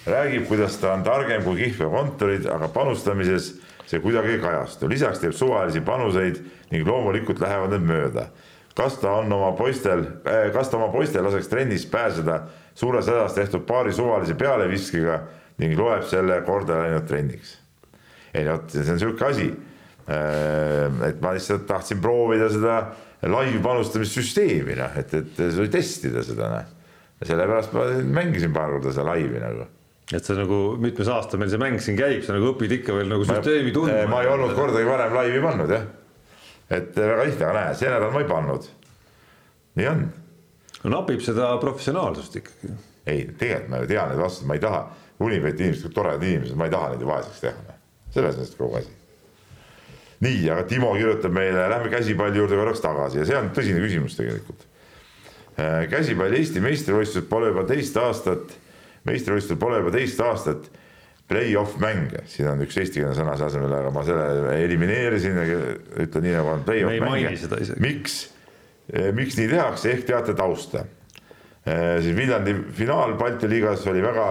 räägib, 0.06 0.48
kuidas 0.48 0.78
ta 0.82 0.94
on 0.94 1.04
targem 1.04 1.44
kui 1.44 1.60
kihlveokontorid, 1.62 2.48
aga 2.50 2.68
panustamises 2.68 3.54
see 3.86 4.00
kuidagi 4.00 4.38
ei 4.38 4.40
kajastu, 4.40 4.90
lisaks 4.90 5.20
teeb 5.20 5.34
suvalisi 5.34 5.82
panuseid 5.82 6.40
ning 6.72 6.88
loomulikult 6.88 7.40
lähevad 7.40 7.76
need 7.76 7.86
mööda 7.86 8.30
kas 8.76 8.98
ta 8.98 9.12
on 9.12 9.34
oma 9.34 9.52
poistel, 9.58 10.06
äh, 10.26 10.50
kas 10.54 10.70
ta 10.70 10.78
oma 10.78 10.92
poistel 10.94 11.26
laseks 11.26 11.50
trennis 11.52 11.86
pääseda 11.86 12.42
suures 12.76 13.08
hädas 13.08 13.36
tehtud 13.36 13.66
paari 13.68 13.94
suvalise 13.94 14.36
pealeviskega 14.40 15.20
ning 15.62 15.76
loeb 15.80 16.06
selle 16.10 16.42
korda 16.48 16.80
läinud 16.86 17.08
trenniks. 17.08 17.58
ei 18.34 18.46
no 18.48 18.56
vot, 18.56 18.72
see 18.72 18.94
on 18.94 19.00
sihuke 19.00 19.26
asi. 19.28 19.52
Äh, 20.12 21.10
et 21.10 21.22
ma 21.22 21.34
lihtsalt 21.36 21.68
tahtsin 21.68 22.00
proovida 22.02 22.50
seda 22.50 22.78
live 23.30 23.62
panustamissüsteemi 23.64 24.78
noh, 24.80 24.98
et, 24.98 25.14
et 25.14 25.70
testida 25.72 26.24
seda 26.26 26.50
noh. 26.56 26.74
ja 27.22 27.30
sellepärast 27.30 27.76
ma 27.78 27.86
mängisin 28.22 28.54
paar 28.56 28.74
korda 28.78 28.96
seda 28.96 29.12
laivi 29.12 29.42
nagu 29.42 29.68
et 30.12 30.26
see 30.26 30.36
nagu 30.36 30.62
mitmes 30.82 31.08
aasta 31.08 31.40
meil 31.40 31.52
see 31.54 31.62
mäng 31.62 31.80
siin 31.80 32.00
käib, 32.00 32.24
sa 32.26 32.36
nagu 32.36 32.52
õpid 32.56 32.80
ikka 32.82 32.98
veel 32.98 33.12
nagu 33.14 33.28
süsteemi 33.28 33.74
tundma. 33.76 34.06
ma 34.12 34.24
ei 34.26 34.32
olnud 34.34 34.56
kordagi 34.58 34.90
varem 34.90 35.18
laivi 35.20 35.44
pannud 35.44 35.76
jah 35.78 35.90
et 36.72 36.96
väga 36.96 37.26
lihtne, 37.28 37.48
aga 37.48 37.58
näe, 37.58 37.76
see 37.76 37.92
nädal 37.92 38.14
ma 38.14 38.24
ei 38.24 38.30
pannud. 38.30 38.70
nii 39.80 39.88
on. 39.92 40.06
no 40.84 40.94
napib 40.96 41.22
seda 41.26 41.52
professionaalsust 41.64 42.40
ikkagi. 42.42 42.74
ei, 43.06 43.26
tegelikult 43.38 43.72
ma 43.74 43.82
ju 43.82 43.92
tean 43.92 44.12
neid 44.12 44.24
vastuseid, 44.24 44.50
ma 44.50 44.58
ei 44.58 44.66
taha, 44.68 44.82
Unibeti 45.22 45.68
inimesed, 45.68 45.92
toredad 45.94 46.24
inimesed, 46.26 46.58
ma 46.58 46.66
ei 46.66 46.74
taha 46.74 46.94
neid 46.94 47.04
ju 47.04 47.10
vaeseks 47.10 47.44
teha. 47.44 47.76
selles 48.16 48.40
mõttes 48.40 48.58
kogu 48.58 48.80
asi. 48.80 48.96
Nii, 50.22 50.50
aga 50.54 50.66
Timo 50.70 50.92
kirjutab 50.98 51.34
meile, 51.36 51.68
lähme 51.72 51.90
käsipalli 51.94 52.38
juurde 52.42 52.60
korraks 52.60 52.84
tagasi 52.84 53.22
ja 53.22 53.30
see 53.30 53.40
on 53.40 53.50
tõsine 53.56 53.82
küsimus 53.84 54.18
tegelikult. 54.20 54.68
Äh, 55.60 55.88
käsipalli 55.92 56.42
Eesti 56.42 56.62
meistrivõistlused 56.64 57.30
pole 57.30 57.50
juba 57.52 57.66
teist 57.70 57.98
aastat, 57.98 58.54
meistrivõistlused 59.10 59.60
pole 59.62 59.82
juba 59.82 59.94
teist 59.96 60.22
aastat 60.26 60.70
play-off 61.32 61.78
mänge, 61.80 62.26
siin 62.28 62.50
on 62.52 62.62
üks 62.66 62.78
eestikeelne 62.82 63.16
sõna 63.16 63.38
selle 63.38 63.52
asemel, 63.54 63.74
aga 63.78 63.92
ma 63.96 64.04
selle 64.04 64.56
elimineerisin 64.66 65.38
ja 65.40 65.60
ütlen 66.04 66.26
nii 66.28 66.34
nagu 66.36 66.54
on 66.58 66.64
play-off 66.68 67.06
mänge. 67.06 67.78
miks, 67.80 68.18
eh, 68.92 69.12
miks 69.16 69.38
nii 69.40 69.48
tehakse, 69.54 69.94
ehk 69.94 70.08
teate 70.10 70.36
tausta. 70.38 70.86
Eh, 71.66 72.02
siis 72.04 72.18
Viljandi 72.18 72.56
finaal 72.76 73.16
Balti 73.20 73.48
liigas 73.50 73.86
oli 73.88 74.02
väga 74.04 74.28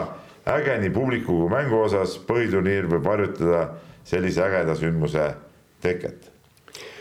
äge 0.50 0.76
nii 0.82 0.90
publiku 0.90 1.38
kui 1.44 1.52
mängu 1.52 1.78
osas, 1.86 2.18
põhiturniir 2.26 2.88
võib 2.90 3.06
harjutada 3.06 3.68
sellise 4.04 4.42
ägeda 4.44 4.74
sündmuse 4.76 5.28
teket 5.82 6.30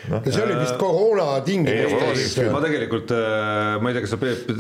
no 0.10 0.22
see 0.26 0.44
oli 0.44 0.58
vist 0.60 0.78
koroona 0.80 1.40
tingimustes. 1.46 2.38
ma 2.54 2.62
tegelikult, 2.64 3.12
äh, 3.16 3.80
ma 3.82 3.92
ei 3.92 3.98
tea, 3.98 4.06
kas 4.06 4.14
sa 4.16 4.22
Peep 4.22 4.54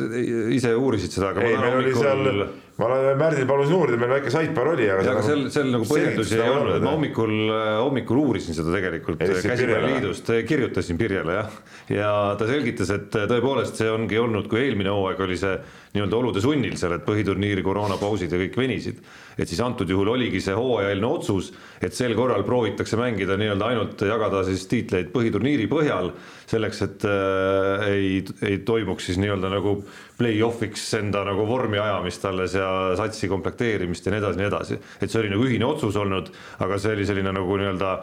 ise 0.55 0.74
uurisid 0.78 1.15
seda, 1.15 1.32
aga 1.34 1.45
ei, 1.45 1.57
meil 1.59 1.78
oli 1.80 1.93
seal, 1.95 2.43
ma 2.80 2.88
Märdil 3.20 3.48
palusin 3.50 3.76
uurida, 3.76 4.00
meil 4.00 4.14
väike 4.16 4.32
sidebar 4.32 4.72
oli, 4.74 4.88
aga. 4.88 5.04
aga 5.12 5.24
seal, 5.26 5.42
seal 5.52 5.72
nagu 5.74 5.88
põhjendusi 5.90 6.38
ei 6.38 6.46
olnud, 6.48 6.80
ma 6.86 6.94
hommikul, 6.96 7.34
äh, 7.52 7.72
hommikul 7.84 8.22
uurisin 8.24 8.56
seda 8.56 8.72
tegelikult 8.76 9.20
käsipalliliidust, 9.20 10.32
kirjutasin 10.48 11.00
Pirjele 11.00 11.36
jah. 11.42 11.60
ja 11.92 12.14
ta 12.40 12.48
selgitas, 12.48 12.94
et 12.96 13.12
tõepoolest 13.12 13.82
see 13.82 13.92
ongi 13.92 14.20
olnud, 14.22 14.48
kui 14.52 14.64
eelmine 14.64 14.94
hooaeg 14.96 15.24
oli 15.28 15.38
see 15.40 15.58
nii-öelda 15.96 16.20
olude 16.20 16.44
sunnil 16.44 16.76
seal, 16.80 16.94
et 16.96 17.06
põhiturniiri 17.08 17.64
koroonapausid 17.66 18.32
ja 18.32 18.40
kõik 18.46 18.60
venisid. 18.62 19.04
et 19.40 19.48
siis 19.48 19.62
antud 19.64 19.90
juhul 19.90 20.10
oligi 20.12 20.42
see 20.44 20.56
hooajaline 20.56 21.08
otsus, 21.08 21.54
et 21.82 21.96
sel 21.96 22.16
korral 22.16 22.44
proovitakse 22.48 23.00
mängida 23.00 23.38
nii-öelda 23.40 23.70
ainult 23.72 24.02
jagada 24.08 24.44
siis 24.48 24.68
tiitleid 24.72 25.12
põhiturniiri 25.14 25.68
põhjal, 25.72 26.12
selleks 26.50 26.84
et 26.86 27.08
äh, 27.08 27.88
ei, 27.92 28.20
ei 28.46 28.60
toimuks 28.68 29.10
siis 29.10 29.20
nii-öelda 29.20 29.52
nagu 29.52 29.80
play-off'iks 30.20 30.84
enda 30.99 31.24
nagu 31.28 31.45
vormi 31.47 31.80
ajamist 31.80 32.26
alles 32.28 32.57
ja 32.57 32.70
satsi 32.99 33.30
komplekteerimist 33.32 34.05
ja 34.05 34.13
nii 34.13 34.22
edasi, 34.24 34.41
nii 34.41 34.49
edasi. 34.49 34.80
et 34.99 35.07
see 35.11 35.22
oli 35.22 35.32
nagu 35.32 35.47
ühine 35.47 35.67
otsus 35.70 35.95
olnud, 35.99 36.32
aga 36.59 36.80
see 36.82 36.97
oli 36.97 37.07
selline 37.07 37.34
nagu 37.36 37.57
nii-öelda 37.61 37.95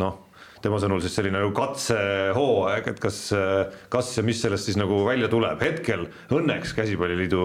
noh 0.00 0.18
tema 0.64 0.80
sõnul 0.80 1.00
siis 1.04 1.14
selline 1.16 1.38
nagu 1.40 1.52
katsehooaeg, 1.56 2.90
et 2.92 3.00
kas, 3.02 3.20
kas 3.92 4.10
ja 4.16 4.24
mis 4.26 4.40
sellest 4.42 4.68
siis 4.68 4.78
nagu 4.80 5.02
välja 5.06 5.30
tuleb, 5.32 5.60
hetkel 5.64 6.06
õnneks 6.36 6.74
Käsipalliliidu 6.76 7.44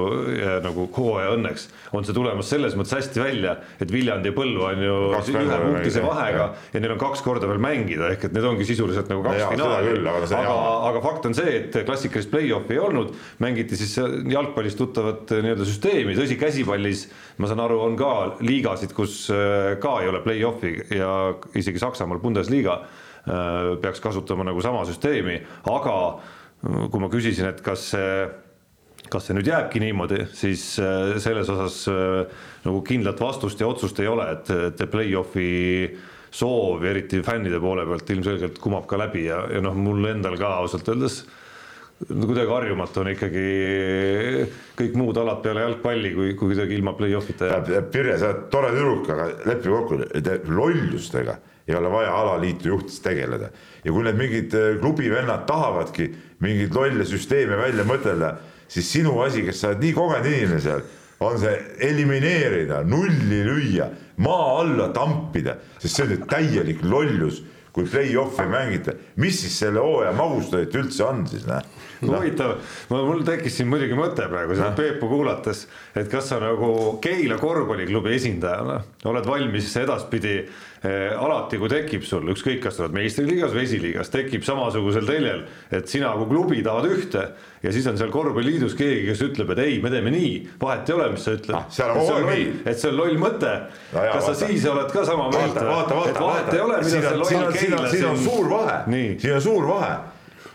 nagu 0.66 0.88
hooaja 0.96 1.36
õnneks 1.36 1.68
on 1.96 2.08
see 2.08 2.16
tulemas 2.16 2.50
selles 2.52 2.76
mõttes 2.78 2.96
hästi 2.98 3.24
välja, 3.24 3.56
et 3.82 3.92
Viljandi 3.92 4.32
ja 4.32 4.36
Põlva 4.36 4.72
on 4.74 4.84
ju 4.84 4.98
ühepunktise 5.16 6.04
vahega 6.06 6.42
ja. 6.44 6.50
ja 6.76 6.84
neil 6.84 6.96
on 6.96 7.02
kaks 7.02 7.24
korda 7.26 7.50
veel 7.50 7.62
mängida, 7.64 8.10
ehk 8.16 8.28
et 8.30 8.36
need 8.36 8.48
ongi 8.48 8.68
sisuliselt 8.68 9.12
nagu 9.12 9.24
kaks 9.26 9.42
ja, 9.44 9.52
finaali, 9.54 9.96
aga, 10.02 10.30
aga, 10.42 10.58
aga 10.92 11.04
fakt 11.06 11.30
on 11.30 11.38
see, 11.38 11.56
et 11.62 11.80
klassikalist 11.88 12.32
play-off'i 12.34 12.78
ei 12.78 12.84
olnud, 12.84 13.16
mängiti 13.44 13.80
siis 13.80 13.96
jalgpallis 13.98 14.78
tuttavat 14.80 15.32
nii-öelda 15.36 15.68
süsteemi, 15.68 16.18
tõsi, 16.18 16.40
käsipallis 16.40 17.08
ma 17.40 17.50
saan 17.52 17.64
aru, 17.66 17.80
on 17.88 17.98
ka 18.00 18.12
liigasid, 18.44 18.94
kus 18.96 19.26
ka 19.82 19.98
ei 20.04 20.12
ole 20.12 20.22
play-off'i 20.26 20.76
ja 20.96 21.10
isegi 21.58 21.82
Saksamaal 21.82 22.22
Bundesliga. 22.24 22.80
Äh, 22.84 23.05
peaks 23.82 24.02
kasutama 24.04 24.46
nagu 24.48 24.62
sama 24.62 24.86
süsteemi, 24.88 25.40
aga 25.72 25.94
äh, 26.16 26.82
kui 26.92 27.04
ma 27.04 27.12
küsisin, 27.14 27.52
et 27.52 27.62
kas 27.66 27.92
see 27.94 28.10
kas 29.06 29.28
see 29.28 29.36
nüüd 29.38 29.46
jääbki 29.46 29.80
niimoodi, 29.84 30.24
siis 30.34 30.64
äh, 30.82 31.16
selles 31.22 31.50
osas 31.54 31.84
nagu 32.66 32.82
kindlat 32.86 33.20
vastust 33.22 33.60
ja 33.62 33.70
otsust 33.70 34.00
ei 34.02 34.10
ole, 34.10 34.26
et, 34.34 34.50
et 34.72 34.86
play-off'i 34.90 35.50
soov, 36.36 36.84
eriti 36.90 37.22
fännide 37.24 37.62
poole 37.62 37.86
pealt 37.88 38.10
ilmselgelt 38.12 38.58
kumab 38.62 38.88
ka 38.90 39.00
läbi 39.00 39.28
ja, 39.28 39.44
ja 39.54 39.62
noh, 39.64 39.78
mul 39.78 40.10
endal 40.10 40.38
ka 40.42 40.58
ausalt 40.60 40.90
öeldes 40.92 41.24
kuidagi 41.96 42.52
harjumatu 42.52 43.02
on 43.02 43.10
ikkagi 43.14 43.44
kõik 44.76 44.98
muud 45.00 45.18
alad 45.22 45.40
peale 45.46 45.64
jalgpalli, 45.64 46.12
kui, 46.12 46.34
kui 46.36 46.52
kuidagi 46.52 46.76
ilma 46.76 46.92
play-off'ita 46.98 47.48
jääb. 47.48 47.70
Pirje, 47.94 48.18
sa 48.20 48.34
oled 48.34 48.42
tore 48.52 48.72
tüdruk, 48.76 49.08
aga 49.14 49.28
lepime 49.48 49.78
kokku, 49.78 50.00
lollustega 50.52 51.38
ei 51.68 51.76
ole 51.76 51.90
vaja 51.92 52.14
alaliitu 52.14 52.68
juhtides 52.68 53.00
tegeleda. 53.02 53.50
ja 53.84 53.92
kui 53.92 54.04
need 54.04 54.20
mingid 54.20 54.54
äh, 54.54 54.76
klubivennad 54.82 55.48
tahavadki 55.48 56.10
mingeid 56.40 56.76
lolle 56.76 57.06
süsteeme 57.06 57.58
välja 57.58 57.86
mõtelda, 57.88 58.36
siis 58.68 58.92
sinu 58.92 59.20
asi, 59.22 59.44
kes 59.46 59.62
sa 59.62 59.72
oled 59.72 59.84
nii 59.84 59.94
kogenud 59.94 60.30
inimene 60.30 60.62
seal, 60.62 60.86
on 61.26 61.40
see 61.40 61.56
elimineerida, 61.88 62.84
nulli 62.84 63.42
lüüa, 63.48 63.90
maa 64.18 64.48
alla 64.62 64.90
tampida, 64.94 65.58
sest 65.80 65.96
see 65.96 66.06
on 66.06 66.16
ju 66.16 66.22
täielik 66.30 66.84
lollus 66.84 67.42
kui 67.76 67.88
play-off'i 67.92 68.46
mängite, 68.48 68.96
mis 69.20 69.42
siis 69.42 69.58
selle 69.66 69.82
hooaja 69.84 70.14
magustajat 70.16 70.76
üldse 70.80 71.04
on 71.04 71.26
siis, 71.28 71.44
näe? 71.50 71.60
huvitav, 72.10 72.58
mul 72.92 73.26
tekkis 73.28 73.60
siin 73.60 73.72
muidugi 73.72 73.98
mõte 73.98 74.30
praegu 74.32 74.58
seda 74.58 74.72
Peepu 74.78 75.10
kuulates, 75.12 75.66
et 75.96 76.10
kas 76.12 76.32
sa 76.32 76.40
nagu 76.44 76.72
Keila 77.04 77.40
korvpalliklubi 77.42 78.16
esindajana 78.18 78.80
oled 79.12 79.28
valmis 79.30 79.74
edaspidi 79.82 80.40
Eh, 80.86 81.14
alati, 81.18 81.58
kui 81.58 81.70
tekib 81.72 82.04
sul 82.06 82.28
ükskõik, 82.30 82.60
kas 82.62 82.76
sa 82.78 82.84
oled 82.84 82.94
meistriliigas 82.94 83.54
või 83.56 83.64
esiliigas, 83.64 84.12
tekib 84.14 84.44
samasugusel 84.46 85.08
teljel, 85.08 85.42
et 85.74 85.90
sina 85.90 86.12
kui 86.20 86.28
klubi 86.30 86.60
tahad 86.66 86.86
ühte 86.92 87.24
ja 87.64 87.72
siis 87.74 87.88
on 87.90 87.98
seal 87.98 88.12
korvpalliliidus 88.14 88.76
keegi, 88.78 89.08
kes 89.08 89.24
ütleb, 89.26 89.54
et 89.56 89.62
ei, 89.64 89.80
me 89.82 89.90
teeme 89.94 90.14
nii, 90.14 90.34
vahet 90.62 90.92
ei 90.92 90.98
ole, 90.98 91.08
mis 91.16 91.26
sa 91.26 91.34
ütled. 91.40 91.56
Ah,. 91.58 91.66
et 92.70 92.82
see 92.82 92.92
on 92.92 93.00
loll 93.00 93.18
mõte. 93.22 93.54
No. 93.96 94.04
kas 94.04 94.28
vaata. 94.28 94.28
sa 94.28 94.36
siis 94.44 94.68
oled 94.70 94.92
ka 94.94 95.06
sama 95.08 95.30
meelt? 95.34 95.58
vaata, 95.58 95.72
vaata, 95.72 96.20
vaata, 96.20 96.60
vaata, 96.60 96.84
siin 96.92 97.80
on, 97.80 97.90
siin 97.90 98.06
on 98.12 98.22
suur 98.28 98.52
vahe, 98.52 98.78
siin 99.24 99.40
on 99.40 99.48
suur 99.48 99.72
vahe 99.72 99.96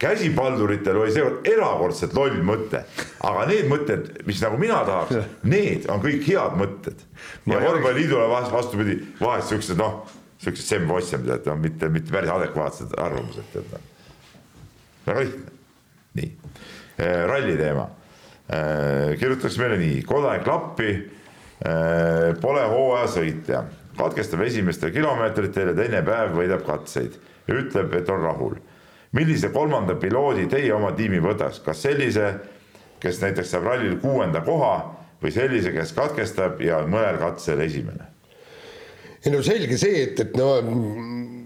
käsipalduritel 0.00 0.96
oli 0.96 1.12
seekord 1.12 1.48
erakordselt 1.48 2.14
loll 2.16 2.40
mõte, 2.44 2.82
aga 3.26 3.44
need 3.50 3.68
mõtted, 3.68 4.08
mis 4.28 4.40
nagu 4.40 4.56
mina 4.60 4.80
tahaks, 4.88 5.28
need 5.44 5.88
on 5.92 6.00
kõik 6.04 6.24
head 6.24 6.56
mõtted. 6.60 7.04
ja 7.50 7.60
korvpalliliidule 7.60 8.28
vast, 8.30 8.52
vastupidi, 8.54 8.96
vahest 9.20 9.52
siuksed 9.52 9.80
noh, 9.80 10.00
siuksed 10.40 10.64
sembossid, 10.64 11.28
et 11.28 11.48
no 11.48 11.56
mitte, 11.60 11.90
mitte 11.92 12.14
päris 12.14 12.32
adekvaatsed 12.32 12.96
arvamused, 12.96 13.50
tead 13.52 13.68
noh. 13.74 13.84
väga 15.10 15.26
lihtne, 15.26 15.56
nii, 16.20 16.32
äh, 16.96 17.16
ralli 17.28 17.58
teema. 17.60 17.90
Äh, 18.50 19.18
kirjutaks 19.20 19.60
meile 19.60 19.76
nii, 19.78 20.00
kodanik 20.08 20.48
Lappi 20.48 20.90
äh, 20.96 22.32
pole 22.40 22.64
hooajasõitja, 22.72 23.62
katkestab 24.00 24.48
esimestel 24.48 24.96
kilomeetritel 24.96 25.74
ja 25.74 25.76
teine 25.76 26.00
päev 26.08 26.32
võidab 26.40 26.64
katseid. 26.64 27.20
Ja 27.48 27.56
ütleb, 27.58 27.92
et 27.98 28.08
on 28.12 28.24
rahul 28.24 28.56
millise 29.12 29.50
kolmanda 29.54 29.94
piloodi 29.94 30.46
teie 30.50 30.72
oma 30.74 30.92
tiimi 30.96 31.20
võtaks, 31.22 31.60
kas 31.64 31.82
sellise, 31.82 32.32
kes 33.00 33.20
näiteks 33.22 33.50
saab 33.54 33.66
rallil 33.66 33.98
kuuenda 34.02 34.42
koha 34.46 34.74
või 35.22 35.32
sellise, 35.34 35.72
kes 35.74 35.92
katkestab 35.96 36.60
ja 36.64 36.82
on 36.84 36.92
mõnel 36.92 37.18
katsel 37.20 37.60
esimene? 37.66 38.08
ei 39.20 39.32
no 39.34 39.42
selge 39.44 39.76
see, 39.76 40.04
et, 40.06 40.20
et 40.22 40.36
no 40.38 40.54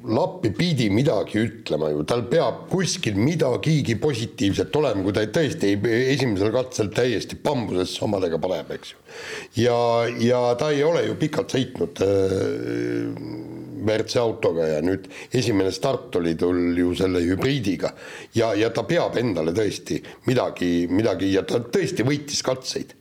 Lappi 0.04 0.50
pidi 0.52 0.90
midagi 0.92 1.38
ütlema 1.40 1.88
ju, 1.88 2.02
tal 2.04 2.26
peab 2.28 2.66
kuskil 2.68 3.16
midagigi 3.16 3.94
positiivset 3.96 4.74
olema, 4.76 5.00
kui 5.00 5.14
ta 5.16 5.22
tõesti 5.32 5.70
esimesel 6.12 6.50
katsel 6.52 6.90
täiesti 6.92 7.38
bambusesse 7.40 8.02
omadega 8.04 8.36
paneb, 8.42 8.74
eks 8.76 8.92
ju. 8.92 8.98
ja, 9.62 9.78
ja 10.20 10.40
ta 10.60 10.68
ei 10.74 10.82
ole 10.84 11.06
ju 11.06 11.16
pikalt 11.20 11.54
sõitnud 11.56 12.02
äh, 12.04 13.54
WRC 13.84 14.18
autoga 14.20 14.66
ja 14.74 14.82
nüüd 14.84 15.08
esimene 15.32 15.72
start 15.72 16.20
oli 16.20 16.34
tal 16.40 16.60
ju 16.76 16.92
selle 16.98 17.24
hübriidiga 17.24 17.94
ja, 18.36 18.52
ja 18.58 18.68
ta 18.76 18.84
peab 18.88 19.16
endale 19.20 19.56
tõesti 19.56 20.02
midagi, 20.28 20.84
midagi 20.92 21.32
ja 21.32 21.46
ta 21.48 21.62
tõesti 21.64 22.04
võitis 22.04 22.44
katseid. 22.44 22.92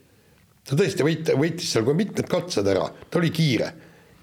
ta 0.64 0.80
tõesti 0.80 1.04
võit-, 1.04 1.36
võitis 1.36 1.68
seal 1.68 1.84
ka 1.84 1.96
mitmed 2.00 2.32
katsed 2.32 2.72
ära, 2.72 2.88
ta 3.10 3.20
oli 3.20 3.32
kiire 3.34 3.70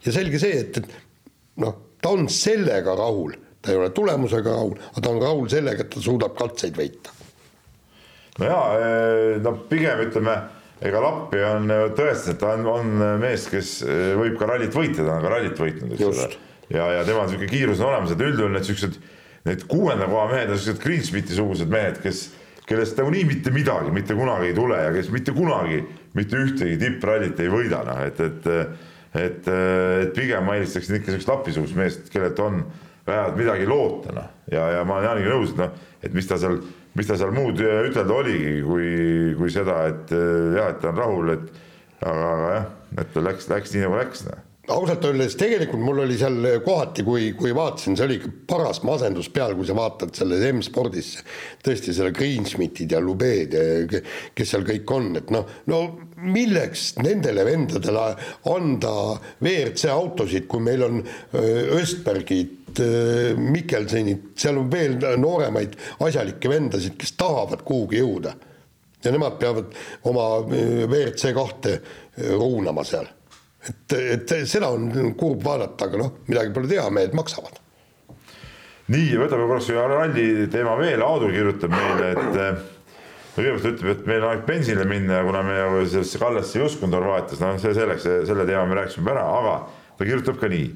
ja 0.02 0.18
selge 0.18 0.42
see, 0.42 0.66
et, 0.66 0.82
et 0.82 1.62
noh, 1.62 1.78
ta 2.02 2.14
on 2.16 2.30
sellega 2.30 2.96
rahul, 2.98 3.36
ta 3.62 3.74
ei 3.74 3.80
ole 3.80 3.92
tulemusega 3.96 4.56
rahul, 4.56 4.78
aga 4.92 5.04
ta 5.04 5.14
on 5.14 5.22
rahul 5.22 5.50
sellega, 5.52 5.86
et 5.86 5.94
ta 5.94 6.02
suudab 6.02 6.36
katseid 6.38 6.78
võita. 6.78 7.14
no 8.40 8.50
jaa, 8.50 8.66
eh, 8.80 9.38
no 9.44 9.56
pigem 9.70 10.06
ütleme 10.08 10.36
ega 10.82 11.02
Lappi 11.04 11.42
on 11.46 11.70
tõestanud, 11.98 12.40
ta 12.42 12.56
on, 12.58 12.68
on 12.72 12.92
mees, 13.22 13.46
kes 13.52 13.80
eh, 13.86 14.12
võib 14.18 14.38
ka 14.40 14.50
rallit 14.50 14.74
võita, 14.74 15.06
ta 15.06 15.18
on 15.20 15.26
ka 15.26 15.34
rallit 15.36 15.60
võitnud, 15.62 15.96
eks 15.96 16.08
ole. 16.10 16.30
Ja, 16.72 16.86
ja 16.96 17.02
temal 17.04 17.28
niisugune 17.28 17.50
kiirus 17.52 17.82
on 17.84 17.90
olemas, 17.92 18.14
et 18.14 18.22
üldjuhul 18.24 18.54
need 18.56 18.66
siuksed, 18.66 18.96
need 19.46 19.66
kuuenda 19.70 20.08
koha 20.08 20.30
mehed 20.32 20.54
on 20.54 20.62
siuksed 20.62 20.80
Greensmiti 20.82 21.36
sugused 21.36 21.70
mehed, 21.70 22.00
kes, 22.02 22.30
kellest 22.70 22.96
nagunii 22.98 23.26
mitte 23.28 23.52
midagi 23.52 23.92
mitte 23.92 24.16
kunagi 24.16 24.54
ei 24.54 24.56
tule 24.56 24.78
ja 24.80 24.94
kes 24.96 25.10
mitte 25.12 25.34
kunagi 25.36 25.82
mitte 26.16 26.40
ühtegi 26.40 26.78
tipprallit 26.80 27.40
ei 27.44 27.52
võida, 27.52 27.82
noh 27.84 28.00
et, 28.06 28.22
et 28.24 28.48
et, 29.16 29.48
et 29.48 30.14
pigem 30.16 30.46
ma 30.48 30.58
eelistaksin 30.58 31.00
ikka 31.00 31.14
siukest 31.14 31.32
lapisugust 31.32 31.80
meest, 31.80 32.12
kellelt 32.14 32.40
on 32.44 32.62
vähemalt 33.08 33.40
midagi 33.40 33.66
loota, 33.70 34.14
noh. 34.16 34.30
ja, 34.52 34.68
ja 34.78 34.86
ma 34.88 35.00
olen 35.00 35.10
Jaaniga 35.10 35.34
nõus, 35.34 35.56
et 35.56 35.64
noh, 35.64 35.74
et 36.02 36.14
mis 36.16 36.30
ta 36.30 36.38
seal, 36.42 36.62
mis 37.00 37.10
ta 37.10 37.18
seal 37.20 37.34
muud 37.36 37.60
ütelda 37.62 38.14
oligi, 38.14 38.54
kui, 38.68 38.94
kui 39.40 39.52
seda, 39.54 39.82
et 39.92 40.14
jah, 40.14 40.72
et 40.72 40.80
ta 40.84 40.94
on 40.94 41.02
rahul, 41.02 41.34
et 41.36 41.52
aga, 42.06 42.32
aga 42.36 42.56
jah, 42.56 42.72
et 43.02 43.12
ta 43.16 43.26
läks, 43.26 43.52
läks 43.52 43.76
nii 43.76 43.86
nagu 43.88 44.00
läks, 44.00 44.26
noh 44.30 44.48
ausalt 44.70 45.06
öeldes 45.08 45.36
tegelikult 45.40 45.82
mul 45.82 46.04
oli 46.04 46.18
seal 46.20 46.38
kohati, 46.66 47.04
kui, 47.06 47.32
kui 47.38 47.54
vaatasin, 47.56 47.98
see 47.98 48.06
oli 48.06 48.18
ikka 48.20 48.32
paras 48.52 48.82
masendus 48.86 49.30
peal, 49.34 49.56
kui 49.58 49.68
sa 49.68 49.76
vaatad 49.78 50.14
selles 50.18 50.44
M-spordisse. 50.52 51.26
tõesti 51.66 51.96
selle 51.96 52.14
Greensmitid 52.16 52.94
ja 52.94 53.02
Lubeed 53.02 53.58
ja 53.58 54.02
kes 54.38 54.54
seal 54.54 54.66
kõik 54.68 54.94
on, 54.96 55.12
et 55.20 55.34
noh, 55.34 55.50
no 55.72 55.82
milleks 56.22 56.96
nendele 57.02 57.46
vendadele 57.48 58.08
anda 58.52 58.96
WRC 59.42 59.90
autosid, 59.94 60.48
kui 60.50 60.64
meil 60.64 60.86
on 60.88 61.02
Östbergid, 61.78 62.58
Mikkelsenid, 63.42 64.30
seal 64.40 64.62
on 64.62 64.70
veel 64.72 64.96
nooremaid 65.20 65.74
asjalikke 66.06 66.52
vendasid, 66.52 66.96
kes 67.00 67.18
tahavad 67.20 67.66
kuhugi 67.68 68.00
jõuda. 68.00 68.36
ja 69.04 69.12
nemad 69.12 69.40
peavad 69.42 69.74
oma 70.06 70.28
WRC 70.46 71.34
kahte 71.34 71.82
ruunama 72.38 72.84
seal 72.86 73.10
et, 73.70 73.96
et 73.96 74.34
seda 74.50 74.72
on 74.74 75.14
kurb 75.18 75.44
vaadata, 75.46 75.88
aga 75.88 76.02
noh, 76.02 76.14
midagi 76.30 76.54
pole 76.56 76.70
teha, 76.72 76.88
mehed 76.94 77.16
maksavad. 77.18 77.60
nii, 78.92 79.16
võtame 79.22 79.48
korraks 79.48 79.70
ralli 79.78 80.48
teema 80.52 80.76
veel, 80.80 81.04
Aadu 81.06 81.32
kirjutab 81.32 81.74
meile, 81.76 82.12
et 82.16 82.40
eh, 83.32 83.38
kõigepealt 83.38 83.68
ütleb, 83.72 83.92
et 83.96 84.06
meil 84.10 84.26
on 84.26 84.34
aeg 84.34 84.46
bensile 84.48 84.86
minna 84.90 85.20
ja 85.20 85.28
kuna 85.28 85.44
me 85.48 85.58
sellesse 85.88 86.22
Kallesse 86.22 86.60
ei 86.60 86.66
uskunud 86.66 87.00
Horvaatias, 87.00 87.42
noh, 87.44 87.58
see 87.62 87.76
selleks, 87.78 88.08
selle 88.30 88.48
teema 88.50 88.66
me 88.70 88.82
rääkisime 88.82 89.14
ära, 89.14 89.26
aga 89.40 89.56
ta 89.98 90.08
kirjutab 90.08 90.40
ka 90.42 90.50
nii. 90.52 90.68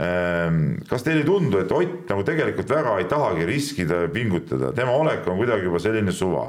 Ehm, 0.00 0.58
kas 0.88 1.04
teile 1.04 1.24
ei 1.24 1.28
tundu, 1.28 1.60
et 1.60 1.72
Ott 1.74 2.08
nagu 2.08 2.24
tegelikult 2.24 2.70
väga 2.70 2.98
ei 2.98 3.08
tahagi 3.10 3.46
riskida 3.48 4.04
ja 4.04 4.10
pingutada, 4.12 4.72
tema 4.76 4.94
olek 4.96 5.26
on 5.28 5.40
kuidagi 5.40 5.66
juba 5.68 5.82
selline 5.82 6.14
suva 6.14 6.48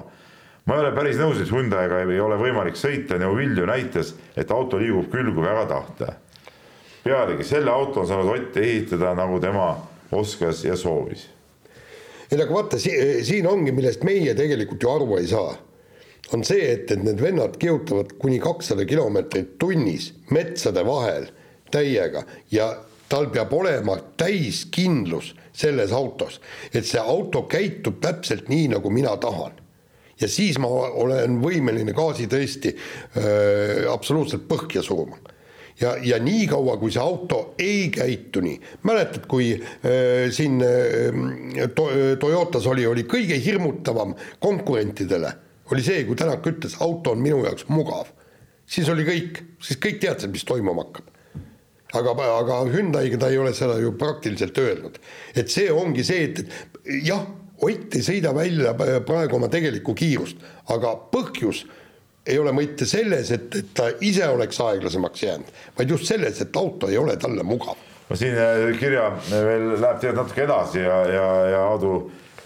ma 0.65 0.77
ei 0.77 0.83
ole 0.85 0.91
päris 0.95 1.17
nõus, 1.19 1.39
et 1.41 1.49
Hyundai'ga 1.49 2.03
ei 2.05 2.19
ole 2.21 2.37
võimalik 2.39 2.77
sõita, 2.77 3.17
Neuvilju 3.19 3.65
näitas, 3.69 4.13
et 4.37 4.51
auto 4.53 4.79
liigub 4.81 5.09
küll, 5.11 5.33
kui 5.33 5.45
väga 5.45 5.65
tahta. 5.69 6.13
pealegi 7.03 7.43
selle 7.43 7.71
auto 7.71 8.01
on 8.01 8.07
saanud 8.07 8.29
Ott 8.29 8.57
ehitada, 8.57 9.15
nagu 9.17 9.39
tema 9.39 9.75
oskas 10.11 10.63
ja 10.65 10.75
soovis. 10.77 11.29
Ei 12.31 12.37
no 12.39 12.45
aga 12.45 12.55
vaata, 12.55 12.79
siin 12.79 13.47
ongi, 13.49 13.73
millest 13.75 14.05
meie 14.07 14.31
tegelikult 14.37 14.83
ju 14.83 14.89
aru 14.91 15.17
ei 15.19 15.27
saa. 15.27 15.57
on 16.31 16.45
see, 16.47 16.63
et, 16.63 16.91
et 16.93 17.01
need 17.03 17.19
vennad 17.19 17.57
kihutavad 17.59 18.13
kuni 18.21 18.37
kakssada 18.39 18.85
kilomeetrit 18.87 19.57
tunnis 19.59 20.13
metsade 20.31 20.83
vahel 20.87 21.25
täiega 21.73 22.23
ja 22.51 22.69
tal 23.11 23.27
peab 23.33 23.51
olema 23.53 23.97
täiskindlus 24.17 25.33
selles 25.51 25.91
autos, 25.91 26.39
et 26.71 26.87
see 26.87 27.01
auto 27.03 27.43
käitub 27.51 27.99
täpselt 27.99 28.47
nii, 28.47 28.69
nagu 28.77 28.93
mina 28.93 29.17
tahan 29.19 29.59
ja 30.21 30.29
siis 30.31 30.59
ma 30.61 30.69
olen 30.71 31.41
võimeline 31.43 31.91
gaasi 31.97 32.29
tõesti 32.31 32.71
äh, 32.71 33.91
absoluutselt 33.91 34.47
põhja 34.47 34.85
suruma 34.85 35.19
ja, 35.81 35.95
ja 36.03 36.19
niikaua, 36.21 36.77
kui 36.77 36.91
see 36.93 37.01
auto 37.03 37.41
ei 37.59 37.89
käitu 37.93 38.43
nii, 38.43 38.57
mäletad, 38.87 39.25
kui 39.31 39.51
äh, 39.55 40.29
siin 40.33 40.61
äh, 40.65 41.69
to, 41.75 41.87
Toyotas 42.21 42.67
oli, 42.69 42.85
oli 42.87 43.05
kõige 43.09 43.39
hirmutavam 43.43 44.15
konkurentidele, 44.43 45.33
oli 45.71 45.85
see, 45.85 46.03
kui 46.07 46.19
Tänak 46.19 46.45
ütles, 46.47 46.77
auto 46.83 47.15
on 47.15 47.23
minu 47.23 47.43
jaoks 47.45 47.67
mugav. 47.71 48.11
siis 48.65 48.89
oli 48.89 49.03
kõik, 49.03 49.41
siis 49.59 49.79
kõik 49.81 49.99
teadsid, 49.99 50.31
mis 50.31 50.45
toimuma 50.47 50.85
hakkab. 50.85 51.11
aga, 51.93 52.15
aga 52.37 52.63
Hyundai'ga 52.71 53.19
ta 53.19 53.29
ei 53.29 53.37
ole 53.37 53.53
seda 53.53 53.79
ju 53.79 53.91
praktiliselt 53.91 54.57
öelnud. 54.57 54.99
et 55.35 55.49
see 55.49 55.71
ongi 55.71 56.03
see, 56.03 56.23
et, 56.23 56.39
et 56.39 57.05
jah 57.07 57.27
Ott 57.61 57.93
ei 57.93 58.01
sõida 58.01 58.31
välja 58.33 58.71
praegu 58.73 59.37
oma 59.37 59.45
tegelikku 59.53 59.93
kiirust, 59.93 60.39
aga 60.73 60.95
põhjus 61.13 61.59
ei 62.25 62.39
ole 62.39 62.51
mitte 62.53 62.85
selles, 62.85 63.31
et, 63.31 63.55
et 63.55 63.71
ta 63.73 63.89
ise 64.05 64.27
oleks 64.29 64.59
aeglasemaks 64.61 65.23
jäänud, 65.23 65.55
vaid 65.77 65.93
just 65.95 66.09
selles, 66.09 66.41
et 66.41 66.57
auto 66.57 66.89
ei 66.89 66.97
ole 66.97 67.17
talle 67.17 67.43
mugav. 67.43 67.79
no 68.09 68.17
siin 68.19 68.37
äh, 68.37 68.67
kirja 68.79 69.09
veel 69.29 69.71
läheb 69.81 70.01
tegelikult 70.01 70.25
natuke 70.25 70.43
edasi 70.43 70.83
ja, 70.83 70.99
ja, 71.09 71.27
ja 71.55 71.63
Aadu 71.71 71.95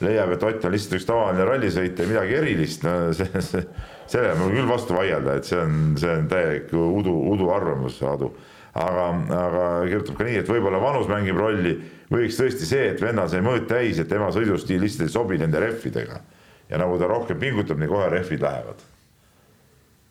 leiab, 0.03 0.31
et 0.35 0.43
Ott 0.43 0.65
on 0.67 0.75
lihtsalt 0.75 0.99
üks 0.99 1.07
tavaline 1.07 1.45
rallisõitja 1.47 2.05
ja 2.05 2.11
midagi 2.11 2.39
erilist, 2.39 2.83
no 2.87 3.13
see, 3.15 3.41
see, 3.43 3.63
sellele 4.11 4.35
ma 4.39 4.49
küll 4.51 4.69
vastu 4.69 4.95
vaielda, 4.97 5.39
et 5.39 5.47
see 5.47 5.59
on, 5.59 5.95
see 5.99 6.11
on 6.11 6.27
täielik 6.31 6.71
udu, 6.75 7.15
udu 7.33 7.49
arvamus, 7.55 8.01
Aadu. 8.03 8.31
aga, 8.75 9.09
aga 9.39 9.67
kirjutab 9.87 10.17
ka 10.19 10.27
nii, 10.27 10.39
et 10.43 10.51
võib-olla 10.51 10.81
vanus 10.83 11.07
mängib 11.11 11.39
rolli 11.39 11.77
võiks 12.11 12.39
tõesti 12.39 12.67
see, 12.67 12.89
et 12.93 13.01
vennal 13.01 13.29
sai 13.31 13.43
mõõt 13.43 13.67
täis, 13.69 13.99
et 13.99 14.09
tema 14.11 14.31
sõidustiil 14.35 14.83
lihtsalt 14.83 15.07
ei 15.07 15.13
sobi 15.13 15.39
nende 15.41 15.61
rehvidega. 15.63 16.19
ja 16.69 16.77
nagu 16.81 16.97
ta 16.97 17.07
rohkem 17.07 17.39
pingutab, 17.39 17.77
nii 17.79 17.89
kohe 17.89 18.09
rehvid 18.09 18.41
lähevad. 18.41 18.83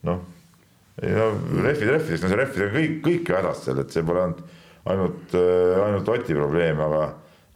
Noh, 0.05 0.23
no 1.03 1.27
rehvid 1.65 1.91
rehvideks, 1.95 2.23
no 2.23 2.31
see 2.31 2.39
rehvidega 2.41 2.77
kõik, 2.77 2.95
kõik 3.09 3.33
ju 3.33 3.39
hädas 3.39 3.65
seal, 3.67 3.83
et 3.83 3.97
see 3.97 4.07
pole 4.07 4.23
ainult, 4.23 4.41
ainult, 4.93 5.37
äh, 5.41 5.75
ainult 5.89 6.15
Oti 6.15 6.39
probleem, 6.39 6.81
aga, 6.87 7.03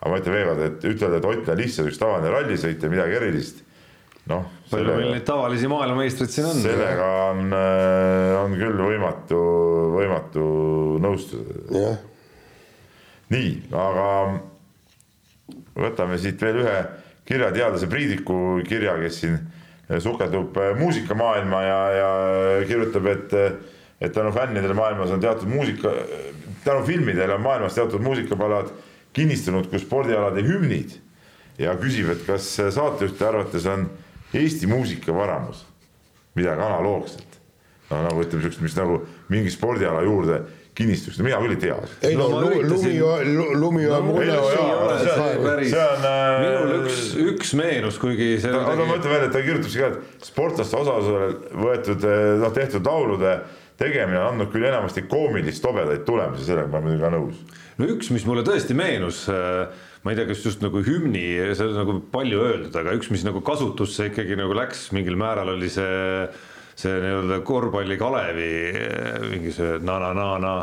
aga 0.01 0.13
ma 0.13 0.21
ütlen 0.23 0.39
veel 0.39 0.51
kord, 0.51 0.67
et 0.67 0.91
ütelda, 0.93 1.23
et 1.23 1.31
Ott 1.33 1.55
on 1.55 1.63
lihtsalt 1.63 1.93
üks 1.93 2.03
tavaline 2.03 2.35
rallisõitja, 2.35 2.93
midagi 2.93 3.19
erilist 3.21 3.65
noh. 4.29 4.45
palju 4.69 4.99
meil 4.99 5.15
neid 5.15 5.25
tavalisi 5.29 5.71
maailmameistreid 5.71 6.35
siin 6.35 6.51
on? 6.51 6.61
sellega 6.65 7.09
on, 7.31 7.49
äh, 7.57 8.37
on 8.43 8.61
küll 8.61 8.85
võimatu, 8.91 9.43
võimatu 9.97 10.53
nõustuda. 11.05 11.65
jah 11.79 11.99
nii, 13.33 13.53
aga 13.77 14.09
võtame 15.79 16.19
siit 16.21 16.41
veel 16.43 16.63
ühe 16.65 16.77
kirjateadlase 17.29 17.89
Priidiku 17.91 18.59
kirja, 18.67 18.97
kes 19.03 19.21
siin 19.23 19.39
sukeldub 20.01 20.57
muusikamaailma 20.79 21.63
ja, 21.63 21.79
ja 21.97 22.09
kirjutab, 22.69 23.07
et, 23.07 23.33
et 24.01 24.13
tänu 24.13 24.33
fännidele 24.33 24.75
maailmas 24.77 25.11
on 25.11 25.21
teatud 25.21 25.49
muusika, 25.49 25.93
tänu 26.65 26.85
filmidele 26.87 27.35
on 27.35 27.43
maailmas 27.43 27.75
teatud 27.79 28.05
muusikapalad 28.05 28.69
kinnistunud 29.17 29.71
kui 29.71 29.81
spordialade 29.81 30.45
hümnid. 30.45 30.99
ja 31.59 31.73
küsib, 31.75 32.11
et 32.13 32.21
kas 32.27 32.53
saatejuhtide 32.55 33.27
arvates 33.27 33.65
on 33.67 33.89
Eesti 34.35 34.67
muusika 34.67 35.15
varamus 35.15 35.65
midagi 36.35 36.63
analoogset. 36.63 37.41
no 37.91 38.03
nagu 38.05 38.23
ütleme 38.23 38.45
siukest, 38.45 38.61
mis 38.61 38.77
nagu 38.77 39.01
mingi 39.33 39.51
spordiala 39.51 40.03
juurde 40.05 40.43
kinnistuks, 40.79 41.19
mina 41.25 41.41
küll 41.43 41.57
ei 41.57 41.61
tea. 41.63 41.77
ei 42.07 42.17
no, 42.19 42.29
no 42.33 42.43
lumi, 42.47 42.95
lumi 43.59 43.87
on 43.91 44.09
mulje. 44.09 44.41
see 45.69 45.85
on. 45.85 46.05
minul 46.43 46.75
üks, 46.81 47.01
üks 47.25 47.55
meenus, 47.59 47.99
kuigi 48.03 48.37
see. 48.43 48.53
aga 48.55 48.87
ma 48.87 48.99
ütlen 48.99 49.15
veel, 49.15 49.29
et 49.29 49.35
ta 49.35 49.43
kirjutab 49.45 49.73
siin 49.75 49.85
ka, 49.85 49.95
et 49.97 50.29
sportlaste 50.29 50.79
osalusel 50.79 51.41
võetud 51.65 52.07
noh, 52.45 52.53
tehtud 52.55 52.87
laulude 52.87 53.41
tegemine 53.79 54.19
on 54.19 54.33
andnud 54.33 54.51
küll 54.53 54.67
enamasti 54.67 55.05
koomilist 55.11 55.63
tobedaid 55.63 56.03
tulemusi, 56.07 56.47
sellega 56.49 56.71
ma 56.71 56.81
olen 56.81 56.89
muidugi 56.89 57.05
ka 57.05 57.13
nõus. 57.15 57.43
no 57.79 57.91
üks, 57.95 58.11
mis 58.15 58.27
mulle 58.27 58.43
tõesti 58.47 58.75
meenus, 58.79 59.25
ma 59.29 60.13
ei 60.13 60.19
tea, 60.19 60.27
kas 60.31 60.45
just 60.47 60.63
nagu 60.65 60.83
hümni, 60.87 61.25
see 61.55 61.67
on 61.67 61.79
nagu 61.79 61.99
palju 62.13 62.43
öeldud, 62.43 62.79
aga 62.81 62.95
üks, 62.99 63.11
mis 63.15 63.27
nagu 63.27 63.43
kasutusse 63.47 64.11
ikkagi 64.11 64.39
nagu 64.39 64.57
läks 64.59 64.89
mingil 64.97 65.19
määral, 65.21 65.55
oli 65.55 65.71
see 65.71 65.91
see 66.79 67.01
nii-öelda 67.03 67.41
korvpalli 67.47 67.99
Kalevi 67.99 68.53
mingi 69.33 69.55
see 69.55 69.81
na-na-na-na 69.83 70.55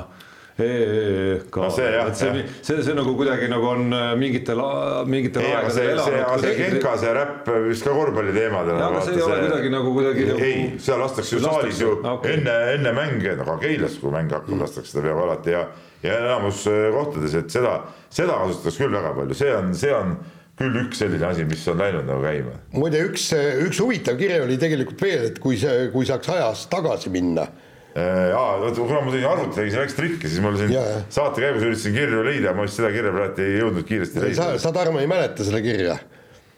no 0.56 1.70
see 1.70 1.92
jah, 1.92 2.14
see, 2.16 2.46
see, 2.62 2.84
see 2.84 2.94
nagu 2.96 3.12
kuidagi 3.20 3.50
nagu 3.52 3.66
on 3.68 3.92
äh, 3.92 4.14
mingitel, 4.16 4.62
mingitel 5.06 5.44
aegadel 5.44 5.90
elanud. 5.92 6.20
aga 6.22 6.38
see 6.40 6.54
Genka, 6.56 6.94
see 7.02 7.16
räpp 7.18 7.50
vist 7.66 7.84
ka 7.84 7.96
korvpalli 7.98 8.36
teemadel. 8.36 8.80
aga 8.86 9.02
see 9.04 9.18
ei 9.18 9.26
ole 9.26 9.42
kuidagi 9.42 9.74
nagu 9.74 9.92
kuidagi 9.98 10.30
nagu.... 10.30 10.46
ei, 10.48 10.62
seal 10.80 11.04
lastakse 11.04 11.36
ju 11.36 11.42
saalis 11.44 11.82
ju 11.84 11.98
okay. 12.00 12.38
enne, 12.38 12.56
enne 12.78 12.96
mänge, 12.96 13.36
nagu 13.42 13.58
Keilas, 13.60 14.00
kui 14.00 14.16
mäng 14.16 14.32
hakkab, 14.32 14.56
lastakse 14.64 14.94
seda 14.94 15.04
peaaegu 15.10 15.26
alati 15.26 15.58
ja, 15.58 15.66
ja 16.06 16.22
enamus 16.24 16.64
kohtades, 16.96 17.36
et 17.42 17.52
seda, 17.52 17.76
seda 18.08 18.40
kasutatakse 18.46 18.86
küll 18.86 18.96
väga 18.96 19.12
palju, 19.20 19.40
see 19.44 19.52
on, 19.60 19.76
see 19.76 19.92
on 19.92 20.16
küll 20.60 20.82
üks 20.86 21.02
selline 21.04 21.28
asi, 21.28 21.46
mis 21.48 21.64
on 21.72 21.80
läinud 21.82 22.08
nagu 22.08 22.24
käima. 22.24 22.56
muide, 22.76 23.04
üks, 23.10 23.28
üks 23.66 23.80
huvitav 23.84 24.18
kiri 24.20 24.40
oli 24.44 24.58
tegelikult 24.62 25.02
veel, 25.04 25.30
et 25.32 25.40
kui 25.44 25.60
see, 25.60 25.90
kui 25.94 26.08
saaks 26.08 26.32
ajas 26.32 26.66
tagasi 26.72 27.12
minna 27.14 27.48
äh, 27.50 28.32
jaa, 28.32 28.58
vot 28.64 28.80
kuna 28.80 29.02
ma 29.04 29.14
tegin 29.14 29.30
arvuti, 29.32 29.56
tegin 29.60 29.80
väikse 29.84 30.00
trikki, 30.00 30.32
siis 30.32 30.44
mul 30.46 30.60
siin 30.60 30.72
ja, 30.76 30.84
ja. 30.94 31.02
saate 31.14 31.44
käigus 31.44 31.68
üritasin 31.68 31.98
kirju 31.98 32.24
leida, 32.28 32.56
ma 32.56 32.68
just 32.68 32.80
seda 32.80 32.92
kirja 32.96 33.16
praegu 33.16 33.44
ei 33.46 33.58
jõudnud 33.60 33.90
kiiresti 33.90 34.24
leida. 34.24 34.38
sa, 34.40 34.62
sa, 34.68 34.76
Tarmo, 34.76 35.04
ei 35.04 35.12
mäleta 35.12 35.48
seda 35.48 35.64
kirja? 35.66 36.00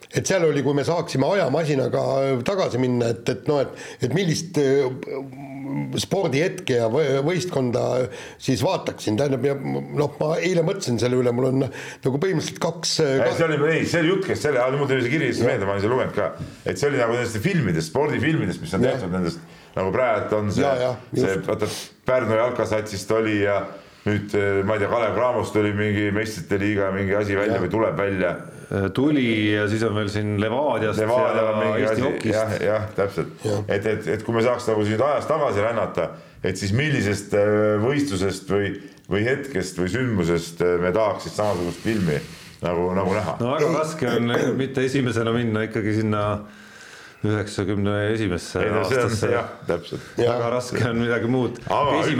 Et 0.08 0.28
seal 0.28 0.46
oli, 0.46 0.62
kui 0.64 0.76
me 0.76 0.84
saaksime 0.86 1.28
ajamasinaga 1.34 2.02
tagasi 2.46 2.80
minna, 2.80 3.12
et, 3.12 3.28
et 3.28 3.48
noh, 3.50 3.60
et, 3.64 3.84
et 4.06 4.14
millist 4.16 4.56
spordihetke 6.00 6.78
ja 6.78 6.86
võistkonda 7.24 7.82
siis 8.40 8.62
vaataksin, 8.64 9.18
tähendab 9.20 9.44
ja 9.44 9.54
noh, 9.58 10.14
ma 10.20 10.30
eile 10.40 10.64
mõtlesin 10.66 11.00
selle 11.00 11.18
üle, 11.20 11.32
mul 11.36 11.50
on 11.50 11.60
nagu 11.66 12.22
põhimõtteliselt 12.22 12.62
kaks, 12.62 12.94
kaks.... 13.20 13.36
see 13.36 13.48
oli, 13.50 13.60
ei, 13.74 13.84
see 13.88 14.02
oli 14.04 14.14
jutt 14.14 14.30
käis 14.30 14.42
selle, 14.46 14.64
mul 14.78 14.88
tuli 14.88 15.04
see 15.04 15.12
kiri 15.12 15.30
siis 15.34 15.44
meelde, 15.46 15.68
ma 15.68 15.76
olen 15.76 15.84
seda 15.84 15.94
lugenud 15.94 16.16
ka, 16.16 16.30
et 16.64 16.80
see 16.80 16.88
oli 16.90 17.02
nagu 17.02 17.16
nendest 17.16 17.40
filmidest, 17.44 17.92
spordifilmidest, 17.92 18.64
mis 18.64 18.74
on 18.78 18.88
tehtud 18.88 19.14
nendest 19.14 19.44
nagu 19.78 19.92
praegu 19.94 20.38
on 20.38 20.48
see, 20.54 20.72
see 21.18 21.36
vaata 21.46 21.68
Pärnu 22.08 22.38
jalkasatsist 22.38 23.10
oli 23.12 23.42
ja 23.42 23.60
nüüd 24.08 24.38
ma 24.64 24.76
ei 24.76 24.84
tea, 24.84 24.92
Kalev 24.92 25.16
Cramost 25.16 25.56
tuli 25.56 25.74
mingi 25.76 26.08
meistrite 26.14 26.58
liiga 26.60 26.92
mingi 26.94 27.14
asi 27.18 27.36
välja 27.36 27.58
ja. 27.58 27.64
või 27.64 27.72
tuleb 27.72 27.98
välja 28.00 28.36
Äh, 28.72 28.90
tuli 28.92 29.52
ja 29.52 29.62
siis 29.68 29.82
on 29.82 29.94
veel 29.96 30.10
siin 30.12 30.34
Levadiast 30.40 31.00
Levadia 31.00 31.42
ja 31.42 31.76
Eesti 31.78 32.02
Hokist. 32.04 32.34
jah, 32.34 32.50
jah, 32.60 32.82
täpselt 32.96 33.44
ja., 33.44 33.62
et, 33.64 33.86
et, 33.86 34.08
et 34.12 34.24
kui 34.26 34.36
me 34.36 34.42
saaks 34.44 34.66
nagu 34.68 34.84
siin 34.84 35.00
ajas 35.06 35.24
tagasi 35.24 35.62
rännata, 35.64 36.10
et 36.44 36.60
siis 36.60 36.74
millisest 36.76 37.32
äh, 37.38 37.78
võistlusest 37.80 38.52
või, 38.52 38.74
või 39.08 39.22
hetkest 39.24 39.80
või 39.80 39.88
sündmusest 39.94 40.60
me 40.82 40.92
tahaks 40.92 41.24
siis 41.24 41.38
samasugust 41.40 41.80
filmi 41.80 42.18
nagu, 42.60 42.90
nagu 42.98 43.16
näha. 43.16 43.38
no 43.40 43.54
väga 43.54 43.72
raske 43.72 44.12
on 44.18 44.36
mitte 44.60 44.84
esimesena 44.84 45.32
minna 45.32 45.64
ikkagi 45.70 45.96
sinna 46.02 46.26
üheksakümne 47.26 47.94
esimesse 48.12 48.60
aastasse. 48.62 49.30
jah, 49.32 49.48
täpselt. 49.66 50.04
väga 50.18 50.50
raske 50.54 50.82
on 50.86 51.00
midagi 51.02 51.30
muud. 51.30 51.56
üks, 51.58 52.12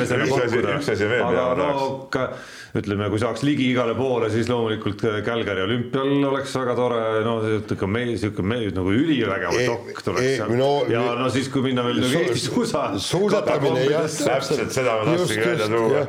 asi, 0.43 0.63
üks 0.63 0.89
asi 0.95 1.11
veel. 1.11 1.23
aga 1.23 1.45
no 1.59 1.85
ka 2.11 2.25
ütleme, 2.79 3.07
kui 3.13 3.21
saaks 3.23 3.45
ligi 3.47 3.69
igale 3.73 3.95
poole, 3.99 4.29
siis 4.33 4.51
loomulikult 4.51 5.05
Calgary 5.27 5.63
olümpial 5.65 6.11
oleks 6.33 6.57
väga 6.59 6.75
tore, 6.79 7.05
no 7.27 7.39
sihuke 7.45 7.89
meil, 7.91 8.13
sihuke 8.19 8.43
meil 8.43 8.75
nagu 8.75 8.93
ülivägev 8.93 9.57
dokk 9.69 10.03
tuleks 10.09 10.35
seal 10.41 10.53
no, 10.59 10.73
ja 10.91 11.07
no 11.21 11.31
siis, 11.33 11.49
kui 11.53 11.69
minna 11.71 11.87
veel 11.87 12.03
nagu 12.03 12.27
Eesti 12.27 12.45
suusa. 12.51 12.85
suusatamine 12.99 13.87
jah, 13.87 14.11
täpselt 14.11 14.75
seda 14.75 14.99
ma 14.99 15.15
tahtsingi 15.15 15.51
välja 15.55 15.73
tuua 15.73 16.07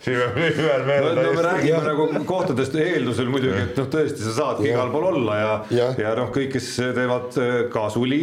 siin 0.00 0.16
peab 0.16 0.38
ühel 0.40 0.84
meelel 0.88 1.18
no, 1.18 1.24
no 1.26 1.32
me 1.36 1.42
räägime 1.44 1.72
ja. 1.74 1.80
nagu 1.84 2.22
kohtadest 2.28 2.76
eeldusel 2.80 3.28
muidugi, 3.32 3.66
et 3.66 3.76
noh, 3.80 3.88
tõesti, 3.92 4.24
sa 4.24 4.32
saadki 4.38 4.70
igal 4.70 4.92
pool 4.94 5.10
olla 5.10 5.36
ja, 5.36 5.50
ja, 5.76 5.88
ja 6.00 6.14
noh, 6.16 6.30
kõik, 6.34 6.54
kes 6.54 6.70
teevad 6.96 7.36
äh, 7.42 7.52
ka 7.72 7.84
suli, 7.92 8.22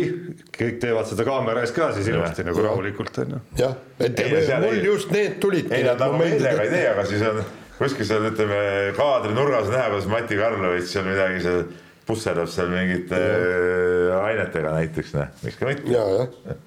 kõik 0.57 0.81
teevad 0.81 1.09
seda 1.09 1.27
kaamera 1.27 1.65
ees 1.65 1.75
ka 1.75 1.91
siis 1.97 2.09
ilusti 2.09 2.47
nagu 2.47 2.65
rahulikult 2.65 3.21
onju. 3.25 3.41
jah, 3.61 3.77
et 4.01 4.23
ei, 4.23 4.33
mul 4.33 4.71
ei, 4.71 4.83
just 4.87 5.13
need 5.13 5.37
tulidki. 5.43 5.73
ei, 5.77 5.85
nad 5.85 6.01
nagu 6.01 6.17
meelega 6.21 6.65
ei 6.65 6.73
tee, 6.73 6.85
aga 6.95 7.05
siis 7.09 7.25
on 7.29 7.43
kuskil 7.77 8.09
seal 8.09 8.25
ütleme 8.31 8.61
kaadri 8.97 9.35
nurgas 9.37 9.69
näha, 9.69 9.91
kuidas 9.93 10.09
Mati 10.09 10.39
Karlovitš 10.39 10.95
seal 10.95 11.05
midagi 11.11 11.43
seal 11.45 11.67
pusserdab 12.07 12.49
seal 12.49 12.71
mingite 12.71 13.19
ja. 13.19 14.21
ainetega 14.23 14.73
näiteks, 14.79 15.13
noh, 15.17 15.29
miks 15.43 15.59
ka 15.59 15.69
mitte. 15.69 16.57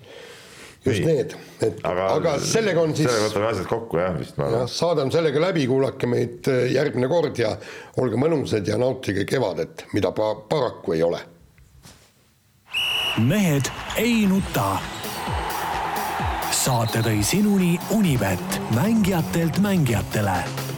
Just 0.85 1.05
Nii. 1.05 1.07
need, 1.07 1.35
et 1.61 1.83
aga, 1.85 2.07
aga 2.15 2.37
sellega 2.41 2.81
on 2.83 2.95
siis. 2.97 3.09
sellega 3.09 3.29
võtame 3.29 3.51
asjad 3.51 3.69
kokku 3.69 4.01
jah, 4.01 4.15
vist 4.17 4.39
ma 4.41 4.47
arvan. 4.49 4.71
saade 4.73 5.05
on 5.05 5.13
sellega 5.13 5.43
läbi, 5.43 5.67
kuulake 5.69 6.09
meid 6.09 6.49
äh, 6.49 6.63
järgmine 6.75 7.11
kord 7.11 7.41
ja 7.41 7.53
olge 8.01 8.21
mõnusad 8.21 8.69
ja 8.69 8.79
nautige 8.81 9.27
kevadet, 9.29 9.85
mida 9.93 10.15
pa 10.17 10.33
paraku 10.49 10.97
ei 10.97 11.05
ole. 11.05 11.21
mehed 13.29 13.69
ei 14.01 14.25
nuta. 14.31 14.73
saate 16.51 17.05
tõi 17.05 17.21
sinuni 17.25 17.77
Unibet, 17.97 18.61
mängijatelt 18.77 19.61
mängijatele 19.61 20.70